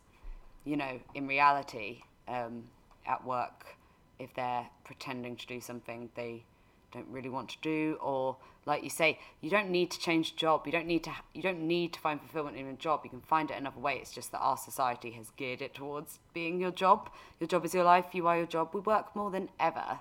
you 0.64 0.76
know, 0.76 1.00
in 1.14 1.26
reality, 1.26 2.02
um, 2.28 2.64
at 3.06 3.24
work, 3.24 3.76
if 4.18 4.32
they're 4.34 4.66
pretending 4.84 5.36
to 5.36 5.46
do 5.46 5.60
something 5.60 6.08
they 6.14 6.44
don't 6.92 7.08
really 7.08 7.28
want 7.28 7.48
to 7.48 7.56
do 7.62 7.98
or 8.00 8.36
like 8.66 8.84
you 8.84 8.90
say 8.90 9.18
you 9.40 9.48
don't 9.48 9.70
need 9.70 9.90
to 9.90 9.98
change 9.98 10.36
job 10.36 10.66
you 10.66 10.72
don't 10.72 10.86
need 10.86 11.02
to 11.02 11.10
you 11.32 11.42
don't 11.42 11.60
need 11.60 11.92
to 11.92 11.98
find 11.98 12.20
fulfillment 12.20 12.56
in 12.56 12.66
a 12.66 12.74
job 12.74 13.00
you 13.02 13.10
can 13.10 13.20
find 13.20 13.50
it 13.50 13.56
another 13.56 13.80
way 13.80 13.96
it's 13.96 14.12
just 14.12 14.30
that 14.30 14.38
our 14.38 14.56
society 14.56 15.10
has 15.12 15.30
geared 15.36 15.62
it 15.62 15.74
towards 15.74 16.18
being 16.34 16.60
your 16.60 16.70
job 16.70 17.10
your 17.40 17.48
job 17.48 17.64
is 17.64 17.74
your 17.74 17.84
life 17.84 18.06
you 18.12 18.26
are 18.26 18.36
your 18.36 18.46
job 18.46 18.68
we 18.74 18.80
work 18.80 19.16
more 19.16 19.30
than 19.30 19.48
ever 19.58 19.98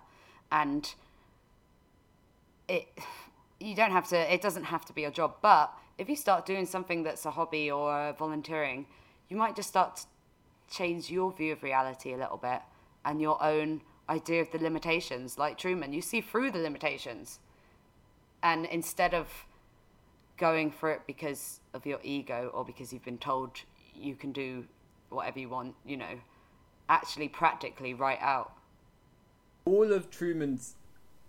and 0.52 0.96
it 2.68 2.88
you 3.60 3.74
don't 3.74 3.92
have 3.92 4.08
to 4.08 4.34
it 4.34 4.42
doesn't 4.42 4.66
have 4.66 4.84
to 4.84 4.94
be 4.94 5.02
your 5.02 5.12
job 5.12 5.36
but 5.42 5.74
if 6.02 6.10
you 6.10 6.16
start 6.16 6.46
doing 6.46 6.66
something 6.66 7.04
that's 7.04 7.26
a 7.26 7.32
hobby 7.32 7.70
or 7.70 8.14
volunteering 8.18 8.86
you 9.30 9.38
might 9.38 9.56
just 9.56 9.70
start 9.70 9.96
to 9.96 10.06
change 10.70 11.10
your 11.10 11.32
view 11.32 11.54
of 11.54 11.64
reality 11.64 12.14
a 12.14 12.18
little 12.18 12.38
bit 12.38 12.62
and 13.06 13.22
your 13.22 13.42
own 13.42 13.82
idea 14.10 14.42
of 14.42 14.52
the 14.52 14.58
limitations. 14.58 15.38
Like 15.38 15.58
truman 15.58 15.94
you 15.94 16.02
see 16.02 16.20
through 16.20 16.52
the 16.52 16.60
limitations. 16.60 17.40
And 18.44 18.66
instead 18.66 19.14
of 19.14 19.28
going 20.38 20.72
for 20.72 20.92
it 20.92 21.02
because 21.08 21.62
of 21.74 21.86
your 21.86 22.00
ego 22.04 22.52
or 22.54 22.66
because 22.66 22.92
you've 22.92 23.06
been 23.06 23.18
told 23.18 23.52
you 23.96 24.16
can 24.16 24.32
do 24.32 24.66
whatever 25.10 25.38
you 25.38 25.48
want 25.48 25.76
you 25.86 25.96
know 25.96 26.20
actually 26.90 27.30
practically 27.30 27.94
write 27.94 28.22
out. 28.22 28.52
All 29.66 29.94
of 29.94 30.10
Truman's 30.10 30.76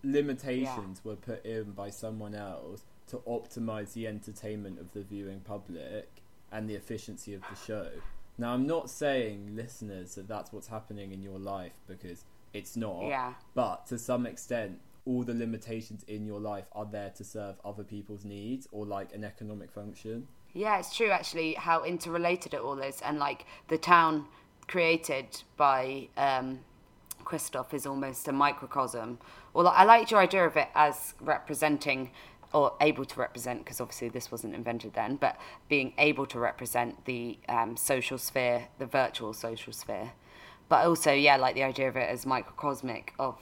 limitations 0.03 1.05
were 1.05 1.15
put 1.15 1.45
in 1.45 1.73
by 1.73 1.91
someone 1.91 2.35
else 2.35 2.83
to 3.09 3.19
optimize 3.19 3.93
the 3.93 4.07
entertainment 4.07 4.79
of 4.81 4.93
the 4.93 5.03
viewing 5.03 5.41
public 5.41 6.09
and 6.51 6.69
the 6.69 6.75
efficiency 6.75 7.35
of 7.35 7.43
the 7.51 7.57
show. 7.57 7.89
Now, 8.39 8.55
I'm 8.55 8.67
not 8.67 8.91
saying, 8.91 9.55
listeners, 9.55 10.15
that 10.15 10.29
that's 10.29 10.53
what's 10.53 10.69
happening 10.69 11.13
in 11.13 11.23
your 11.23 11.39
life 11.39 11.75
because 11.87 12.25
it's 12.53 12.77
not. 12.77 13.07
Yeah. 13.07 13.35
But 13.55 13.87
to 13.87 13.99
some 13.99 14.27
extent, 14.27 14.79
all 15.05 15.23
the 15.23 15.35
limitations 15.35 16.05
in 16.09 16.27
your 16.27 16.41
life 16.41 16.65
are 16.73 16.87
there 16.87 17.11
to 17.17 17.25
serve 17.25 17.57
other 17.65 17.83
people's 17.83 18.25
needs 18.25 18.69
or 18.71 18.87
like 18.87 19.15
an 19.15 19.25
economic 19.25 19.71
function. 19.73 20.29
Yeah, 20.55 20.79
it's 20.79 20.95
true 20.95 21.11
actually 21.11 21.55
how 21.55 21.85
interrelated 21.85 22.55
it 22.55 22.61
all 22.61 22.79
is, 22.79 23.01
and 23.01 23.19
like 23.19 23.47
the 23.69 23.79
town 23.79 24.27
created 24.69 25.43
by 25.57 26.09
um, 26.17 26.61
Christof 27.25 27.73
is 27.73 27.87
almost 27.87 28.29
a 28.29 28.33
microcosm. 28.33 29.19
Well, 29.55 29.69
I 29.69 29.85
liked 29.85 30.11
your 30.11 30.21
idea 30.21 30.47
of 30.47 30.57
it 30.57 30.69
as 30.75 31.15
representing 31.21 32.11
or 32.53 32.75
able 32.81 33.05
to 33.05 33.21
represent, 33.21 33.65
because 33.65 33.81
obviously 33.81 34.09
this 34.09 34.31
wasn't 34.31 34.55
invented 34.55 34.95
then, 34.95 35.17
but 35.17 35.37
being 35.69 35.93
able 35.99 36.27
to 36.27 36.39
represent 36.39 37.05
the 37.05 37.39
um, 37.49 37.77
social 37.77 38.19
sphere, 38.19 38.69
the 38.79 38.87
virtual 38.87 39.33
social 39.33 39.73
sphere. 39.73 40.13
But 40.69 40.87
also, 40.87 41.13
yeah, 41.13 41.37
like 41.37 41.55
the 41.55 41.65
idea 41.65 41.89
of 41.89 41.97
it 41.97 42.09
as 42.09 42.25
microcosmic 42.25 43.13
of 43.19 43.39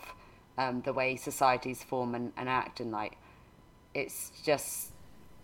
um, 0.59 0.83
the 0.83 0.93
way 0.93 1.17
societies 1.17 1.83
form 1.83 2.15
and, 2.15 2.33
and 2.37 2.49
act, 2.49 2.81
and 2.81 2.91
like 2.91 3.17
it's 3.95 4.33
just 4.45 4.93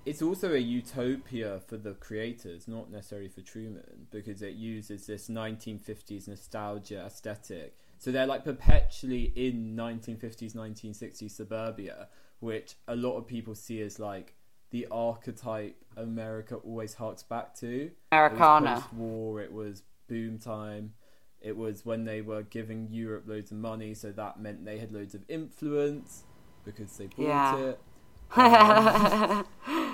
it's 0.07 0.23
also 0.23 0.55
a 0.55 0.59
utopia 0.59 1.61
for 1.67 1.77
the 1.77 1.95
creators, 1.95 2.69
not 2.69 2.93
necessarily 2.93 3.29
for 3.29 3.41
Truman, 3.41 4.07
because 4.13 4.41
it 4.41 4.55
uses 4.55 5.07
this 5.07 5.29
1950s 5.29 6.29
nostalgia 6.29 7.05
aesthetic. 7.05 7.77
So 7.99 8.13
they're 8.13 8.27
like 8.27 8.45
perpetually 8.45 9.33
in 9.35 9.75
1950s, 9.75 10.55
1960s 10.55 11.33
suburbia, 11.33 12.07
which 12.41 12.75
a 12.89 12.97
lot 12.97 13.17
of 13.17 13.27
people 13.27 13.55
see 13.55 13.81
as 13.83 13.99
like 13.99 14.35
the 14.71 14.87
archetype 14.91 15.77
America 15.97 16.57
always 16.57 16.95
harks 16.95 17.23
back 17.23 17.55
to. 17.57 17.91
Americana. 18.13 18.75
Post 18.77 18.93
war, 18.95 19.41
it 19.41 19.53
was 19.53 19.83
boom 20.09 20.39
time. 20.39 20.93
It 21.41 21.57
was 21.57 21.85
when 21.85 22.05
they 22.05 22.23
were 22.23 22.43
giving 22.43 22.89
Europe 22.91 23.25
loads 23.27 23.51
of 23.53 23.59
money, 23.59 23.95
so 23.95 24.11
that 24.13 24.41
meant 24.41 24.65
they 24.65 24.79
had 24.79 24.93
loads 24.93 25.15
of 25.15 25.23
influence 25.29 26.25
because 26.65 26.97
they 26.97 27.07
bought 27.07 27.19
Yeah. 27.19 27.57
it. 27.59 27.81
Um, 28.37 29.47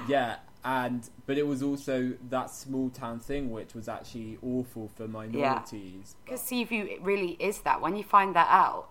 yeah, 0.09 0.37
and 0.65 1.09
but 1.27 1.37
it 1.37 1.47
was 1.47 1.63
also 1.63 2.15
that 2.31 2.51
small 2.51 2.89
town 2.89 3.21
thing 3.21 3.51
which 3.51 3.75
was 3.75 3.89
actually 3.89 4.39
awful 4.43 4.89
for 4.97 5.07
minorities. 5.07 6.17
Because 6.25 6.41
Seaview 6.41 6.85
it 6.87 7.03
really 7.03 7.33
is 7.39 7.61
that. 7.61 7.81
When 7.83 7.95
you 7.97 8.05
find 8.05 8.35
that 8.35 8.49
out, 8.51 8.89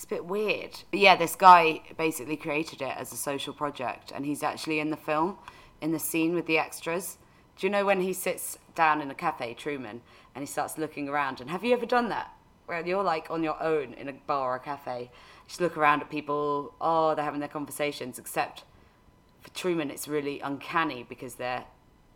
it's 0.00 0.06
a 0.06 0.14
bit 0.14 0.24
weird. 0.24 0.80
But 0.90 1.00
yeah, 1.00 1.14
this 1.14 1.36
guy 1.36 1.82
basically 1.98 2.38
created 2.38 2.80
it 2.80 2.96
as 2.96 3.12
a 3.12 3.16
social 3.16 3.52
project, 3.52 4.10
and 4.14 4.24
he's 4.24 4.42
actually 4.42 4.80
in 4.80 4.88
the 4.88 4.96
film, 4.96 5.36
in 5.82 5.92
the 5.92 5.98
scene 5.98 6.34
with 6.34 6.46
the 6.46 6.56
extras. 6.56 7.18
Do 7.58 7.66
you 7.66 7.70
know 7.70 7.84
when 7.84 8.00
he 8.00 8.14
sits 8.14 8.56
down 8.74 9.02
in 9.02 9.10
a 9.10 9.14
cafe, 9.14 9.52
Truman, 9.52 10.00
and 10.34 10.40
he 10.40 10.46
starts 10.46 10.78
looking 10.78 11.06
around? 11.06 11.42
And 11.42 11.50
have 11.50 11.64
you 11.64 11.74
ever 11.74 11.84
done 11.84 12.08
that? 12.08 12.32
Where 12.64 12.80
you're 12.86 13.02
like 13.02 13.30
on 13.30 13.42
your 13.42 13.62
own 13.62 13.92
in 13.92 14.08
a 14.08 14.14
bar 14.14 14.52
or 14.52 14.56
a 14.56 14.60
cafe, 14.60 15.00
you 15.02 15.48
just 15.48 15.60
look 15.60 15.76
around 15.76 16.00
at 16.00 16.08
people. 16.08 16.72
Oh, 16.80 17.14
they're 17.14 17.22
having 17.22 17.40
their 17.40 17.50
conversations. 17.50 18.18
Except 18.18 18.64
for 19.42 19.50
Truman, 19.50 19.90
it's 19.90 20.08
really 20.08 20.40
uncanny 20.40 21.04
because 21.06 21.34
they're 21.34 21.64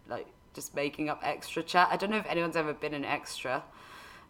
like 0.09 0.29
just 0.55 0.75
making 0.75 1.11
up 1.11 1.21
extra 1.23 1.63
chat. 1.63 1.89
I 1.91 1.99
don't 1.99 2.09
know 2.09 2.17
if 2.17 2.27
anyone's 2.31 2.57
ever 2.57 2.73
been 2.73 2.95
an 2.95 3.05
extra 3.05 3.63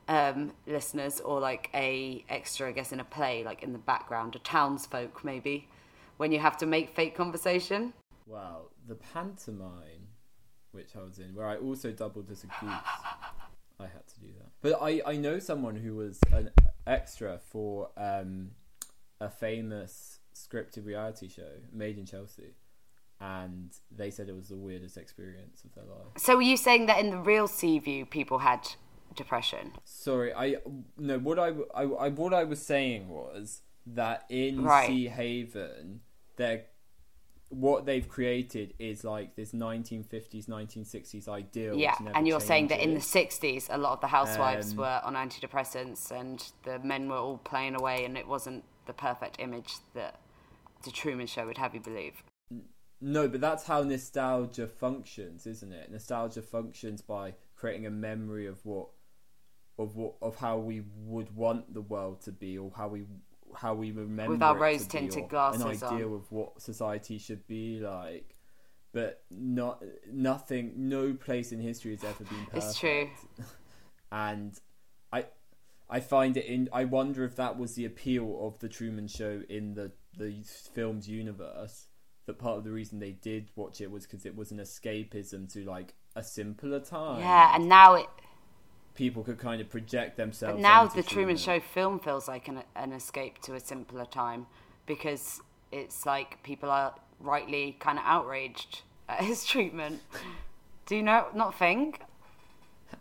um, 0.08 0.52
listeners 0.66 1.20
or 1.20 1.40
like 1.40 1.70
a 1.74 2.24
extra, 2.28 2.68
I 2.68 2.72
guess, 2.72 2.92
in 2.92 3.00
a 3.00 3.04
play, 3.04 3.44
like 3.44 3.62
in 3.62 3.72
the 3.72 3.78
background, 3.78 4.36
a 4.36 4.38
townsfolk 4.40 5.24
maybe, 5.24 5.68
when 6.16 6.32
you 6.32 6.38
have 6.38 6.56
to 6.58 6.66
make 6.66 6.94
fake 6.94 7.14
conversation. 7.14 7.92
Wow, 8.26 8.68
the 8.86 8.94
pantomime 8.94 10.08
which 10.74 10.96
I 10.96 11.04
was 11.04 11.18
in, 11.18 11.34
where 11.34 11.46
I 11.46 11.56
also 11.56 11.92
doubled 11.92 12.30
as 12.30 12.42
a 12.44 12.46
goose. 12.46 12.72
I 13.80 13.84
had 13.84 14.06
to 14.06 14.20
do 14.20 14.26
that. 14.38 14.50
But 14.60 14.82
I, 14.82 15.00
I 15.06 15.16
know 15.16 15.38
someone 15.38 15.76
who 15.76 15.94
was 15.94 16.18
an 16.32 16.50
extra 16.86 17.38
for 17.38 17.90
um, 17.96 18.50
a 19.20 19.30
famous 19.30 20.18
scripted 20.34 20.84
reality 20.84 21.28
show, 21.28 21.48
Made 21.72 21.98
in 21.98 22.06
Chelsea. 22.06 22.54
And 23.20 23.70
they 23.90 24.10
said 24.10 24.28
it 24.28 24.34
was 24.34 24.48
the 24.48 24.56
weirdest 24.56 24.96
experience 24.96 25.62
of 25.64 25.74
their 25.74 25.84
life. 25.84 26.18
So 26.18 26.36
were 26.36 26.42
you 26.42 26.56
saying 26.56 26.86
that 26.86 26.98
in 26.98 27.10
the 27.10 27.16
real 27.16 27.46
Seaview, 27.46 28.04
people 28.04 28.38
had 28.38 28.68
depression? 29.14 29.72
Sorry, 29.84 30.32
I 30.34 30.56
no. 30.96 31.18
What 31.18 31.38
I, 31.38 31.52
I, 31.74 31.82
I 31.82 32.08
what 32.08 32.34
I 32.34 32.44
was 32.44 32.60
saying 32.62 33.08
was 33.08 33.62
that 33.86 34.24
in 34.28 34.62
Right. 34.62 34.88
Seahaven, 34.90 35.98
they're 36.36 36.64
what 37.50 37.86
they've 37.86 38.08
created 38.08 38.74
is 38.80 39.04
like 39.04 39.36
this 39.36 39.52
1950s, 39.52 40.46
1960s 40.48 41.28
ideal. 41.28 41.76
yeah, 41.76 41.94
and 42.14 42.26
you're 42.26 42.40
saying 42.40 42.66
that 42.68 42.80
in 42.80 42.94
the 42.94 43.00
60s, 43.00 43.66
a 43.70 43.78
lot 43.78 43.92
of 43.92 44.00
the 44.00 44.08
housewives 44.08 44.72
Um, 44.72 44.78
were 44.78 45.00
on 45.04 45.14
antidepressants 45.14 46.10
and 46.10 46.44
the 46.64 46.80
men 46.80 47.08
were 47.08 47.16
all 47.18 47.38
playing 47.38 47.76
away, 47.76 48.04
and 48.04 48.18
it 48.18 48.26
wasn't 48.26 48.64
the 48.86 48.92
perfect 48.92 49.36
image 49.38 49.74
that 49.92 50.18
the 50.82 50.90
Truman 50.90 51.26
Show 51.26 51.46
would 51.46 51.58
have 51.58 51.74
you 51.74 51.80
believe. 51.80 52.24
No, 53.00 53.28
but 53.28 53.40
that's 53.40 53.64
how 53.64 53.82
nostalgia 53.82 54.66
functions, 54.66 55.46
isn't 55.46 55.72
it? 55.72 55.92
Nostalgia 55.92 56.42
functions 56.42 57.02
by 57.02 57.34
creating 57.64 57.86
a 57.86 57.90
memory 57.90 58.46
of 58.46 58.58
what, 58.66 58.88
of 59.78 59.96
what, 59.96 60.14
of 60.20 60.36
how 60.36 60.58
we 60.58 60.82
would 61.06 61.34
want 61.34 61.72
the 61.72 61.80
world 61.80 62.20
to 62.22 62.30
be, 62.30 62.58
or 62.58 62.70
how 62.76 62.88
we, 62.88 63.04
how 63.56 63.72
we 63.72 63.90
remember 63.90 64.32
With 64.32 64.42
our 64.42 64.50
it 64.50 64.52
to 64.52 64.58
be, 64.58 64.62
rose-tinted 64.62 65.24
or 65.24 65.28
glasses 65.28 65.62
an 65.62 65.88
on. 65.88 65.94
ideal 65.94 66.14
of 66.14 66.30
what 66.30 66.60
society 66.60 67.16
should 67.16 67.46
be 67.46 67.80
like. 67.80 68.36
But 68.92 69.24
not 69.30 69.82
nothing. 70.12 70.72
No 70.76 71.14
place 71.14 71.52
in 71.52 71.60
history 71.60 71.92
has 71.92 72.04
ever 72.04 72.22
been 72.22 72.44
perfect. 72.44 72.64
It's 72.64 72.78
true. 72.78 73.08
and 74.12 74.60
I, 75.10 75.24
I 75.90 75.98
find 76.00 76.36
it 76.36 76.44
in. 76.44 76.68
I 76.72 76.84
wonder 76.84 77.24
if 77.24 77.34
that 77.36 77.58
was 77.58 77.74
the 77.74 77.86
appeal 77.86 78.46
of 78.46 78.60
the 78.60 78.68
Truman 78.68 79.08
Show 79.08 79.42
in 79.48 79.74
the 79.74 79.90
the 80.16 80.44
film's 80.74 81.08
universe. 81.08 81.88
That 82.26 82.38
part 82.38 82.58
of 82.58 82.62
the 82.64 82.70
reason 82.70 83.00
they 83.00 83.10
did 83.10 83.50
watch 83.56 83.80
it 83.80 83.90
was 83.90 84.06
because 84.06 84.24
it 84.24 84.36
was 84.36 84.52
an 84.52 84.58
escapism 84.58 85.52
to 85.54 85.64
like 85.64 85.94
a 86.14 86.22
simpler 86.22 86.80
time. 86.80 87.20
Yeah, 87.20 87.54
and 87.54 87.68
now 87.68 87.94
it. 87.94 88.06
people 88.94 89.22
could 89.22 89.38
kind 89.38 89.60
of 89.60 89.68
project 89.68 90.16
themselves. 90.16 90.54
But 90.54 90.62
now 90.62 90.86
the 90.86 91.02
Truman 91.02 91.36
Show 91.36 91.60
film 91.60 91.98
feels 91.98 92.28
like 92.28 92.48
an, 92.48 92.62
an 92.76 92.92
escape 92.92 93.40
to 93.42 93.54
a 93.54 93.60
simpler 93.60 94.04
time 94.04 94.46
because 94.86 95.40
it's 95.72 96.06
like 96.06 96.42
people 96.42 96.70
are 96.70 96.94
rightly 97.20 97.76
kind 97.80 97.98
of 97.98 98.04
outraged 98.06 98.82
at 99.08 99.22
his 99.22 99.44
treatment. 99.44 100.02
Do 100.86 100.96
you 100.96 101.02
know 101.02 101.26
not 101.34 101.58
think? 101.58 102.00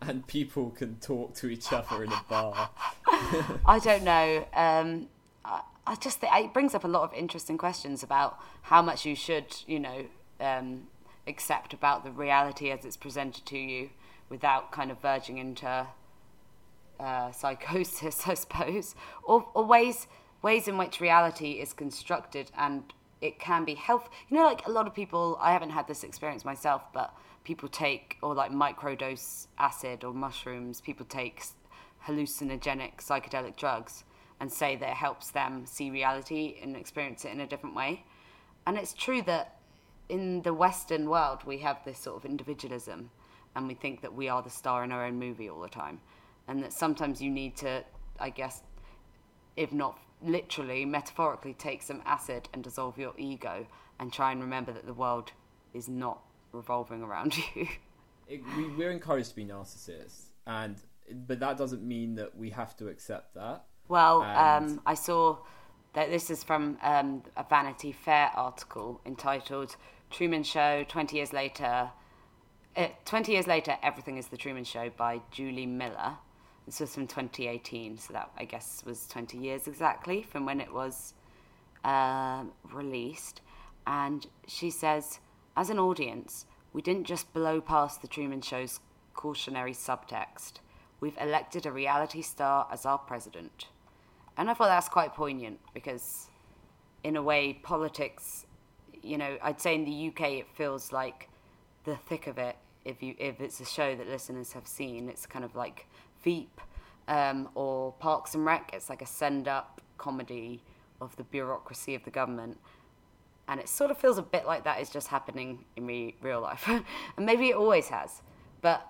and 0.00 0.26
people 0.26 0.70
can 0.70 0.96
talk 0.96 1.34
to 1.34 1.48
each 1.48 1.72
other 1.72 2.04
in 2.04 2.12
a 2.12 2.24
bar. 2.28 2.70
I 3.66 3.78
don't 3.82 4.04
know. 4.04 4.46
Um, 4.54 5.08
I, 5.44 5.60
I 5.86 5.94
just 5.96 6.20
think 6.20 6.32
it 6.34 6.52
brings 6.52 6.74
up 6.74 6.84
a 6.84 6.88
lot 6.88 7.02
of 7.02 7.12
interesting 7.14 7.58
questions 7.58 8.02
about 8.02 8.38
how 8.62 8.82
much 8.82 9.04
you 9.04 9.14
should, 9.14 9.46
you 9.66 9.78
know, 9.78 10.06
um, 10.40 10.88
accept 11.26 11.72
about 11.72 12.04
the 12.04 12.10
reality 12.10 12.70
as 12.70 12.84
it's 12.84 12.96
presented 12.96 13.46
to 13.46 13.58
you 13.58 13.90
without 14.28 14.72
kind 14.72 14.90
of 14.90 15.00
verging 15.00 15.38
into 15.38 15.86
uh, 17.00 17.32
psychosis, 17.32 18.22
I 18.26 18.34
suppose, 18.34 18.94
or, 19.22 19.46
or 19.54 19.64
ways 19.64 20.06
ways 20.42 20.68
in 20.68 20.76
which 20.76 21.00
reality 21.00 21.52
is 21.52 21.72
constructed 21.72 22.50
and 22.56 22.92
it 23.22 23.38
can 23.38 23.64
be 23.64 23.74
health. 23.74 24.10
You 24.28 24.36
know, 24.36 24.44
like 24.44 24.66
a 24.66 24.70
lot 24.70 24.86
of 24.86 24.94
people. 24.94 25.38
I 25.40 25.52
haven't 25.52 25.70
had 25.70 25.88
this 25.88 26.04
experience 26.04 26.44
myself, 26.44 26.82
but 26.92 27.16
people 27.42 27.68
take 27.68 28.18
or 28.22 28.34
like 28.34 28.52
microdose 28.52 29.46
acid 29.58 30.04
or 30.04 30.12
mushrooms. 30.12 30.82
People 30.82 31.06
take 31.06 31.42
hallucinogenic 32.06 32.98
psychedelic 32.98 33.56
drugs 33.56 34.04
and 34.38 34.52
say 34.52 34.76
that 34.76 34.90
it 34.90 34.96
helps 34.96 35.30
them 35.30 35.64
see 35.64 35.90
reality 35.90 36.56
and 36.62 36.76
experience 36.76 37.24
it 37.24 37.32
in 37.32 37.40
a 37.40 37.46
different 37.46 37.74
way. 37.74 38.04
And 38.66 38.76
it's 38.76 38.92
true 38.92 39.22
that 39.22 39.56
in 40.08 40.42
the 40.42 40.52
Western 40.54 41.08
world, 41.08 41.40
we 41.44 41.58
have 41.58 41.84
this 41.84 41.98
sort 41.98 42.16
of 42.16 42.24
individualism 42.24 43.10
and 43.56 43.68
we 43.68 43.74
think 43.74 44.02
that 44.02 44.14
we 44.14 44.28
are 44.28 44.42
the 44.42 44.50
star 44.50 44.84
in 44.84 44.92
our 44.92 45.04
own 45.04 45.18
movie 45.18 45.48
all 45.48 45.60
the 45.60 45.68
time. 45.68 46.00
And 46.48 46.62
that 46.62 46.72
sometimes 46.72 47.22
you 47.22 47.30
need 47.30 47.56
to, 47.58 47.84
I 48.18 48.30
guess, 48.30 48.62
if 49.56 49.72
not 49.72 49.98
literally, 50.22 50.84
metaphorically, 50.84 51.54
take 51.54 51.82
some 51.82 52.02
acid 52.04 52.48
and 52.52 52.62
dissolve 52.62 52.98
your 52.98 53.14
ego 53.16 53.66
and 53.98 54.12
try 54.12 54.32
and 54.32 54.40
remember 54.40 54.72
that 54.72 54.86
the 54.86 54.92
world 54.94 55.32
is 55.72 55.88
not 55.88 56.20
revolving 56.52 57.02
around 57.02 57.36
you. 57.54 57.66
it, 58.28 58.40
we, 58.56 58.68
we're 58.76 58.90
encouraged 58.90 59.30
to 59.30 59.36
be 59.36 59.44
narcissists, 59.44 60.26
and 60.46 60.76
but 61.26 61.40
that 61.40 61.56
doesn't 61.58 61.82
mean 61.82 62.14
that 62.16 62.36
we 62.36 62.50
have 62.50 62.76
to 62.78 62.88
accept 62.88 63.34
that. 63.34 63.64
Well, 63.88 64.22
And- 64.22 64.70
um, 64.72 64.80
I 64.86 64.94
saw 64.94 65.38
that 65.92 66.10
this 66.10 66.30
is 66.30 66.42
from 66.42 66.78
um, 66.82 67.22
a 67.36 67.44
Vanity 67.44 67.92
Fair 67.92 68.30
article 68.34 69.00
entitled 69.06 69.76
Truman 70.10 70.42
Show 70.42 70.84
20 70.88 71.16
Years 71.16 71.32
Later. 71.32 71.90
Uh, 72.76 72.88
20 73.04 73.32
Years 73.32 73.46
Later, 73.46 73.76
Everything 73.82 74.16
is 74.16 74.28
the 74.28 74.36
Truman 74.36 74.64
Show 74.64 74.90
by 74.96 75.20
Julie 75.30 75.66
Miller. 75.66 76.16
This 76.66 76.80
was 76.80 76.94
from 76.94 77.06
2018, 77.06 77.98
so 77.98 78.12
that 78.14 78.30
I 78.38 78.44
guess 78.44 78.82
was 78.86 79.06
20 79.08 79.36
years 79.36 79.66
exactly 79.68 80.22
from 80.22 80.46
when 80.46 80.60
it 80.60 80.72
was 80.72 81.14
um, 81.84 82.52
released. 82.72 83.42
And 83.86 84.26
she 84.46 84.70
says, 84.70 85.20
as 85.56 85.68
an 85.68 85.78
audience, 85.78 86.46
we 86.72 86.80
didn't 86.80 87.04
just 87.04 87.32
blow 87.32 87.60
past 87.60 88.00
the 88.00 88.08
Truman 88.08 88.40
Show's 88.40 88.80
cautionary 89.14 89.72
subtext. 89.72 90.54
We've 91.00 91.18
elected 91.20 91.66
a 91.66 91.72
reality 91.72 92.22
star 92.22 92.66
as 92.72 92.86
our 92.86 92.98
president. 92.98 93.66
And 94.36 94.50
I 94.50 94.54
thought 94.54 94.68
that's 94.68 94.88
quite 94.88 95.14
poignant 95.14 95.60
because, 95.72 96.28
in 97.04 97.16
a 97.16 97.22
way, 97.22 97.52
politics, 97.52 98.46
you 99.04 99.18
know, 99.18 99.36
I'd 99.42 99.60
say 99.60 99.74
in 99.74 99.84
the 99.84 100.08
UK 100.08 100.32
it 100.32 100.48
feels 100.54 100.92
like 100.92 101.28
the 101.84 101.96
thick 101.96 102.26
of 102.26 102.38
it. 102.38 102.56
If 102.84 103.02
you 103.02 103.14
if 103.18 103.40
it's 103.40 103.60
a 103.60 103.64
show 103.64 103.94
that 103.96 104.08
listeners 104.08 104.52
have 104.52 104.66
seen, 104.66 105.08
it's 105.08 105.26
kind 105.26 105.44
of 105.44 105.54
like 105.54 105.86
Veep 106.22 106.60
um, 107.08 107.48
or 107.54 107.92
Parks 107.92 108.34
and 108.34 108.44
Rec. 108.44 108.70
It's 108.72 108.88
like 108.90 109.02
a 109.02 109.06
send 109.06 109.48
up 109.48 109.80
comedy 109.98 110.62
of 111.00 111.16
the 111.16 111.24
bureaucracy 111.24 111.94
of 111.94 112.04
the 112.04 112.10
government. 112.10 112.58
And 113.46 113.60
it 113.60 113.68
sort 113.68 113.90
of 113.90 113.98
feels 113.98 114.16
a 114.16 114.22
bit 114.22 114.46
like 114.46 114.64
that 114.64 114.80
is 114.80 114.88
just 114.88 115.08
happening 115.08 115.64
in 115.76 115.86
re- 115.86 116.14
real 116.22 116.40
life. 116.40 116.66
and 117.16 117.26
maybe 117.26 117.50
it 117.50 117.56
always 117.56 117.88
has. 117.88 118.22
But 118.62 118.86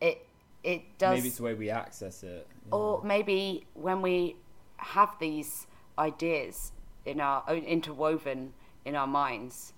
it 0.00 0.26
it 0.62 0.98
does 0.98 1.16
Maybe 1.16 1.28
it's 1.28 1.38
the 1.38 1.42
way 1.42 1.54
we 1.54 1.70
access 1.70 2.22
it. 2.22 2.46
yeah. 2.66 2.74
or 2.74 3.02
maybe 3.02 3.66
when 3.74 4.02
we 4.02 4.36
have 4.76 5.14
these 5.18 5.66
ideas 5.98 6.72
in 7.06 7.20
our 7.20 7.42
own 7.48 7.62
interwoven 7.62 8.52
in 8.84 8.94
our 8.94 9.06
minds 9.06 9.72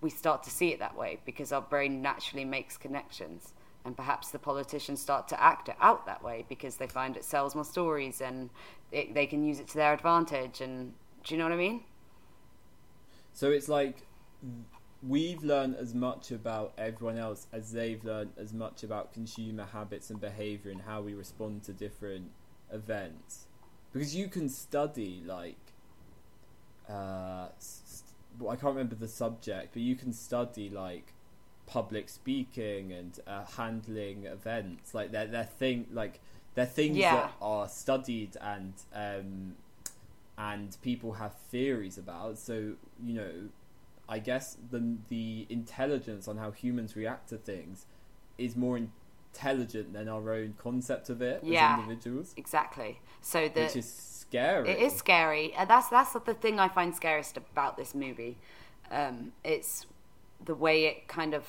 we 0.00 0.10
start 0.10 0.42
to 0.44 0.50
see 0.50 0.68
it 0.68 0.78
that 0.78 0.96
way 0.96 1.18
because 1.24 1.52
our 1.52 1.60
brain 1.60 2.02
naturally 2.02 2.44
makes 2.44 2.76
connections. 2.76 3.54
And 3.84 3.96
perhaps 3.96 4.30
the 4.30 4.38
politicians 4.38 5.00
start 5.00 5.28
to 5.28 5.40
act 5.40 5.68
it 5.68 5.76
out 5.80 6.06
that 6.06 6.22
way 6.22 6.44
because 6.48 6.76
they 6.76 6.88
find 6.88 7.16
it 7.16 7.24
sells 7.24 7.54
more 7.54 7.64
stories 7.64 8.20
and 8.20 8.50
it, 8.90 9.14
they 9.14 9.26
can 9.26 9.44
use 9.44 9.60
it 9.60 9.68
to 9.68 9.74
their 9.74 9.92
advantage. 9.92 10.60
And 10.60 10.92
do 11.24 11.34
you 11.34 11.38
know 11.38 11.44
what 11.44 11.52
i 11.52 11.56
mean? 11.56 11.84
So 13.32 13.50
it's 13.50 13.68
like 13.68 14.06
we've 15.06 15.42
learned 15.42 15.76
as 15.76 15.94
much 15.94 16.32
about 16.32 16.72
everyone 16.76 17.16
else 17.16 17.46
as 17.52 17.72
they've 17.72 18.02
learned 18.04 18.32
as 18.36 18.52
much 18.52 18.82
about 18.82 19.12
consumer 19.12 19.66
habits 19.72 20.10
and 20.10 20.20
behavior 20.20 20.72
and 20.72 20.82
how 20.82 21.00
we 21.02 21.14
respond 21.14 21.62
to 21.64 21.72
different 21.72 22.30
events. 22.72 23.46
Because 23.92 24.16
you 24.16 24.28
can 24.28 24.48
study 24.48 25.22
like 25.24 25.72
uh, 26.88 27.48
I 28.42 28.56
can't 28.56 28.74
remember 28.74 28.94
the 28.94 29.08
subject, 29.08 29.72
but 29.72 29.82
you 29.82 29.94
can 29.96 30.12
study 30.12 30.68
like 30.70 31.12
public 31.66 32.08
speaking 32.08 32.92
and 32.92 33.18
uh, 33.26 33.44
handling 33.56 34.24
events. 34.24 34.94
Like 34.94 35.12
they're 35.12 35.26
they're 35.26 35.44
thing 35.44 35.86
like 35.92 36.20
they're 36.54 36.66
things 36.66 36.96
Yeah. 36.98 37.14
that 37.14 37.32
are 37.42 37.68
studied 37.68 38.36
and 38.40 38.72
um, 38.94 39.56
and 40.38 40.76
people 40.82 41.14
have 41.14 41.34
theories 41.34 41.98
about. 41.98 42.38
So 42.38 42.74
you 43.04 43.14
know, 43.14 43.32
I 44.08 44.18
guess 44.18 44.56
the 44.70 44.96
the 45.08 45.46
intelligence 45.48 46.28
on 46.28 46.36
how 46.36 46.50
humans 46.50 46.94
react 46.96 47.28
to 47.30 47.36
things 47.38 47.86
is 48.38 48.54
more 48.54 48.78
intelligent 48.78 49.92
than 49.92 50.08
our 50.08 50.32
own 50.32 50.54
concept 50.58 51.08
of 51.10 51.20
it 51.22 51.40
Yeah. 51.42 51.72
as 51.74 51.78
individuals, 51.80 52.34
exactly 52.36 53.00
so 53.20 53.48
the 53.48 53.62
which 53.62 53.76
is 53.76 54.15
scary. 54.28 54.68
It 54.68 54.78
is 54.78 54.94
scary, 54.94 55.52
and 55.54 55.68
that's 55.68 55.88
that's 55.88 56.12
the 56.12 56.34
thing 56.34 56.58
I 56.58 56.68
find 56.68 56.94
scariest 56.94 57.36
about 57.36 57.76
this 57.76 57.94
movie. 57.94 58.38
Um, 58.90 59.32
it's 59.44 59.86
the 60.44 60.54
way 60.54 60.84
it 60.84 61.08
kind 61.08 61.34
of 61.34 61.44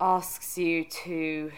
asks 0.00 0.58
you 0.58 0.84
to 0.84 1.52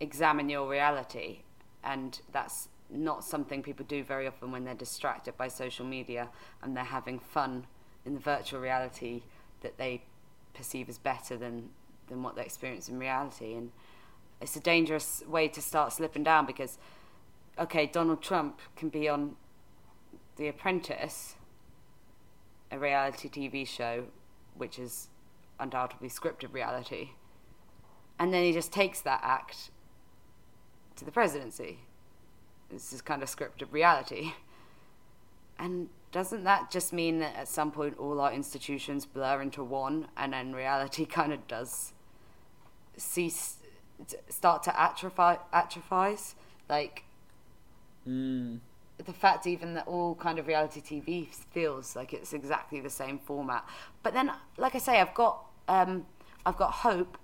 examine 0.00 0.48
your 0.48 0.68
reality, 0.68 1.40
and 1.82 2.20
that's 2.32 2.68
not 2.90 3.24
something 3.24 3.62
people 3.62 3.84
do 3.88 4.04
very 4.04 4.26
often 4.26 4.50
when 4.52 4.64
they're 4.64 4.74
distracted 4.74 5.36
by 5.36 5.48
social 5.48 5.84
media 5.84 6.28
and 6.62 6.76
they're 6.76 6.84
having 6.84 7.18
fun 7.18 7.66
in 8.04 8.14
the 8.14 8.20
virtual 8.20 8.60
reality 8.60 9.22
that 9.62 9.78
they 9.78 10.02
perceive 10.52 10.88
as 10.88 10.98
better 10.98 11.36
than 11.36 11.70
than 12.08 12.22
what 12.22 12.36
they 12.36 12.42
experience 12.42 12.88
in 12.88 12.98
reality, 12.98 13.54
and 13.54 13.70
it's 14.40 14.56
a 14.56 14.60
dangerous 14.60 15.22
way 15.26 15.48
to 15.48 15.62
start 15.62 15.92
slipping 15.92 16.22
down 16.22 16.44
because 16.44 16.78
okay, 17.58 17.86
Donald 17.86 18.22
Trump 18.22 18.60
can 18.76 18.88
be 18.88 19.08
on 19.08 19.36
The 20.36 20.48
Apprentice, 20.48 21.34
a 22.70 22.78
reality 22.78 23.28
TV 23.28 23.66
show, 23.66 24.04
which 24.56 24.78
is 24.78 25.08
undoubtedly 25.58 26.08
scripted 26.08 26.52
reality, 26.52 27.10
and 28.18 28.32
then 28.32 28.44
he 28.44 28.52
just 28.52 28.72
takes 28.72 29.00
that 29.00 29.20
act 29.22 29.70
to 30.96 31.04
the 31.04 31.10
presidency. 31.10 31.78
This 32.70 32.92
is 32.92 33.02
kind 33.02 33.22
of 33.22 33.28
scripted 33.28 33.72
reality. 33.72 34.32
And 35.58 35.88
doesn't 36.12 36.44
that 36.44 36.70
just 36.70 36.92
mean 36.92 37.18
that 37.20 37.34
at 37.36 37.48
some 37.48 37.70
point 37.70 37.98
all 37.98 38.20
our 38.20 38.32
institutions 38.32 39.06
blur 39.06 39.42
into 39.42 39.62
one 39.64 40.08
and 40.16 40.32
then 40.32 40.52
reality 40.52 41.04
kind 41.06 41.32
of 41.32 41.46
does 41.46 41.92
cease, 42.96 43.56
start 44.28 44.62
to 44.64 44.80
atrophy, 44.80 45.40
atrophies? 45.52 46.34
Like, 46.68 47.04
Mm. 48.08 48.60
the 49.04 49.12
fact 49.12 49.46
even 49.46 49.74
that 49.74 49.86
all 49.88 50.14
kind 50.14 50.38
of 50.38 50.46
reality 50.46 50.80
TV 50.80 51.26
feels 51.26 51.96
like 51.96 52.12
it's 52.12 52.32
exactly 52.32 52.80
the 52.80 52.90
same 52.90 53.18
format. 53.18 53.66
But 54.02 54.12
then, 54.12 54.30
like 54.58 54.74
I 54.74 54.78
say, 54.78 55.00
I've 55.00 55.14
got 55.14 55.46
um, 55.68 56.06
I've 56.46 56.56
got 56.56 56.70
hope, 56.72 57.18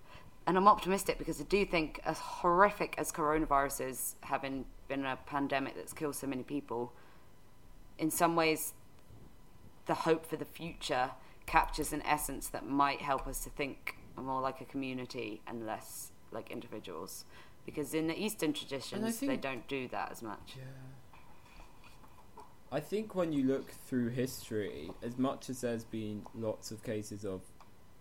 and 0.47 0.57
I'm 0.57 0.67
optimistic 0.67 1.19
because 1.19 1.41
I 1.41 1.45
do 1.45 1.65
think, 1.65 2.01
as 2.05 2.19
horrific 2.19 2.95
as 2.99 3.13
coronavirus 3.13 3.89
is, 3.89 4.17
having 4.23 4.65
been 4.89 5.05
a 5.05 5.17
pandemic 5.27 5.77
that's 5.77 5.93
killed 5.93 6.17
so 6.17 6.27
many 6.27 6.43
people, 6.43 6.93
in 7.99 8.11
some 8.11 8.35
ways, 8.35 8.73
the 9.87 9.95
hope 9.95 10.25
for 10.25 10.37
the 10.37 10.45
future 10.45 11.11
captures 11.47 11.93
an 11.93 12.03
essence 12.03 12.49
that 12.49 12.67
might 12.67 13.01
help 13.01 13.27
us 13.27 13.45
to 13.45 13.51
think 13.51 13.97
more 14.17 14.41
like 14.41 14.61
a 14.61 14.65
community 14.65 15.41
and 15.47 15.67
less 15.67 16.13
like 16.33 16.51
individuals. 16.51 17.25
Because 17.71 17.95
in 17.95 18.09
the 18.09 18.19
Eastern 18.21 18.53
traditions, 18.53 19.21
they 19.21 19.37
don't 19.37 19.67
do 19.69 19.87
that 19.89 20.11
as 20.11 20.23
much. 20.23 20.57
I 22.73 22.81
think 22.81 23.15
when 23.15 23.33
you 23.33 23.45
look 23.45 23.71
through 23.71 24.11
history, 24.11 24.91
as 25.03 25.19
much 25.19 25.51
as 25.51 25.61
there's 25.61 25.85
been 25.85 26.25
lots 26.35 26.71
of 26.71 26.83
cases 26.83 27.25
of, 27.25 27.43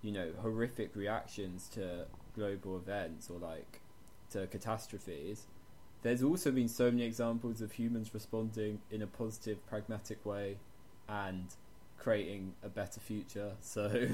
you 0.02 0.12
know, 0.12 0.32
horrific 0.42 0.96
reactions 0.96 1.68
to 1.70 2.06
global 2.36 2.78
events 2.78 3.30
or 3.30 3.40
like 3.40 3.82
to 4.32 4.46
catastrophes, 4.48 5.48
there's 6.04 6.24
also 6.24 6.52
been 6.52 6.68
so 6.68 6.92
many 6.92 7.04
examples 7.04 7.62
of 7.62 7.72
humans 7.72 8.14
responding 8.14 8.80
in 8.92 9.02
a 9.02 9.08
positive, 9.08 9.66
pragmatic 9.68 10.24
way 10.26 10.58
and 11.08 11.48
creating 11.98 12.54
a 12.64 12.70
better 12.70 13.00
future. 13.00 13.54
So 13.62 14.08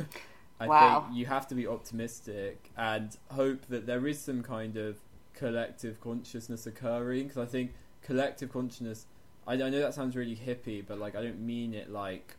I 0.60 0.68
Wow. 0.68 1.02
think 1.06 1.18
you 1.18 1.26
have 1.26 1.48
to 1.50 1.56
be 1.56 1.68
optimistic 1.68 2.72
and 2.78 3.16
hope 3.30 3.66
that 3.68 3.86
there 3.86 4.08
is 4.08 4.20
some 4.20 4.42
kind 4.42 4.78
of 4.78 4.98
collective 5.36 6.00
consciousness 6.02 6.66
occurring 6.68 7.28
because 7.28 7.38
I 7.38 7.46
think 7.46 7.74
collective 8.02 8.52
consciousness 8.52 9.06
I, 9.48 9.54
I 9.54 9.70
know 9.70 9.80
that 9.80 9.94
sounds 9.94 10.16
really 10.16 10.36
hippie, 10.36 10.84
but 10.86 10.98
like 11.00 11.16
I 11.16 11.22
don't 11.22 11.40
mean 11.40 11.74
it 11.74 11.90
like. 11.92 12.36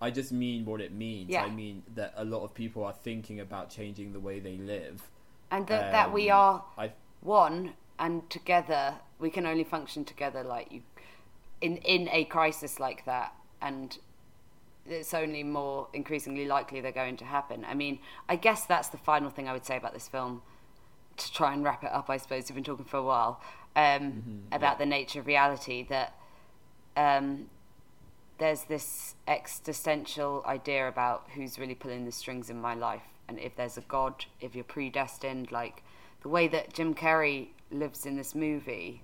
I 0.00 0.10
just 0.10 0.32
mean 0.32 0.64
what 0.64 0.80
it 0.80 0.92
means. 0.92 1.30
Yeah. 1.30 1.44
I 1.44 1.50
mean 1.50 1.82
that 1.94 2.12
a 2.16 2.24
lot 2.24 2.42
of 2.42 2.52
people 2.52 2.84
are 2.84 2.92
thinking 2.92 3.40
about 3.40 3.70
changing 3.70 4.12
the 4.12 4.20
way 4.20 4.40
they 4.40 4.56
live. 4.56 5.02
and 5.50 5.66
that, 5.68 5.92
that 5.92 6.12
we 6.12 6.30
Um, 6.30 6.38
are 6.40 6.64
I 6.76 6.92
one 7.20 7.74
and 7.98 8.28
together 8.28 8.96
we 9.18 9.30
can 9.30 9.46
only 9.46 9.64
function 9.64 10.04
together 10.04 10.42
like 10.42 10.70
you 10.72 10.82
in 11.60 11.76
in 11.78 12.08
a 12.10 12.24
crisis 12.24 12.80
like 12.80 13.04
that 13.04 13.32
and 13.62 13.98
it's 14.86 15.14
only 15.14 15.42
more 15.42 15.88
increasingly 15.92 16.44
likely 16.46 16.80
they're 16.80 16.92
going 16.92 17.16
to 17.16 17.24
happen 17.24 17.64
i 17.66 17.74
mean 17.74 17.98
i 18.28 18.36
guess 18.36 18.66
that's 18.66 18.88
the 18.88 18.98
final 18.98 19.30
thing 19.30 19.48
i 19.48 19.52
would 19.52 19.64
say 19.64 19.76
about 19.76 19.94
this 19.94 20.08
film 20.08 20.42
to 21.16 21.32
try 21.32 21.52
and 21.52 21.64
wrap 21.64 21.82
it 21.84 21.92
up 21.92 22.10
i 22.10 22.16
suppose 22.16 22.44
we've 22.48 22.54
been 22.54 22.64
talking 22.64 22.84
for 22.84 22.98
a 22.98 23.02
while 23.02 23.40
um, 23.76 24.42
about 24.52 24.78
the 24.78 24.86
nature 24.86 25.20
of 25.20 25.26
reality 25.26 25.84
that 25.88 26.14
um, 26.96 27.46
there's 28.38 28.64
this 28.64 29.14
existential 29.26 30.42
idea 30.46 30.88
about 30.88 31.28
who's 31.34 31.58
really 31.58 31.74
pulling 31.74 32.04
the 32.04 32.12
strings 32.12 32.50
in 32.50 32.60
my 32.60 32.74
life. 32.74 33.02
And 33.28 33.38
if 33.38 33.56
there's 33.56 33.78
a 33.78 33.82
god 33.82 34.26
if 34.40 34.54
you're 34.54 34.64
predestined 34.64 35.50
like 35.50 35.82
the 36.22 36.28
way 36.28 36.46
that 36.48 36.74
jim 36.74 36.94
carrey 36.94 37.48
lives 37.70 38.04
in 38.04 38.16
this 38.16 38.34
movie 38.34 39.02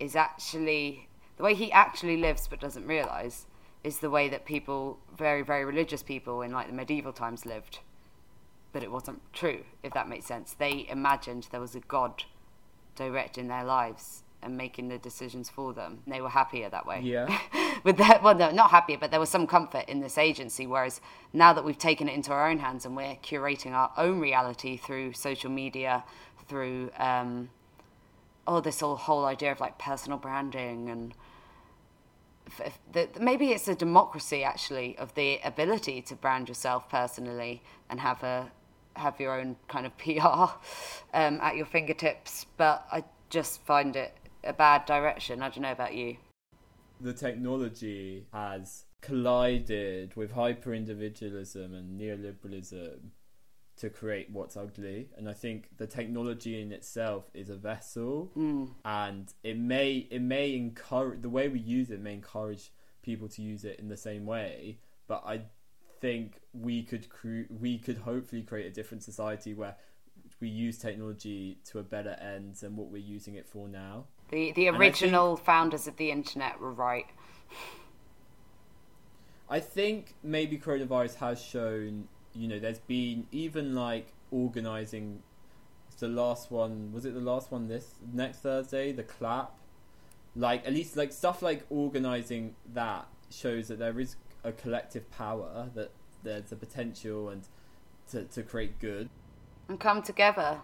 is 0.00 0.16
actually 0.16 1.08
the 1.36 1.44
way 1.44 1.54
he 1.54 1.70
actually 1.70 2.16
lives 2.16 2.48
but 2.48 2.60
doesn't 2.60 2.84
realize 2.84 3.46
is 3.84 3.98
the 3.98 4.10
way 4.10 4.28
that 4.28 4.44
people 4.44 4.98
very 5.16 5.42
very 5.42 5.64
religious 5.64 6.02
people 6.02 6.42
in 6.42 6.50
like 6.50 6.66
the 6.66 6.72
medieval 6.72 7.12
times 7.12 7.46
lived 7.46 7.78
but 8.74 8.82
it 8.82 8.90
wasn't 8.90 9.22
true 9.32 9.60
if 9.82 9.94
that 9.94 10.08
makes 10.08 10.26
sense. 10.26 10.52
They 10.52 10.86
imagined 10.90 11.46
there 11.50 11.60
was 11.60 11.74
a 11.74 11.80
god 11.80 12.24
directing 12.96 13.48
their 13.48 13.64
lives 13.64 14.24
and 14.42 14.58
making 14.58 14.88
the 14.88 14.98
decisions 14.98 15.48
for 15.48 15.72
them. 15.72 16.00
They 16.06 16.20
were 16.20 16.28
happier 16.28 16.68
that 16.68 16.84
way. 16.84 17.00
Yeah. 17.02 17.38
with 17.84 17.96
that 17.98 18.22
well 18.22 18.34
no 18.34 18.50
not 18.50 18.70
happier 18.70 18.96
but 18.98 19.10
there 19.10 19.20
was 19.20 19.28
some 19.28 19.46
comfort 19.46 19.84
in 19.88 20.00
this 20.00 20.16
agency 20.16 20.66
whereas 20.66 21.00
now 21.32 21.52
that 21.52 21.64
we've 21.64 21.78
taken 21.78 22.08
it 22.08 22.14
into 22.14 22.32
our 22.32 22.48
own 22.48 22.58
hands 22.58 22.86
and 22.86 22.96
we're 22.96 23.14
curating 23.16 23.72
our 23.72 23.92
own 23.96 24.18
reality 24.18 24.76
through 24.76 25.12
social 25.12 25.50
media 25.50 26.02
through 26.48 26.90
um 26.98 27.50
oh 28.46 28.60
this 28.60 28.80
whole 28.80 28.96
whole 28.96 29.24
idea 29.26 29.52
of 29.52 29.60
like 29.60 29.78
personal 29.78 30.18
branding 30.18 30.88
and 30.88 31.14
f- 32.58 32.78
the, 32.92 33.08
maybe 33.20 33.50
it's 33.50 33.68
a 33.68 33.74
democracy 33.74 34.42
actually 34.42 34.96
of 34.96 35.14
the 35.14 35.38
ability 35.44 36.00
to 36.00 36.14
brand 36.14 36.48
yourself 36.48 36.88
personally 36.88 37.62
and 37.90 38.00
have 38.00 38.22
a 38.22 38.50
have 38.96 39.18
your 39.20 39.38
own 39.38 39.56
kind 39.68 39.86
of 39.86 39.96
PR 39.98 40.18
um, 41.16 41.40
at 41.40 41.56
your 41.56 41.66
fingertips 41.66 42.46
but 42.56 42.86
I 42.90 43.04
just 43.30 43.60
find 43.62 43.96
it 43.96 44.16
a 44.42 44.52
bad 44.52 44.86
direction 44.86 45.42
I 45.42 45.48
don't 45.48 45.62
know 45.62 45.72
about 45.72 45.94
you 45.94 46.16
the 47.00 47.12
technology 47.12 48.26
has 48.32 48.84
collided 49.00 50.16
with 50.16 50.32
hyper 50.32 50.72
individualism 50.72 51.74
and 51.74 52.00
neoliberalism 52.00 52.98
to 53.76 53.90
create 53.90 54.30
what's 54.30 54.56
ugly. 54.56 55.08
And 55.16 55.28
I 55.28 55.32
think 55.32 55.68
the 55.76 55.86
technology 55.86 56.62
in 56.62 56.72
itself 56.72 57.24
is 57.34 57.50
a 57.50 57.56
vessel, 57.56 58.30
Mm. 58.36 58.70
and 58.84 59.34
it 59.42 59.58
may 59.58 60.06
it 60.10 60.22
may 60.22 60.54
encourage 60.54 61.22
the 61.22 61.28
way 61.28 61.48
we 61.48 61.58
use 61.58 61.90
it 61.90 62.00
may 62.00 62.14
encourage 62.14 62.70
people 63.02 63.28
to 63.28 63.42
use 63.42 63.64
it 63.64 63.78
in 63.78 63.88
the 63.88 63.96
same 63.96 64.24
way. 64.26 64.78
But 65.06 65.22
I 65.26 65.42
think 66.04 66.34
we 66.52 66.82
could 66.82 67.08
cre- 67.08 67.48
we 67.48 67.78
could 67.78 67.96
hopefully 67.96 68.42
create 68.42 68.66
a 68.66 68.70
different 68.70 69.02
society 69.02 69.54
where 69.54 69.74
we 70.38 70.48
use 70.48 70.76
technology 70.76 71.56
to 71.64 71.78
a 71.78 71.82
better 71.82 72.10
end 72.20 72.56
than 72.56 72.76
what 72.76 72.88
we're 72.88 72.98
using 72.98 73.36
it 73.36 73.46
for 73.48 73.68
now. 73.68 74.04
The 74.28 74.52
the 74.52 74.68
I 74.68 74.72
think- 74.72 74.80
original 74.80 75.36
founders 75.38 75.86
of 75.86 75.96
the 75.96 76.10
internet 76.10 76.60
were 76.60 76.72
right. 76.72 77.06
I 79.48 79.60
think 79.60 80.14
maybe 80.22 80.58
coronavirus 80.58 81.16
has 81.16 81.40
shown, 81.42 82.08
you 82.34 82.48
know, 82.48 82.58
there's 82.58 82.78
been 82.80 83.26
even 83.32 83.74
like 83.74 84.12
organizing. 84.30 85.22
The 86.00 86.08
last 86.08 86.50
one 86.50 86.92
was 86.92 87.06
it 87.06 87.14
the 87.14 87.20
last 87.20 87.50
one 87.50 87.68
this 87.68 87.94
next 88.12 88.40
Thursday? 88.40 88.92
The 88.92 89.04
clap, 89.04 89.54
like 90.36 90.66
at 90.66 90.74
least 90.74 90.98
like 90.98 91.12
stuff 91.12 91.40
like 91.40 91.64
organizing 91.70 92.56
that 92.74 93.06
shows 93.30 93.68
that 93.68 93.78
there 93.78 93.98
is 93.98 94.16
a 94.44 94.52
collective 94.52 95.10
power 95.10 95.70
that 95.74 95.90
there's 96.22 96.52
a 96.52 96.56
potential 96.56 97.28
and 97.30 97.42
to 98.10 98.24
to 98.24 98.42
create 98.42 98.78
good. 98.78 99.08
and 99.68 99.80
come 99.80 100.02
together 100.02 100.60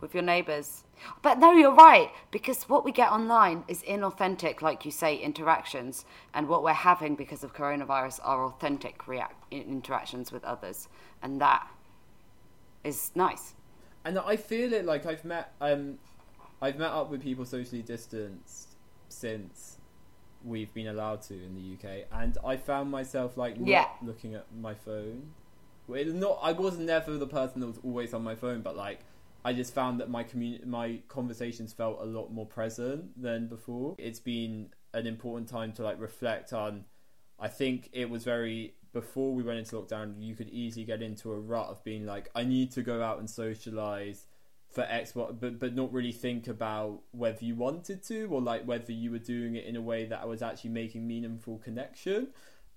with 0.00 0.14
your 0.14 0.22
neighbours. 0.22 0.84
But 1.22 1.38
no, 1.38 1.52
you're 1.52 1.74
right, 1.74 2.10
because 2.30 2.64
what 2.68 2.84
we 2.84 2.92
get 2.92 3.10
online 3.10 3.64
is 3.68 3.82
inauthentic, 3.84 4.60
like 4.60 4.84
you 4.84 4.90
say, 4.90 5.16
interactions, 5.16 6.04
and 6.34 6.48
what 6.48 6.62
we're 6.64 6.72
having 6.72 7.14
because 7.14 7.44
of 7.44 7.54
coronavirus 7.54 8.18
are 8.24 8.44
authentic 8.44 9.06
react- 9.08 9.44
interactions 9.52 10.30
with 10.32 10.44
others, 10.44 10.88
and 11.22 11.40
that 11.40 11.66
is 12.84 13.10
nice. 13.14 13.54
and 14.04 14.18
I 14.18 14.36
feel 14.36 14.72
it 14.72 14.84
like 14.84 15.06
I've 15.06 15.24
met 15.24 15.52
um 15.60 15.98
I've 16.60 16.76
met 16.78 16.90
up 16.90 17.10
with 17.10 17.22
people 17.22 17.44
socially 17.44 17.82
distanced 17.82 18.68
since 19.08 19.78
we've 20.44 20.72
been 20.74 20.88
allowed 20.88 21.22
to 21.22 21.34
in 21.34 21.54
the 21.54 21.74
UK 21.74 22.06
and 22.12 22.36
I 22.44 22.56
found 22.56 22.90
myself 22.90 23.36
like 23.36 23.58
not 23.58 23.68
Yeah. 23.68 23.88
looking 24.02 24.34
at 24.34 24.46
my 24.54 24.74
phone. 24.74 25.32
Well, 25.86 26.04
not 26.06 26.38
I 26.42 26.52
was 26.52 26.78
never 26.78 27.16
the 27.18 27.26
person 27.26 27.60
that 27.60 27.66
was 27.66 27.78
always 27.84 28.12
on 28.14 28.22
my 28.22 28.34
phone 28.34 28.62
but 28.62 28.76
like 28.76 29.00
I 29.44 29.52
just 29.52 29.74
found 29.74 29.98
that 30.00 30.08
my 30.08 30.22
commun- 30.22 30.62
my 30.66 31.00
conversations 31.08 31.72
felt 31.72 32.00
a 32.00 32.04
lot 32.04 32.32
more 32.32 32.46
present 32.46 33.20
than 33.20 33.48
before. 33.48 33.96
It's 33.98 34.20
been 34.20 34.70
an 34.94 35.06
important 35.06 35.48
time 35.48 35.72
to 35.74 35.82
like 35.82 36.00
reflect 36.00 36.52
on 36.52 36.84
I 37.38 37.48
think 37.48 37.88
it 37.92 38.08
was 38.08 38.22
very 38.24 38.74
before 38.92 39.32
we 39.34 39.42
went 39.42 39.58
into 39.58 39.76
lockdown. 39.76 40.22
You 40.22 40.34
could 40.36 40.50
easily 40.50 40.84
get 40.84 41.02
into 41.02 41.32
a 41.32 41.38
rut 41.40 41.68
of 41.68 41.82
being 41.82 42.04
like, 42.06 42.30
I 42.34 42.44
need 42.44 42.70
to 42.72 42.82
go 42.82 43.02
out 43.02 43.18
and 43.18 43.28
socialize 43.28 44.26
for 44.72 44.82
X, 44.82 45.12
but 45.12 45.58
but 45.58 45.74
not 45.74 45.92
really 45.92 46.12
think 46.12 46.48
about 46.48 47.00
whether 47.12 47.44
you 47.44 47.54
wanted 47.54 48.02
to 48.04 48.24
or 48.26 48.40
like 48.40 48.64
whether 48.64 48.92
you 48.92 49.10
were 49.10 49.18
doing 49.18 49.54
it 49.56 49.64
in 49.66 49.76
a 49.76 49.80
way 49.82 50.06
that 50.06 50.20
I 50.22 50.24
was 50.26 50.42
actually 50.42 50.70
making 50.70 51.06
meaningful 51.06 51.58
connection. 51.58 52.28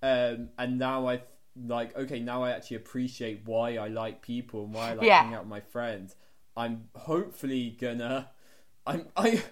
Um, 0.04 0.50
and 0.58 0.78
now 0.78 1.08
I 1.08 1.22
like 1.56 1.96
okay, 1.98 2.20
now 2.20 2.44
I 2.44 2.52
actually 2.52 2.78
appreciate 2.78 3.42
why 3.46 3.78
I 3.78 3.88
like 3.88 4.22
people 4.22 4.66
and 4.66 4.74
why 4.74 4.92
I 4.92 4.94
like 4.94 5.08
Yeah. 5.08 5.22
hanging 5.22 5.36
out 5.36 5.44
with 5.44 5.50
my 5.50 5.62
friends. 5.62 6.16
I'm 6.58 6.90
hopefully 6.96 7.78
gonna, 7.80 8.30
I'm 8.86 9.08
I, 9.18 9.44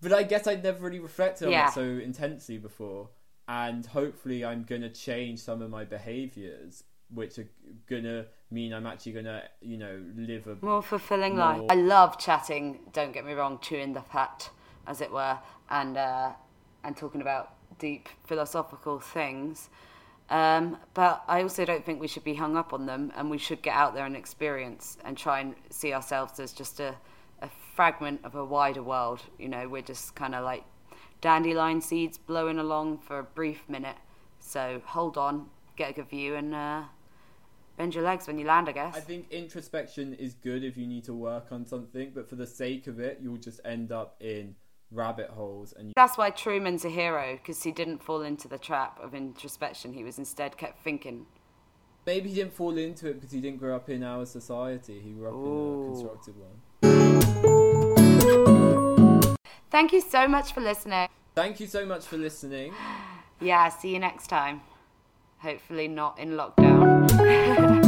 but 0.00 0.12
I 0.12 0.22
guess 0.22 0.46
I'd 0.46 0.62
never 0.62 0.84
really 0.84 1.00
reflected 1.00 1.46
on 1.46 1.52
Yeah. 1.52 1.68
it 1.68 1.72
so 1.72 1.82
intensely 1.82 2.58
before 2.58 3.10
and 3.48 3.84
hopefully 3.86 4.44
I'm 4.44 4.62
gonna 4.64 4.88
change 4.88 5.40
some 5.40 5.62
of 5.62 5.70
my 5.70 5.84
behaviors, 5.84 6.84
which 7.14 7.38
are 7.38 7.48
gonna 7.88 8.26
mean 8.50 8.72
I'm 8.72 8.86
actually 8.86 9.12
gonna, 9.12 9.42
you 9.60 9.78
know, 9.78 10.00
live 10.16 10.46
a 10.46 10.56
More 10.64 10.82
fulfilling 10.82 11.36
More- 11.36 11.58
life. 11.58 11.62
I 11.70 11.74
love 11.74 12.18
chatting. 12.18 12.80
Don't 12.92 13.12
get 13.12 13.24
me 13.24 13.32
wrong, 13.32 13.58
chewing 13.60 13.92
the 13.92 14.02
fat, 14.02 14.50
as 14.86 15.00
it 15.00 15.10
were, 15.12 15.38
and 15.70 15.96
uh, 15.96 16.32
and 16.84 16.96
talking 16.96 17.20
about 17.20 17.54
deep 17.78 18.08
philosophical 18.24 18.98
things. 19.00 19.70
Um, 20.30 20.78
but 20.94 21.22
I 21.28 21.42
also 21.42 21.64
don't 21.64 21.84
think 21.84 22.00
we 22.00 22.08
should 22.08 22.24
be 22.24 22.34
hung 22.34 22.56
up 22.56 22.72
on 22.72 22.86
them, 22.86 23.12
and 23.16 23.30
we 23.30 23.38
should 23.38 23.60
get 23.62 23.74
out 23.74 23.94
there 23.94 24.06
and 24.06 24.16
experience 24.16 24.96
and 25.04 25.16
try 25.16 25.40
and 25.40 25.54
see 25.70 25.92
ourselves 25.92 26.40
as 26.40 26.52
just 26.52 26.80
a, 26.80 26.94
a 27.42 27.48
fragment 27.74 28.20
of 28.24 28.34
a 28.34 28.44
wider 28.44 28.82
world. 28.82 29.22
You 29.38 29.48
know, 29.48 29.68
we're 29.68 29.82
just 29.82 30.14
kind 30.14 30.34
of 30.34 30.44
like 30.44 30.64
dandelion 31.20 31.80
seeds 31.80 32.16
blowing 32.18 32.58
along 32.58 32.98
for 32.98 33.18
a 33.18 33.22
brief 33.22 33.68
minute. 33.68 33.96
So 34.40 34.80
hold 34.86 35.18
on, 35.18 35.46
get 35.76 35.90
a 35.90 35.92
good 35.92 36.08
view, 36.08 36.34
and 36.34 36.54
uh, 36.54 36.82
bend 37.76 37.94
your 37.94 38.04
legs 38.04 38.26
when 38.26 38.38
you 38.38 38.46
land. 38.46 38.68
I 38.68 38.72
guess. 38.72 38.96
I 38.96 39.00
think 39.00 39.30
introspection 39.30 40.14
is 40.14 40.34
good 40.34 40.62
if 40.64 40.76
you 40.76 40.86
need 40.86 41.04
to 41.04 41.14
work 41.14 41.46
on 41.50 41.66
something, 41.66 42.12
but 42.14 42.28
for 42.28 42.36
the 42.36 42.46
sake 42.46 42.86
of 42.86 43.00
it, 43.00 43.18
you'll 43.22 43.36
just 43.36 43.60
end 43.64 43.92
up 43.92 44.16
in 44.20 44.54
rabbit 44.90 45.30
holes 45.30 45.72
and 45.72 45.92
That's 45.96 46.18
why 46.18 46.28
Truman's 46.28 46.84
a 46.84 46.90
hero 46.90 47.36
because 47.36 47.62
he 47.62 47.72
didn't 47.72 48.02
fall 48.02 48.20
into 48.20 48.46
the 48.46 48.58
trap 48.58 49.00
of 49.02 49.14
introspection. 49.14 49.94
He 49.94 50.04
was 50.04 50.18
instead 50.18 50.58
kept 50.58 50.84
thinking. 50.84 51.24
maybe 52.04 52.28
he 52.28 52.34
didn't 52.34 52.52
fall 52.52 52.76
into 52.76 53.08
it 53.08 53.14
because 53.14 53.32
he 53.32 53.40
didn't 53.40 53.58
grow 53.58 53.74
up 53.74 53.88
in 53.88 54.02
our 54.02 54.26
society. 54.26 55.00
He 55.00 55.12
grew 55.12 55.28
up 55.28 55.34
in 55.34 55.40
a 55.40 55.86
constructive 55.92 56.34
one. 56.36 56.60
Thank 59.70 59.92
you 59.92 60.02
so 60.02 60.28
much 60.28 60.52
for 60.52 60.60
listening. 60.60 61.08
Thank 61.34 61.58
you 61.58 61.66
so 61.66 61.86
much 61.86 62.04
for 62.04 62.18
listening. 62.18 62.74
Yeah, 63.40 63.70
see 63.70 63.94
you 63.94 63.98
next 63.98 64.26
time. 64.26 64.60
Hopefully, 65.38 65.88
not 65.88 66.18
in 66.18 66.32
lockdown. 66.32 66.71
Tchau. 66.82 67.72